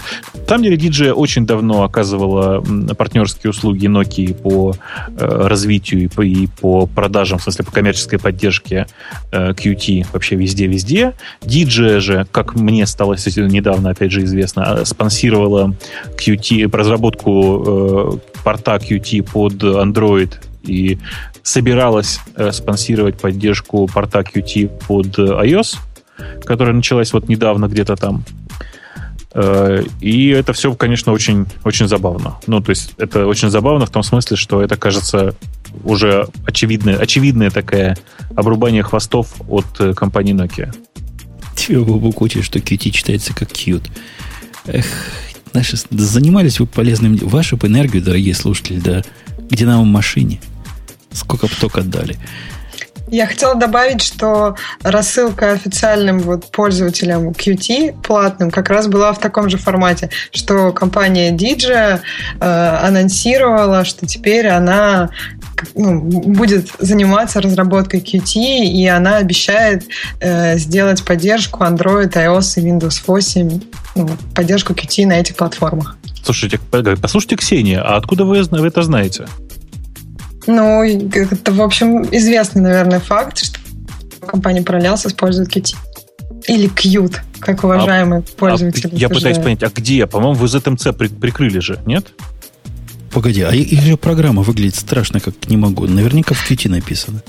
Там 0.48 0.64
деле 0.64 0.78
DJ 0.78 1.12
очень 1.12 1.46
давно 1.46 1.84
оказывала 1.84 2.64
партнерские 2.96 3.52
услуги 3.52 3.88
Nokia 3.88 4.34
по 4.34 4.74
э, 5.08 5.48
развитию 5.48 6.04
и 6.04 6.08
по, 6.08 6.22
и 6.22 6.48
по 6.48 6.86
продажам, 6.86 7.40
в 7.40 7.44
смысле 7.44 7.66
по 7.66 7.72
коммерческой 7.72 8.20
поддержке 8.20 8.88
э, 9.32 9.52
QT 9.52 10.08
вообще 10.14 10.36
везде-везде. 10.36 11.14
DJ 11.42 12.00
же, 12.00 12.28
как 12.32 12.56
мне 12.56 12.86
стало 12.86 13.18
недавно, 13.48 13.90
опять 13.90 14.12
же, 14.12 14.24
известно, 14.24 14.78
э, 14.80 14.86
спонсировала 14.86 15.76
QT, 16.18 16.76
разработку 16.76 18.22
э, 18.24 18.42
порта 18.44 18.76
QT 18.76 19.24
под 19.24 19.54
Android 19.64 20.34
и 20.64 21.00
собиралась 21.44 22.20
э, 22.36 22.52
спонсировать 22.52 23.20
поддержку 23.20 23.88
порта 23.88 24.20
Qt 24.20 24.70
под 24.88 25.18
э, 25.18 25.22
iOS, 25.22 25.78
которая 26.44 26.76
началась 26.76 27.14
вот 27.14 27.30
недавно 27.30 27.68
где-то 27.68 27.96
там. 27.96 28.24
Э, 29.34 29.84
и 30.00 30.28
это 30.30 30.54
все, 30.54 30.74
конечно, 30.76 31.12
очень, 31.12 31.48
очень 31.64 31.88
забавно. 31.88 32.38
Ну, 32.48 32.62
то 32.62 32.70
есть 32.70 32.94
это 32.98 33.26
очень 33.26 33.50
забавно 33.50 33.86
в 33.86 33.90
том 33.90 34.04
смысле, 34.04 34.38
что 34.38 34.62
это 34.62 34.78
кажется 34.78 35.36
уже 35.84 36.28
очевидное, 36.46 36.98
очевидное 36.98 37.50
такое 37.50 37.98
обрубание 38.36 38.84
хвостов 38.84 39.34
от 39.48 39.96
компании 39.96 40.36
Nokia. 40.36 40.74
Тебе, 41.56 41.80
Бобук, 41.80 42.22
учит, 42.22 42.44
что 42.44 42.60
Qt 42.60 42.90
читается 42.92 43.34
как 43.34 43.50
cute. 43.50 43.88
Эх, 44.68 44.86
наши, 45.54 45.78
занимались 45.90 46.60
вы 46.60 46.68
полезным... 46.68 47.16
Вашу 47.18 47.58
бы 47.58 47.68
энергию, 47.68 48.04
дорогие 48.04 48.36
слушатели, 48.36 48.80
да, 48.80 49.02
где 49.50 49.66
нам 49.66 49.82
в 49.82 49.88
машине– 49.88 50.40
Сколько 51.12 51.48
бы 51.48 51.54
только 51.60 51.82
отдали. 51.82 52.18
Я 53.12 53.28
хотела 53.28 53.56
добавить, 53.56 54.02
что 54.02 54.56
рассылка 54.84 55.52
официальным 55.52 56.20
вот 56.20 56.50
пользователям 56.50 57.32
Qt 57.32 58.02
платным 58.02 58.52
как 58.52 58.70
раз 58.70 58.88
была 58.88 59.12
в 59.12 59.20
таком 59.20 59.50
же 59.50 59.58
формате, 59.58 60.10
что 60.32 60.72
компания 60.72 61.36
DJ 61.36 62.00
э, 62.40 62.78
анонсировала, 62.86 63.84
что 63.84 64.08
теперь 64.08 64.48
она 64.48 65.10
ну, 65.76 66.00
будет 66.00 66.70
заниматься 66.80 67.42
разработкой 67.42 68.00
Qt, 68.00 68.34
и 68.36 68.88
она 68.88 69.18
обещает 69.18 69.84
э, 70.22 70.58
сделать 70.58 71.04
поддержку 71.04 71.66
Android, 71.66 72.14
iOS 72.14 72.62
и 72.62 72.70
Windows 72.70 73.02
8, 73.06 73.62
ну, 73.96 74.10
поддержку 74.34 74.72
Qt 74.72 75.06
на 75.06 75.20
этих 75.20 75.36
платформах. 75.36 75.98
Слушайте, 76.24 76.60
послушайте, 77.02 77.36
Ксения, 77.36 77.82
а 77.82 77.98
откуда 77.98 78.24
вы, 78.24 78.42
вы 78.44 78.68
это 78.68 78.84
знаете? 78.84 79.26
Ну, 80.48 80.84
это, 80.84 81.52
в 81.52 81.62
общем, 81.62 82.04
известный, 82.12 82.62
наверное, 82.62 83.00
факт, 83.00 83.38
что 83.38 83.60
компания 84.26 84.62
Parallels 84.62 85.08
использует 85.08 85.56
Qt. 85.56 85.76
Или 86.48 86.70
Qt, 86.70 87.18
как 87.40 87.64
уважаемые 87.64 88.22
а, 88.22 88.40
пользователи. 88.40 88.90
А, 88.94 88.98
я 88.98 89.10
пытаюсь 89.10 89.38
понять, 89.38 89.64
а 89.64 89.70
где? 89.70 90.08
По-моему, 90.08 90.34
в 90.34 90.44
ZMC 90.44 90.94
при, 90.94 91.08
прикрыли 91.08 91.60
же, 91.60 91.80
нет? 91.86 92.08
Погоди, 93.12 93.42
а 93.42 93.52
их 93.52 93.82
же 93.82 93.98
программа 93.98 94.42
выглядит 94.42 94.76
страшно, 94.76 95.20
как 95.20 95.34
не 95.48 95.58
могу. 95.58 95.86
Наверняка 95.86 96.34
в 96.34 96.50
Qt 96.50 96.70
написано. 96.70 97.22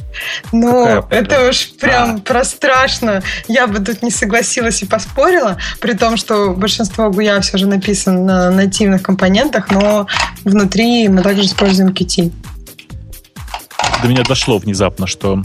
Ну, 0.52 1.04
это 1.10 1.48
уж 1.48 1.72
прям 1.72 2.16
а. 2.16 2.18
про 2.20 2.44
страшно. 2.44 3.22
Я 3.48 3.66
бы 3.66 3.80
тут 3.80 4.00
не 4.02 4.10
согласилась 4.10 4.80
и 4.82 4.86
поспорила, 4.86 5.58
при 5.80 5.94
том, 5.94 6.16
что 6.16 6.54
большинство 6.54 7.10
GUI 7.10 7.40
все 7.40 7.58
же 7.58 7.66
написано 7.66 8.20
на 8.20 8.50
нативных 8.50 9.02
компонентах, 9.02 9.72
но 9.72 10.06
внутри 10.44 11.08
мы 11.08 11.20
также 11.22 11.46
используем 11.46 11.90
Qt 11.90 12.30
до 14.02 14.08
меня 14.08 14.22
дошло 14.22 14.58
внезапно, 14.58 15.06
что 15.06 15.42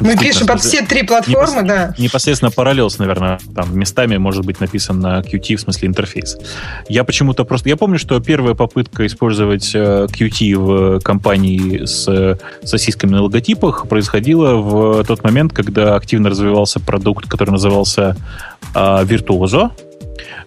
мы 0.00 0.16
пишем 0.16 0.46
под 0.46 0.60
все 0.60 0.82
три 0.82 1.02
платформы, 1.02 1.62
да. 1.62 1.94
Непосредственно 1.98 2.50
Parallels, 2.50 2.96
наверное, 2.98 3.38
там 3.54 3.76
местами 3.78 4.16
может 4.16 4.44
быть 4.44 4.60
написан 4.60 5.00
на 5.00 5.20
Qt, 5.20 5.56
в 5.56 5.60
смысле 5.60 5.88
интерфейс. 5.88 6.38
Я 6.88 7.04
почему-то 7.04 7.44
просто... 7.44 7.68
Я 7.68 7.76
помню, 7.76 7.98
что 7.98 8.18
первая 8.20 8.54
попытка 8.54 9.06
использовать 9.06 9.70
э, 9.74 10.06
Qt 10.10 10.54
в 10.56 11.00
компании 11.00 11.84
с 11.84 12.38
сосисками 12.64 13.12
на 13.12 13.22
логотипах 13.22 13.86
происходила 13.88 14.56
в 14.56 15.04
тот 15.04 15.22
момент, 15.22 15.52
когда 15.52 15.94
активно 15.94 16.30
развивался 16.30 16.80
продукт, 16.80 17.28
который 17.28 17.50
назывался 17.50 18.16
а, 18.74 19.04
Virtuoso, 19.04 19.70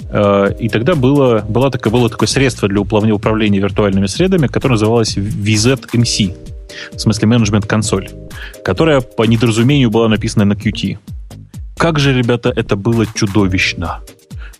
э, 0.09 0.55
и 0.59 0.69
тогда 0.69 0.95
было, 0.95 1.45
было, 1.47 1.71
такое, 1.71 1.93
было 1.93 2.09
такое 2.09 2.27
средство 2.27 2.67
для 2.67 2.81
управления 2.81 3.59
виртуальными 3.59 4.07
средами, 4.07 4.47
которое 4.47 4.73
называлось 4.73 5.15
VZMC 5.17 6.54
в 6.93 6.99
смысле 6.99 7.27
менеджмент-консоль, 7.27 8.09
которая 8.63 9.01
по 9.01 9.23
недоразумению 9.23 9.89
была 9.89 10.07
написана 10.07 10.45
на 10.45 10.53
Qt. 10.53 10.97
Как 11.77 11.99
же, 11.99 12.13
ребята, 12.13 12.51
это 12.55 12.75
было 12.75 13.05
чудовищно. 13.05 14.01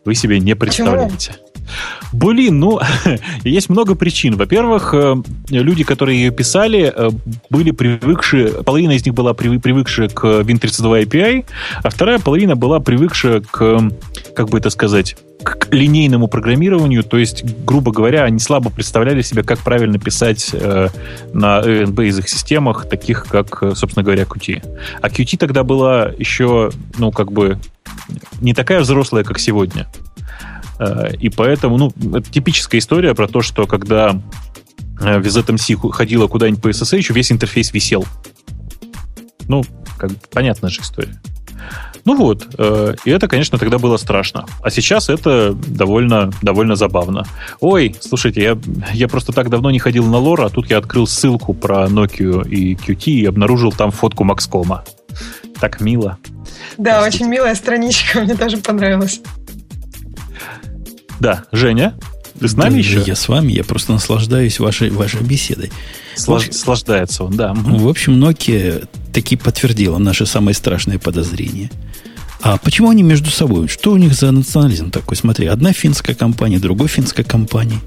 Вы 0.03 0.15
себе 0.15 0.39
не 0.39 0.55
представляете. 0.55 1.35
Блин, 2.11 2.59
ну, 2.59 2.79
есть 3.43 3.69
много 3.69 3.95
причин. 3.95 4.35
Во-первых, 4.35 4.93
э, 4.93 5.15
люди, 5.49 5.83
которые 5.83 6.19
ее 6.19 6.31
писали, 6.31 6.93
э, 6.95 7.09
были 7.49 7.71
привыкшие, 7.71 8.63
половина 8.63 8.91
из 8.91 9.05
них 9.05 9.13
была 9.13 9.33
привыкшая 9.33 10.09
к 10.09 10.23
Win32 10.23 11.05
API, 11.05 11.45
а 11.83 11.89
вторая 11.89 12.19
половина 12.19 12.55
была 12.55 12.79
привыкшая 12.79 13.41
к, 13.41 13.91
как 14.35 14.49
бы 14.49 14.57
это 14.57 14.69
сказать, 14.69 15.17
к 15.43 15.67
линейному 15.71 16.27
программированию, 16.27 17.03
то 17.03 17.17
есть, 17.17 17.43
грубо 17.65 17.91
говоря, 17.91 18.23
они 18.23 18.39
слабо 18.39 18.69
представляли 18.69 19.21
себе, 19.21 19.43
как 19.43 19.59
правильно 19.59 19.99
писать 19.99 20.51
э, 20.53 20.87
на 21.33 21.59
base 21.59 22.27
системах, 22.27 22.87
таких 22.89 23.25
как, 23.25 23.61
собственно 23.75 24.03
говоря, 24.03 24.23
Qt. 24.23 24.63
А 25.01 25.09
Qt 25.09 25.37
тогда 25.37 25.63
была 25.63 26.11
еще, 26.17 26.71
ну, 26.97 27.11
как 27.11 27.31
бы, 27.31 27.59
не 28.41 28.53
такая 28.53 28.79
взрослая, 28.79 29.23
как 29.23 29.39
сегодня. 29.39 29.87
Э, 30.79 31.13
и 31.19 31.29
поэтому, 31.29 31.77
ну, 31.77 31.93
это 32.15 32.29
типическая 32.31 32.79
история 32.79 33.13
про 33.13 33.27
то, 33.27 33.41
что 33.41 33.65
когда 33.67 34.19
э, 34.99 35.19
VZMC 35.19 35.91
ходила 35.91 36.27
куда-нибудь 36.27 36.61
по 36.61 36.69
SSH, 36.69 37.13
весь 37.13 37.31
интерфейс 37.31 37.73
висел. 37.73 38.05
Ну, 39.47 39.63
как 39.97 40.11
понятная 40.31 40.69
же 40.69 40.81
история. 40.81 41.19
Ну 42.05 42.15
вот, 42.15 42.47
э, 42.59 42.95
и 43.03 43.09
это, 43.09 43.27
конечно, 43.27 43.57
тогда 43.57 43.79
было 43.79 43.97
страшно. 43.97 44.45
А 44.61 44.69
сейчас 44.69 45.09
это 45.09 45.53
довольно, 45.53 46.31
довольно 46.43 46.75
забавно. 46.75 47.25
Ой, 47.59 47.95
слушайте, 47.99 48.43
я, 48.43 48.57
я 48.93 49.07
просто 49.07 49.31
так 49.33 49.49
давно 49.49 49.71
не 49.71 49.79
ходил 49.79 50.05
на 50.05 50.19
лор, 50.19 50.41
а 50.41 50.49
тут 50.49 50.69
я 50.69 50.77
открыл 50.77 51.07
ссылку 51.07 51.55
про 51.55 51.85
Nokia 51.87 52.47
и 52.47 52.75
QT 52.75 53.11
и 53.11 53.25
обнаружил 53.25 53.71
там 53.71 53.89
фотку 53.89 54.23
Макскома. 54.23 54.83
Так 55.59 55.81
мило. 55.81 56.19
Да, 56.77 56.99
Простите. 56.99 57.23
очень 57.23 57.31
милая 57.31 57.55
страничка, 57.55 58.21
мне 58.21 58.35
даже 58.35 58.57
понравилась. 58.57 59.21
Да, 61.19 61.45
Женя, 61.51 61.97
ты 62.39 62.47
с 62.47 62.55
нами 62.55 62.73
да, 62.73 62.77
еще? 62.77 63.03
Я 63.05 63.15
с 63.15 63.27
вами, 63.27 63.53
я 63.53 63.63
просто 63.63 63.93
наслаждаюсь 63.93 64.59
вашей, 64.59 64.89
вашей 64.89 65.21
беседой. 65.21 65.71
Слож, 66.15 66.47
наслаждается 66.47 67.23
он, 67.23 67.35
да. 67.35 67.53
В 67.53 67.87
общем, 67.87 68.21
Nokia 68.21 68.87
таки 69.13 69.37
подтвердила 69.37 69.97
наши 69.97 70.25
самые 70.25 70.53
страшные 70.53 70.99
подозрения. 70.99 71.71
А 72.41 72.57
почему 72.57 72.89
они 72.89 73.01
между 73.01 73.31
собой? 73.31 73.67
Что 73.67 73.91
у 73.91 73.97
них 73.97 74.13
за 74.13 74.31
национализм 74.31 74.91
такой? 74.91 75.17
Смотри, 75.17 75.47
одна 75.47 75.71
финская 75.73 76.15
компания, 76.15 76.59
другой 76.59 76.87
финская 76.87 77.25
компания. 77.25 77.79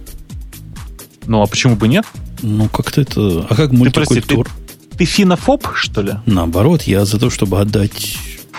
Ну, 1.26 1.42
а 1.42 1.46
почему 1.46 1.76
бы 1.76 1.86
нет? 1.86 2.06
Ну, 2.42 2.68
как-то 2.68 3.02
это... 3.02 3.46
А 3.48 3.54
как 3.54 3.72
мультикультур? 3.72 4.16
Ты, 4.22 4.44
прости, 4.44 4.90
ты, 4.90 4.96
ты 4.96 5.04
финофоб, 5.04 5.68
что 5.74 6.02
ли? 6.02 6.14
Наоборот, 6.26 6.82
я 6.82 7.04
за 7.04 7.20
то, 7.20 7.28
чтобы 7.28 7.60
отдать 7.60 8.16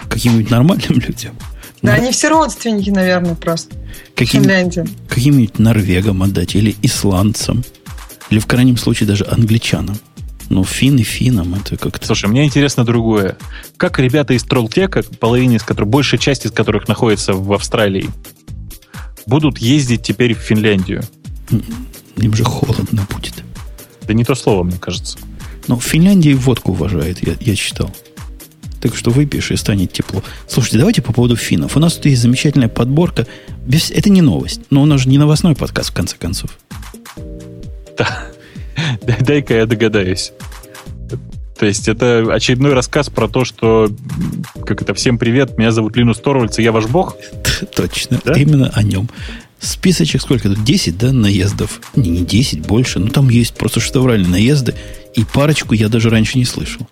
каким-нибудь 0.07 0.51
нормальным 0.51 0.99
людям. 1.07 1.35
Да, 1.81 1.93
они 1.93 2.11
все 2.11 2.29
родственники, 2.29 2.89
наверное, 2.89 3.35
просто. 3.35 3.75
Каким, 4.15 4.43
Каким-нибудь 5.07 5.59
норвегам 5.59 6.23
отдать, 6.23 6.55
или 6.55 6.75
исландцам, 6.81 7.63
или 8.29 8.39
в 8.39 8.47
крайнем 8.47 8.77
случае 8.77 9.07
даже 9.07 9.25
англичанам. 9.25 9.97
Ну, 10.49 10.63
финны 10.63 11.03
финам, 11.03 11.53
это 11.53 11.77
как-то... 11.77 12.07
Слушай, 12.07 12.27
мне 12.27 12.43
интересно 12.43 12.83
другое. 12.83 13.37
Как 13.77 13.99
ребята 13.99 14.33
из 14.33 14.43
Троллтека, 14.43 15.03
половина 15.19 15.53
из 15.53 15.63
которых, 15.63 15.89
большая 15.89 16.19
часть 16.19 16.45
из 16.45 16.51
которых 16.51 16.87
находится 16.87 17.33
в 17.33 17.53
Австралии, 17.53 18.09
будут 19.27 19.59
ездить 19.59 20.01
теперь 20.01 20.33
в 20.33 20.39
Финляндию? 20.39 21.03
Им 22.17 22.33
же 22.33 22.43
холодно 22.43 23.07
будет. 23.13 23.43
Да 24.07 24.13
не 24.13 24.25
то 24.25 24.33
слово, 24.33 24.63
мне 24.63 24.77
кажется. 24.77 25.19
Но 25.67 25.77
в 25.77 25.83
Финляндии 25.83 26.33
водку 26.33 26.71
уважают, 26.71 27.19
я, 27.21 27.35
я 27.39 27.55
читал. 27.55 27.93
Так 28.81 28.95
что 28.95 29.11
выпьешь 29.11 29.51
и 29.51 29.55
станет 29.55 29.91
тепло. 29.91 30.23
Слушайте, 30.47 30.77
давайте 30.77 31.01
по 31.01 31.11
поводу 31.13 31.35
финнов. 31.35 31.75
У 31.75 31.79
нас 31.79 31.95
тут 31.95 32.05
есть 32.05 32.21
замечательная 32.21 32.69
подборка. 32.69 33.27
Без... 33.65 33.91
Это 33.91 34.09
не 34.09 34.21
новость, 34.21 34.61
но 34.69 34.81
у 34.81 34.85
нас 34.85 35.01
же 35.01 35.09
не 35.09 35.17
новостной 35.17 35.55
подкаст, 35.55 35.89
в 35.89 35.93
конце 35.93 36.15
концов. 36.17 36.57
Да. 37.97 38.27
Дай-ка 39.19 39.55
я 39.55 39.65
догадаюсь. 39.65 40.31
То 41.59 41.65
есть 41.65 41.89
это 41.89 42.25
очередной 42.33 42.73
рассказ 42.73 43.09
про 43.09 43.27
то, 43.27 43.43
что 43.43 43.91
как 44.65 44.81
это, 44.81 44.93
всем 44.93 45.17
привет, 45.17 45.57
меня 45.57 45.71
зовут 45.71 45.97
Линус 45.97 46.17
Торвальдс, 46.19 46.57
и 46.59 46.63
я 46.63 46.71
ваш 46.71 46.85
бог? 46.85 47.17
Точно, 47.75 48.17
да? 48.23 48.33
именно 48.33 48.69
о 48.69 48.81
нем. 48.81 49.09
Списочек 49.59 50.21
сколько 50.21 50.47
тут? 50.47 50.63
10, 50.63 50.97
да, 50.97 51.11
наездов? 51.11 51.81
Не, 51.97 52.11
не 52.11 52.25
10, 52.25 52.65
больше. 52.65 52.99
Ну, 52.99 53.09
там 53.09 53.27
есть 53.27 53.55
просто 53.55 53.81
шедевральные 53.81 54.29
наезды, 54.29 54.73
и 55.15 55.25
парочку 55.25 55.73
я 55.73 55.89
даже 55.89 56.09
раньше 56.09 56.37
не 56.37 56.45
слышал. 56.45 56.87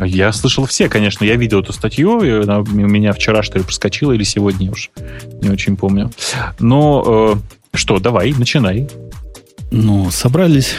Я 0.00 0.32
слышал 0.32 0.66
все, 0.66 0.88
конечно. 0.88 1.24
Я 1.24 1.36
видел 1.36 1.60
эту 1.60 1.72
статью, 1.72 2.42
она 2.42 2.60
у 2.60 2.64
меня 2.64 3.12
вчера, 3.12 3.42
что 3.42 3.58
ли, 3.58 3.64
проскочила, 3.64 4.12
или 4.12 4.24
сегодня 4.24 4.70
уж. 4.70 4.90
Не 5.40 5.50
очень 5.50 5.76
помню. 5.76 6.10
Но 6.58 7.36
э, 7.36 7.76
что, 7.76 7.98
давай, 7.98 8.32
начинай. 8.32 8.88
Ну, 9.70 10.10
собрались... 10.10 10.74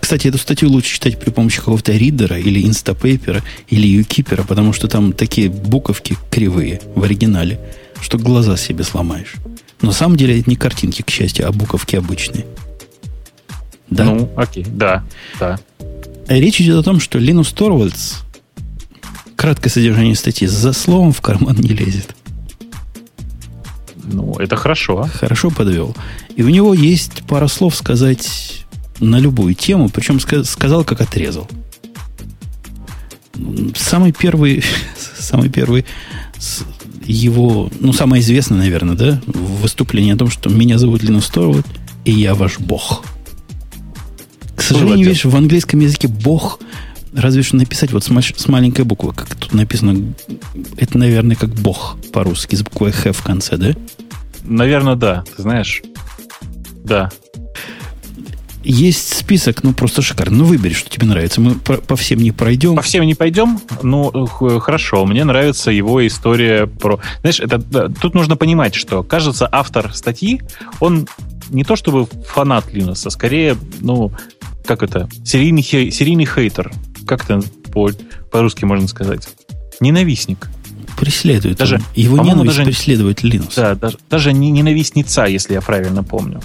Кстати, 0.00 0.28
эту 0.28 0.38
статью 0.38 0.68
лучше 0.68 0.94
читать 0.94 1.18
при 1.18 1.30
помощи 1.30 1.58
какого-то 1.58 1.92
ридера 1.92 2.38
или 2.38 2.66
инстапейпера 2.66 3.42
или 3.68 3.86
юкипера, 3.86 4.42
потому 4.42 4.72
что 4.72 4.88
там 4.88 5.12
такие 5.12 5.48
буковки 5.48 6.16
кривые 6.30 6.80
в 6.94 7.04
оригинале, 7.04 7.60
что 8.00 8.18
глаза 8.18 8.56
себе 8.56 8.84
сломаешь. 8.84 9.34
Но 9.80 9.88
на 9.88 9.92
самом 9.92 10.16
деле 10.16 10.40
это 10.40 10.50
не 10.50 10.56
картинки, 10.56 11.02
к 11.02 11.10
счастью, 11.10 11.46
а 11.46 11.52
буковки 11.52 11.96
обычные. 11.96 12.44
Да? 13.90 14.04
Ну, 14.04 14.30
окей, 14.36 14.64
да, 14.68 15.04
да. 15.38 15.58
Речь 16.28 16.60
идет 16.60 16.78
о 16.78 16.82
том, 16.82 16.98
что 16.98 17.18
Линус 17.18 17.52
Торвальдс, 17.52 18.21
краткое 19.36 19.70
содержание 19.70 20.14
статьи, 20.14 20.46
за 20.46 20.72
словом 20.72 21.12
в 21.12 21.20
карман 21.20 21.56
не 21.56 21.70
лезет. 21.70 22.14
Ну, 24.04 24.34
это 24.38 24.56
хорошо. 24.56 25.08
Хорошо 25.12 25.50
подвел. 25.50 25.96
И 26.36 26.42
у 26.42 26.48
него 26.48 26.74
есть 26.74 27.22
пара 27.26 27.46
слов 27.46 27.76
сказать 27.76 28.64
на 29.00 29.18
любую 29.18 29.54
тему, 29.54 29.88
причем 29.88 30.20
сказал, 30.20 30.84
как 30.84 31.00
отрезал. 31.00 31.48
Самый 33.74 34.12
первый, 34.12 34.62
самый 35.18 35.48
первый 35.48 35.84
его, 37.04 37.70
ну, 37.80 37.92
самое 37.92 38.22
известное, 38.22 38.58
наверное, 38.58 38.94
да, 38.94 39.20
выступление 39.26 40.14
о 40.14 40.18
том, 40.18 40.30
что 40.30 40.50
меня 40.50 40.78
зовут 40.78 41.02
Линус 41.02 41.28
Торвуд, 41.28 41.66
и 42.04 42.12
я 42.12 42.34
ваш 42.34 42.58
бог. 42.58 43.04
К 44.54 44.62
сожалению, 44.62 45.08
видишь, 45.08 45.24
в 45.24 45.36
английском 45.36 45.80
языке 45.80 46.08
бог 46.08 46.60
разве 47.14 47.42
что 47.42 47.56
написать 47.56 47.92
вот 47.92 48.04
с, 48.04 48.08
с 48.08 48.48
маленькой 48.48 48.84
буквы, 48.84 49.12
как 49.12 49.34
тут 49.34 49.52
написано, 49.52 50.14
это, 50.76 50.98
наверное, 50.98 51.36
как 51.36 51.50
бог 51.50 51.96
по-русски, 52.12 52.56
с 52.56 52.62
буквой 52.62 52.92
Х 52.92 53.12
в 53.12 53.22
конце, 53.22 53.56
да? 53.56 53.72
Наверное, 54.44 54.96
да, 54.96 55.24
ты 55.36 55.42
знаешь. 55.42 55.82
Да. 56.84 57.10
Есть 58.64 59.14
список, 59.18 59.64
ну 59.64 59.72
просто 59.72 60.02
шикарно. 60.02 60.38
Ну 60.38 60.44
выбери, 60.44 60.72
что 60.72 60.88
тебе 60.88 61.06
нравится. 61.06 61.40
Мы 61.40 61.54
по, 61.54 61.74
по 61.74 61.96
всем 61.96 62.20
не 62.20 62.30
пройдем. 62.30 62.76
По 62.76 62.82
всем 62.82 63.04
не 63.04 63.14
пойдем. 63.14 63.60
Ну 63.82 64.26
хорошо. 64.26 65.04
Мне 65.04 65.24
нравится 65.24 65.72
его 65.72 66.06
история 66.06 66.66
про. 66.66 67.00
Знаешь, 67.20 67.40
это 67.40 67.60
тут 67.88 68.14
нужно 68.14 68.36
понимать, 68.36 68.74
что 68.74 69.02
кажется 69.02 69.48
автор 69.50 69.92
статьи, 69.94 70.42
он 70.78 71.08
не 71.50 71.64
то 71.64 71.74
чтобы 71.74 72.06
фанат 72.26 72.72
Линуса, 72.72 73.10
скорее, 73.10 73.56
ну 73.80 74.12
как 74.64 74.84
это, 74.84 75.08
серийный 75.24 75.62
серийный 75.62 76.26
хейтер. 76.26 76.72
Как 77.06 77.24
это 77.24 77.42
по 77.72 77.90
по-русски 78.30 78.64
можно 78.64 78.88
сказать? 78.88 79.28
Ненавистник 79.80 80.48
преследует. 80.96 81.58
Даже, 81.58 81.76
он. 81.76 81.82
Его 81.94 82.18
ненависть 82.18 82.56
даже, 82.56 82.64
преследует 82.64 83.22
Линус. 83.22 83.54
Да, 83.54 83.74
даже, 83.74 83.98
даже 84.08 84.32
не 84.32 84.50
ненавистница, 84.50 85.24
если 85.24 85.54
я 85.54 85.60
правильно 85.60 86.04
помню. 86.04 86.40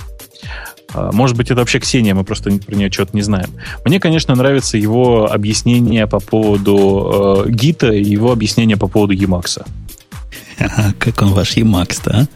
А, 0.94 1.12
может 1.12 1.38
быть, 1.38 1.52
это 1.52 1.60
вообще 1.60 1.80
Ксения, 1.80 2.16
мы 2.16 2.24
просто 2.24 2.52
про 2.52 2.76
нее 2.76 2.92
что-то 2.92 3.16
не 3.16 3.22
знаем. 3.22 3.50
Мне, 3.86 4.00
конечно, 4.00 4.34
нравится 4.36 4.78
его 4.78 5.32
объяснение 5.32 6.08
по 6.08 6.20
поводу 6.20 7.44
э, 7.46 7.50
гита 7.52 7.92
и 7.92 8.04
его 8.04 8.32
объяснение 8.32 8.78
по 8.78 8.88
поводу 8.88 9.14
Emacs. 9.14 9.66
Как 11.00 11.22
он 11.22 11.34
ваш 11.34 11.58
Emacs-то, 11.58 12.12
а? 12.12 12.28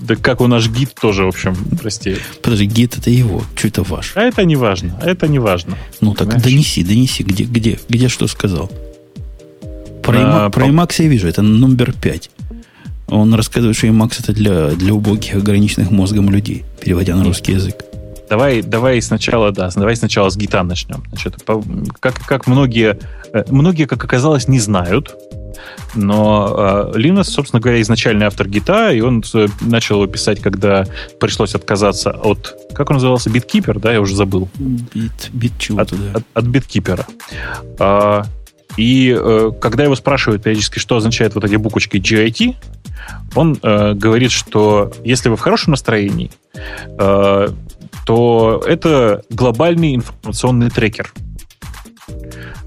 Да 0.00 0.16
как 0.16 0.40
у 0.40 0.46
наш 0.46 0.68
гид 0.68 0.94
тоже, 0.94 1.24
в 1.24 1.28
общем, 1.28 1.56
прости. 1.80 2.16
Подожди, 2.42 2.66
гид 2.66 2.96
это 2.98 3.10
его, 3.10 3.42
что 3.56 3.68
это 3.68 3.82
ваш? 3.82 4.12
А 4.14 4.22
это 4.22 4.44
не 4.44 4.56
важно, 4.56 4.98
это 5.02 5.28
не 5.28 5.38
важно. 5.38 5.76
Ну 6.00 6.14
так 6.14 6.28
понимаешь? 6.28 6.44
донеси, 6.44 6.84
донеси, 6.84 7.22
где, 7.22 7.44
где, 7.44 7.78
где 7.88 8.08
что 8.08 8.26
сказал. 8.26 8.70
Про, 10.02 10.46
а, 10.46 10.50
про 10.50 10.66
Emacs 10.66 11.02
я 11.02 11.08
вижу, 11.08 11.28
это 11.28 11.42
номер 11.42 11.92
пять. 11.92 12.30
Он 13.08 13.34
рассказывает, 13.34 13.76
что 13.76 13.86
Emacs 13.86 14.20
это 14.22 14.32
для, 14.32 14.68
для 14.68 14.94
убогих, 14.94 15.34
ограниченных 15.34 15.90
мозгом 15.90 16.30
людей, 16.30 16.64
переводя 16.80 17.16
на 17.16 17.24
русский 17.24 17.52
язык. 17.52 17.87
Давай, 18.28 18.62
давай 18.62 19.00
сначала, 19.00 19.52
да, 19.52 19.70
давай 19.74 19.96
сначала 19.96 20.28
с 20.30 20.36
гита 20.36 20.62
начнем. 20.62 21.02
Значит, 21.08 21.44
по, 21.44 21.62
как, 22.00 22.14
как 22.26 22.46
многие, 22.46 22.98
э, 23.32 23.44
многие, 23.48 23.84
как 23.86 24.04
оказалось, 24.04 24.48
не 24.48 24.60
знают, 24.60 25.14
но 25.94 26.92
э, 26.94 26.98
Linus, 26.98 27.24
собственно 27.24 27.60
говоря, 27.60 27.80
изначальный 27.80 28.26
автор 28.26 28.48
гита, 28.48 28.92
и 28.92 29.00
он 29.00 29.22
э, 29.34 29.46
начал 29.60 29.96
его 29.96 30.06
писать, 30.06 30.40
когда 30.40 30.86
пришлось 31.18 31.54
отказаться 31.54 32.10
от, 32.10 32.54
как 32.74 32.90
он 32.90 32.96
назывался, 32.96 33.30
биткипер, 33.30 33.78
да, 33.78 33.92
я 33.92 34.00
уже 34.00 34.14
забыл. 34.14 34.48
Бит, 34.58 35.30
бит 35.32 35.52
от, 35.76 35.90
да. 35.90 36.18
От, 36.18 36.24
от 36.34 36.44
биткипера. 36.44 37.06
А, 37.78 38.26
и 38.76 39.16
э, 39.18 39.50
когда 39.60 39.84
его 39.84 39.96
спрашивают 39.96 40.42
периодически, 40.42 40.78
что 40.78 40.96
означают 40.96 41.34
вот 41.34 41.44
эти 41.44 41.56
буквочки 41.56 41.96
GIT, 41.96 42.54
он 43.34 43.58
э, 43.62 43.94
говорит, 43.94 44.30
что 44.30 44.92
если 45.04 45.28
вы 45.28 45.36
в 45.36 45.40
хорошем 45.40 45.72
настроении, 45.72 46.30
э, 46.98 47.48
то 48.08 48.62
это 48.66 49.20
глобальный 49.28 49.96
информационный 49.96 50.70
трекер. 50.70 51.12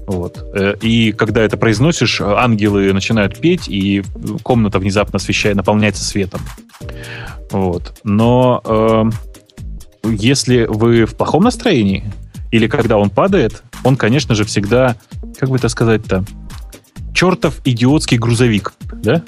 Вот. 0.06 0.38
Э, 0.54 0.76
и 0.80 1.10
когда 1.10 1.40
это 1.40 1.56
произносишь, 1.56 2.20
ангелы 2.20 2.92
начинают 2.92 3.40
петь, 3.40 3.66
и 3.66 4.04
комната 4.44 4.78
внезапно 4.78 5.16
освещает, 5.16 5.56
наполняется 5.56 6.04
светом. 6.04 6.42
Вот. 7.50 7.98
Но 8.04 8.62
э, 8.64 10.10
если 10.10 10.66
вы 10.66 11.06
в 11.06 11.16
плохом 11.16 11.42
настроении, 11.42 12.04
или 12.52 12.68
когда 12.68 12.96
он 12.96 13.10
падает, 13.10 13.64
он, 13.82 13.96
конечно 13.96 14.36
же, 14.36 14.44
всегда, 14.44 14.94
как 15.40 15.48
бы 15.48 15.56
это 15.56 15.68
сказать-то, 15.68 16.24
чертов 17.12 17.60
идиотский 17.64 18.16
грузовик, 18.16 18.74
да? 18.92 19.24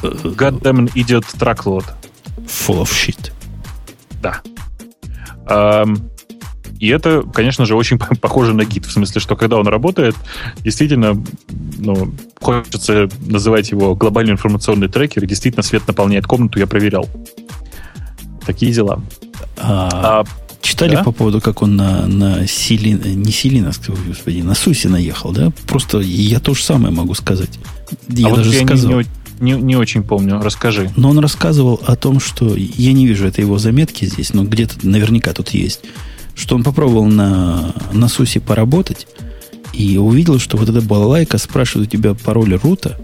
Goddamn 0.00 0.92
idiot 0.94 1.24
truckload. 1.36 1.86
Full 2.46 2.82
of 2.82 2.90
shit. 2.92 3.32
Да. 4.22 4.42
И 6.78 6.88
это, 6.88 7.22
конечно 7.22 7.66
же, 7.66 7.74
очень 7.74 7.98
похоже 8.20 8.54
на 8.54 8.64
гид, 8.64 8.86
в 8.86 8.92
смысле, 8.92 9.20
что 9.20 9.36
когда 9.36 9.56
он 9.56 9.66
работает, 9.66 10.14
действительно, 10.60 11.22
ну, 11.78 12.12
хочется 12.40 13.08
называть 13.26 13.70
его 13.70 13.94
глобальный 13.94 14.32
информационный 14.32 14.88
трекер, 14.88 15.24
и 15.24 15.26
действительно 15.26 15.62
свет 15.62 15.86
наполняет 15.86 16.26
комнату, 16.26 16.58
я 16.58 16.66
проверял. 16.66 17.08
Такие 18.46 18.72
дела. 18.72 19.02
А, 19.56 20.22
а 20.22 20.24
Читали 20.60 20.96
да? 20.96 21.04
по 21.04 21.12
поводу, 21.12 21.40
как 21.40 21.62
он 21.62 21.76
на, 21.76 22.06
на 22.06 22.46
Сили, 22.46 22.90
не 22.90 23.30
Силина, 23.32 23.72
господи, 24.06 24.40
на 24.40 24.54
Суси 24.54 24.86
наехал, 24.86 25.32
да? 25.32 25.52
Просто 25.66 25.98
я 25.98 26.40
то 26.40 26.54
же 26.54 26.62
самое 26.62 26.92
могу 26.92 27.14
сказать. 27.14 27.58
Я 28.08 28.28
а 28.28 28.36
даже 28.36 28.50
вот 28.50 28.58
я 28.58 28.66
сказал. 28.66 28.90
Не, 28.90 29.06
не, 29.40 29.52
не 29.52 29.76
очень 29.76 30.02
помню, 30.02 30.40
расскажи. 30.40 30.90
Но 30.96 31.10
он 31.10 31.18
рассказывал 31.18 31.80
о 31.86 31.96
том, 31.96 32.20
что 32.20 32.54
я 32.56 32.92
не 32.92 33.06
вижу 33.06 33.26
это 33.26 33.40
его 33.40 33.58
заметки 33.58 34.04
здесь, 34.04 34.34
но 34.34 34.44
где-то 34.44 34.86
наверняка 34.86 35.32
тут 35.32 35.50
есть, 35.50 35.80
что 36.34 36.54
он 36.54 36.62
попробовал 36.62 37.06
на, 37.06 37.74
на 37.92 38.08
Суси 38.08 38.40
поработать 38.40 39.06
и 39.72 39.98
увидел, 39.98 40.38
что 40.38 40.56
вот 40.56 40.68
эта 40.68 40.80
балалайка 40.80 41.38
спрашивает 41.38 41.88
у 41.88 41.90
тебя 41.90 42.14
пароль 42.14 42.54
рута 42.54 42.98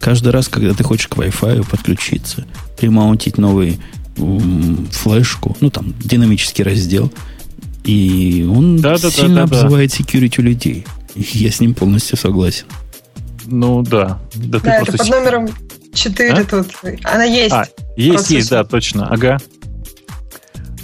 каждый 0.00 0.32
раз, 0.32 0.48
когда 0.48 0.74
ты 0.74 0.84
хочешь 0.84 1.08
к 1.08 1.16
Wi-Fi 1.16 1.68
подключиться, 1.68 2.44
примаунтить 2.78 3.38
новый 3.38 3.80
флешку, 4.16 5.56
ну 5.60 5.70
там 5.70 5.94
динамический 6.04 6.64
раздел, 6.64 7.10
и 7.84 8.48
он 8.48 8.76
да, 8.76 8.98
да, 8.98 9.10
сильно 9.10 9.34
да, 9.42 9.46
да, 9.46 9.56
обзывает 9.56 9.90
да. 9.90 9.96
security 9.96 10.40
у 10.40 10.42
людей. 10.42 10.86
Я 11.14 11.50
с 11.50 11.60
ним 11.60 11.74
полностью 11.74 12.16
согласен. 12.16 12.66
Ну 13.46 13.82
да. 13.82 14.20
Да, 14.34 14.60
да 14.60 14.76
это 14.76 14.96
под 14.96 15.08
номером 15.08 15.48
4 15.92 16.32
а? 16.32 16.44
тут. 16.44 16.68
Она 17.04 17.24
есть. 17.24 17.52
А, 17.52 17.66
есть, 17.96 18.30
есть, 18.30 18.50
да, 18.50 18.64
точно. 18.64 19.08
Ага. 19.08 19.38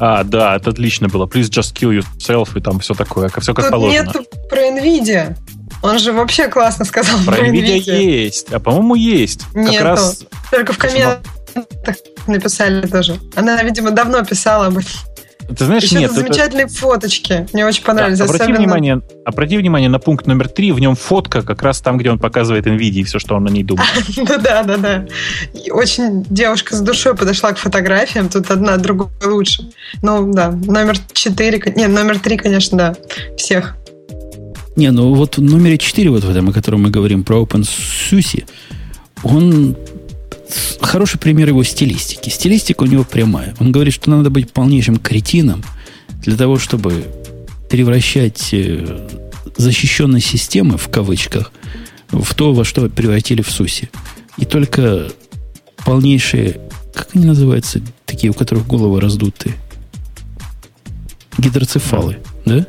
А, 0.00 0.22
да, 0.24 0.56
это 0.56 0.70
отлично 0.70 1.08
было. 1.08 1.26
Please 1.26 1.48
just 1.50 1.74
kill 1.74 1.98
yourself 1.98 2.56
и 2.56 2.60
там 2.60 2.78
все 2.80 2.94
такое. 2.94 3.28
Все 3.40 3.54
как 3.54 3.64
Тут 3.64 3.72
положено. 3.72 4.04
нет 4.04 4.48
про 4.48 4.60
NVIDIA. 4.60 5.36
Он 5.82 5.98
же 5.98 6.12
вообще 6.12 6.48
классно 6.48 6.84
сказал 6.84 7.18
про, 7.24 7.36
про 7.36 7.46
NVIDIA. 7.46 7.78
NVIDIA 7.78 8.02
есть. 8.02 8.52
А 8.52 8.60
по-моему 8.60 8.94
есть. 8.94 9.42
Нету. 9.54 9.72
Как 9.72 9.82
раз... 9.82 10.24
Только 10.50 10.72
в 10.72 10.78
комментах 10.78 11.96
написали 12.26 12.86
тоже. 12.86 13.18
Она, 13.34 13.62
видимо, 13.62 13.90
давно 13.90 14.24
писала 14.24 14.66
об 14.66 14.78
этом. 14.78 14.90
Ты 15.56 15.64
знаешь, 15.64 15.84
Еще 15.84 15.98
нет. 15.98 16.12
замечательные 16.12 16.66
это... 16.66 16.74
фоточки. 16.74 17.46
Мне 17.52 17.66
очень 17.66 17.82
понравились. 17.82 18.18
Да, 18.18 18.24
обрати, 18.24 18.44
особенно... 18.44 18.58
внимание, 18.58 19.00
обрати 19.24 19.56
внимание 19.56 19.88
на 19.88 19.98
пункт 19.98 20.26
номер 20.26 20.48
три. 20.48 20.72
В 20.72 20.78
нем 20.78 20.94
фотка 20.94 21.42
как 21.42 21.62
раз 21.62 21.80
там, 21.80 21.96
где 21.96 22.10
он 22.10 22.18
показывает 22.18 22.66
NVIDIA 22.66 23.00
и 23.00 23.04
все, 23.04 23.18
что 23.18 23.34
он 23.36 23.44
на 23.44 23.48
ней 23.48 23.64
думает. 23.64 23.88
Ну 24.16 24.24
да, 24.42 24.62
да, 24.62 24.76
да. 24.76 25.06
Очень 25.70 26.24
девушка 26.28 26.76
с 26.76 26.80
душой 26.80 27.14
подошла 27.14 27.52
к 27.52 27.58
фотографиям. 27.58 28.28
Тут 28.28 28.50
одна 28.50 28.76
другой 28.76 29.08
лучше. 29.24 29.70
Ну 30.02 30.32
да, 30.32 30.50
номер 30.50 30.98
четыре, 31.12 31.62
не, 31.76 31.86
номер 31.86 32.18
три, 32.18 32.36
конечно, 32.36 32.76
да. 32.76 32.94
Всех. 33.36 33.76
Не, 34.76 34.90
ну 34.90 35.14
вот 35.14 35.38
в 35.38 35.42
номере 35.42 35.78
4, 35.78 36.10
вот 36.10 36.24
в 36.24 36.30
этом, 36.30 36.50
о 36.50 36.52
котором 36.52 36.82
мы 36.82 36.90
говорим, 36.90 37.24
про 37.24 37.42
OpenSUSE, 37.42 38.44
он 39.24 39.76
хороший 40.80 41.18
пример 41.18 41.48
его 41.48 41.62
стилистики. 41.62 42.30
Стилистика 42.30 42.82
у 42.82 42.86
него 42.86 43.04
прямая. 43.04 43.54
Он 43.60 43.72
говорит, 43.72 43.94
что 43.94 44.10
надо 44.10 44.30
быть 44.30 44.52
полнейшим 44.52 44.96
кретином 44.96 45.62
для 46.22 46.36
того, 46.36 46.58
чтобы 46.58 47.04
превращать 47.68 48.48
э, 48.52 49.08
защищенные 49.56 50.20
системы, 50.20 50.78
в 50.78 50.88
кавычках, 50.88 51.52
в 52.10 52.34
то, 52.34 52.52
во 52.52 52.64
что 52.64 52.88
превратили 52.88 53.42
в 53.42 53.50
СУСе. 53.50 53.90
И 54.38 54.44
только 54.44 55.08
полнейшие, 55.84 56.60
как 56.94 57.08
они 57.14 57.26
называются, 57.26 57.80
такие, 58.06 58.30
у 58.30 58.34
которых 58.34 58.66
головы 58.66 59.00
раздутые? 59.00 59.54
Гидроцефалы, 61.36 62.18
да? 62.46 62.66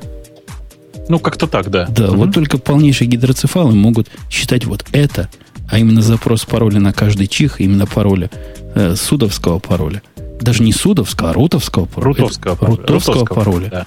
Ну, 1.08 1.18
как-то 1.20 1.48
так, 1.48 1.72
да. 1.72 1.88
Да, 1.88 2.10
угу. 2.10 2.18
вот 2.18 2.34
только 2.34 2.58
полнейшие 2.58 3.08
гидроцефалы 3.08 3.74
могут 3.74 4.10
считать 4.30 4.66
вот 4.66 4.86
это– 4.92 5.30
а 5.70 5.78
именно 5.78 6.02
запрос 6.02 6.46
пароля 6.46 6.80
на 6.80 6.94
каждый 6.94 7.28
чих, 7.28 7.62
именно 7.62 7.86
пароля, 7.86 8.30
э, 8.76 8.96
судовского 8.96 9.60
пароля. 9.60 10.02
Даже 10.41 10.64
не 10.64 10.74
судовского, 10.74 11.32
а 11.32 11.34
рутовского 11.34 11.86
пароля. 11.86 12.16
Рутовского, 12.16 12.54
Это, 12.54 12.66
рутовского, 12.66 13.16
рутовского 13.16 13.36
пароля. 13.36 13.70
Да. 13.70 13.86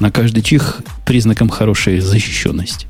На 0.00 0.10
каждый 0.10 0.42
чих 0.42 0.80
признаком 1.04 1.48
хорошей 1.48 2.00
защищенности. 2.00 2.86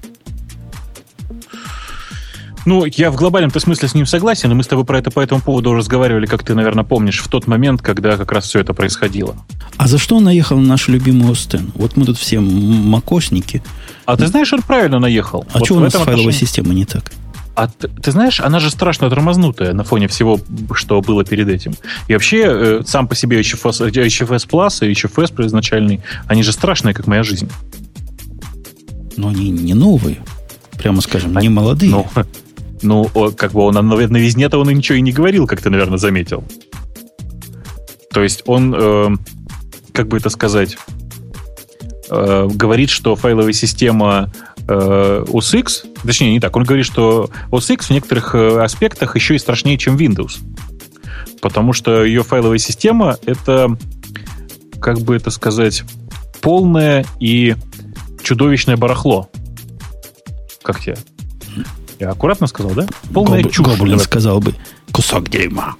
Ну, 2.66 2.84
я 2.84 3.10
в 3.10 3.16
глобальном 3.16 3.50
смысле 3.50 3.88
с 3.88 3.94
ним 3.94 4.06
согласен, 4.06 4.52
и 4.52 4.54
мы 4.54 4.62
с 4.62 4.66
тобой 4.66 4.84
про 4.84 4.98
это 4.98 5.10
по 5.10 5.20
этому 5.20 5.40
поводу 5.40 5.72
разговаривали, 5.74 6.26
как 6.26 6.44
ты, 6.44 6.54
наверное, 6.54 6.84
помнишь, 6.84 7.20
в 7.20 7.28
тот 7.28 7.46
момент, 7.46 7.80
когда 7.80 8.16
как 8.16 8.30
раз 8.32 8.44
все 8.44 8.60
это 8.60 8.74
происходило. 8.74 9.34
А 9.76 9.88
за 9.88 9.98
что 9.98 10.16
он 10.16 10.24
наехал 10.24 10.58
на 10.58 10.68
нашу 10.68 10.92
любимую 10.92 11.32
Остен? 11.32 11.72
Вот 11.74 11.96
мы 11.96 12.04
тут 12.04 12.18
все 12.18 12.38
макошники. 12.38 13.62
А 14.04 14.16
ты 14.16 14.26
знаешь, 14.26 14.52
он 14.52 14.60
правильно 14.60 14.98
наехал. 14.98 15.46
А 15.52 15.58
вот 15.58 15.64
что 15.64 15.76
у 15.76 15.80
нас 15.80 15.92
с 15.92 15.96
файловой 15.96 16.14
отношении... 16.14 16.46
системой 16.46 16.74
не 16.74 16.84
так? 16.84 17.12
А 17.54 17.68
ты, 17.68 17.88
ты 17.88 18.12
знаешь, 18.12 18.40
она 18.40 18.60
же 18.60 18.70
страшно 18.70 19.10
тормознутая 19.10 19.72
на 19.72 19.84
фоне 19.84 20.08
всего, 20.08 20.40
что 20.74 21.00
было 21.00 21.24
перед 21.24 21.48
этим. 21.48 21.74
И 22.08 22.12
вообще, 22.12 22.44
э, 22.46 22.82
сам 22.86 23.08
по 23.08 23.14
себе 23.14 23.40
HFS, 23.40 23.90
HFS 23.90 24.48
Plus 24.48 24.86
и 24.86 24.92
HFS 24.92 25.46
изначальный, 25.46 26.00
они 26.26 26.42
же 26.42 26.52
страшные, 26.52 26.94
как 26.94 27.06
моя 27.06 27.22
жизнь. 27.22 27.50
Но 29.16 29.28
они 29.28 29.50
не 29.50 29.74
новые, 29.74 30.18
прямо 30.78 31.00
скажем, 31.00 31.36
не 31.36 31.48
молодые. 31.48 31.90
Ну, 31.90 32.06
ну 32.82 33.32
как 33.36 33.52
бы 33.52 33.62
он 33.62 33.74
на 33.74 33.82
новизне-то 33.82 34.58
он 34.58 34.70
и 34.70 34.74
ничего 34.74 34.96
и 34.96 35.00
не 35.00 35.12
говорил, 35.12 35.46
как 35.46 35.60
ты, 35.60 35.70
наверное, 35.70 35.98
заметил. 35.98 36.44
То 38.12 38.22
есть 38.22 38.42
он, 38.46 38.74
э, 38.76 39.08
как 39.92 40.08
бы 40.08 40.16
это 40.16 40.30
сказать, 40.30 40.76
э, 42.10 42.48
говорит, 42.52 42.90
что 42.90 43.14
файловая 43.16 43.52
система 43.52 44.32
OS 44.66 45.58
X, 45.58 45.84
точнее, 46.04 46.32
не 46.32 46.40
так, 46.40 46.54
он 46.56 46.64
говорит, 46.64 46.86
что 46.86 47.30
OS 47.50 47.72
X 47.74 47.86
в 47.86 47.90
некоторых 47.90 48.34
э, 48.34 48.62
аспектах 48.62 49.16
еще 49.16 49.34
и 49.34 49.38
страшнее, 49.38 49.78
чем 49.78 49.96
Windows. 49.96 50.38
Потому 51.40 51.72
что 51.72 52.04
ее 52.04 52.22
файловая 52.22 52.58
система— 52.58 53.18
это, 53.26 53.76
как 54.80 55.00
бы 55.00 55.16
это 55.16 55.30
сказать, 55.30 55.82
полное 56.40 57.04
и 57.18 57.56
чудовищное 58.22 58.76
барахло. 58.76 59.30
Как 60.62 60.80
тебе? 60.80 60.96
Я 61.98 62.10
аккуратно 62.10 62.46
сказал, 62.46 62.72
да? 62.72 62.86
Полная 63.12 63.42
Гоб, 63.42 63.52
чушь. 63.52 63.66
Гоблин 63.66 63.98
сказал 63.98 64.40
бы, 64.40 64.54
кусок 64.92 65.28
дерьма. 65.28 65.74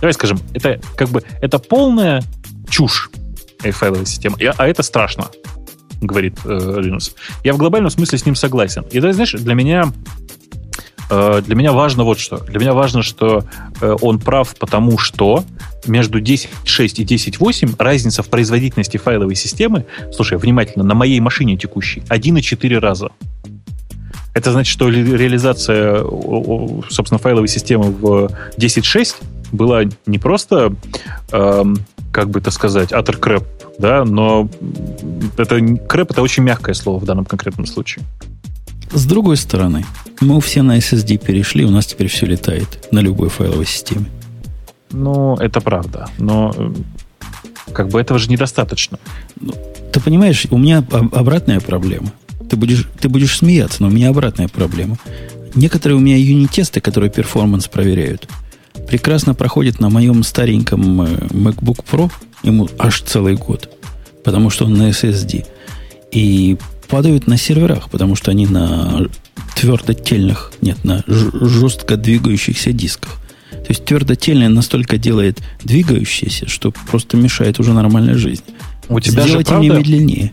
Давай 0.00 0.12
скажем, 0.12 0.40
это 0.52 0.80
как 0.96 1.08
бы 1.08 1.22
это 1.40 1.58
полная 1.58 2.22
чушь 2.68 3.10
файловая 3.72 4.04
система, 4.04 4.36
а 4.58 4.66
это 4.68 4.82
страшно 4.82 5.28
говорит 6.06 6.38
э, 6.44 6.80
Линус. 6.80 7.14
Я 7.42 7.54
в 7.54 7.58
глобальном 7.58 7.90
смысле 7.90 8.18
с 8.18 8.26
ним 8.26 8.34
согласен. 8.34 8.84
И, 8.90 9.00
да, 9.00 9.12
знаешь, 9.12 9.32
для 9.32 9.54
меня 9.54 9.92
э, 11.10 11.42
для 11.44 11.54
меня 11.54 11.72
важно 11.72 12.04
вот 12.04 12.18
что. 12.18 12.38
Для 12.38 12.58
меня 12.58 12.72
важно, 12.72 13.02
что 13.02 13.44
э, 13.80 13.96
он 14.00 14.18
прав, 14.18 14.54
потому 14.56 14.98
что 14.98 15.44
между 15.86 16.20
10.6 16.20 16.94
и 16.96 17.04
10.8 17.04 17.74
разница 17.78 18.22
в 18.22 18.28
производительности 18.28 18.96
файловой 18.96 19.34
системы, 19.34 19.86
слушай, 20.12 20.38
внимательно, 20.38 20.84
на 20.84 20.94
моей 20.94 21.20
машине 21.20 21.56
текущей 21.56 22.00
1,4 22.08 22.78
раза. 22.78 23.10
Это 24.34 24.50
значит, 24.50 24.72
что 24.72 24.88
реализация, 24.88 26.04
собственно, 26.90 27.18
файловой 27.18 27.46
системы 27.46 27.90
в 27.92 28.30
10.6 28.58 29.14
была 29.52 29.84
не 30.06 30.18
просто, 30.18 30.74
эм, 31.30 31.78
как 32.14 32.30
бы 32.30 32.38
это 32.38 32.52
сказать, 32.52 32.92
utter 32.92 33.18
crap 33.18 33.44
да, 33.76 34.04
но 34.04 34.48
это 35.36 35.60
крэп 35.60 36.12
это 36.12 36.22
очень 36.22 36.44
мягкое 36.44 36.74
слово 36.74 37.00
в 37.00 37.04
данном 37.04 37.24
конкретном 37.24 37.66
случае. 37.66 38.04
С 38.92 39.04
другой 39.04 39.36
стороны, 39.36 39.84
мы 40.20 40.40
все 40.40 40.62
на 40.62 40.78
SSD 40.78 41.18
перешли, 41.18 41.64
у 41.64 41.70
нас 41.70 41.86
теперь 41.86 42.06
все 42.06 42.26
летает 42.26 42.88
на 42.92 43.00
любой 43.00 43.28
файловой 43.28 43.66
системе. 43.66 44.06
Ну, 44.92 45.34
это 45.34 45.60
правда, 45.60 46.08
но 46.18 46.54
как 47.72 47.88
бы 47.88 48.00
этого 48.00 48.20
же 48.20 48.30
недостаточно. 48.30 49.00
Ну, 49.40 49.52
ты 49.92 49.98
понимаешь, 49.98 50.46
у 50.50 50.58
меня 50.58 50.84
обратная 51.12 51.58
проблема. 51.58 52.12
Ты 52.48 52.54
будешь, 52.54 52.86
ты 53.00 53.08
будешь 53.08 53.38
смеяться, 53.38 53.82
но 53.82 53.88
у 53.88 53.90
меня 53.90 54.10
обратная 54.10 54.46
проблема. 54.46 54.98
Некоторые 55.56 55.96
у 55.96 56.00
меня 56.00 56.16
юнит-тесты, 56.16 56.80
которые 56.80 57.10
перформанс 57.10 57.66
проверяют, 57.66 58.28
прекрасно 58.86 59.34
проходят 59.34 59.80
на 59.80 59.88
моем 59.88 60.22
стареньком 60.22 61.02
э, 61.02 61.06
MacBook 61.28 61.84
Pro 61.90 62.10
ему 62.42 62.68
аж 62.78 63.00
целый 63.02 63.34
год, 63.34 63.70
потому 64.24 64.50
что 64.50 64.66
он 64.66 64.74
на 64.74 64.90
SSD. 64.90 65.46
И 66.12 66.56
падают 66.88 67.26
на 67.26 67.36
серверах, 67.36 67.90
потому 67.90 68.14
что 68.14 68.30
они 68.30 68.46
на 68.46 69.06
твердотельных, 69.56 70.52
нет, 70.60 70.84
на 70.84 71.02
жестко 71.06 71.96
двигающихся 71.96 72.72
дисках. 72.72 73.12
То 73.50 73.70
есть 73.70 73.84
твердотельное 73.84 74.48
настолько 74.48 74.98
делает 74.98 75.40
двигающееся, 75.62 76.48
что 76.48 76.72
просто 76.90 77.16
мешает 77.16 77.58
уже 77.58 77.72
нормальной 77.72 78.14
жизни. 78.14 78.54
У 78.88 79.00
тебя 79.00 79.22
Сделайте 79.22 79.38
же 79.38 79.44
правда... 79.44 79.66
мне 79.66 79.78
медленнее. 79.78 80.32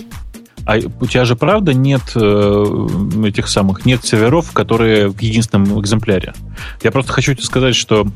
А 0.65 0.77
у 0.77 1.07
тебя 1.07 1.25
же 1.25 1.35
правда 1.35 1.73
нет 1.73 2.01
э, 2.15 2.87
этих 3.25 3.47
самых, 3.47 3.85
нет 3.85 4.05
серверов, 4.05 4.51
которые 4.51 5.07
в 5.07 5.19
единственном 5.19 5.79
экземпляре. 5.81 6.33
Я 6.83 6.91
просто 6.91 7.13
хочу 7.13 7.33
тебе 7.33 7.43
сказать, 7.43 7.75
что 7.75 8.07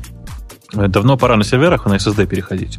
давно 0.72 1.16
пора 1.16 1.36
на 1.36 1.44
серверах 1.44 1.86
на 1.86 1.94
SSD 1.94 2.26
переходить. 2.26 2.78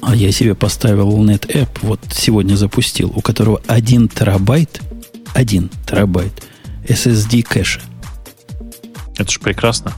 А 0.00 0.14
я 0.14 0.30
себе 0.32 0.54
поставил 0.54 1.16
NetApp, 1.24 1.68
вот 1.82 2.00
сегодня 2.10 2.56
запустил, 2.56 3.12
у 3.14 3.20
которого 3.20 3.60
1 3.66 4.08
терабайт, 4.08 4.80
1 5.34 5.70
терабайт 5.86 6.42
SSD 6.86 7.42
кэша. 7.42 7.80
Это 9.16 9.30
же 9.30 9.40
прекрасно. 9.40 9.92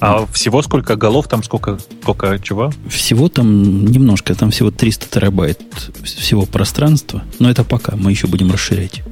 А 0.00 0.26
всего 0.32 0.62
сколько 0.62 0.96
голов 0.96 1.28
там, 1.28 1.42
сколько, 1.44 1.78
сколько 2.02 2.38
чего? 2.40 2.72
Всего 2.88 3.28
там 3.28 3.86
немножко, 3.86 4.34
там 4.34 4.50
всего 4.50 4.70
300 4.70 5.06
терабайт 5.08 5.60
всего 6.02 6.44
пространства. 6.44 7.22
Но 7.38 7.48
это 7.48 7.62
пока, 7.62 7.96
мы 7.96 8.10
еще 8.10 8.26
будем 8.26 8.50
расширять. 8.50 9.02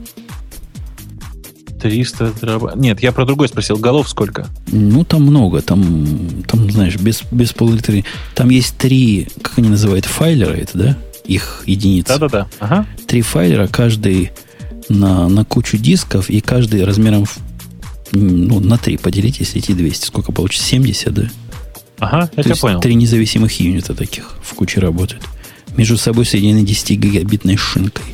300 1.80 2.32
терабайт. 2.40 2.76
Нет, 2.76 3.02
я 3.02 3.12
про 3.12 3.24
другой 3.24 3.48
спросил. 3.48 3.76
Голов 3.76 4.08
сколько? 4.08 4.46
Ну, 4.70 5.04
там 5.04 5.22
много. 5.22 5.62
Там, 5.62 6.42
там 6.46 6.70
знаешь, 6.70 6.96
без, 6.96 7.22
без 7.30 7.52
полулитра. 7.52 8.02
Там 8.34 8.50
есть 8.50 8.76
три, 8.76 9.28
как 9.42 9.58
они 9.58 9.68
называют, 9.68 10.04
файлера, 10.04 10.52
это, 10.52 10.78
да? 10.78 10.98
Их 11.24 11.64
единицы. 11.66 12.18
Да-да-да. 12.18 12.46
Ага. 12.60 12.86
Три 13.06 13.22
файлера, 13.22 13.66
каждый 13.66 14.32
на, 14.88 15.28
на 15.28 15.44
кучу 15.44 15.78
дисков, 15.78 16.28
и 16.28 16.40
каждый 16.40 16.84
размером 16.84 17.24
в, 17.24 17.38
ну, 18.12 18.60
на 18.60 18.76
три 18.76 18.96
поделить, 18.96 19.40
если 19.40 19.58
эти 19.58 19.72
200. 19.72 20.06
Сколько 20.06 20.32
получится? 20.32 20.66
70, 20.66 21.14
да? 21.14 21.30
Ага, 21.98 22.30
это 22.34 22.48
я 22.48 22.56
понял. 22.56 22.80
Три 22.80 22.94
независимых 22.94 23.58
юнита 23.60 23.94
таких 23.94 24.36
в 24.42 24.54
куче 24.54 24.80
работают. 24.80 25.22
Между 25.76 25.96
собой 25.96 26.26
соединены 26.26 26.62
10 26.62 26.98
гигабитной 26.98 27.56
шинкой. 27.56 28.04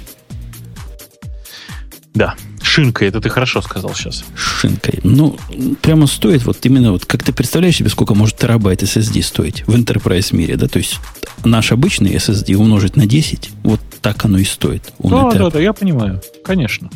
Да, 2.14 2.34
шинкой, 2.66 3.09
это 3.09 3.20
ты 3.20 3.28
хорошо 3.28 3.62
сказал 3.62 3.94
сейчас. 3.94 4.24
Шинкой. 4.34 5.01
Ну, 5.02 5.38
прямо 5.80 6.06
стоит, 6.06 6.44
вот 6.44 6.64
именно 6.66 6.93
вот, 6.93 7.05
как 7.06 7.22
ты 7.22 7.32
представляешь 7.32 7.76
себе, 7.76 7.88
сколько 7.88 8.14
может 8.14 8.36
терабайт 8.36 8.82
SSD 8.82 9.22
стоить 9.22 9.66
в 9.66 9.74
Enterprise 9.74 10.34
мире, 10.34 10.56
да? 10.56 10.68
То 10.68 10.78
есть 10.78 10.98
наш 11.44 11.72
обычный 11.72 12.14
SSD 12.14 12.55
умножить 12.55 12.97
на 12.97 13.06
10, 13.06 13.51
вот 13.62 13.80
так 14.02 14.24
оно 14.24 14.38
и 14.38 14.44
стоит. 14.44 14.93
Да, 14.98 15.30
да, 15.30 15.51
да, 15.51 15.60
я 15.60 15.72
понимаю, 15.72 16.20
конечно. 16.44 16.90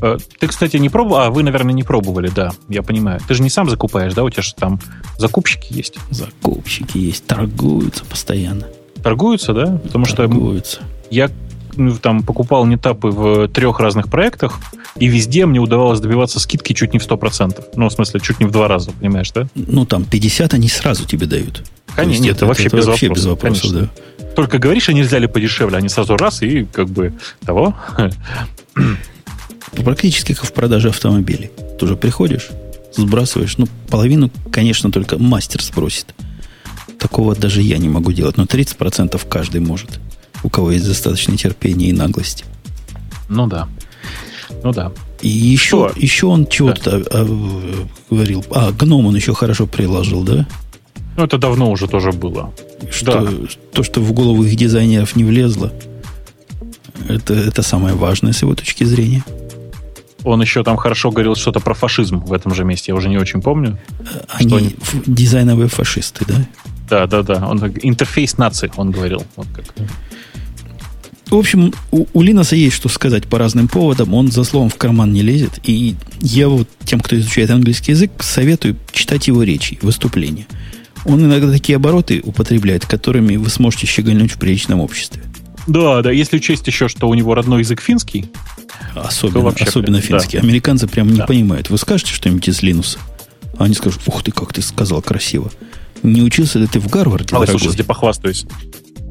Э, 0.00 0.16
ты, 0.38 0.46
кстати, 0.46 0.76
не 0.76 0.88
пробовал? 0.88 1.18
А, 1.18 1.30
вы, 1.30 1.42
наверное, 1.42 1.72
не 1.72 1.82
пробовали, 1.82 2.30
да, 2.34 2.52
я 2.68 2.82
понимаю. 2.82 3.20
Ты 3.26 3.34
же 3.34 3.42
не 3.42 3.50
сам 3.50 3.68
закупаешь, 3.68 4.14
да? 4.14 4.24
У 4.24 4.30
тебя 4.30 4.42
же 4.42 4.54
там 4.54 4.80
закупщики 5.18 5.72
есть. 5.72 5.98
Закупщики 6.10 6.98
есть, 6.98 7.26
торгуются 7.26 8.04
постоянно. 8.04 8.68
Торгуются, 9.02 9.52
да? 9.52 9.66
Потому 9.66 10.06
торгуются. 10.06 10.76
что 10.76 10.84
я 11.10 11.30
там 12.00 12.22
покупал 12.22 12.66
нетапы 12.66 13.08
в 13.08 13.48
трех 13.48 13.80
разных 13.80 14.08
проектах, 14.08 14.58
и 14.96 15.06
везде 15.06 15.46
мне 15.46 15.60
удавалось 15.60 16.00
добиваться 16.00 16.40
скидки 16.40 16.72
чуть 16.72 16.92
не 16.92 16.98
в 16.98 17.08
100%. 17.08 17.64
Ну, 17.76 17.88
в 17.88 17.92
смысле, 17.92 18.20
чуть 18.20 18.40
не 18.40 18.46
в 18.46 18.50
два 18.50 18.68
раза, 18.68 18.90
понимаешь, 18.92 19.30
да? 19.32 19.46
Ну, 19.54 19.84
там 19.86 20.04
50 20.04 20.54
они 20.54 20.68
сразу 20.68 21.04
тебе 21.04 21.26
дают. 21.26 21.64
Конечно, 21.94 22.22
нет, 22.22 22.36
это, 22.36 22.44
это 22.44 22.46
вообще, 22.46 22.66
это 22.66 22.76
без, 22.76 22.86
вообще 22.86 23.08
вопросов, 23.08 23.24
без 23.24 23.30
вопросов. 23.30 23.62
Конечно. 23.70 23.90
Да. 24.18 24.34
Только 24.34 24.58
говоришь, 24.58 24.88
а 24.88 24.92
нельзя 24.92 25.18
ли 25.18 25.26
подешевле, 25.26 25.78
они 25.78 25.88
сразу 25.88 26.16
раз 26.16 26.42
и 26.42 26.64
как 26.64 26.88
бы 26.88 27.14
того. 27.44 27.74
Практически 29.84 30.34
как 30.34 30.44
в 30.44 30.52
продаже 30.52 30.88
автомобилей. 30.88 31.50
Ты 31.78 31.84
уже 31.84 31.96
приходишь, 31.96 32.48
сбрасываешь, 32.94 33.58
ну, 33.58 33.68
половину, 33.88 34.30
конечно, 34.50 34.90
только 34.90 35.18
мастер 35.18 35.62
спросит. 35.62 36.14
Такого 36.98 37.36
даже 37.36 37.62
я 37.62 37.78
не 37.78 37.88
могу 37.88 38.12
делать, 38.12 38.36
но 38.36 38.44
30% 38.44 39.20
каждый 39.28 39.60
может, 39.60 40.00
у 40.42 40.48
кого 40.48 40.70
есть 40.70 40.86
достаточно 40.86 41.36
терпения 41.36 41.88
и 41.88 41.92
наглости. 41.92 42.44
Ну 43.28 43.46
да. 43.46 43.68
Ну 44.62 44.72
да. 44.72 44.92
И 45.20 45.28
еще, 45.28 45.90
еще 45.96 46.26
он 46.26 46.46
чего-то 46.46 46.98
да. 46.98 47.04
а, 47.10 47.86
говорил. 48.10 48.44
А, 48.50 48.70
гном 48.72 49.06
он 49.06 49.16
еще 49.16 49.34
хорошо 49.34 49.66
приложил, 49.66 50.22
да? 50.22 50.46
Ну, 51.16 51.24
это 51.24 51.38
давно 51.38 51.70
уже 51.70 51.88
тоже 51.88 52.12
было. 52.12 52.52
Что, 52.90 53.22
да. 53.22 53.30
То, 53.72 53.82
что 53.82 54.00
в 54.00 54.12
голову 54.12 54.44
их 54.44 54.54
дизайнеров 54.54 55.16
не 55.16 55.24
влезло, 55.24 55.72
это, 57.08 57.34
это 57.34 57.62
самое 57.62 57.96
важное 57.96 58.32
с 58.32 58.42
его 58.42 58.54
точки 58.54 58.84
зрения. 58.84 59.24
Он 60.24 60.40
еще 60.40 60.62
там 60.62 60.76
хорошо 60.76 61.10
говорил 61.10 61.34
что-то 61.34 61.60
про 61.60 61.74
фашизм 61.74 62.18
в 62.18 62.32
этом 62.32 62.54
же 62.54 62.64
месте, 62.64 62.92
я 62.92 62.96
уже 62.96 63.08
не 63.08 63.18
очень 63.18 63.40
помню. 63.40 63.78
Они, 64.28 64.56
они... 64.56 64.76
дизайновые 65.06 65.68
фашисты, 65.68 66.24
да? 66.26 66.34
Да, 66.88 67.06
да, 67.06 67.22
да. 67.22 67.48
Он 67.48 67.58
интерфейс 67.82 68.38
нации, 68.38 68.70
он 68.76 68.90
говорил. 68.90 69.24
Вот 69.36 69.46
как. 69.54 69.64
В 71.30 71.36
общем, 71.36 71.74
у, 71.90 72.06
у 72.14 72.22
Линоса 72.22 72.56
есть 72.56 72.76
что 72.76 72.88
сказать 72.88 73.26
по 73.26 73.38
разным 73.38 73.68
поводам. 73.68 74.14
Он 74.14 74.30
за 74.30 74.44
словом 74.44 74.70
в 74.70 74.76
карман 74.76 75.12
не 75.12 75.22
лезет. 75.22 75.60
И 75.62 75.94
я 76.20 76.48
вот 76.48 76.68
тем, 76.84 77.00
кто 77.00 77.18
изучает 77.18 77.50
английский 77.50 77.92
язык, 77.92 78.10
советую 78.20 78.76
читать 78.92 79.28
его 79.28 79.42
речи, 79.42 79.78
выступления. 79.82 80.46
Он 81.04 81.24
иногда 81.24 81.50
такие 81.50 81.76
обороты 81.76 82.20
употребляет, 82.24 82.86
которыми 82.86 83.36
вы 83.36 83.48
сможете 83.50 83.86
щегольнуть 83.86 84.32
в 84.32 84.38
приличном 84.38 84.80
обществе. 84.80 85.22
Да, 85.66 86.00
да, 86.00 86.10
если 86.10 86.38
учесть 86.38 86.66
еще, 86.66 86.88
что 86.88 87.08
у 87.08 87.14
него 87.14 87.34
родной 87.34 87.60
язык 87.60 87.82
финский. 87.82 88.30
Особенно, 88.94 89.50
особенно 89.50 90.00
финский. 90.00 90.38
Да. 90.38 90.42
Американцы 90.42 90.88
прям 90.88 91.08
не 91.08 91.18
да. 91.18 91.26
понимают. 91.26 91.68
Вы 91.68 91.76
скажете 91.76 92.12
что-нибудь 92.14 92.48
из 92.48 92.62
Линуса? 92.62 92.98
А 93.58 93.64
они 93.64 93.74
скажут, 93.74 94.00
ух 94.06 94.22
ты, 94.22 94.30
как 94.30 94.54
ты 94.54 94.62
сказал 94.62 95.02
красиво. 95.02 95.50
Не 96.02 96.22
учился 96.22 96.58
ли 96.58 96.66
ты 96.66 96.80
в 96.80 96.88
Гарварде, 96.88 97.36
а, 97.36 97.40
дорогой? 97.40 97.60
Слушай, 97.60 97.78
я 97.78 97.84
похвастаюсь. 97.84 98.46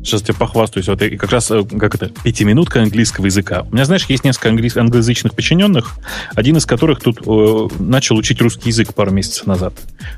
Сейчас 0.04 0.22
тебе 0.22 0.36
похвастаюсь. 0.36 0.88
Вот 0.88 1.02
и 1.02 1.18
как 1.18 1.32
раз, 1.32 1.52
э, 1.52 1.64
как 1.64 1.96
это, 1.96 2.10
пятиминутка 2.24 2.82
английского 2.82 3.26
языка. 3.26 3.66
У 3.70 3.74
меня, 3.74 3.86
знаешь, 3.86 4.06
есть 4.08 4.24
несколько 4.24 4.50
англи... 4.50 4.72
англоязычных 4.74 5.34
подчиненных, 5.34 5.96
один 6.36 6.58
из 6.58 6.66
которых 6.66 7.02
тут 7.02 7.22
э, 7.26 7.68
начал 7.80 8.16
учить 8.16 8.42
русский 8.42 8.70
язык 8.70 8.94
пару 8.94 9.12
месяцев 9.12 9.46
назад. 9.48 9.74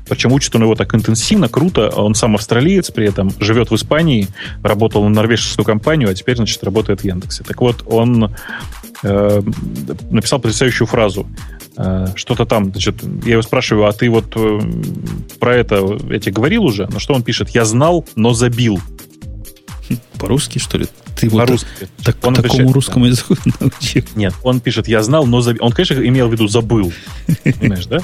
Причем 0.08 0.32
учит 0.32 0.54
он 0.54 0.62
его 0.62 0.74
так 0.74 0.94
интенсивно, 0.94 1.48
круто. 1.48 1.88
Он 1.90 2.14
сам 2.14 2.34
австралиец 2.34 2.90
при 2.90 3.06
этом, 3.06 3.30
живет 3.40 3.70
в 3.70 3.74
Испании, 3.74 4.28
работал 4.62 5.02
на 5.04 5.10
норвежскую 5.10 5.64
компанию, 5.64 6.10
а 6.10 6.14
теперь, 6.14 6.36
значит, 6.36 6.62
работает 6.62 7.00
в 7.00 7.04
Яндексе. 7.04 7.44
Так 7.44 7.60
вот, 7.60 7.82
он 7.86 8.34
э, 9.02 9.42
написал 10.10 10.38
потрясающую 10.40 10.86
фразу. 10.86 11.26
Э, 11.76 12.06
что-то 12.14 12.44
там, 12.46 12.70
значит, 12.70 12.96
я 13.24 13.32
его 13.32 13.42
спрашиваю, 13.42 13.86
а 13.86 13.92
ты 13.92 14.10
вот 14.10 14.32
э, 14.36 14.60
про 15.38 15.56
это 15.56 15.98
тебе 16.18 16.32
говорил 16.32 16.64
уже? 16.64 16.86
На 16.86 17.00
что 17.00 17.14
он 17.14 17.22
пишет? 17.22 17.50
Я 17.50 17.64
знал, 17.64 18.04
но 18.16 18.34
забил. 18.34 18.80
По-русски, 20.18 20.58
что 20.58 20.78
ли? 20.78 20.86
Ты 21.16 21.30
По-русски. 21.30 21.66
Вот 21.80 21.90
так, 22.04 22.16
он 22.22 22.34
такому 22.34 22.52
пишет, 22.52 22.72
русскому 22.72 23.04
да. 23.04 23.10
языку 23.10 23.36
научил? 23.60 24.04
Нет, 24.14 24.34
он 24.42 24.60
пишет, 24.60 24.88
я 24.88 25.02
знал, 25.02 25.26
но 25.26 25.40
забил. 25.40 25.64
Он, 25.64 25.72
конечно, 25.72 25.94
имел 25.94 26.28
в 26.28 26.32
виду 26.32 26.48
забыл. 26.48 26.92
Понимаешь, 27.44 27.86
да? 27.86 28.00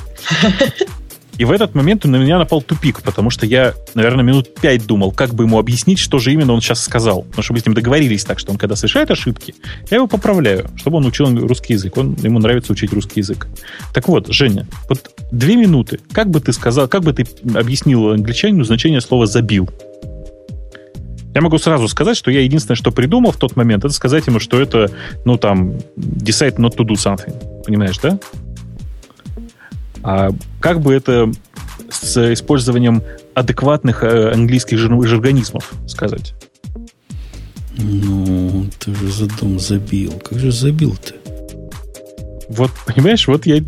И 1.39 1.45
в 1.45 1.53
этот 1.53 1.75
момент 1.75 2.05
на 2.05 2.17
меня 2.17 2.39
напал 2.39 2.63
тупик, 2.63 3.03
потому 3.03 3.29
что 3.31 3.45
я, 3.45 3.75
наверное, 3.95 4.25
минут 4.25 4.55
пять 4.55 4.87
думал, 4.87 5.13
как 5.13 5.35
бы 5.35 5.45
ему 5.45 5.59
объяснить, 5.59 5.99
что 5.99 6.19
же 6.19 6.33
именно 6.33 6.53
он 6.55 6.61
сейчас 6.63 6.83
сказал. 6.83 7.23
Потому 7.23 7.43
что 7.43 7.53
мы 7.53 7.61
с 7.61 7.67
ним 7.67 7.75
договорились 7.75 8.25
так, 8.25 8.39
что 8.39 8.53
он, 8.53 8.59
когда 8.59 8.75
совершает 8.75 9.11
ошибки, 9.11 9.55
я 9.91 9.99
его 9.99 10.07
поправляю, 10.07 10.71
чтобы 10.77 10.97
он 10.97 11.07
учил 11.07 11.27
русский 11.47 11.75
язык. 11.75 11.97
Он, 11.97 12.17
ему 12.23 12.39
нравится 12.39 12.73
учить 12.73 12.93
русский 12.93 13.21
язык. 13.21 13.49
Так 13.93 14.09
вот, 14.09 14.29
Женя, 14.29 14.67
вот 14.89 15.11
две 15.31 15.57
минуты. 15.57 16.01
Как 16.13 16.31
бы 16.31 16.41
ты 16.41 16.53
сказал, 16.53 16.89
как 16.89 17.03
бы 17.03 17.13
ты 17.13 17.27
объяснил 17.55 18.11
англичанину 18.11 18.65
значение 18.65 19.01
слова 19.01 19.27
«забил»? 19.27 19.69
Я 21.37 21.43
могу 21.43 21.59
сразу 21.59 21.87
сказать, 21.87 22.17
что 22.17 22.31
я 22.31 22.41
единственное, 22.41 22.77
что 22.77 22.91
придумал 22.91 23.31
в 23.31 23.37
тот 23.37 23.57
момент, 23.57 23.85
это 23.85 23.93
сказать 23.93 24.27
ему, 24.27 24.41
что 24.41 24.59
это, 24.59 24.91
ну, 25.27 25.37
там, 25.37 25.73
decide 25.95 26.57
not 26.57 26.79
to 26.79 26.87
do 26.87 26.95
something. 26.95 27.63
Понимаешь, 27.63 27.99
да? 27.99 28.19
А 30.03 30.31
как 30.61 30.81
бы 30.81 30.95
это 30.95 31.31
с 31.91 32.33
использованием 32.33 33.03
адекватных 33.35 34.03
э, 34.03 34.33
английских 34.33 34.79
жаргонизмов 34.79 35.75
сказать? 35.87 36.33
Ну, 37.77 38.71
ты 38.79 38.95
же 38.95 39.13
задум 39.13 39.59
забил. 39.59 40.19
Как 40.25 40.39
же 40.39 40.51
забил-то? 40.51 41.17
Вот, 42.49 42.71
понимаешь, 42.87 43.29
вот 43.29 43.45
я... 43.45 43.63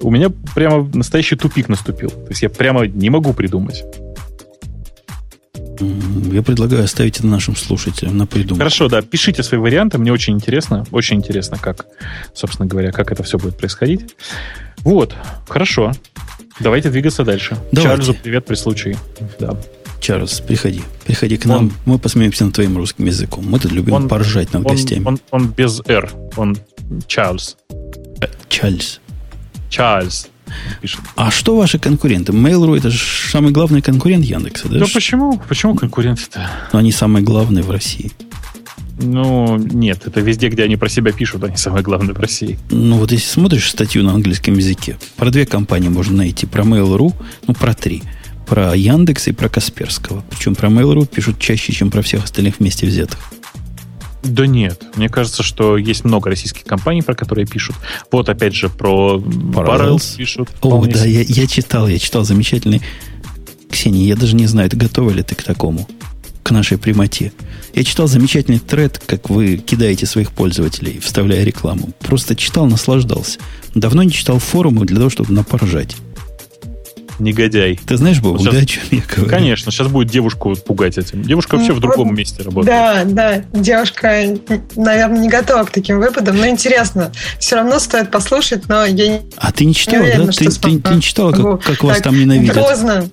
У 0.00 0.10
меня 0.10 0.32
прямо 0.56 0.90
настоящий 0.92 1.36
тупик 1.36 1.68
наступил. 1.68 2.10
То 2.10 2.30
есть 2.30 2.42
я 2.42 2.50
прямо 2.50 2.88
не 2.88 3.10
могу 3.10 3.32
придумать. 3.32 3.84
Я 6.32 6.42
предлагаю 6.42 6.84
оставить 6.84 7.18
это 7.18 7.26
нашим 7.26 7.56
слушателям 7.56 8.16
на 8.16 8.26
придумку. 8.26 8.58
Хорошо, 8.58 8.88
да, 8.88 9.02
пишите 9.02 9.42
свои 9.42 9.60
варианты, 9.60 9.98
мне 9.98 10.12
очень 10.12 10.34
интересно, 10.34 10.86
очень 10.90 11.16
интересно, 11.16 11.58
как, 11.58 11.86
собственно 12.34 12.66
говоря, 12.66 12.92
как 12.92 13.12
это 13.12 13.22
все 13.22 13.38
будет 13.38 13.56
происходить. 13.56 14.14
Вот, 14.78 15.14
хорошо. 15.48 15.92
Давайте 16.60 16.90
двигаться 16.90 17.24
дальше. 17.24 17.56
Давайте. 17.72 17.82
Чарльзу 17.82 18.14
привет 18.14 18.44
при 18.46 18.54
случае. 18.54 18.96
Да. 19.38 19.56
Чарльз, 20.00 20.40
приходи. 20.40 20.82
Приходи 21.06 21.36
к 21.36 21.44
нам. 21.44 21.58
Он, 21.58 21.72
мы 21.84 21.98
посмеемся 21.98 22.44
над 22.44 22.54
твоим 22.54 22.76
русским 22.76 23.06
языком. 23.06 23.44
Мы 23.48 23.60
тут 23.60 23.72
любим 23.72 23.94
он, 23.94 24.08
поржать 24.08 24.52
над 24.52 24.66
он, 24.66 24.72
гостями. 24.72 25.04
Он, 25.06 25.20
он 25.30 25.48
без 25.48 25.80
«р». 25.86 26.10
Он 26.36 26.58
Чарльз. 27.06 27.56
Чарльз. 28.48 29.00
Чарльз 29.70 30.31
пишет. 30.80 31.00
А 31.16 31.30
что 31.30 31.56
ваши 31.56 31.78
конкуренты? 31.78 32.32
Mail.ru 32.32 32.76
это 32.76 32.90
же 32.90 32.98
самый 33.30 33.52
главный 33.52 33.82
конкурент 33.82 34.24
Яндекса, 34.24 34.68
да? 34.68 34.78
Ну 34.78 34.86
почему? 34.92 35.40
Почему 35.48 35.74
конкуренты-то? 35.74 36.50
Но 36.72 36.78
они 36.78 36.92
самые 36.92 37.22
главные 37.22 37.62
в 37.62 37.70
России. 37.70 38.12
Ну, 39.00 39.56
нет, 39.56 40.02
это 40.06 40.20
везде, 40.20 40.48
где 40.48 40.64
они 40.64 40.76
про 40.76 40.88
себя 40.88 41.12
пишут, 41.12 41.44
они 41.44 41.56
самые 41.56 41.82
главные 41.82 42.14
в 42.14 42.20
России. 42.20 42.58
Ну, 42.70 42.98
вот 42.98 43.10
если 43.10 43.26
смотришь 43.26 43.70
статью 43.70 44.04
на 44.04 44.12
английском 44.12 44.54
языке, 44.54 44.96
про 45.16 45.30
две 45.30 45.46
компании 45.46 45.88
можно 45.88 46.18
найти. 46.18 46.46
Про 46.46 46.62
Mail.ru, 46.62 47.12
ну, 47.46 47.54
про 47.54 47.74
три. 47.74 48.02
Про 48.46 48.76
Яндекс 48.76 49.28
и 49.28 49.32
про 49.32 49.48
Касперского. 49.48 50.22
Причем 50.30 50.54
про 50.54 50.68
Mail.ru 50.68 51.06
пишут 51.06 51.38
чаще, 51.38 51.72
чем 51.72 51.90
про 51.90 52.02
всех 52.02 52.24
остальных 52.24 52.58
вместе 52.58 52.86
взятых. 52.86 53.18
Да 54.22 54.46
нет. 54.46 54.82
Мне 54.96 55.08
кажется, 55.08 55.42
что 55.42 55.76
есть 55.76 56.04
много 56.04 56.30
российских 56.30 56.64
компаний, 56.64 57.02
про 57.02 57.14
которые 57.14 57.46
пишут. 57.46 57.76
Вот 58.10 58.28
опять 58.28 58.54
же 58.54 58.68
про 58.68 59.18
Parallels 59.18 60.16
пишут. 60.16 60.50
О, 60.60 60.84
да, 60.86 61.04
я, 61.04 61.22
я 61.22 61.46
читал, 61.46 61.88
я 61.88 61.98
читал 61.98 62.24
замечательный. 62.24 62.82
Ксения, 63.70 64.04
я 64.04 64.16
даже 64.16 64.36
не 64.36 64.46
знаю, 64.46 64.70
готова 64.72 65.10
ли 65.10 65.22
ты 65.22 65.34
к 65.34 65.42
такому, 65.42 65.88
к 66.42 66.50
нашей 66.50 66.78
прямоте. 66.78 67.32
Я 67.74 67.84
читал 67.84 68.06
замечательный 68.06 68.58
тред, 68.58 69.02
как 69.04 69.30
вы 69.30 69.56
кидаете 69.56 70.06
своих 70.06 70.30
пользователей, 70.30 71.00
вставляя 71.00 71.42
рекламу. 71.42 71.90
Просто 72.00 72.36
читал, 72.36 72.66
наслаждался. 72.66 73.40
Давно 73.74 74.02
не 74.02 74.12
читал 74.12 74.38
форумы 74.38 74.84
для 74.84 74.98
того, 74.98 75.10
чтобы 75.10 75.32
напоржать 75.32 75.96
негодяй. 77.18 77.78
Ты 77.86 77.96
знаешь, 77.96 78.20
Бог, 78.20 78.38
сейчас, 78.38 78.54
да, 78.54 78.60
о 78.60 78.66
чем 78.66 78.82
я 78.90 79.02
говорю? 79.08 79.30
Конечно, 79.30 79.72
сейчас 79.72 79.88
будет 79.88 80.08
девушку 80.08 80.54
пугать 80.56 80.98
этим. 80.98 81.22
Девушка 81.22 81.56
вообще 81.56 81.72
ну, 81.72 81.78
в 81.78 81.80
другом 81.80 82.08
вот, 82.08 82.18
месте 82.18 82.42
работает. 82.42 82.66
Да, 82.66 83.04
да, 83.04 83.58
девушка, 83.58 84.36
наверное, 84.76 85.18
не 85.18 85.28
готова 85.28 85.64
к 85.64 85.70
таким 85.70 85.98
выпадам, 85.98 86.36
но 86.36 86.46
интересно. 86.46 87.12
Все 87.38 87.56
равно 87.56 87.78
стоит 87.78 88.10
послушать, 88.10 88.68
но 88.68 88.84
я 88.84 89.08
не 89.08 89.20
А 89.36 89.52
ты 89.52 89.64
не 89.64 89.74
читала, 89.74 90.02
не 90.02 90.08
уверена, 90.08 90.26
да? 90.26 90.32
Ты, 90.32 90.50
ты, 90.50 90.78
ты 90.80 90.94
не 90.94 91.02
читала, 91.02 91.32
как, 91.32 91.62
как 91.62 91.82
вас 91.82 92.00
там 92.00 92.18
ненавидят? 92.18 92.54
Поздно. 92.54 93.08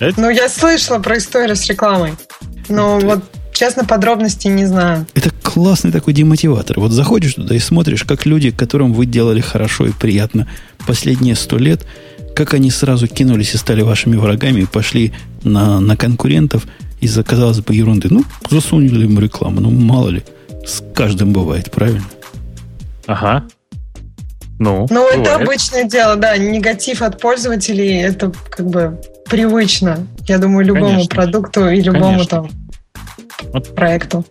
Это? 0.00 0.20
Ну, 0.20 0.30
я 0.30 0.48
слышала 0.48 0.98
про 0.98 1.18
историю 1.18 1.56
с 1.56 1.66
рекламой. 1.66 2.12
Но 2.68 2.98
вот 3.00 3.24
Честно, 3.58 3.84
подробностей 3.84 4.50
не 4.50 4.66
знаю. 4.66 5.04
Это 5.14 5.30
классный 5.30 5.90
такой 5.90 6.14
демотиватор. 6.14 6.78
Вот 6.78 6.92
заходишь 6.92 7.34
туда 7.34 7.56
и 7.56 7.58
смотришь, 7.58 8.04
как 8.04 8.24
люди, 8.24 8.52
которым 8.52 8.92
вы 8.92 9.04
делали 9.04 9.40
хорошо 9.40 9.86
и 9.86 9.90
приятно 9.90 10.46
последние 10.86 11.34
сто 11.34 11.58
лет, 11.58 11.84
как 12.36 12.54
они 12.54 12.70
сразу 12.70 13.08
кинулись 13.08 13.54
и 13.54 13.56
стали 13.56 13.82
вашими 13.82 14.14
врагами 14.14 14.60
и 14.60 14.66
пошли 14.66 15.12
на, 15.42 15.80
на 15.80 15.96
конкурентов 15.96 16.68
из-за, 17.00 17.24
казалось 17.24 17.58
бы, 17.58 17.74
ерунды. 17.74 18.06
Ну, 18.12 18.22
засунули 18.48 19.06
им 19.06 19.18
рекламу. 19.18 19.60
Ну, 19.60 19.72
мало 19.72 20.10
ли. 20.10 20.22
С 20.64 20.80
каждым 20.94 21.32
бывает, 21.32 21.68
правильно? 21.72 22.04
Ага. 23.08 23.42
Ну, 24.60 24.86
ну 24.88 25.08
это 25.08 25.34
обычное 25.34 25.82
дело, 25.82 26.14
да. 26.14 26.36
Негатив 26.36 27.02
от 27.02 27.20
пользователей 27.20 28.02
это 28.02 28.32
как 28.50 28.66
бы 28.66 29.00
привычно. 29.28 30.06
Я 30.28 30.38
думаю, 30.38 30.64
любому 30.64 30.92
Конечно. 30.92 31.16
продукту 31.16 31.68
и 31.68 31.80
любому 31.80 32.12
Конечно. 32.12 32.26
там 32.28 32.50
вот 33.52 33.74
проекту. 33.74 34.24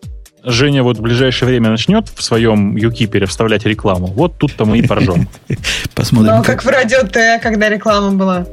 Женя 0.44 0.84
вот 0.84 0.98
в 0.98 1.02
ближайшее 1.02 1.50
время 1.50 1.70
начнет 1.70 2.08
в 2.08 2.24
своем 2.24 2.78
юкипере 2.78 3.26
вставлять 3.26 3.66
рекламу. 3.66 4.08
Вот 4.08 4.38
тут-то 4.38 4.66
мы 4.66 4.80
и 4.80 4.82
поржем. 4.88 5.28
Посмотрим. 5.96 6.38
Ну, 6.38 6.44
как 6.44 6.64
в 6.64 6.68
радио 6.68 7.04
Т, 7.04 7.40
когда 7.42 7.70
реклама 7.70 8.12
была. 8.12 8.46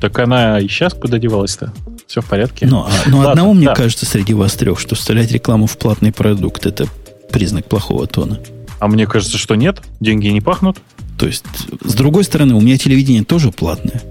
Так 0.00 0.18
она 0.18 0.58
и 0.58 0.68
сейчас 0.68 0.94
куда 0.94 1.18
девалась-то? 1.18 1.72
Все 2.06 2.22
в 2.22 2.26
порядке. 2.26 2.66
Ну, 2.66 2.80
а, 2.80 2.90
ну 3.06 3.18
Ладно, 3.18 3.30
одному, 3.32 3.54
мне 3.54 3.68
кажется, 3.74 4.06
среди 4.06 4.34
вас 4.34 4.54
трех, 4.54 4.80
что 4.80 4.94
вставлять 4.94 5.30
рекламу 5.32 5.66
в 5.66 5.76
платный 5.76 6.12
продукт 6.12 6.66
это 6.66 6.86
признак 7.30 7.66
плохого 7.66 8.06
тона. 8.06 8.40
А 8.78 8.88
мне 8.88 9.06
кажется, 9.06 9.38
что 9.38 9.54
нет. 9.54 9.80
Деньги 10.00 10.28
не 10.28 10.40
пахнут. 10.40 10.78
То 11.18 11.26
есть, 11.26 11.44
с 11.84 11.94
другой 11.94 12.24
стороны, 12.24 12.54
у 12.54 12.60
меня 12.60 12.76
телевидение 12.76 13.22
тоже 13.22 13.52
платное, 13.52 14.02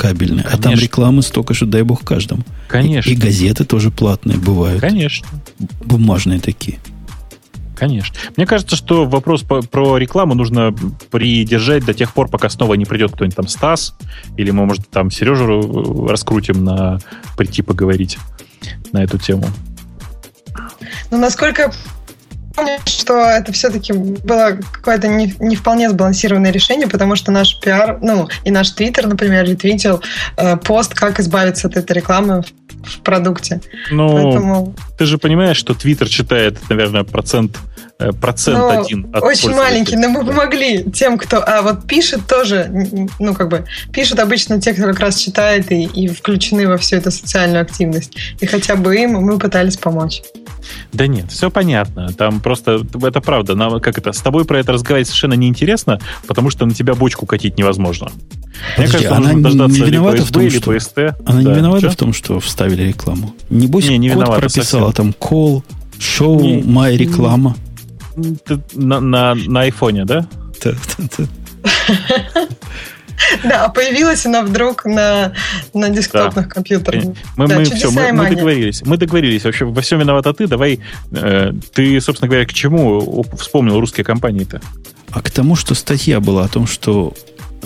кабельное. 0.00 0.44
Конечно. 0.44 0.58
А 0.58 0.62
там 0.62 0.74
рекламы 0.74 1.22
столько, 1.22 1.52
что 1.52 1.66
дай 1.66 1.82
бог 1.82 2.02
каждому. 2.04 2.42
Конечно. 2.68 3.10
И, 3.10 3.12
и 3.12 3.16
газеты 3.16 3.66
тоже 3.66 3.90
платные 3.90 4.38
бывают. 4.38 4.80
Конечно. 4.80 5.28
Бумажные 5.84 6.40
такие. 6.40 6.78
Конечно. 7.76 8.16
Мне 8.36 8.46
кажется, 8.46 8.76
что 8.76 9.04
вопрос 9.04 9.42
по, 9.42 9.60
про 9.60 9.98
рекламу 9.98 10.34
нужно 10.34 10.74
придержать 11.10 11.84
до 11.84 11.92
тех 11.92 12.14
пор, 12.14 12.28
пока 12.28 12.48
снова 12.48 12.74
не 12.74 12.86
придет 12.86 13.12
кто-нибудь 13.12 13.36
там 13.36 13.46
Стас, 13.46 13.94
или 14.38 14.50
мы, 14.50 14.64
может, 14.64 14.88
там 14.88 15.10
Сережу 15.10 16.06
раскрутим 16.06 16.64
на 16.64 16.98
прийти 17.36 17.60
поговорить 17.60 18.18
на 18.92 19.02
эту 19.02 19.18
тему. 19.18 19.46
Ну, 21.10 21.18
насколько 21.18 21.72
что 22.84 23.20
это 23.20 23.52
все-таки 23.52 23.92
было 23.92 24.58
какое-то 24.72 25.08
не, 25.08 25.34
не 25.38 25.56
вполне 25.56 25.88
сбалансированное 25.90 26.50
решение, 26.50 26.88
потому 26.88 27.16
что 27.16 27.30
наш 27.30 27.58
пиар, 27.60 27.98
ну, 28.02 28.28
и 28.44 28.50
наш 28.50 28.70
твиттер, 28.70 29.06
например, 29.06 29.46
ретвитил 29.46 30.02
э, 30.36 30.56
пост, 30.56 30.94
как 30.94 31.20
избавиться 31.20 31.68
от 31.68 31.76
этой 31.76 31.92
рекламы 31.92 32.42
в, 32.42 32.88
в 32.88 33.00
продукте. 33.00 33.60
Ну, 33.90 34.12
Поэтому... 34.12 34.74
ты 34.98 35.06
же 35.06 35.18
понимаешь, 35.18 35.56
что 35.56 35.74
твиттер 35.74 36.08
читает, 36.08 36.58
наверное, 36.68 37.04
процент 37.04 37.56
Э, 38.00 38.12
процент 38.12 38.58
ну, 38.58 38.80
один 38.80 39.10
от 39.12 39.22
Очень 39.22 39.54
маленький, 39.54 39.94
но 39.96 40.08
мы 40.08 40.24
помогли 40.24 40.84
тем, 40.84 41.18
кто... 41.18 41.44
А 41.46 41.60
вот 41.60 41.86
пишет 41.86 42.26
тоже, 42.26 42.70
ну, 43.18 43.34
как 43.34 43.50
бы, 43.50 43.66
пишут 43.92 44.18
обычно 44.20 44.58
те, 44.58 44.72
кто 44.72 44.84
как 44.84 45.00
раз 45.00 45.18
читает 45.18 45.70
и, 45.70 45.84
и 45.84 46.08
включены 46.08 46.66
во 46.66 46.78
всю 46.78 46.96
эту 46.96 47.10
социальную 47.10 47.60
активность. 47.60 48.16
И 48.40 48.46
хотя 48.46 48.74
бы 48.76 48.96
им 48.96 49.12
мы 49.12 49.38
пытались 49.38 49.76
помочь. 49.76 50.22
Да 50.92 51.06
нет, 51.06 51.30
все 51.30 51.50
понятно. 51.50 52.12
Там 52.12 52.40
просто, 52.40 52.84
это 53.02 53.20
правда, 53.20 53.54
нам, 53.54 53.80
как 53.80 53.98
это, 53.98 54.12
с 54.12 54.20
тобой 54.20 54.44
про 54.44 54.58
это 54.60 54.72
разговаривать 54.72 55.08
совершенно 55.08 55.34
неинтересно, 55.34 56.00
потому 56.26 56.50
что 56.50 56.66
на 56.66 56.74
тебя 56.74 56.94
бочку 56.94 57.26
катить 57.26 57.58
невозможно. 57.58 58.10
Мне 58.76 58.88
кажется, 58.88 59.16
она 59.16 59.32
не 59.32 59.80
виновата 59.80 60.24
в 60.24 60.30
том, 60.30 60.50
что... 60.50 60.74
PST. 60.74 61.14
Она 61.26 61.42
да. 61.42 61.50
не 61.50 61.56
виновата 61.56 61.86
что? 61.86 61.90
в 61.90 61.96
том, 61.96 62.12
что 62.12 62.40
вставили 62.40 62.84
рекламу. 62.88 63.34
Небось, 63.48 63.88
не, 63.88 63.98
не 63.98 64.08
код 64.08 64.18
виновата, 64.18 64.40
прописала 64.40 64.88
совсем. 64.88 65.12
там 65.12 65.14
call, 65.18 65.62
show, 65.98 66.40
не, 66.40 66.62
my 66.62 66.96
реклама. 66.96 67.56
На, 68.74 69.00
на, 69.00 69.34
на 69.34 69.60
айфоне, 69.60 70.04
да? 70.04 70.26
Да, 70.62 70.72
да, 70.98 71.08
да. 71.16 72.46
Да, 73.44 73.68
появилась 73.68 74.26
она 74.26 74.42
вдруг 74.42 74.84
на, 74.84 75.32
на 75.74 75.88
десктопных 75.88 76.48
да. 76.48 76.54
компьютерах. 76.54 77.04
Мы, 77.36 77.48
да, 77.48 77.58
мы, 77.58 77.64
все, 77.64 77.90
мы, 77.90 78.12
мы 78.12 78.30
договорились. 78.30 78.82
Мы 78.84 78.96
договорились. 78.96 79.44
Вообще, 79.44 79.64
во 79.64 79.80
всем 79.80 80.00
виновата 80.00 80.32
ты. 80.32 80.46
Давай, 80.46 80.80
э, 81.12 81.52
ты, 81.72 82.00
собственно 82.00 82.28
говоря, 82.28 82.46
к 82.46 82.52
чему 82.52 83.24
вспомнил 83.38 83.78
русские 83.78 84.04
компании-то? 84.04 84.60
А 85.10 85.22
к 85.22 85.30
тому, 85.30 85.56
что 85.56 85.74
статья 85.74 86.20
была 86.20 86.44
о 86.44 86.48
том, 86.48 86.66
что 86.66 87.14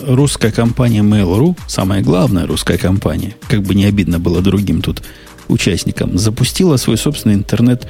русская 0.06 0.50
компания 0.50 1.00
Mail.ru, 1.00 1.56
самая 1.66 2.02
главная 2.02 2.46
русская 2.46 2.78
компания, 2.78 3.34
как 3.48 3.62
бы 3.62 3.74
не 3.74 3.84
обидно 3.84 4.18
было 4.18 4.40
другим 4.40 4.82
тут 4.82 5.02
участникам, 5.48 6.16
запустила 6.18 6.76
свой 6.76 6.96
собственный 6.96 7.34
интернет 7.34 7.86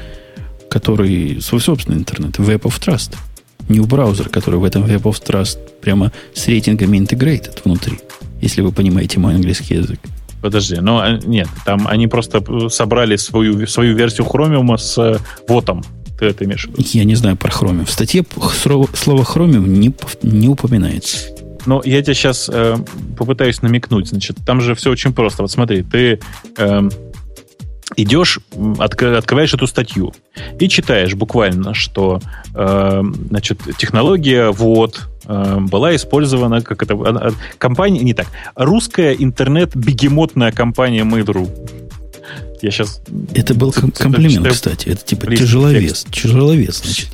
который 0.75 1.41
свой 1.41 1.61
собственный 1.61 1.99
интернет, 1.99 2.37
Web 2.41 2.63
of 2.63 2.81
Trust. 2.81 3.15
В 3.69 3.89
браузер, 3.89 4.29
который 4.29 4.59
в 4.59 4.65
этом 4.65 4.85
Web 4.85 5.03
of 5.03 5.23
Trust 5.23 5.59
прямо 5.81 6.13
с 6.35 6.47
рейтингами 6.47 6.99
integrated 6.99 7.59
внутри, 7.65 7.99
если 8.41 8.63
вы 8.63 8.73
понимаете 8.73 9.21
мой 9.21 9.35
английский 9.35 9.75
язык. 9.75 9.99
Подожди, 10.43 10.77
но 10.77 10.99
а, 10.99 11.19
нет, 11.25 11.49
там 11.65 11.89
они 11.89 12.07
просто 12.07 12.45
собрали 12.69 13.17
свою, 13.17 13.67
свою 13.67 13.97
версию 13.97 14.27
Chromium 14.27 14.77
с 14.77 15.21
вотом. 15.49 15.83
Ты 16.19 16.27
это 16.27 16.45
имеешь 16.45 16.67
в 16.67 16.71
виду? 16.71 16.83
Я 16.93 17.05
не 17.05 17.15
знаю 17.15 17.37
про 17.37 17.49
Chromium. 17.49 17.87
В 17.87 17.91
статье 17.91 18.25
слово 18.55 19.23
Chromium 19.23 19.67
не, 19.67 19.95
не 20.23 20.49
упоминается. 20.49 21.35
Но 21.67 21.81
я 21.85 22.03
тебе 22.03 22.15
сейчас 22.15 22.51
э, 22.53 22.77
попытаюсь 23.17 23.63
намекнуть. 23.63 24.09
Значит, 24.09 24.37
там 24.45 24.61
же 24.61 24.75
все 24.75 24.91
очень 24.91 25.13
просто. 25.13 25.43
Вот 25.43 25.51
смотри, 25.51 25.83
ты 25.83 26.21
э, 26.59 26.89
идешь, 27.97 28.41
открываешь 28.79 29.55
эту 29.55 29.67
статью 29.67 30.15
и 30.59 30.69
читаешь 30.69 31.15
буквально, 31.15 31.75
что 31.75 32.21
э, 32.55 33.03
значит, 33.29 33.61
технология 33.79 34.51
вот 34.51 35.09
э, 35.27 35.57
была 35.61 35.95
использована, 35.95 36.63
как 36.63 36.83
это, 36.83 36.95
э, 36.95 37.31
компания, 37.59 38.01
не 38.01 38.15
так, 38.15 38.27
русская 38.55 39.13
интернет-бегемотная 39.13 40.53
компания 40.53 41.03
Mail.ru. 41.03 41.49
Я 42.63 42.71
сейчас... 42.71 43.03
Это 43.35 43.55
был 43.55 43.73
ц- 43.73 43.91
комплимент, 43.91 44.37
читаю, 44.37 44.55
кстати. 44.55 44.89
Это 44.89 45.05
типа 45.05 45.37
тяжеловес. 45.37 46.05
Текст. 46.05 46.11
Тяжеловес, 46.11 46.83
значит. 46.83 47.09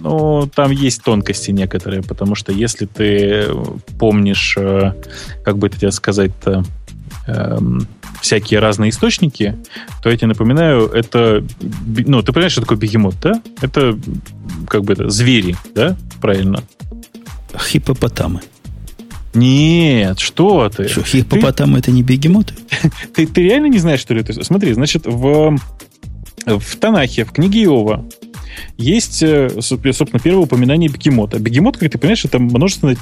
Ну, 0.00 0.50
там 0.52 0.72
есть 0.72 1.02
тонкости 1.02 1.52
некоторые, 1.52 2.02
потому 2.02 2.34
что 2.34 2.52
если 2.52 2.86
ты 2.86 3.46
помнишь, 3.98 4.54
э, 4.58 4.92
как 5.44 5.58
бы 5.58 5.68
это 5.68 5.78
тебе 5.78 5.92
сказать-то, 5.92 6.64
эм, 7.26 7.86
всякие 8.20 8.60
разные 8.60 8.90
источники, 8.90 9.56
то 10.02 10.10
я 10.10 10.16
тебе 10.16 10.28
напоминаю, 10.28 10.86
это... 10.88 11.44
Ну, 11.60 12.22
ты 12.22 12.32
понимаешь, 12.32 12.52
что 12.52 12.62
такое 12.62 12.78
бегемот, 12.78 13.16
да? 13.20 13.42
Это 13.60 13.98
как 14.68 14.84
бы 14.84 14.92
это 14.92 15.10
звери, 15.10 15.56
да? 15.74 15.96
Правильно? 16.20 16.62
Хипопотамы. 17.56 18.40
Нет, 19.34 20.18
что 20.20 20.68
ты? 20.68 20.88
Что, 20.88 21.02
хипопотамы 21.02 21.74
ты... 21.74 21.78
это 21.80 21.90
не 21.90 22.02
бегемоты? 22.02 22.54
ты, 23.14 23.26
ты 23.26 23.42
реально 23.42 23.66
не 23.66 23.78
знаешь, 23.78 24.00
что 24.00 24.14
это? 24.14 24.44
Смотри, 24.44 24.72
значит, 24.74 25.06
в, 25.06 25.56
в 26.46 26.76
Танахе, 26.76 27.24
в 27.24 27.32
книге 27.32 27.64
Иова, 27.64 28.04
есть, 28.76 29.22
э, 29.22 29.48
собственно, 29.60 30.20
первое 30.22 30.44
упоминание 30.44 30.90
бегемота. 30.90 31.38
Бегемот, 31.38 31.76
как 31.76 31.90
ты 31.90 31.98
понимаешь, 31.98 32.24
это 32.24 32.38
множественное 32.38 32.96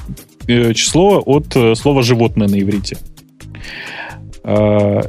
э, 0.47 0.73
число 0.73 1.21
от 1.25 1.55
э, 1.55 1.75
слова 1.75 2.03
«животное» 2.03 2.47
на 2.47 2.59
иврите. 2.59 2.97
А, 4.43 5.01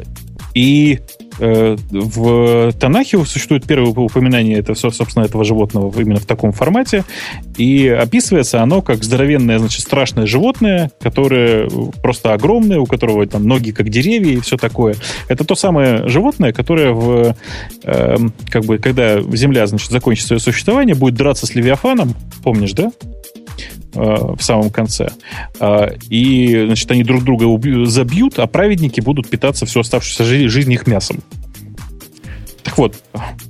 и 0.54 0.98
э, 1.38 1.76
в 1.90 2.72
Танахе 2.72 3.24
существует 3.24 3.64
первое 3.66 3.90
упоминание 3.90 4.58
этого, 4.58 4.74
собственно, 4.74 5.24
этого 5.24 5.44
животного 5.44 5.92
именно 5.98 6.20
в 6.20 6.26
таком 6.26 6.52
формате. 6.52 7.04
И 7.56 7.88
описывается 7.88 8.62
оно 8.62 8.82
как 8.82 9.02
здоровенное, 9.02 9.58
значит, 9.58 9.80
страшное 9.80 10.26
животное, 10.26 10.90
которое 11.00 11.68
просто 12.02 12.34
огромное, 12.34 12.78
у 12.78 12.86
которого 12.86 13.26
там 13.26 13.46
ноги 13.46 13.70
как 13.70 13.88
деревья 13.88 14.32
и 14.34 14.40
все 14.40 14.56
такое. 14.56 14.94
Это 15.28 15.44
то 15.44 15.54
самое 15.54 16.08
животное, 16.08 16.52
которое 16.52 16.92
в, 16.92 17.36
э, 17.84 18.16
как 18.50 18.64
бы, 18.64 18.78
когда 18.78 19.20
Земля, 19.22 19.66
значит, 19.66 19.90
закончит 19.90 20.26
свое 20.26 20.40
существование, 20.40 20.94
будет 20.94 21.14
драться 21.14 21.46
с 21.46 21.54
Левиафаном, 21.54 22.14
помнишь, 22.42 22.72
да? 22.72 22.92
Э, 23.94 24.34
в 24.38 24.42
самом 24.42 24.70
конце. 24.70 25.10
Э, 25.60 25.96
и, 26.08 26.64
значит, 26.66 26.90
они 26.90 27.04
друг 27.04 27.24
друга 27.24 27.46
забьют, 27.86 28.38
а 28.38 28.46
праведники 28.46 29.02
будут 29.02 29.28
питаться 29.28 29.66
всю 29.66 29.80
оставшуюся 29.80 30.24
жизнь 30.24 30.72
их 30.72 30.86
мясом. 30.86 31.22
Так 32.62 32.78
вот, 32.78 32.96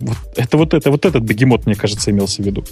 вот 0.01 0.17
это 0.35 0.57
вот 0.57 0.75
это 0.75 0.91
вот 0.91 1.05
этот 1.05 1.23
бегемот, 1.23 1.67
мне 1.67 1.77
кажется, 1.77 2.11
имелся 2.11 2.43
в 2.43 2.47
виду. 2.47 2.65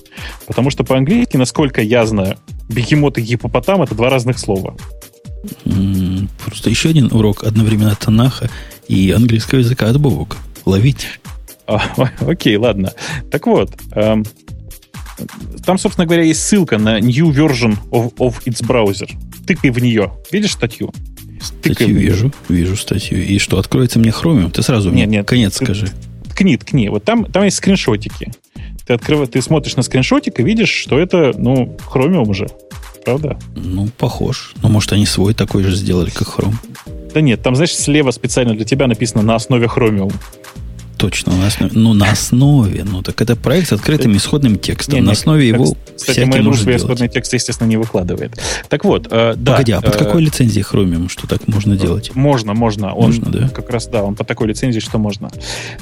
Потому 0.48 0.70
что 0.70 0.82
по-английски, 0.82 1.36
насколько 1.36 1.80
я 1.80 2.06
знаю, 2.06 2.38
бегемот 2.68 3.18
и 3.18 3.20
гипопотам 3.20 3.82
это 3.82 3.94
два 3.94 4.10
разных 4.10 4.40
слова. 4.40 4.74
Просто 6.44 6.70
еще 6.70 6.88
один 6.88 7.12
урок 7.12 7.44
одновременно 7.44 7.94
Танаха 7.94 8.50
и 8.88 9.12
английского 9.12 9.60
языка 9.60 9.86
от 9.86 10.00
Бобука. 10.00 10.38
Ловить. 10.64 11.06
А, 11.68 11.80
окей, 12.20 12.56
ладно. 12.56 12.92
Так 13.30 13.46
вот, 13.46 13.70
эм, 13.92 14.24
там, 15.64 15.78
собственно 15.78 16.06
говоря, 16.06 16.22
есть 16.22 16.42
ссылка 16.42 16.78
на 16.78 16.98
new 17.00 17.30
version 17.30 17.76
of, 17.90 18.14
of 18.16 18.36
its 18.44 18.64
browser. 18.64 19.10
Тыкай 19.46 19.70
в 19.70 19.78
нее. 19.78 20.12
Видишь 20.30 20.52
статью? 20.52 20.92
Статью 21.40 21.94
вижу, 21.94 22.32
вижу 22.48 22.76
статью. 22.76 23.24
И 23.24 23.38
что, 23.38 23.58
откроется 23.58 23.98
мне 23.98 24.10
Chromium? 24.10 24.50
Ты 24.50 24.62
сразу 24.62 24.90
нет, 24.90 25.08
мне 25.08 25.18
нет, 25.18 25.26
конец 25.26 25.56
ты, 25.58 25.64
скажи. 25.64 25.88
Ткни, 26.28 26.56
ткни. 26.56 26.88
Вот 26.88 27.04
там, 27.04 27.24
там 27.24 27.44
есть 27.44 27.56
скриншотики. 27.56 28.32
Ты, 28.86 28.94
открыв... 28.94 29.28
ты 29.30 29.40
смотришь 29.40 29.76
на 29.76 29.82
скриншотик 29.82 30.40
и 30.40 30.42
видишь, 30.42 30.70
что 30.70 30.98
это, 30.98 31.32
ну, 31.36 31.76
Chromium 31.92 32.28
уже. 32.28 32.48
Правда? 33.04 33.38
Ну, 33.56 33.88
похож. 33.96 34.52
Но, 34.62 34.68
может, 34.68 34.92
они 34.92 35.06
свой 35.06 35.32
такой 35.32 35.62
же 35.62 35.74
сделали, 35.74 36.10
как 36.10 36.28
Chrome. 36.28 36.54
Да 37.14 37.20
нет, 37.20 37.42
там, 37.42 37.56
знаешь, 37.56 37.74
слева 37.74 38.10
специально 38.10 38.54
для 38.54 38.64
тебя 38.64 38.86
написано 38.86 39.22
на 39.22 39.34
основе 39.34 39.66
Chromium. 39.66 40.12
Точно, 41.00 41.34
на 41.34 41.46
основе. 41.46 41.72
Ну, 41.74 41.94
на 41.94 42.10
основе. 42.10 42.84
Ну, 42.84 43.02
так 43.02 43.22
это 43.22 43.34
проект 43.34 43.68
с 43.68 43.72
открытым 43.72 44.14
исходным 44.18 44.58
текстом. 44.58 44.96
Не, 44.96 45.00
на 45.00 45.06
не, 45.06 45.12
основе 45.12 45.48
его 45.48 45.74
Кстати, 45.96 46.30
свой 46.54 46.76
исходный 46.76 47.08
текст, 47.08 47.32
естественно, 47.32 47.68
не 47.68 47.78
выкладывает. 47.78 48.38
Так 48.68 48.84
вот, 48.84 49.08
э, 49.10 49.34
да. 49.34 49.52
Погоди, 49.52 49.72
а 49.72 49.80
под 49.80 49.94
э, 49.94 49.98
какой 49.98 50.22
лицензией 50.22 50.62
Chromium, 50.62 51.08
что 51.08 51.26
так 51.26 51.48
можно 51.48 51.74
делать? 51.74 52.14
Можно, 52.14 52.52
можно. 52.52 52.92
Он 52.92 53.06
Можно, 53.06 53.30
да? 53.30 53.48
как 53.48 53.70
раз, 53.70 53.86
да, 53.86 54.02
он 54.02 54.14
под 54.14 54.26
такой 54.26 54.48
лицензией, 54.48 54.82
что 54.82 54.98
можно. 54.98 55.30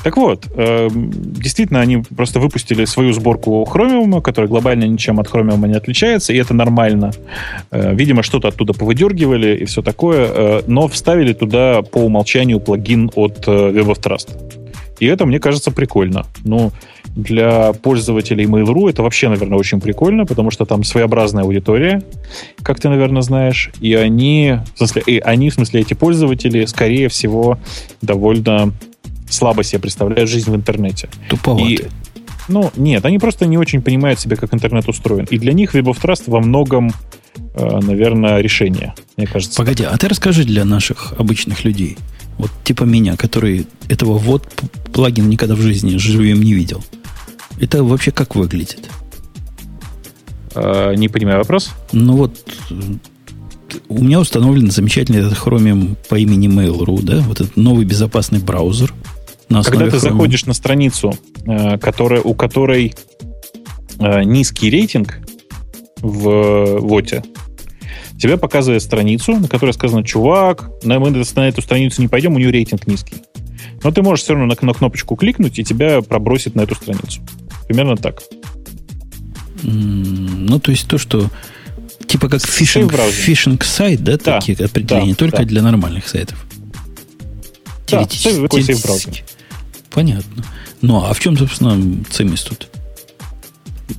Так 0.05 0.17
вот, 0.17 0.47
э, 0.55 0.89
действительно, 0.93 1.81
они 1.81 1.99
просто 2.17 2.39
выпустили 2.39 2.85
свою 2.85 3.13
сборку 3.13 3.69
Chromium, 3.69 4.23
которая 4.23 4.49
глобально 4.49 4.85
ничем 4.85 5.19
от 5.19 5.27
Chromium 5.27 5.67
не 5.67 5.75
отличается, 5.75 6.33
и 6.33 6.37
это 6.37 6.55
нормально. 6.55 7.11
Э, 7.73 7.93
видимо, 7.93 8.23
что-то 8.23 8.49
оттуда 8.49 8.73
повыдергивали 8.73 9.57
и 9.57 9.65
все 9.65 9.83
такое, 9.83 10.29
э, 10.29 10.63
но 10.69 10.87
вставили 10.87 11.33
туда 11.33 11.83
по 11.83 11.99
умолчанию 11.99 12.61
плагин 12.61 13.11
от 13.17 13.49
э, 13.49 13.51
Web 13.51 13.87
of 13.87 14.01
Trust. 14.01 14.58
И 15.01 15.07
это, 15.07 15.27
мне 15.27 15.39
кажется, 15.39 15.71
прикольно. 15.71 16.27
Ну, 16.45 16.73
для 17.15 17.73
пользователей 17.73 18.45
Mail.ru 18.47 18.91
это 18.91 19.03
вообще, 19.03 19.29
наверное, 19.29 19.59
очень 19.59 19.81
прикольно, 19.81 20.25
потому 20.25 20.51
что 20.51 20.65
там 20.65 20.85
своеобразная 20.85 21.45
аудитория, 21.45 22.03
как 22.63 22.81
ты, 22.81 22.89
наверное, 22.89 23.23
знаешь, 23.23 23.71
и 23.81 23.95
они, 23.95 24.59
в 24.75 24.79
смысле, 24.79 25.03
и 25.07 25.19
они, 25.19 25.51
в 25.51 25.55
смысле, 25.55 25.81
эти 25.81 25.95
пользователи, 25.95 26.65
скорее 26.67 27.09
всего, 27.09 27.59
довольно 28.03 28.73
слабо 29.29 29.63
себе 29.63 29.81
представляют 29.81 30.31
жизнь 30.31 30.51
в 30.51 30.55
интернете. 30.55 31.09
Туповатый. 31.29 31.73
И, 31.73 31.81
ну, 32.49 32.71
нет, 32.77 33.05
они 33.05 33.19
просто 33.19 33.47
не 33.47 33.59
очень 33.59 33.83
понимают 33.83 34.19
себе, 34.19 34.37
как 34.37 34.55
интернет 34.55 34.89
устроен. 34.89 35.27
И 35.31 35.39
для 35.39 35.53
них 35.53 35.75
Web 35.75 35.85
of 35.85 36.01
Trust 36.01 36.25
во 36.27 36.41
многом, 36.41 36.93
э, 37.55 37.81
наверное, 37.81 38.41
решение, 38.41 38.95
мне 39.17 39.27
кажется. 39.27 39.57
Погоди, 39.57 39.85
а 39.85 39.97
ты 39.99 40.09
расскажи 40.09 40.45
для 40.45 40.65
наших 40.65 41.15
обычных 41.19 41.65
людей, 41.65 41.99
вот 42.39 42.51
типа 42.65 42.85
меня, 42.85 43.17
который 43.17 43.67
этого 43.89 44.17
вот 44.17 44.47
плагин 44.93 45.29
никогда 45.29 45.55
в 45.55 45.61
жизни 45.61 45.97
живым 45.97 46.43
не 46.43 46.55
видел. 46.55 46.83
Это 47.61 47.83
вообще 47.83 48.11
как 48.11 48.37
выглядит? 48.37 48.89
Э, 50.55 50.95
не 50.95 51.09
понимаю 51.09 51.39
вопрос. 51.39 51.73
Ну 51.93 52.17
вот, 52.17 52.39
э, 52.71 52.75
у 53.89 54.03
меня 54.03 54.21
установлен 54.21 54.71
замечательный 54.71 55.19
этот 55.19 55.35
Chromium 55.35 55.97
по 56.09 56.17
имени 56.17 56.49
Mail.ru, 56.49 57.03
да, 57.03 57.21
вот 57.21 57.41
этот 57.41 57.57
новый 57.57 57.85
безопасный 57.85 58.39
браузер. 58.39 58.95
На 59.49 59.63
Когда 59.63 59.87
ты 59.87 59.97
Chromium. 59.97 60.01
заходишь 60.01 60.47
на 60.47 60.55
страницу, 60.55 61.15
э, 61.47 61.79
которая, 61.79 62.21
у 62.23 62.35
которой 62.35 62.95
низкий 64.25 64.71
рейтинг 64.71 65.19
в 66.01 66.79
ВОТе, 66.79 67.25
тебе 68.19 68.37
показывает 68.37 68.83
страницу, 68.83 69.37
на 69.37 69.49
которой 69.49 69.73
сказано, 69.73 70.05
чувак, 70.05 70.71
мы 70.83 71.11
на 71.11 71.49
эту 71.49 71.63
страницу 71.63 72.03
не 72.03 72.09
пойдем, 72.09 72.35
у 72.35 72.39
нее 72.39 72.51
рейтинг 72.51 72.87
низкий. 72.87 73.17
Но 73.83 73.91
ты 73.91 74.03
можешь 74.03 74.25
все 74.25 74.35
равно 74.35 74.47
на, 74.47 74.67
на 74.67 74.75
кнопочку 74.75 75.17
кликнуть, 75.17 75.59
и 75.59 75.65
тебя 75.65 76.03
пробросит 76.03 76.55
на 76.55 76.63
эту 76.63 76.75
страницу. 76.75 77.21
Примерно 77.67 77.97
так. 77.97 78.23
Ну, 79.63 80.59
то 80.59 80.71
есть 80.71 80.89
то, 80.89 80.99
что 80.99 81.29
типа 82.07 82.29
как 82.29 82.45
фишинг, 82.45 82.93
фишинг 82.93 83.65
сайт, 83.65 84.03
да, 84.03 84.17
да 84.17 84.41
такие 84.41 84.57
определения, 84.65 85.13
да, 85.13 85.17
только 85.17 85.39
да. 85.39 85.45
для 85.45 85.63
нормальных 85.63 86.09
сайтов. 86.09 86.45
Да, 87.89 88.05
Теоретически. 88.05 89.25
Понятно. 89.91 90.45
Ну, 90.81 91.05
а 91.05 91.13
в 91.13 91.21
чем, 91.21 91.37
собственно, 91.37 92.05
цимис 92.11 92.43
тут? 92.43 92.69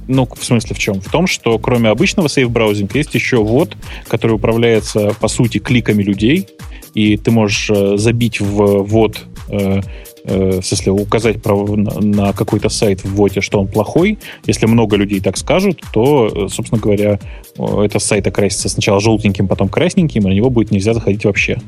Ну, 0.07 0.27
в 0.27 0.43
смысле 0.43 0.75
в 0.75 0.79
чем? 0.79 1.01
В 1.01 1.09
том, 1.09 1.27
что 1.27 1.57
кроме 1.59 1.89
обычного 1.89 2.29
сейф-браузинга 2.29 2.97
есть 2.97 3.15
еще 3.15 3.37
вот, 3.37 3.75
который 4.07 4.33
управляется, 4.33 5.15
по 5.19 5.27
сути, 5.27 5.57
кликами 5.59 6.03
людей, 6.03 6.47
и 6.93 7.17
ты 7.17 7.31
можешь 7.31 7.69
э, 7.69 7.97
забить 7.97 8.39
в 8.39 8.83
вот 8.83 9.19
э, 9.49 9.81
э, 10.25 10.59
в 10.61 10.65
смысле, 10.65 10.91
указать 10.91 11.45
на, 11.45 11.99
на 12.01 12.33
какой-то 12.33 12.69
сайт 12.69 13.03
в 13.03 13.15
вводе, 13.15 13.41
что 13.41 13.59
он 13.59 13.67
плохой, 13.67 14.19
если 14.45 14.65
много 14.65 14.95
людей 14.95 15.19
так 15.19 15.37
скажут, 15.37 15.81
то, 15.93 16.49
собственно 16.49 16.81
говоря, 16.81 17.19
этот 17.57 18.01
сайт 18.01 18.27
окрасится 18.27 18.69
сначала 18.69 18.99
желтеньким, 18.99 19.47
потом 19.47 19.69
красненьким, 19.69 20.23
и 20.23 20.27
на 20.27 20.33
него 20.33 20.49
будет 20.49 20.71
нельзя 20.71 20.93
заходить 20.93 21.25
вообще. 21.25 21.59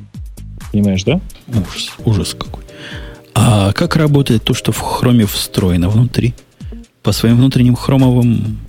Понимаешь, 0.72 1.04
да? 1.04 1.20
Ужас, 1.48 1.92
ужас 2.06 2.34
какой. 2.34 2.64
А 3.34 3.72
как 3.74 3.96
работает 3.96 4.44
то, 4.44 4.54
что 4.54 4.72
в 4.72 4.80
хроме 4.80 5.26
встроено 5.26 5.90
внутри? 5.90 6.34
По 7.04 7.12
своим 7.12 7.38
внутренним 7.38 7.76
хромовым 7.76 8.60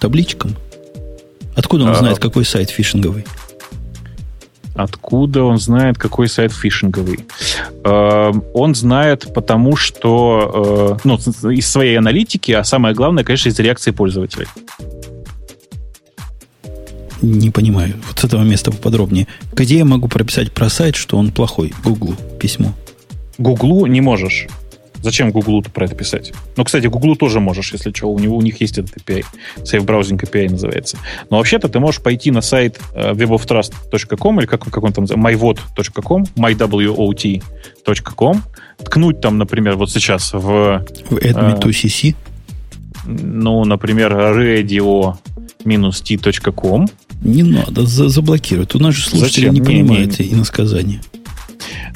табличкам? 0.00 0.56
Откуда 1.54 1.84
он 1.84 1.90
а, 1.90 1.94
знает, 1.94 2.18
какой 2.18 2.44
сайт 2.44 2.70
фишинговый? 2.70 3.24
Откуда 4.76 5.42
он 5.44 5.58
знает, 5.58 5.96
какой 5.96 6.28
сайт 6.28 6.52
фишинговый? 6.52 7.20
Э, 7.82 8.32
он 8.52 8.74
знает, 8.74 9.32
потому 9.34 9.74
что 9.74 10.98
э, 11.02 11.08
ну, 11.08 11.16
из 11.50 11.66
своей 11.66 11.98
аналитики, 11.98 12.52
а 12.52 12.62
самое 12.62 12.94
главное, 12.94 13.24
конечно, 13.24 13.48
из 13.48 13.58
реакции 13.58 13.90
пользователей. 13.90 14.46
Не 17.22 17.50
понимаю. 17.50 17.94
Вот 18.06 18.18
с 18.18 18.24
этого 18.24 18.42
места 18.42 18.70
поподробнее. 18.70 19.26
Где 19.54 19.78
я 19.78 19.86
могу 19.86 20.08
прописать 20.08 20.52
про 20.52 20.68
сайт, 20.68 20.94
что 20.94 21.16
он 21.16 21.32
плохой? 21.32 21.72
Гуглу 21.82 22.14
письмо. 22.38 22.74
Гуглу 23.38 23.86
не 23.86 24.02
можешь. 24.02 24.46
Зачем 25.02 25.30
Гуглу 25.30 25.62
про 25.62 25.86
это 25.86 25.94
писать? 25.94 26.32
Ну, 26.56 26.64
кстати, 26.64 26.86
Гуглу 26.86 27.16
тоже 27.16 27.40
можешь, 27.40 27.72
если 27.72 27.92
что. 27.94 28.08
У, 28.08 28.18
него, 28.18 28.36
у 28.36 28.42
них 28.42 28.60
есть 28.60 28.78
этот 28.78 28.96
API. 28.96 29.24
Safe 29.58 29.84
Browsing 29.84 30.20
API 30.20 30.50
называется. 30.50 30.98
Но 31.30 31.38
вообще-то 31.38 31.68
ты 31.68 31.78
можешь 31.78 32.02
пойти 32.02 32.30
на 32.30 32.40
сайт 32.40 32.80
uh, 32.94 33.14
weboftrust.com 33.14 34.40
или 34.40 34.46
как, 34.46 34.64
как 34.64 34.82
он 34.82 34.92
там 34.92 35.04
mywot.com, 35.04 36.24
mywot.com, 36.36 38.42
ткнуть 38.78 39.20
там, 39.20 39.38
например, 39.38 39.76
вот 39.76 39.90
сейчас 39.90 40.32
в... 40.32 40.38
В 40.38 40.82
adme2cc? 41.18 42.10
Uh, 42.10 42.14
ну, 43.06 43.64
например, 43.64 44.12
radio-t.com. 44.12 46.86
Не 47.22 47.42
надо, 47.42 47.86
за 47.86 48.08
заблокировать. 48.08 48.74
У 48.74 48.78
нас 48.78 48.94
же 48.94 49.08
слушатели 49.08 49.48
Зачем? 49.48 49.54
не 49.54 49.60
понимают 49.60 50.18
не, 50.18 50.26
не. 50.26 50.34
иносказания. 50.34 51.00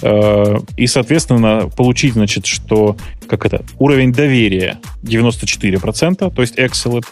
Э, 0.03 0.59
и, 0.77 0.87
соответственно, 0.87 1.71
получить, 1.77 2.15
значит, 2.15 2.47
что 2.47 2.97
как 3.31 3.47
это, 3.47 3.65
уровень 3.79 4.13
доверия 4.13 4.79
94%, 5.05 6.35
то 6.35 6.43
есть 6.43 6.59
excellent, 6.59 7.07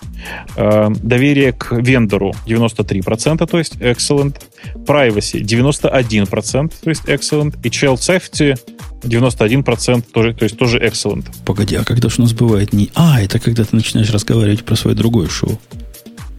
э, 0.57 0.89
доверие 1.01 1.53
к 1.53 1.73
вендору 1.73 2.35
93%, 2.45 3.47
то 3.47 3.59
есть 3.59 3.77
excellent, 3.77 4.37
privacy 4.85 5.41
91%, 5.41 6.73
то 6.83 6.91
есть 6.91 7.05
excellent, 7.05 7.57
и 7.63 7.69
child 7.69 7.99
safety 7.99 8.59
91% 9.03 10.03
тоже, 10.13 10.35
то 10.35 10.43
есть 10.43 10.59
тоже 10.59 10.79
excellent. 10.81 11.27
Погоди, 11.45 11.77
а 11.77 11.85
когда 11.85 12.09
же 12.09 12.17
у 12.19 12.23
нас 12.23 12.33
бывает 12.33 12.73
не... 12.73 12.91
А, 12.95 13.23
это 13.23 13.39
когда 13.39 13.63
ты 13.65 13.77
начинаешь 13.77 14.11
разговаривать 14.11 14.65
про 14.65 14.75
свое 14.75 14.97
другое 14.97 15.29
шоу. 15.29 15.61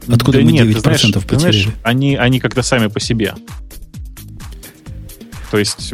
Откуда 0.09 0.39
да 0.39 0.43
мы 0.43 0.51
нет, 0.51 0.67
9% 0.67 0.81
знаешь, 0.81 1.01
потеряли? 1.13 1.39
Знаешь, 1.39 1.67
они, 1.83 2.15
они 2.17 2.39
как-то 2.41 2.63
сами 2.63 2.87
по 2.87 2.99
себе. 2.99 3.33
То 5.51 5.57
есть 5.57 5.93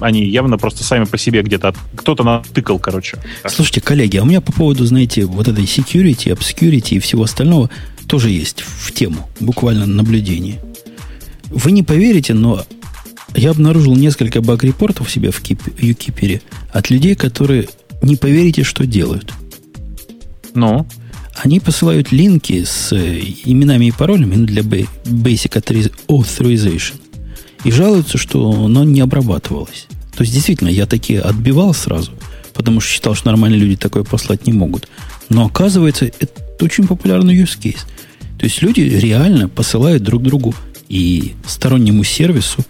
они 0.00 0.24
явно 0.24 0.58
просто 0.58 0.84
сами 0.84 1.04
по 1.04 1.18
себе 1.18 1.42
где-то... 1.42 1.74
Кто-то 1.94 2.24
натыкал, 2.24 2.78
короче. 2.78 3.18
Слушайте, 3.46 3.80
коллеги, 3.80 4.16
а 4.16 4.22
у 4.22 4.26
меня 4.26 4.40
по 4.40 4.52
поводу, 4.52 4.84
знаете, 4.84 5.24
вот 5.24 5.48
этой 5.48 5.64
security, 5.64 6.36
obscurity 6.36 6.96
и 6.96 6.98
всего 6.98 7.24
остального 7.24 7.70
тоже 8.06 8.30
есть 8.30 8.62
в 8.62 8.92
тему, 8.92 9.28
буквально 9.40 9.86
наблюдение. 9.86 10.60
Вы 11.46 11.72
не 11.72 11.82
поверите, 11.82 12.34
но 12.34 12.64
я 13.34 13.50
обнаружил 13.50 13.96
несколько 13.96 14.40
баг-репортов 14.40 15.10
себе 15.10 15.30
в 15.30 15.40
Юкипере 15.78 16.42
от 16.70 16.90
людей, 16.90 17.14
которые 17.14 17.68
не 18.02 18.16
поверите, 18.16 18.64
что 18.64 18.86
делают. 18.86 19.32
Ну? 20.54 20.86
Они 21.36 21.60
посылают 21.60 22.12
линки 22.12 22.64
с 22.64 22.92
э, 22.92 23.20
именами 23.44 23.86
и 23.86 23.90
паролями 23.90 24.44
для 24.44 24.62
Basic 24.62 25.88
Authorization 26.08 27.01
и 27.64 27.70
жалуются, 27.70 28.18
что 28.18 28.50
оно 28.50 28.84
не 28.84 29.00
обрабатывалось. 29.00 29.86
То 30.16 30.22
есть, 30.22 30.34
действительно, 30.34 30.68
я 30.68 30.86
такие 30.86 31.20
отбивал 31.20 31.74
сразу, 31.74 32.12
потому 32.54 32.80
что 32.80 32.90
считал, 32.90 33.14
что 33.14 33.28
нормальные 33.28 33.60
люди 33.60 33.76
такое 33.76 34.04
послать 34.04 34.46
не 34.46 34.52
могут. 34.52 34.88
Но 35.28 35.46
оказывается, 35.46 36.06
это 36.06 36.42
очень 36.60 36.86
популярный 36.86 37.36
use 37.36 37.58
case. 37.58 37.80
То 38.38 38.44
есть 38.44 38.60
люди 38.62 38.80
реально 38.80 39.48
посылают 39.48 40.02
друг 40.02 40.22
другу 40.22 40.54
и 40.88 41.34
стороннему 41.46 42.04
сервису 42.04 42.64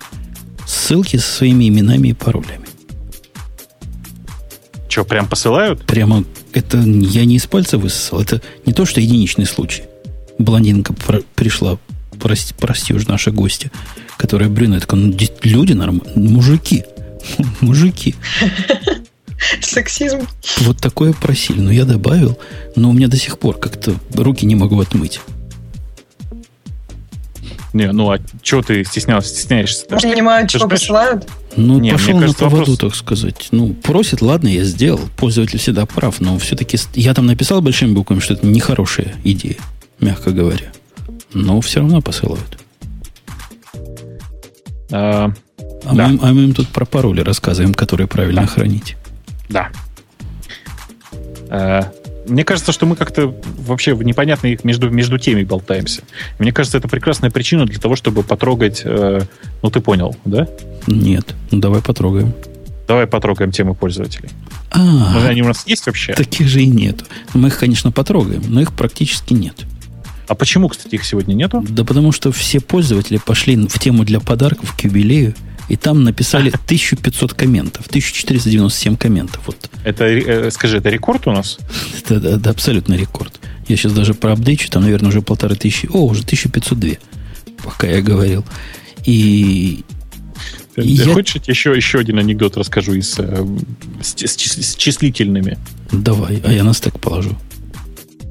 ссылки 0.67 1.17
со 1.17 1.39
своими 1.39 1.69
именами 1.69 2.09
и 2.09 2.13
паролями. 2.13 2.67
Что, 4.89 5.05
прям 5.05 5.27
посылают? 5.27 5.85
Прямо 5.87 6.25
это 6.53 6.79
я 6.79 7.25
не 7.25 7.37
из 7.37 7.47
пальца 7.47 7.79
высосал. 7.79 8.21
Это 8.21 8.43
не 8.67 8.73
то, 8.73 8.85
что 8.85 9.01
единичный 9.01 9.47
случай. 9.47 9.85
Блондинка 10.39 10.95
пришла, 11.35 11.79
прости, 12.21 12.55
прости 12.59 12.95
уж 12.95 13.07
наши 13.07 13.31
гости, 13.31 13.71
которая 14.17 14.49
брюнетка. 14.49 14.97
Ну, 14.97 15.17
люди 15.43 15.73
нормальные, 15.73 16.29
мужики. 16.29 16.85
Мужики. 17.61 18.15
Сексизм. 19.61 20.27
Вот 20.59 20.79
такое 20.79 21.13
просили. 21.13 21.61
Но 21.61 21.71
я 21.73 21.85
добавил, 21.85 22.39
но 22.77 22.91
у 22.91 22.93
меня 22.93 23.09
до 23.09 23.17
сих 23.17 23.39
пор 23.39 23.59
как-то 23.59 23.95
руки 24.15 24.47
не 24.47 24.55
могу 24.55 24.81
отмыть. 24.81 25.21
Не, 27.73 27.91
ну 27.91 28.11
а 28.11 28.19
чего 28.43 28.61
ты 28.63 28.85
стеснялся, 28.85 29.31
стесняешься? 29.31 29.87
Не 29.91 30.13
понимаю, 30.13 30.47
чего 30.47 30.69
посылают? 30.69 31.27
Ну, 31.57 31.79
не, 31.79 31.93
пошел 31.93 32.19
на 32.19 32.33
поводу, 32.33 32.73
вопрос... 32.73 32.79
так 32.79 32.95
сказать. 32.95 33.49
Ну, 33.51 33.73
просит, 33.73 34.21
ладно, 34.21 34.49
я 34.49 34.63
сделал. 34.65 35.01
Пользователь 35.17 35.59
всегда 35.59 35.87
прав, 35.87 36.21
но 36.21 36.39
все-таки 36.39 36.79
я 36.95 37.15
там 37.15 37.27
написал 37.27 37.63
большими 37.63 37.93
буквами, 37.93 38.21
что 38.21 38.35
это 38.35 38.47
нехорошая 38.47 39.15
идея, 39.25 39.57
мягко 40.01 40.33
говоря. 40.33 40.71
Но 41.35 41.61
все 41.61 41.81
равно 41.81 42.01
посылают. 42.01 42.59
А, 44.91 45.33
а, 45.85 45.95
да. 45.95 46.09
мы, 46.09 46.19
а 46.23 46.33
мы 46.33 46.43
им 46.45 46.55
тут 46.55 46.69
про 46.69 46.85
пароли 46.85 47.21
рассказываем, 47.21 47.75
которые 47.75 48.07
правильно 48.07 48.43
да. 48.43 48.47
хранить. 48.47 48.97
Да. 49.49 49.71
А, 51.49 51.93
мне 52.27 52.45
кажется, 52.45 52.73
что 52.73 52.87
мы 52.87 52.97
как-то 52.97 53.35
вообще 53.59 53.95
в 53.95 54.03
непонятных 54.03 54.65
между, 54.65 54.91
между 54.91 55.19
теми 55.19 55.43
болтаемся. 55.43 56.03
Мне 56.39 56.53
кажется, 56.53 56.79
это 56.79 56.89
прекрасная 56.89 57.31
причина 57.31 57.67
для 57.67 57.81
того, 57.81 57.97
чтобы 57.97 58.23
потрогать... 58.23 58.83
Э, 58.85 59.23
ну, 59.63 59.71
ты 59.71 59.81
понял, 59.81 60.17
да? 60.25 60.47
Нет. 60.87 61.35
Ну, 61.51 61.59
давай 61.59 61.83
потрогаем. 61.83 62.33
Давай 62.87 63.07
потрогаем 63.07 63.51
темы 63.51 63.75
пользователей. 63.75 64.29
А, 64.71 64.79
Может, 64.79 65.29
они 65.29 65.43
у 65.43 65.47
нас 65.47 65.67
есть 65.67 65.87
вообще? 65.87 66.15
Таких 66.15 66.49
же 66.49 66.63
и 66.63 66.67
нет. 66.67 67.05
Мы 67.35 67.49
их, 67.49 67.59
конечно, 67.59 67.91
потрогаем, 67.91 68.43
но 68.47 68.61
их 68.61 68.73
практически 68.73 69.35
нет. 69.35 69.65
А 70.33 70.35
почему, 70.35 70.71
кстати, 70.71 70.95
их 70.95 71.05
сегодня 71.05 71.35
нету? 71.35 71.63
Да 71.69 71.85
потому 71.85 72.11
что 72.11 72.33
все 72.33 72.59
пользователи 72.59 73.19
пошли 73.19 73.55
в 73.55 73.79
тему 73.79 74.03
для 74.03 74.19
подарков 74.19 74.75
к 74.75 74.81
юбилею 74.81 75.35
и 75.69 75.77
там 75.77 76.05
написали 76.05 76.49
1500 76.65 77.35
комментов, 77.35 77.87
1497 77.89 78.97
комментов. 78.97 79.43
Вот. 79.47 79.69
Это, 79.85 80.07
э, 80.07 80.51
скажи, 80.51 80.79
это 80.79 80.89
рекорд 80.89 81.27
у 81.27 81.33
нас? 81.33 81.59
Это, 81.99 82.15
это, 82.15 82.29
это 82.29 82.49
абсолютно 82.49 82.95
рекорд. 82.95 83.39
Я 83.69 83.77
сейчас 83.77 83.93
даже 83.93 84.15
проапдейчу, 84.15 84.71
там, 84.71 84.85
наверное, 84.85 85.11
уже 85.11 85.21
полторы 85.21 85.55
тысячи, 85.55 85.87
о, 85.93 86.07
уже 86.07 86.23
1502, 86.23 86.93
пока 87.63 87.87
я 87.87 88.01
говорил. 88.01 88.43
И, 89.05 89.85
ты, 90.75 90.81
я... 90.81 91.13
хочешь, 91.13 91.43
еще, 91.47 91.77
еще 91.77 91.99
один 91.99 92.19
анекдот 92.21 92.57
расскажу 92.57 92.95
из, 92.95 93.19
э, 93.19 93.47
с, 94.01 94.15
с, 94.15 94.37
с 94.39 94.77
числительными? 94.77 95.59
Давай, 95.93 96.41
а 96.43 96.51
я 96.51 96.65
на 96.65 96.73
стек 96.73 96.99
положу. 96.99 97.37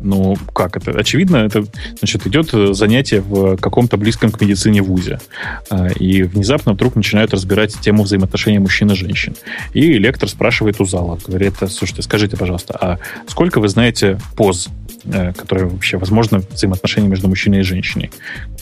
Ну, 0.03 0.35
как 0.53 0.77
это? 0.77 0.91
Очевидно, 0.91 1.37
это 1.37 1.65
значит, 1.97 2.25
идет 2.27 2.51
занятие 2.75 3.21
в 3.21 3.57
каком-то 3.57 3.97
близком 3.97 4.31
к 4.31 4.41
медицине 4.41 4.81
вузе. 4.81 5.19
А, 5.69 5.87
и 5.87 6.23
внезапно 6.23 6.73
вдруг 6.73 6.95
начинают 6.95 7.33
разбирать 7.33 7.79
тему 7.79 8.03
взаимоотношений 8.03 8.59
мужчин 8.59 8.91
и 8.91 8.95
женщин. 8.95 9.35
И 9.73 9.93
лектор 9.93 10.27
спрашивает 10.29 10.79
у 10.79 10.85
зала, 10.85 11.19
говорит, 11.25 11.53
слушайте, 11.69 12.01
скажите, 12.01 12.37
пожалуйста, 12.37 12.77
а 12.79 12.99
сколько 13.27 13.59
вы 13.59 13.67
знаете 13.67 14.19
поз 14.35 14.69
Э, 14.69 14.80
которая 15.03 15.67
вообще, 15.67 15.97
возможно, 15.97 16.41
взаимоотношения 16.51 17.07
между 17.07 17.27
мужчиной 17.27 17.59
и 17.59 17.63
женщиной. 17.63 18.11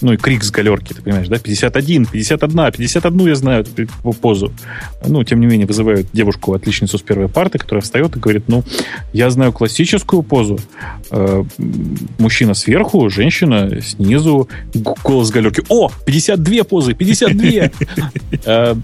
Ну 0.01 0.13
и 0.13 0.17
крик 0.17 0.43
с 0.43 0.51
галерки, 0.51 0.93
ты 0.93 1.01
понимаешь, 1.01 1.27
да? 1.27 1.37
51, 1.37 2.05
51, 2.05 2.71
51 2.71 3.27
я 3.27 3.35
знаю 3.35 3.61
эту 3.61 3.87
позу. 4.13 4.51
Ну, 5.05 5.23
тем 5.23 5.39
не 5.39 5.47
менее, 5.47 5.67
вызывают 5.67 6.07
девушку, 6.13 6.53
отличницу 6.53 6.97
с 6.97 7.01
первой 7.01 7.27
парты, 7.27 7.57
которая 7.57 7.81
встает 7.81 8.15
и 8.15 8.19
говорит, 8.19 8.43
ну, 8.47 8.63
я 9.13 9.29
знаю 9.29 9.51
классическую 9.51 10.23
позу. 10.23 10.59
Э, 11.11 11.43
мужчина 12.17 12.53
сверху, 12.53 13.09
женщина 13.09 13.81
снизу, 13.81 14.47
голос 14.73 15.31
галерки. 15.31 15.63
О, 15.69 15.91
52 16.05 16.63
позы, 16.63 16.93
52! 16.93 17.71
Э, 18.45 18.75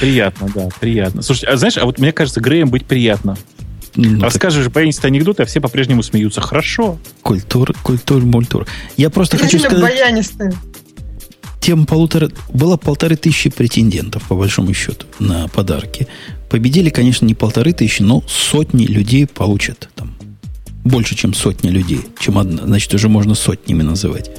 приятно, 0.00 0.48
да, 0.54 0.68
приятно. 0.80 1.22
Слушай, 1.22 1.48
а 1.50 1.56
знаешь, 1.56 1.76
а 1.76 1.84
вот 1.84 1.98
мне 1.98 2.12
кажется, 2.12 2.40
Греем 2.40 2.70
быть 2.70 2.86
приятно. 2.86 3.36
Ну, 3.96 4.20
Расскажешь 4.20 4.64
так... 4.64 4.72
баянистый 4.72 5.10
анекдот, 5.10 5.40
а 5.40 5.44
все 5.44 5.60
по-прежнему 5.60 6.02
смеются. 6.02 6.40
Хорошо. 6.40 6.98
Культура, 7.22 7.74
культура, 7.82 8.24
мультура. 8.24 8.66
Я 8.96 9.10
просто 9.10 9.36
хочу 9.36 9.58
сказать... 9.58 9.80
баянистые. 9.80 10.52
Тем 11.60 11.86
полутора... 11.86 12.30
Было 12.52 12.76
полторы 12.76 13.16
тысячи 13.16 13.50
претендентов, 13.50 14.22
по 14.28 14.34
большому 14.34 14.72
счету, 14.72 15.06
на 15.18 15.48
подарки. 15.48 16.08
Победили, 16.48 16.90
конечно, 16.90 17.26
не 17.26 17.34
полторы 17.34 17.72
тысячи, 17.72 18.02
но 18.02 18.22
сотни 18.26 18.86
людей 18.86 19.26
получат 19.26 19.88
там. 19.94 20.14
Больше, 20.84 21.14
чем 21.14 21.34
сотни 21.34 21.68
людей. 21.68 22.00
Чем 22.18 22.38
одна. 22.38 22.64
Значит, 22.64 22.94
уже 22.94 23.08
можно 23.08 23.34
сотнями 23.34 23.82
называть. 23.82 24.30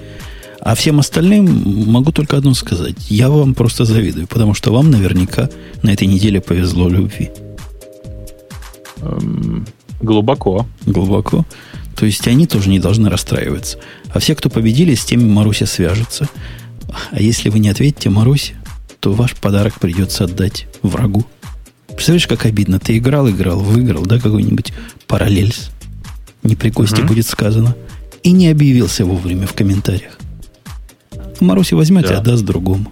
А 0.59 0.75
всем 0.75 0.99
остальным 0.99 1.89
могу 1.89 2.11
только 2.11 2.37
одно 2.37 2.53
сказать. 2.53 2.95
Я 3.09 3.29
вам 3.29 3.53
просто 3.53 3.85
завидую, 3.85 4.27
потому 4.27 4.53
что 4.53 4.71
вам 4.71 4.91
наверняка 4.91 5.49
на 5.83 5.91
этой 5.91 6.07
неделе 6.07 6.39
повезло 6.39 6.87
любви. 6.87 7.31
Эм, 9.01 9.65
глубоко. 9.99 10.65
Глубоко. 10.85 11.45
То 11.95 12.05
есть 12.05 12.27
они 12.27 12.47
тоже 12.47 12.69
не 12.69 12.79
должны 12.79 13.09
расстраиваться. 13.09 13.77
А 14.13 14.19
все, 14.19 14.35
кто 14.35 14.49
победили, 14.49 14.95
с 14.95 15.05
теми 15.05 15.23
Маруся 15.23 15.65
свяжется. 15.65 16.27
А 17.11 17.21
если 17.21 17.49
вы 17.49 17.59
не 17.59 17.69
ответите 17.69 18.09
Марусе, 18.09 18.55
то 18.99 19.13
ваш 19.13 19.35
подарок 19.35 19.79
придется 19.79 20.25
отдать 20.25 20.67
врагу. 20.81 21.25
Представляешь, 21.87 22.27
как 22.27 22.45
обидно. 22.45 22.79
Ты 22.79 22.97
играл, 22.97 23.29
играл, 23.29 23.59
выиграл, 23.59 24.03
да, 24.03 24.19
какой-нибудь 24.19 24.73
параллельс. 25.07 25.71
Не 26.43 26.55
при 26.55 26.69
кости 26.69 27.01
uh-huh. 27.01 27.07
будет 27.07 27.27
сказано. 27.27 27.75
И 28.23 28.31
не 28.31 28.49
объявился 28.49 29.05
вовремя 29.05 29.47
в 29.47 29.53
комментариях. 29.53 30.17
Маруся 31.39 31.75
возьмет 31.75 32.07
да. 32.07 32.13
и 32.13 32.17
отдаст 32.17 32.43
другому. 32.43 32.91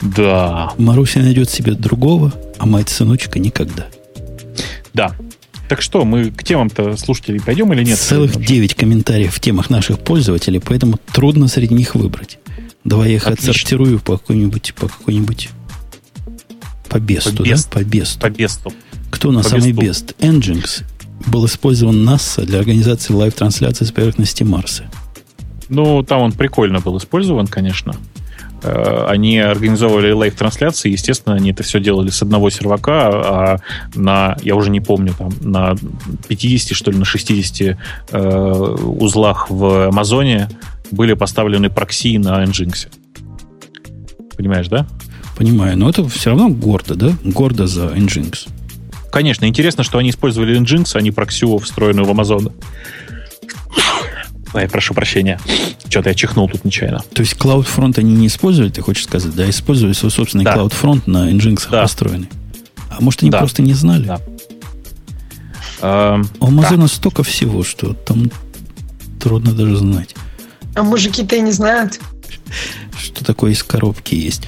Да. 0.00 0.72
Маруся 0.76 1.20
найдет 1.20 1.50
себе 1.50 1.72
другого, 1.72 2.32
а 2.58 2.66
мать-сыночка 2.66 3.38
никогда. 3.38 3.86
Да. 4.96 5.14
Так 5.68 5.82
что, 5.82 6.04
мы 6.04 6.30
к 6.30 6.42
темам-то 6.42 6.96
слушателей 6.96 7.40
пойдем 7.40 7.70
или 7.72 7.84
нет? 7.84 7.98
Целых 7.98 8.34
9 8.36 8.74
комментариев 8.74 9.34
в 9.34 9.40
темах 9.40 9.68
наших 9.68 9.98
пользователей, 9.98 10.58
поэтому 10.58 10.98
трудно 11.12 11.48
среди 11.48 11.74
них 11.74 11.94
выбрать. 11.94 12.38
Давай 12.82 13.10
я 13.10 13.16
их 13.16 13.26
Отлично. 13.26 13.50
отсортирую 13.50 14.00
по 14.00 14.16
какой-нибудь, 14.16 14.74
по 14.74 14.88
какой-нибудь 14.88 15.50
по 16.88 16.98
бесту, 16.98 17.36
по 17.36 17.44
да? 17.44 17.56
По 17.70 17.84
бесту. 17.84 18.20
По 18.20 18.30
бесту. 18.30 18.72
Кто 19.10 19.32
на 19.32 19.42
самый 19.42 19.72
best? 19.72 20.14
Nginx 20.18 20.84
был 21.26 21.44
использован 21.44 22.08
NASA 22.08 22.46
для 22.46 22.58
организации 22.58 23.12
live-трансляции 23.12 23.84
с 23.84 23.92
поверхности 23.92 24.44
Марса. 24.44 24.84
Ну, 25.68 26.02
там 26.04 26.22
он 26.22 26.32
прикольно 26.32 26.80
был 26.80 26.96
использован, 26.96 27.48
конечно. 27.48 27.96
Э, 28.66 29.06
они 29.08 29.38
организовывали 29.38 30.10
live-трансляции, 30.10 30.90
естественно, 30.90 31.36
они 31.36 31.52
это 31.52 31.62
все 31.62 31.78
делали 31.78 32.10
с 32.10 32.20
одного 32.22 32.50
сервака, 32.50 33.08
а 33.08 33.58
на, 33.94 34.36
я 34.42 34.56
уже 34.56 34.70
не 34.70 34.80
помню, 34.80 35.14
там, 35.16 35.30
на 35.40 35.76
50, 36.28 36.76
что 36.76 36.90
ли, 36.90 36.98
на 36.98 37.04
60 37.04 37.78
э, 38.10 38.18
узлах 38.18 39.48
в 39.50 39.88
Амазоне 39.88 40.48
были 40.90 41.14
поставлены 41.14 41.70
прокси 41.70 42.18
на 42.18 42.42
Nginx. 42.44 42.88
Понимаешь, 44.36 44.68
да? 44.68 44.86
Понимаю, 45.36 45.78
но 45.78 45.88
это 45.88 46.06
все 46.08 46.30
равно 46.30 46.48
гордо, 46.48 46.96
да? 46.96 47.12
Гордо 47.22 47.66
за 47.66 47.86
Nginx. 47.86 48.48
Конечно, 49.12 49.46
интересно, 49.46 49.84
что 49.84 49.98
они 49.98 50.10
использовали 50.10 50.58
Nginx, 50.60 50.90
а 50.94 51.00
не 51.00 51.12
проксю, 51.12 51.56
встроенную 51.58 52.04
в 52.04 52.10
Amazon. 52.10 52.52
Ой, 54.54 54.68
прошу 54.68 54.94
прощения. 54.94 55.38
Что-то 55.88 56.08
я 56.10 56.14
чихнул 56.14 56.48
тут 56.48 56.64
нечаянно. 56.64 57.00
То 57.12 57.22
есть 57.22 57.34
CloudFront 57.34 57.98
они 57.98 58.14
не 58.14 58.26
использовали, 58.28 58.70
ты 58.70 58.82
хочешь 58.82 59.04
сказать? 59.04 59.34
Да, 59.34 59.48
использовали 59.48 59.92
свой 59.92 60.10
собственный 60.10 60.44
да. 60.44 60.54
CloudFront 60.54 61.02
на 61.06 61.30
Nginx 61.30 61.68
да. 61.70 61.82
построенный. 61.82 62.28
А 62.90 63.00
может, 63.00 63.22
они 63.22 63.30
да. 63.30 63.38
просто 63.38 63.62
не 63.62 63.74
знали? 63.74 64.06
Да. 64.06 64.20
У 66.40 66.46
Amazon 66.46 66.78
да. 66.78 66.88
столько 66.88 67.22
всего, 67.22 67.62
что 67.62 67.92
там 67.92 68.30
трудно 69.20 69.52
даже 69.52 69.76
знать. 69.76 70.14
А 70.74 70.82
мужики-то 70.82 71.36
и 71.36 71.40
не 71.40 71.52
знают. 71.52 72.00
Что 72.98 73.24
такое 73.24 73.52
из 73.52 73.62
коробки 73.62 74.14
есть. 74.14 74.42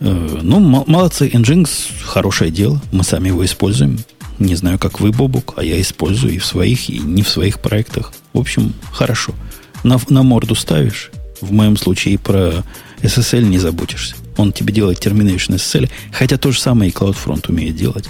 Э, 0.00 0.38
ну, 0.42 0.58
молодцы. 0.60 1.28
Nginx 1.28 1.68
хорошее 2.04 2.50
дело. 2.50 2.80
Мы 2.92 3.04
сами 3.04 3.28
его 3.28 3.44
используем. 3.44 3.98
Не 4.38 4.54
знаю, 4.54 4.78
как 4.78 5.00
вы, 5.00 5.10
Бобук, 5.10 5.54
а 5.56 5.64
я 5.64 5.80
использую 5.80 6.34
и 6.34 6.38
в 6.38 6.44
своих, 6.44 6.88
и 6.88 6.98
не 6.98 7.22
в 7.22 7.28
своих 7.28 7.60
проектах. 7.60 8.12
В 8.32 8.38
общем, 8.38 8.72
хорошо. 8.92 9.34
На, 9.82 9.98
на 10.08 10.22
морду 10.22 10.54
ставишь. 10.54 11.10
В 11.40 11.52
моем 11.52 11.76
случае 11.76 12.14
и 12.14 12.16
про 12.16 12.64
SSL 13.02 13.42
не 13.42 13.58
заботишься. 13.58 14.16
Он 14.36 14.52
тебе 14.52 14.72
делает 14.72 15.04
termination 15.04 15.56
SSL, 15.56 15.90
хотя 16.12 16.36
то 16.36 16.52
же 16.52 16.60
самое 16.60 16.90
и 16.90 16.94
CloudFront 16.94 17.48
умеет 17.48 17.76
делать. 17.76 18.08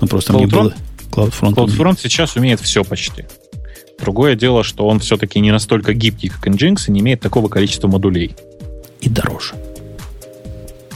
Ну, 0.00 0.08
просто 0.08 0.32
CloudFront? 0.32 0.36
мне 0.36 0.46
было... 0.46 0.74
CloudFront, 1.10 1.54
CloudFront 1.54 1.80
умеет. 1.80 2.00
сейчас 2.00 2.36
умеет 2.36 2.60
все 2.60 2.84
почти. 2.84 3.24
Другое 4.00 4.34
дело, 4.34 4.64
что 4.64 4.86
он 4.86 4.98
все-таки 5.00 5.40
не 5.40 5.52
настолько 5.52 5.92
гибкий, 5.92 6.28
как 6.28 6.46
Nginx, 6.46 6.84
и 6.88 6.92
не 6.92 7.00
имеет 7.00 7.20
такого 7.20 7.48
количества 7.48 7.86
модулей. 7.86 8.34
И 9.00 9.08
дороже. 9.08 9.54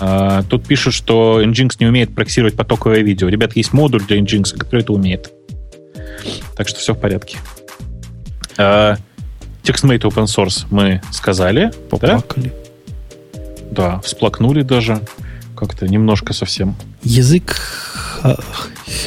А, 0.06 0.42
тут 0.42 0.66
пишут, 0.66 0.92
что 0.92 1.40
Nginx 1.42 1.76
не 1.80 1.86
умеет 1.86 2.14
проксировать 2.14 2.56
потоковое 2.56 3.00
видео. 3.00 3.28
Ребят, 3.28 3.56
есть 3.56 3.72
модуль 3.72 4.02
для 4.02 4.18
Nginx, 4.18 4.54
который 4.54 4.82
это 4.82 4.92
умеет. 4.92 5.32
Так 6.56 6.68
что 6.68 6.78
все 6.78 6.92
в 6.92 6.98
порядке. 6.98 7.38
А, 8.58 8.96
TextMate 9.62 10.02
Open 10.02 10.24
Source 10.26 10.66
мы 10.70 11.00
сказали. 11.10 11.72
Поплакали. 11.88 12.52
Да? 13.70 13.92
да, 13.94 14.00
всплакнули 14.00 14.60
даже. 14.60 15.00
Как-то 15.56 15.88
немножко 15.88 16.34
совсем. 16.34 16.76
Язык 17.02 17.58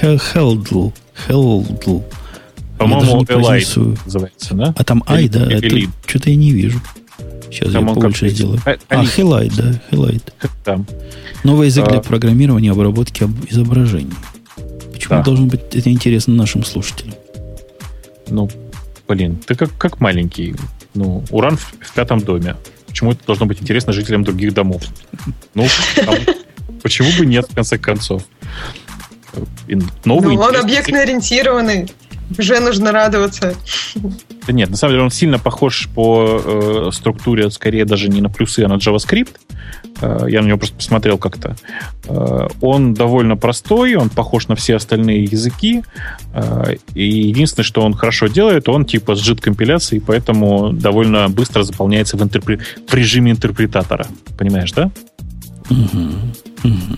Heldl. 0.02 0.94
Heldl. 1.28 2.04
По-моему, 2.80 3.22
Elite 3.22 4.00
называется, 4.06 4.56
да? 4.56 4.74
А 4.76 4.84
там 4.84 5.04
I, 5.06 5.30
да? 5.30 5.48
Что-то 6.08 6.32
я 6.32 6.36
не 6.36 6.54
вижу. 6.54 6.82
Сейчас 7.52 7.72
там 7.72 7.88
я 7.88 7.94
побольше 7.94 8.30
сделаю. 8.30 8.62
А, 8.66 8.72
а 8.90 8.96
да, 8.96 9.04
Hellite. 9.04 10.34
Там. 10.64 10.86
Новый 11.44 11.68
язык 11.68 11.86
а, 11.88 11.92
для 11.92 12.02
программирования 12.02 12.70
и 12.70 12.72
обработки 12.72 13.28
изображений. 13.50 14.14
Почему 14.92 15.20
да. 15.20 15.24
должно 15.24 15.46
быть 15.46 15.62
это 15.74 15.90
интересно 15.90 16.34
нашим 16.34 16.64
слушателям? 16.64 17.16
Ну, 18.30 18.50
блин, 19.08 19.38
ты 19.46 19.56
как, 19.56 19.76
как 19.78 20.00
маленький. 20.00 20.56
Ну, 20.94 21.24
уран 21.30 21.58
в, 21.58 21.74
в 21.80 21.94
пятом 21.94 22.20
доме. 22.20 22.56
Почему 22.88 23.12
это 23.12 23.26
должно 23.26 23.46
быть 23.46 23.62
интересно 23.62 23.94
жителям 23.94 24.24
других 24.24 24.54
домов? 24.54 24.84
Ну, 25.54 25.68
там, 25.96 26.16
почему 26.82 27.10
бы 27.18 27.26
нет, 27.26 27.48
в 27.50 27.56
конце 27.56 27.78
концов? 27.78 28.24
Новый 30.04 30.36
ну, 30.36 30.42
он 30.42 30.56
объектно-ориентированный. 30.56 31.90
Уже 32.38 32.60
нужно 32.60 32.92
радоваться. 32.92 33.56
Да 34.46 34.54
нет, 34.54 34.70
на 34.70 34.78
самом 34.78 34.94
деле 34.94 35.04
он 35.04 35.12
сильно 35.12 35.40
похож 35.40 35.88
по 35.94 36.42
э, 36.44 36.90
структуре, 36.94 37.50
скорее 37.52 37.86
даже 37.86 38.10
не 38.10 38.22
на 38.22 38.30
плюсы, 38.30 38.62
а 38.62 38.68
на 38.68 38.76
JavaScript. 38.76 39.36
Э, 40.02 40.26
я 40.28 40.42
на 40.42 40.48
него 40.48 40.58
просто 40.58 40.76
посмотрел 40.76 41.18
как-то. 41.18 41.56
Э, 42.06 42.48
он 42.62 42.94
довольно 42.94 43.36
простой, 43.36 43.96
он 43.96 44.10
похож 44.10 44.48
на 44.48 44.56
все 44.56 44.76
остальные 44.76 45.24
языки. 45.26 45.84
Э, 46.34 46.76
и 46.94 47.28
единственное, 47.28 47.66
что 47.66 47.82
он 47.82 47.94
хорошо 47.94 48.28
делает, 48.28 48.70
он 48.70 48.86
типа 48.86 49.16
с 49.16 49.28
JIT-компиляцией, 49.28 50.02
поэтому 50.06 50.72
довольно 50.74 51.30
быстро 51.30 51.64
заполняется 51.64 52.18
в, 52.18 52.24
интерпре... 52.24 52.60
в 52.88 52.94
режиме 52.94 53.32
интерпретатора. 53.32 54.08
Понимаешь, 54.38 54.72
да? 54.72 54.92
Угу. 55.70 56.02
Угу. 56.64 56.96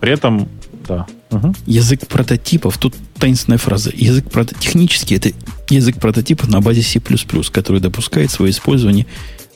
При 0.00 0.12
этом 0.12 0.48
да. 0.88 1.06
Угу. 1.30 1.54
Язык 1.66 2.06
прототипов, 2.08 2.78
тут 2.78 2.94
таинственная 3.18 3.58
фраза. 3.58 3.90
Язык 3.94 4.30
прото... 4.30 4.54
Технически 4.58 5.14
это 5.14 5.30
язык 5.68 5.98
прототипов 5.98 6.48
на 6.48 6.60
базе 6.60 6.82
C++, 6.82 7.00
который 7.52 7.80
допускает 7.80 8.30
свое 8.30 8.50
использование 8.50 9.06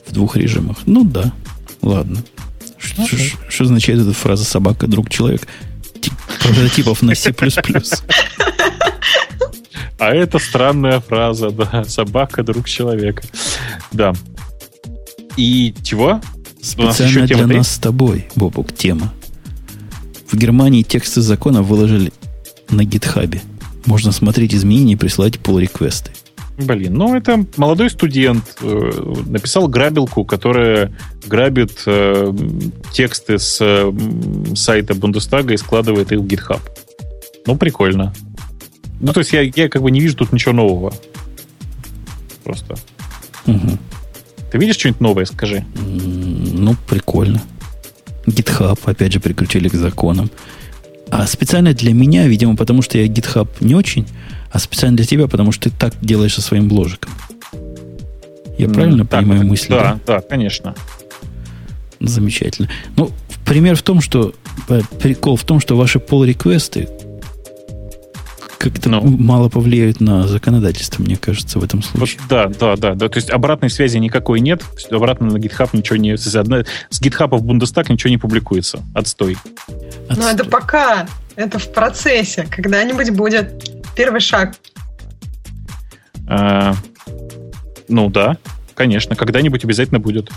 в 0.07 0.13
двух 0.13 0.37
режимах. 0.37 0.77
Ну 0.85 1.03
да, 1.03 1.33
ладно. 1.81 2.23
Что, 2.77 3.01
okay. 3.01 3.33
что 3.49 3.63
означает 3.65 3.99
эта 4.01 4.13
фраза 4.13 4.45
«собака, 4.45 4.87
друг, 4.87 5.09
человек»? 5.09 5.47
Прототипов 6.41 7.01
на 7.01 7.15
C++. 7.15 7.33
А 9.97 10.13
это 10.13 10.39
странная 10.39 10.99
фраза, 10.99 11.51
да. 11.51 11.83
Собака, 11.85 12.43
друг 12.43 12.67
человека. 12.67 13.23
Да. 13.91 14.13
И 15.37 15.73
чего? 15.83 16.21
Специально 16.61 17.25
для 17.25 17.47
нас 17.47 17.71
с 17.71 17.77
тобой, 17.79 18.27
Бобук, 18.35 18.73
тема. 18.75 19.13
В 20.29 20.37
Германии 20.37 20.83
тексты 20.83 21.21
закона 21.21 21.61
выложили 21.61 22.11
на 22.69 22.83
гитхабе. 22.83 23.41
Можно 23.85 24.11
смотреть 24.11 24.53
изменения 24.53 24.93
и 24.93 24.97
присылать 24.97 25.35
pull-реквесты. 25.35 26.11
Блин, 26.57 26.93
ну 26.93 27.13
это 27.13 27.45
молодой 27.57 27.89
студент 27.89 28.57
э, 28.61 29.13
написал 29.25 29.67
грабилку, 29.67 30.23
которая 30.23 30.93
грабит 31.27 31.83
э, 31.85 32.33
тексты 32.93 33.39
с 33.39 33.57
э, 33.59 33.91
сайта 34.55 34.95
Бундестага 34.95 35.53
и 35.53 35.57
складывает 35.57 36.13
их 36.13 36.19
в 36.19 36.25
GitHub. 36.25 36.61
Ну, 37.45 37.57
прикольно. 37.57 38.13
Ну, 39.01 39.11
то 39.11 39.19
есть 39.19 39.33
я, 39.33 39.41
я 39.41 39.67
как 39.67 39.81
бы 39.81 39.91
не 39.91 39.99
вижу 39.99 40.15
тут 40.15 40.31
ничего 40.31 40.53
нового. 40.53 40.93
Просто. 42.45 42.75
Угу. 43.45 43.77
Ты 44.51 44.57
видишь 44.57 44.77
что-нибудь 44.77 45.01
новое, 45.01 45.25
скажи? 45.25 45.65
Ну, 45.75 46.75
прикольно. 46.87 47.41
GitHub, 48.25 48.79
опять 48.85 49.13
же, 49.13 49.19
прикрутили 49.19 49.67
к 49.67 49.73
законам. 49.73 50.29
А 51.09 51.27
специально 51.27 51.73
для 51.73 51.93
меня, 51.93 52.27
видимо, 52.27 52.55
потому 52.55 52.81
что 52.81 52.97
я 52.97 53.05
GitHub 53.05 53.47
не 53.59 53.75
очень, 53.75 54.07
а 54.51 54.59
специально 54.59 54.97
для 54.97 55.05
тебя, 55.05 55.27
потому 55.27 55.51
что 55.51 55.69
ты 55.69 55.75
так 55.77 55.93
делаешь 56.01 56.33
со 56.33 56.41
своим 56.41 56.67
бложиком. 56.67 57.11
Я 58.57 58.67
mm, 58.67 58.73
правильно 58.73 59.05
так, 59.05 59.21
понимаю 59.21 59.45
мысли? 59.45 59.69
Да, 59.69 59.99
да, 60.05 60.15
да, 60.15 60.21
конечно. 60.21 60.75
Замечательно. 61.99 62.69
Ну, 62.95 63.11
пример 63.45 63.75
в 63.75 63.81
том, 63.81 64.01
что 64.01 64.33
э, 64.69 64.81
прикол 64.99 65.35
в 65.35 65.43
том, 65.43 65.59
что 65.59 65.75
ваши 65.75 65.99
pull-реквесты 65.99 66.89
как-то 68.57 68.89
ну. 68.89 69.01
мало 69.01 69.49
повлияют 69.49 70.01
на 70.01 70.27
законодательство, 70.27 71.01
мне 71.03 71.15
кажется, 71.15 71.59
в 71.59 71.63
этом 71.63 71.83
случае. 71.83 72.19
Вот, 72.21 72.29
да, 72.29 72.47
да, 72.47 72.75
да, 72.75 72.93
да. 72.95 73.09
То 73.09 73.17
есть 73.17 73.29
обратной 73.29 73.69
связи 73.69 73.97
никакой 73.97 74.39
нет. 74.39 74.63
Обратно 74.89 75.27
на 75.27 75.37
GitHub 75.37 75.69
ничего 75.73 75.97
не... 75.97 76.17
С 76.17 76.27
GitHub 76.35 77.37
в 77.37 77.43
Бундестаг 77.43 77.89
ничего 77.89 78.09
не 78.09 78.17
публикуется. 78.17 78.83
Отстой. 78.93 79.37
Отстой. 80.07 80.17
Ну, 80.17 80.27
это 80.27 80.45
пока. 80.45 81.07
Это 81.35 81.59
в 81.59 81.71
процессе. 81.71 82.47
Когда-нибудь 82.49 83.11
будет 83.11 83.71
первый 83.95 84.21
шаг. 84.21 84.55
А, 86.27 86.75
ну 87.87 88.09
да, 88.09 88.37
конечно. 88.73 89.15
Когда-нибудь 89.15 89.63
обязательно 89.63 89.99
будет. 89.99 90.31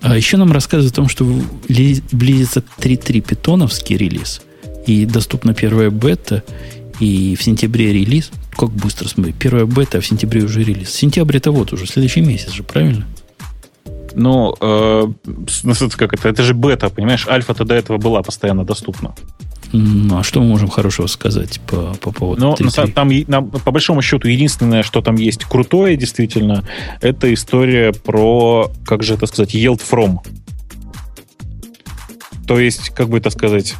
А 0.00 0.16
еще 0.16 0.36
нам 0.36 0.52
рассказывают 0.52 0.92
о 0.92 0.96
том, 0.96 1.08
что 1.08 1.24
близится 1.24 2.62
3.3 2.78 3.20
питоновский 3.20 3.96
релиз, 3.96 4.42
и 4.86 5.04
доступна 5.04 5.54
первая 5.54 5.90
бета, 5.90 6.44
и 7.00 7.36
в 7.36 7.42
сентябре 7.42 7.92
релиз. 7.92 8.30
Как 8.56 8.70
быстро 8.70 9.08
смотри. 9.08 9.32
Первая 9.32 9.66
бета, 9.66 9.98
а 9.98 10.00
в 10.00 10.06
сентябре 10.06 10.42
уже 10.42 10.62
релиз. 10.62 10.90
Сентябрь 10.90 11.36
это 11.36 11.50
вот 11.50 11.72
уже, 11.72 11.86
следующий 11.86 12.20
месяц 12.20 12.52
же, 12.52 12.62
правильно? 12.62 13.06
Ну, 14.14 14.54
э, 14.60 15.06
ну 15.62 15.74
как 15.96 16.14
это? 16.14 16.28
Это 16.28 16.42
же 16.42 16.54
бета, 16.54 16.88
понимаешь? 16.88 17.26
Альфа-то 17.28 17.64
до 17.64 17.74
этого 17.74 17.98
была 17.98 18.22
постоянно 18.22 18.64
доступна. 18.64 19.14
Ну, 19.72 20.18
а 20.18 20.22
что 20.22 20.40
мы 20.40 20.46
можем 20.46 20.68
хорошего 20.68 21.06
сказать 21.06 21.60
по, 21.66 21.94
по 22.00 22.10
поводу 22.10 22.56
Ну, 22.58 22.70
там, 22.94 23.10
на, 23.26 23.42
по 23.42 23.70
большому 23.70 24.00
счету, 24.00 24.26
единственное, 24.26 24.82
что 24.82 25.02
там 25.02 25.16
есть 25.16 25.44
крутое, 25.44 25.96
действительно, 25.96 26.64
это 27.02 27.32
история 27.34 27.92
про, 27.92 28.72
как 28.86 29.02
же 29.02 29.14
это 29.14 29.26
сказать, 29.26 29.54
yield 29.54 29.82
from. 29.88 30.18
То 32.46 32.58
есть, 32.58 32.90
как 32.90 33.10
бы 33.10 33.18
это 33.18 33.28
сказать, 33.28 33.74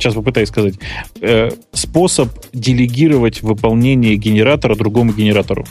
сейчас 0.00 0.14
попытаюсь 0.14 0.48
сказать, 0.48 0.74
э, 1.20 1.50
способ 1.72 2.30
делегировать 2.52 3.42
выполнение 3.42 4.16
генератора 4.16 4.74
другому 4.74 5.12
генератору. 5.12 5.66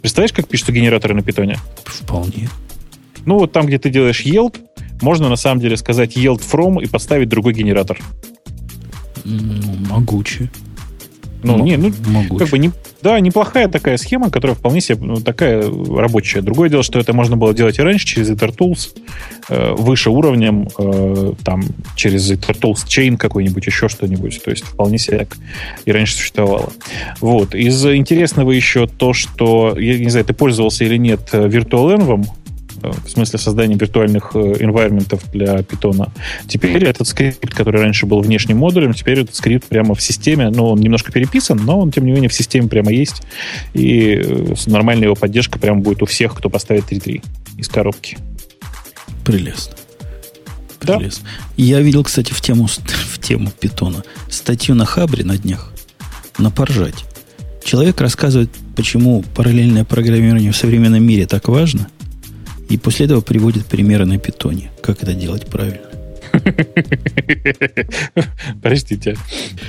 Представляешь, 0.00 0.32
как 0.32 0.48
пишутся 0.48 0.72
генераторы 0.72 1.14
на 1.14 1.22
питоне? 1.22 1.58
Вполне. 1.84 2.48
Ну, 3.24 3.38
вот 3.38 3.52
там, 3.52 3.66
где 3.66 3.78
ты 3.78 3.90
делаешь 3.90 4.24
yield, 4.24 4.56
можно 5.02 5.28
на 5.28 5.36
самом 5.36 5.60
деле 5.60 5.76
сказать 5.76 6.16
yield 6.16 6.40
from 6.40 6.82
и 6.82 6.86
поставить 6.86 7.28
другой 7.28 7.54
генератор. 7.54 7.98
Ну, 9.24 9.74
могуче. 9.90 10.50
Ну, 11.42 11.62
не, 11.62 11.76
ну, 11.76 11.92
могуче. 12.06 12.44
как 12.44 12.48
бы 12.48 12.58
не, 12.58 12.70
да, 13.02 13.20
неплохая 13.20 13.68
такая 13.68 13.96
схема, 13.96 14.30
которая 14.30 14.56
вполне 14.56 14.80
себе 14.80 14.98
ну, 15.00 15.16
такая 15.16 15.62
рабочая. 15.62 16.40
Другое 16.40 16.68
дело, 16.68 16.82
что 16.82 16.98
это 16.98 17.12
можно 17.12 17.36
было 17.36 17.54
делать 17.54 17.78
и 17.78 17.82
раньше 17.82 18.06
через 18.06 18.30
EtherTools, 18.30 18.96
э, 19.48 19.74
выше 19.74 20.10
уровнем, 20.10 20.68
э, 20.78 21.32
там, 21.44 21.64
через 21.94 22.30
EtherTools 22.30 22.86
Chain 22.86 23.16
какой-нибудь, 23.16 23.66
еще 23.66 23.88
что-нибудь. 23.88 24.42
То 24.42 24.50
есть 24.50 24.64
вполне 24.64 24.98
себе 24.98 25.26
и 25.84 25.92
раньше 25.92 26.14
существовало. 26.14 26.72
Вот. 27.20 27.54
Из 27.54 27.84
интересного 27.86 28.50
еще 28.50 28.86
то, 28.86 29.12
что, 29.12 29.76
я 29.78 29.98
не 29.98 30.10
знаю, 30.10 30.26
ты 30.26 30.32
пользовался 30.32 30.84
или 30.84 30.96
нет 30.96 31.20
э, 31.32 31.46
VirtualEnv, 31.46 32.26
в 32.82 33.08
смысле 33.08 33.38
создания 33.38 33.76
виртуальных 33.76 34.32
environment 34.34 35.14
э, 35.14 35.30
для 35.32 35.62
питона. 35.62 36.12
Теперь 36.48 36.84
этот 36.84 37.06
скрипт, 37.06 37.54
который 37.54 37.80
раньше 37.80 38.06
был 38.06 38.20
внешним 38.20 38.58
модулем, 38.58 38.94
теперь 38.94 39.20
этот 39.20 39.34
скрипт 39.34 39.66
прямо 39.66 39.94
в 39.94 40.02
системе, 40.02 40.50
ну, 40.50 40.66
он 40.66 40.80
немножко 40.80 41.12
переписан, 41.12 41.58
но 41.64 41.80
он, 41.80 41.90
тем 41.90 42.04
не 42.04 42.12
менее, 42.12 42.28
в 42.28 42.34
системе 42.34 42.68
прямо 42.68 42.92
есть, 42.92 43.22
и 43.74 44.20
э, 44.22 44.54
нормальная 44.66 45.04
его 45.04 45.14
поддержка 45.14 45.58
прямо 45.58 45.80
будет 45.80 46.02
у 46.02 46.06
всех, 46.06 46.34
кто 46.34 46.48
поставит 46.50 46.84
3.3 46.90 47.22
из 47.58 47.68
коробки. 47.68 48.18
Прелестно. 49.24 49.76
Прелестно. 50.80 51.24
Да? 51.24 51.32
Я 51.56 51.80
видел, 51.80 52.04
кстати, 52.04 52.32
в 52.32 52.40
тему, 52.40 52.66
в 53.10 53.18
тему 53.20 53.50
питона 53.58 54.02
статью 54.28 54.74
на 54.74 54.84
Хабре 54.84 55.24
на 55.24 55.36
днях, 55.36 55.72
на 56.38 56.50
поржать. 56.50 57.04
Человек 57.64 58.00
рассказывает, 58.00 58.50
почему 58.76 59.24
параллельное 59.34 59.84
программирование 59.84 60.52
в 60.52 60.56
современном 60.56 61.02
мире 61.02 61.26
так 61.26 61.48
важно, 61.48 61.88
и 62.68 62.78
после 62.78 63.06
этого 63.06 63.20
приводит 63.20 63.66
примеры 63.66 64.06
на 64.06 64.18
питоне. 64.18 64.70
Как 64.82 65.02
это 65.02 65.14
делать 65.14 65.46
правильно. 65.46 65.80
Простите. 68.62 69.16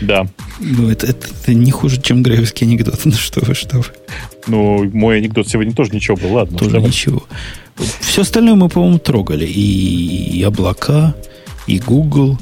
Да. 0.02 0.28
Ну, 0.60 0.90
это, 0.90 1.08
это, 1.08 1.28
это 1.28 1.54
не 1.54 1.72
хуже, 1.72 2.02
чем 2.02 2.24
грейвский 2.24 2.68
анекдот. 2.68 3.00
Ну, 3.06 3.12
что 3.12 3.46
вы, 3.46 3.54
что 3.54 3.78
вы. 3.78 3.86
Ну, 4.48 4.90
мой 4.92 5.18
анекдот 5.18 5.48
сегодня 5.48 5.74
тоже 5.74 5.92
ничего 5.92 6.18
был. 6.18 6.34
Ладно. 6.34 6.58
Тоже 6.58 6.82
ничего. 6.82 7.24
Все 8.00 8.22
остальное 8.22 8.56
мы, 8.56 8.70
по-моему, 8.70 9.00
трогали. 9.00 9.46
И, 9.46 10.40
и 10.40 10.44
облака, 10.44 11.16
и 11.68 11.80
Google, 11.80 12.38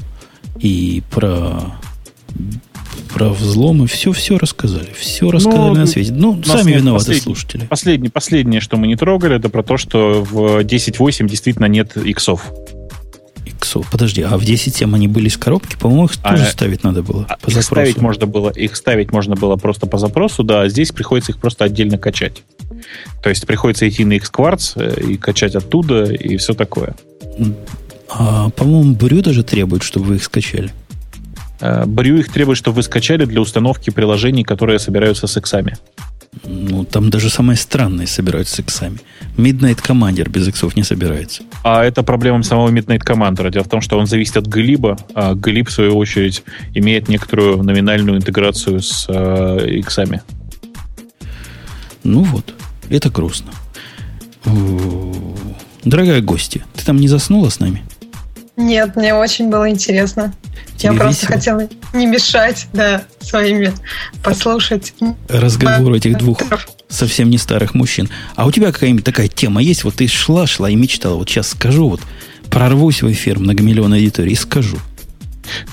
и 0.58 1.02
про 1.10 1.78
про 3.16 3.30
взломы, 3.30 3.86
все-все 3.86 4.36
рассказали. 4.36 4.88
Все 4.94 5.30
рассказали 5.30 5.68
ну, 5.68 5.74
на 5.74 5.86
свете. 5.86 6.12
Ну, 6.12 6.38
сами 6.44 6.72
виноваты 6.72 7.18
слушатели. 7.18 7.64
Последнее, 7.64 8.10
последнее, 8.10 8.60
что 8.60 8.76
мы 8.76 8.86
не 8.86 8.94
трогали, 8.94 9.36
это 9.36 9.48
про 9.48 9.62
то, 9.62 9.78
что 9.78 10.22
в 10.22 10.58
10.8 10.58 11.26
действительно 11.26 11.64
нет 11.64 11.96
иксов. 11.96 12.52
Иксов. 13.46 13.90
Подожди, 13.90 14.20
а 14.20 14.36
в 14.36 14.42
10.7 14.42 14.94
они 14.94 15.08
были 15.08 15.30
с 15.30 15.38
коробки? 15.38 15.78
По-моему, 15.80 16.04
их 16.04 16.10
а, 16.22 16.32
тоже 16.32 16.44
ставить 16.44 16.84
надо 16.84 17.02
было 17.02 17.24
а 17.26 17.38
по 17.38 17.48
их 17.48 17.54
запросу. 17.54 17.62
Ставить 17.62 17.96
можно 18.02 18.26
было, 18.26 18.50
их 18.50 18.76
ставить 18.76 19.12
можно 19.12 19.34
было 19.34 19.56
просто 19.56 19.86
по 19.86 19.96
запросу, 19.96 20.42
да, 20.42 20.60
а 20.60 20.68
здесь 20.68 20.92
приходится 20.92 21.32
их 21.32 21.38
просто 21.38 21.64
отдельно 21.64 21.96
качать. 21.96 22.42
То 23.22 23.30
есть 23.30 23.46
приходится 23.46 23.88
идти 23.88 24.04
на 24.04 24.18
Xquartz 24.18 24.72
э, 24.76 25.12
и 25.12 25.16
качать 25.16 25.54
оттуда, 25.54 26.04
и 26.04 26.36
все 26.36 26.52
такое. 26.52 26.94
А, 28.10 28.50
по-моему, 28.50 28.94
Брю 28.94 29.22
даже 29.22 29.42
требует, 29.42 29.82
чтобы 29.82 30.04
вы 30.04 30.16
их 30.16 30.24
скачали. 30.24 30.70
Брю 31.60 32.16
их 32.16 32.32
требует, 32.32 32.58
чтобы 32.58 32.76
вы 32.76 32.82
скачали 32.82 33.24
для 33.24 33.40
установки 33.40 33.90
приложений, 33.90 34.44
которые 34.44 34.78
собираются 34.78 35.26
с 35.26 35.36
иксами. 35.36 35.76
Ну, 36.44 36.84
там 36.84 37.08
даже 37.08 37.30
самые 37.30 37.56
странные 37.56 38.06
собираются 38.06 38.56
с 38.56 38.58
иксами. 38.58 38.98
Midnight 39.36 39.82
Commander 39.82 40.28
без 40.28 40.46
иксов 40.48 40.76
не 40.76 40.82
собирается. 40.82 41.44
А 41.64 41.82
это 41.82 42.02
проблема 42.02 42.42
самого 42.42 42.68
Midnight 42.68 43.02
Commander. 43.04 43.50
Дело 43.50 43.64
в 43.64 43.68
том, 43.68 43.80
что 43.80 43.98
он 43.98 44.06
зависит 44.06 44.36
от 44.36 44.46
Глиба, 44.46 44.98
а 45.14 45.34
Глиб, 45.34 45.68
в 45.68 45.72
свою 45.72 45.96
очередь, 45.96 46.42
имеет 46.74 47.08
некоторую 47.08 47.62
номинальную 47.62 48.18
интеграцию 48.18 48.82
с 48.82 49.06
э, 49.08 49.66
иксами. 49.78 50.22
Ну 52.04 52.22
вот, 52.22 52.52
это 52.90 53.08
грустно. 53.10 53.52
Дорогая 55.84 56.20
гостья, 56.20 56.64
ты 56.74 56.84
там 56.84 56.98
не 56.98 57.08
заснула 57.08 57.48
с 57.48 57.60
нами? 57.60 57.82
Нет, 58.56 58.96
мне 58.96 59.14
очень 59.14 59.50
было 59.50 59.68
интересно. 59.68 60.32
Тебе 60.76 60.92
Я 60.92 60.98
просто 60.98 61.26
весело? 61.26 61.36
хотела 61.36 61.68
не 61.94 62.06
мешать, 62.06 62.66
да, 62.72 63.04
своими 63.20 63.72
послушать. 64.22 64.94
Разговор 65.28 65.92
этих 65.94 66.18
двух 66.18 66.40
совсем 66.88 67.30
не 67.30 67.38
старых 67.38 67.74
мужчин. 67.74 68.08
А 68.34 68.46
у 68.46 68.52
тебя 68.52 68.72
какая-нибудь 68.72 69.04
такая 69.04 69.28
тема 69.28 69.62
есть? 69.62 69.84
Вот 69.84 69.96
ты 69.96 70.06
шла, 70.08 70.46
шла 70.46 70.70
и 70.70 70.74
мечтала. 70.74 71.16
Вот 71.16 71.28
сейчас 71.28 71.48
скажу, 71.48 71.88
вот 71.90 72.00
прорвусь 72.50 73.02
в 73.02 73.10
эфир 73.10 73.38
многомиллионной 73.38 73.98
аудитории 73.98 74.32
и 74.32 74.36
скажу. 74.36 74.78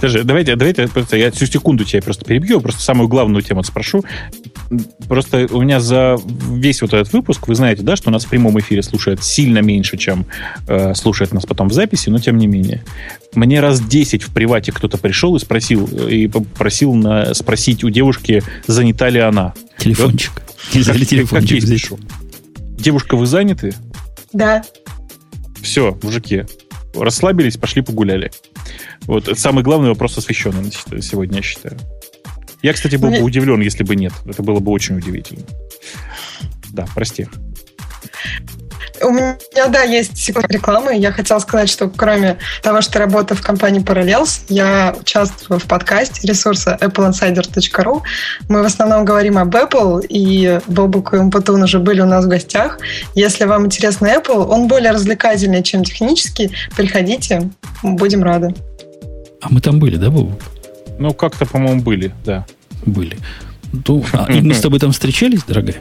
Даже 0.02 0.24
давайте, 0.24 0.56
давайте 0.56 0.88
просто 0.88 1.18
я 1.18 1.32
всю 1.32 1.46
секунду 1.46 1.84
тебя 1.84 2.02
просто 2.02 2.26
перебью, 2.26 2.62
просто 2.62 2.82
самую 2.82 3.08
главную 3.08 3.42
тему 3.42 3.64
спрошу. 3.64 4.04
Просто 5.08 5.48
у 5.52 5.62
меня 5.62 5.80
за 5.80 6.18
весь 6.50 6.82
вот 6.82 6.94
этот 6.94 7.12
выпуск, 7.14 7.48
вы 7.48 7.56
знаете, 7.56 7.84
да, 7.84 7.96
что 7.96 8.12
нас 8.12 8.26
в 8.26 8.30
прямом 8.30 8.60
эфире 8.60 8.82
слушает 8.82 9.24
сильно 9.24 9.60
меньше, 9.60 9.98
чем 9.98 10.26
э, 10.68 10.94
слушает 10.96 11.34
нас 11.34 11.46
потом 11.46 11.70
в 11.70 11.74
записи, 11.74 12.10
но 12.10 12.20
тем 12.20 12.38
не 12.38 12.48
менее. 12.48 12.84
Мне 13.36 13.60
раз 13.60 13.82
10 13.82 14.24
в 14.24 14.34
привате 14.34 14.72
кто-то 14.72 14.98
пришел 14.98 15.36
и 15.36 15.40
спросил, 15.40 15.86
и 15.86 16.28
попросил 16.28 16.94
на, 16.94 17.34
спросить 17.34 17.84
у 17.84 17.90
девушки, 17.90 18.44
занята 18.68 19.10
ли 19.10 19.20
она. 19.20 19.54
Телефончик. 19.78 20.32
Нельзя 20.74 20.94
ли 20.94 21.06
телефончик 21.06 21.62
здесь? 21.62 21.90
Девушка, 22.58 23.16
вы 23.16 23.26
заняты? 23.26 23.76
Да. 24.32 24.64
Все, 25.62 25.98
мужики, 26.04 26.44
расслабились, 26.94 27.58
пошли 27.58 27.82
погуляли. 27.82 28.32
Вот 29.06 29.28
это 29.28 29.40
самый 29.40 29.64
главный 29.64 29.90
вопрос 29.90 30.18
освещенный 30.18 30.72
сегодня, 31.02 31.38
я 31.38 31.44
считаю. 31.44 31.78
Я, 32.62 32.74
кстати, 32.74 32.96
был 32.96 33.10
бы 33.10 33.20
удивлен, 33.20 33.60
если 33.60 33.84
бы 33.84 33.96
нет. 33.96 34.14
Это 34.26 34.42
было 34.42 34.60
бы 34.60 34.72
очень 34.72 34.98
удивительно. 34.98 35.44
Да, 36.72 36.86
прости. 36.96 37.28
У 39.02 39.10
меня, 39.10 39.36
да, 39.68 39.84
есть 39.84 40.18
секунд 40.18 40.50
рекламы. 40.50 40.96
Я 40.96 41.12
хотела 41.12 41.40
сказать, 41.40 41.70
что 41.70 41.90
кроме 41.90 42.38
того, 42.62 42.82
что 42.82 43.00
работаю 43.00 43.38
в 43.38 43.42
компании 43.42 43.84
Parallels, 43.84 44.44
я 44.48 44.96
участвую 44.98 45.60
в 45.60 45.66
подкасте 45.66 46.26
ресурса 46.26 46.78
appleinsider.ru. 46.80 48.02
Мы 48.48 48.62
в 48.62 48.66
основном 48.66 49.04
говорим 49.04 49.38
об 49.38 49.54
Apple, 49.54 50.06
и 50.08 50.62
Бобук 50.68 51.14
и 51.14 51.18
Умпатун 51.18 51.64
уже 51.64 51.80
были 51.80 52.00
у 52.00 52.06
нас 52.06 52.26
в 52.26 52.30
гостях. 52.30 52.80
Если 53.14 53.44
вам 53.44 53.66
интересно 53.66 54.08
Apple, 54.08 54.46
он 54.46 54.68
более 54.68 54.92
развлекательный, 54.92 55.64
чем 55.64 55.84
технический. 55.84 56.56
Приходите, 56.78 57.50
будем 57.84 58.24
рады. 58.24 58.56
А 59.44 59.48
мы 59.50 59.60
там 59.60 59.80
были, 59.80 59.98
да, 59.98 60.10
Бобук? 60.10 60.42
Ну, 61.00 61.14
как-то, 61.14 61.46
по-моему, 61.46 61.82
были, 61.82 62.14
да. 62.26 62.46
Были. 62.86 63.18
Ну, 63.88 64.04
а, 64.14 64.32
и 64.32 64.42
мы 64.42 64.54
с 64.54 64.62
тобой 64.62 64.80
там 64.80 64.92
встречались, 64.92 65.44
дорогая? 65.44 65.78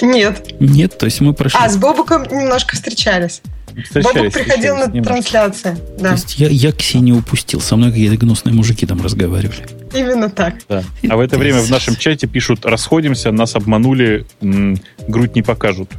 Нет. 0.00 0.54
Нет, 0.60 0.96
то 0.96 1.06
есть 1.06 1.20
мы 1.20 1.34
прошли... 1.34 1.58
А, 1.62 1.68
с 1.68 1.76
Бобуком 1.76 2.22
немножко 2.24 2.74
встречались. 2.74 3.42
Бобук 3.94 4.32
приходил 4.32 4.76
на 4.76 4.86
немножко. 4.86 5.02
трансляции. 5.02 5.76
Да. 5.98 6.08
То 6.10 6.14
есть 6.14 6.38
я, 6.38 6.48
я 6.48 6.72
Ксению 6.72 7.18
упустил. 7.18 7.60
Со 7.60 7.76
мной 7.76 7.90
какие-то 7.90 8.16
гнусные 8.16 8.54
мужики 8.54 8.86
там 8.86 9.02
разговаривали. 9.02 9.66
Именно 9.94 10.30
так. 10.30 10.54
Да. 10.68 10.84
А 11.08 11.16
в 11.16 11.20
это 11.20 11.36
время 11.36 11.60
в 11.60 11.70
нашем 11.70 11.96
чате 11.96 12.26
пишут, 12.26 12.64
расходимся, 12.64 13.30
нас 13.32 13.56
обманули, 13.56 14.26
м- 14.40 14.78
грудь 15.08 15.34
не 15.34 15.42
покажут. 15.42 15.90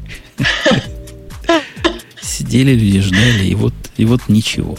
Сидели 2.21 2.71
люди, 2.73 3.01
ждали, 3.01 3.45
и 3.45 3.55
вот, 3.55 3.73
и 3.97 4.05
вот 4.05 4.21
ничего. 4.29 4.77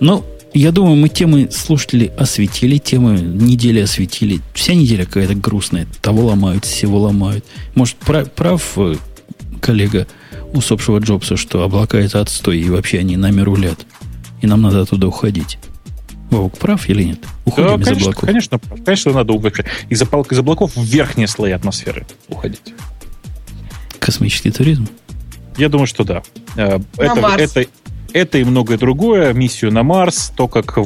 Но 0.00 0.24
я 0.54 0.70
думаю, 0.70 0.96
мы 0.96 1.08
темы 1.08 1.48
слушатели 1.50 2.12
осветили, 2.16 2.78
темы 2.78 3.18
недели 3.18 3.80
осветили. 3.80 4.40
Вся 4.54 4.74
неделя 4.74 5.04
какая-то 5.04 5.34
грустная. 5.34 5.86
Того 6.00 6.26
ломают, 6.26 6.64
всего 6.64 7.00
ломают. 7.00 7.44
Может, 7.74 7.96
прав, 7.96 8.30
прав 8.30 8.62
э, 8.76 8.94
коллега 9.60 10.06
усопшего 10.52 10.98
Джобса, 10.98 11.36
что 11.36 11.62
облака 11.62 11.98
это 11.98 12.20
отстой, 12.20 12.60
и 12.60 12.70
вообще 12.70 13.00
они 13.00 13.16
нами 13.16 13.40
рулят. 13.40 13.84
И 14.42 14.46
нам 14.46 14.62
надо 14.62 14.82
оттуда 14.82 15.08
уходить. 15.08 15.58
Вовк, 16.30 16.56
прав 16.58 16.88
или 16.88 17.02
нет? 17.02 17.18
Уходим 17.44 17.68
да, 17.68 17.74
из 17.74 17.84
конечно, 17.84 18.08
облаков. 18.08 18.26
Конечно, 18.28 18.60
конечно, 18.84 19.12
надо 19.12 19.32
уходить. 19.32 19.66
Из, 19.88 20.02
из 20.02 20.38
облаков 20.38 20.76
в 20.76 20.84
верхние 20.84 21.26
слои 21.26 21.50
атмосферы 21.50 22.06
уходить. 22.28 22.74
Космический 23.98 24.52
туризм? 24.52 24.88
Я 25.56 25.68
думаю, 25.68 25.86
что 25.86 26.04
да. 26.04 26.22
Э, 26.56 26.78
это, 26.96 27.36
это, 27.38 27.66
это 28.14 28.38
и 28.38 28.44
многое 28.44 28.78
другое, 28.78 29.32
миссию 29.32 29.72
на 29.72 29.82
Марс, 29.82 30.32
то, 30.34 30.46
как 30.46 30.78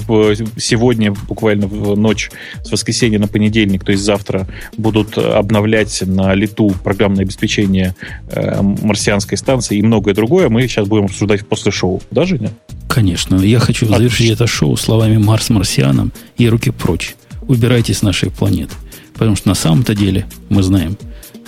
сегодня, 0.57 1.13
буквально 1.13 1.67
в 1.67 1.95
ночь 1.97 2.31
с 2.65 2.73
воскресенья 2.73 3.19
на 3.19 3.29
понедельник, 3.29 3.85
то 3.85 3.93
есть 3.93 4.03
завтра, 4.03 4.49
будут 4.79 5.19
обновлять 5.19 6.03
на 6.07 6.35
лету 6.35 6.75
программное 6.83 7.25
обеспечение 7.25 7.95
э, 8.31 8.63
марсианской 8.63 9.37
станции 9.37 9.77
и 9.77 9.83
многое 9.83 10.15
другое, 10.15 10.49
мы 10.49 10.63
сейчас 10.63 10.89
будем 10.89 11.05
обсуждать 11.05 11.47
после 11.47 11.71
шоу. 11.71 12.03
Да, 12.11 12.25
Женя? 12.25 12.51
Конечно. 12.89 13.37
Я 13.37 13.59
хочу 13.59 13.85
Отлично. 13.85 13.99
завершить 13.99 14.31
это 14.31 14.47
шоу 14.47 14.77
словами 14.77 15.19
«Марс 15.19 15.51
марсианам» 15.51 16.13
и 16.39 16.49
«Руки 16.49 16.71
прочь». 16.71 17.15
Убирайтесь 17.43 17.99
с 17.99 18.03
нашей 18.03 18.31
планеты. 18.31 18.75
Потому 19.13 19.37
что 19.37 19.49
на 19.49 19.55
самом-то 19.55 19.95
деле, 19.95 20.27
мы 20.49 20.63
знаем, 20.63 20.97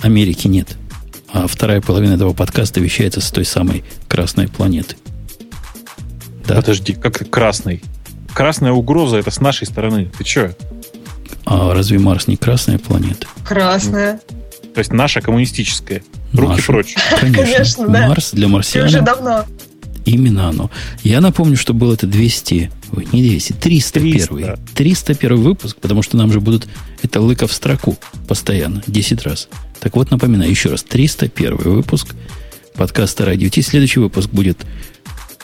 Америки 0.03 0.47
нет. 0.47 0.77
А 1.33 1.47
вторая 1.47 1.81
половина 1.81 2.15
этого 2.15 2.35
подкаста 2.35 2.81
вещается 2.81 3.23
с 3.23 3.31
той 3.31 3.47
самой 3.47 3.83
красной 4.09 4.47
планеты– 4.47 4.97
да. 6.47 6.57
Подожди, 6.57 6.95
как 6.95 7.29
красный? 7.31 7.83
Красная 8.35 8.73
угроза 8.73 9.17
это 9.17 9.31
с 9.31 9.41
нашей 9.41 9.67
стороны. 9.67 10.11
Ты 10.17 10.25
что? 10.25 10.55
А 11.45 11.75
разве 11.75 11.99
Марс 11.99 12.27
не 12.27 12.37
красная 12.37 12.79
планета? 12.79 13.27
Красная. 13.45 14.21
То 14.75 14.79
есть 14.79 14.93
наша 14.93 15.21
коммунистическая. 15.21 16.03
Руки 16.33 16.53
наша. 16.53 16.67
прочь. 16.67 16.95
Конечно, 17.21 17.43
Конечно 17.45 17.89
да. 17.89 18.09
Марс 18.09 18.31
для 18.33 18.49
марсиан. 18.49 18.87
уже 18.87 19.01
давно. 19.01 19.45
Именно 20.05 20.49
оно. 20.49 20.71
Я 21.03 21.21
напомню, 21.21 21.57
что 21.57 21.75
был 21.75 21.93
это 21.93 22.07
200, 22.07 22.71
ой, 22.97 23.09
не 23.13 23.23
200, 23.23 23.53
301. 23.53 24.27
300. 24.27 24.59
301 24.75 25.37
выпуск, 25.37 25.77
потому 25.81 26.03
что 26.03 26.17
нам 26.17 26.33
же 26.33 26.41
будут 26.41 26.69
это 27.03 27.21
лыка 27.21 27.47
в 27.47 27.53
строку 27.53 27.97
постоянно, 28.27 28.83
10 28.87 29.23
раз. 29.23 29.49
Так 29.81 29.97
вот, 29.97 30.11
напоминаю 30.11 30.51
еще 30.51 30.71
раз, 30.71 30.83
301 30.85 31.57
выпуск 31.57 32.15
подкаста 32.75 33.27
Радио 33.27 33.49
Ти. 33.51 33.61
Следующий 33.63 34.01
выпуск 34.01 34.31
будет 34.31 34.59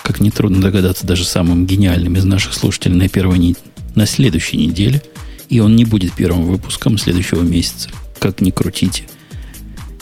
как 0.06 0.20
нетрудно 0.20 0.60
догадаться, 0.60 1.04
даже 1.04 1.24
самым 1.24 1.66
гениальным 1.66 2.16
из 2.16 2.24
наших 2.24 2.54
слушателей 2.54 2.94
на, 2.94 3.08
первой 3.08 3.38
не... 3.38 3.56
на 3.96 4.06
следующей 4.06 4.56
неделе. 4.56 5.02
И 5.48 5.58
он 5.58 5.74
не 5.74 5.84
будет 5.84 6.12
первым 6.12 6.44
выпуском 6.44 6.96
следующего 6.96 7.42
месяца. 7.42 7.88
Как 8.20 8.40
ни 8.40 8.52
крутите. 8.52 9.02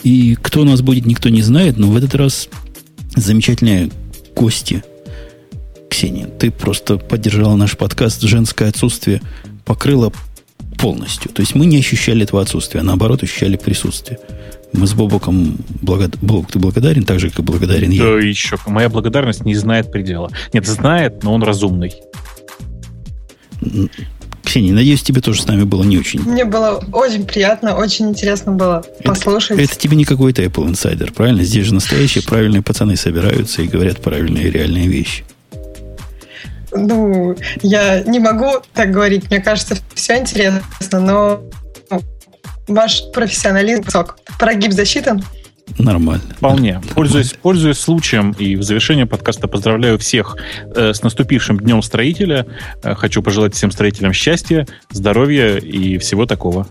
И 0.02 0.36
кто 0.43 0.60
у 0.60 0.64
нас 0.64 0.82
будет, 0.82 1.06
никто 1.06 1.31
не 1.31 1.40
знает, 1.40 1.78
но 1.78 1.90
в 1.90 1.97
этот 1.97 2.14
раз 2.14 2.51
замечательные 3.16 3.90
гости. 4.36 4.85
Ксения, 5.89 6.26
ты 6.26 6.51
просто 6.51 6.98
поддержала 6.98 7.56
наш 7.56 7.74
подкаст. 7.78 8.20
Женское 8.20 8.68
отсутствие 8.68 9.22
покрыло 9.64 10.12
полностью. 10.76 11.31
То 11.31 11.40
есть 11.40 11.55
мы 11.55 11.64
не 11.64 11.78
ощущали 11.78 12.24
этого 12.24 12.43
отсутствия, 12.43 12.81
а 12.81 12.85
наоборот 12.85 13.22
ощущали 13.22 13.56
присутствие. 13.56 14.18
Мы 14.74 14.88
с 14.88 14.92
Бобоком 14.92 15.56
благод... 15.80 16.16
Бобок, 16.20 16.51
ты 16.51 16.59
благодарен, 16.59 17.05
так 17.05 17.20
же, 17.20 17.30
как 17.30 17.38
и 17.38 17.42
благодарен 17.42 17.90
я. 17.90 18.02
Да, 18.02 18.18
еще. 18.18 18.59
Моя 18.66 18.88
благодарность 18.88 19.44
не 19.44 19.55
знает 19.55 19.92
предела. 19.92 20.30
Нет, 20.52 20.66
знает, 20.66 21.22
но 21.22 21.32
он 21.32 21.44
разумный. 21.44 21.94
Ксения, 24.42 24.72
надеюсь, 24.72 25.02
тебе 25.02 25.20
тоже 25.20 25.42
с 25.42 25.46
нами 25.46 25.62
было 25.62 25.84
не 25.84 25.96
очень. 25.96 26.20
Мне 26.20 26.44
было 26.44 26.84
очень 26.92 27.24
приятно, 27.24 27.76
очень 27.76 28.10
интересно 28.10 28.52
было 28.52 28.84
послушать. 29.05 29.52
Это, 29.52 29.62
это 29.62 29.78
тебе 29.78 29.96
не 29.96 30.05
какой-то 30.05 30.42
Apple 30.42 30.68
Insider, 30.68 31.12
правильно? 31.12 31.44
Здесь 31.44 31.66
же 31.66 31.74
настоящие 31.74 32.24
правильные 32.24 32.60
пацаны 32.60 32.96
собираются 32.96 33.62
и 33.62 33.68
говорят 33.68 34.02
правильные 34.02 34.51
реальные 34.51 34.88
вещи. 34.88 35.24
Ну, 36.72 37.36
я 37.62 38.02
не 38.02 38.18
могу 38.18 38.51
так 38.74 38.90
говорить. 38.90 39.30
Мне 39.30 39.40
кажется, 39.40 39.76
все 39.94 40.18
интересно, 40.18 40.60
но 41.01 41.42
ваш 42.69 43.03
профессионализм 43.12 43.82
высок. 43.82 44.19
Прогиб 44.39 44.73
засчитан? 44.73 45.23
Нормально. 45.78 46.23
Вполне. 46.36 46.74
Нормально. 46.74 46.95
Пользуясь, 46.95 47.32
пользуясь 47.32 47.78
случаем 47.78 48.32
и 48.32 48.57
в 48.57 48.62
завершение 48.62 49.07
подкаста 49.07 49.49
поздравляю 49.49 49.99
всех 49.99 50.36
э, 50.74 50.93
с 50.93 51.03
наступившим 51.03 51.59
днем 51.59 51.82
строителя. 51.82 52.47
Э, 52.82 52.95
хочу 52.95 53.23
пожелать 53.23 53.55
всем 53.55 53.70
строителям 53.70 54.12
счастья, 54.12 54.66
здоровья 54.91 55.57
и 55.57 55.99
всего 55.99 56.27
такого. 56.27 56.69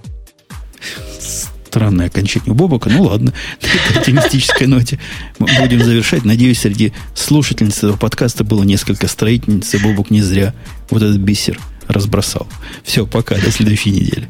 Странное 1.20 2.06
окончание 2.06 2.52
у 2.52 2.56
Бобока. 2.56 2.90
Ну 2.90 3.04
ладно, 3.04 3.34
на 3.62 3.68
этой 3.68 3.98
оптимистической 3.98 4.68
ноте 4.68 5.00
мы 5.40 5.48
будем 5.60 5.84
завершать. 5.84 6.24
Надеюсь, 6.24 6.60
среди 6.60 6.94
слушательниц 7.16 7.80
этого 7.80 7.98
подкаста 7.98 8.44
было 8.44 8.64
несколько 8.64 9.08
строительниц, 9.08 9.74
и 9.74 9.78
Бобок 9.80 10.12
не 10.12 10.22
зря 10.22 10.54
вот 10.92 11.02
этот 11.02 11.18
бисер 11.18 11.60
разбросал. 11.88 12.48
Все, 12.84 13.08
пока, 13.08 13.36
до 13.36 13.52
следующей 13.52 13.92
недели. 13.92 14.30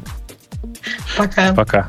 Пока. 1.16 1.54
Пока. 1.54 1.88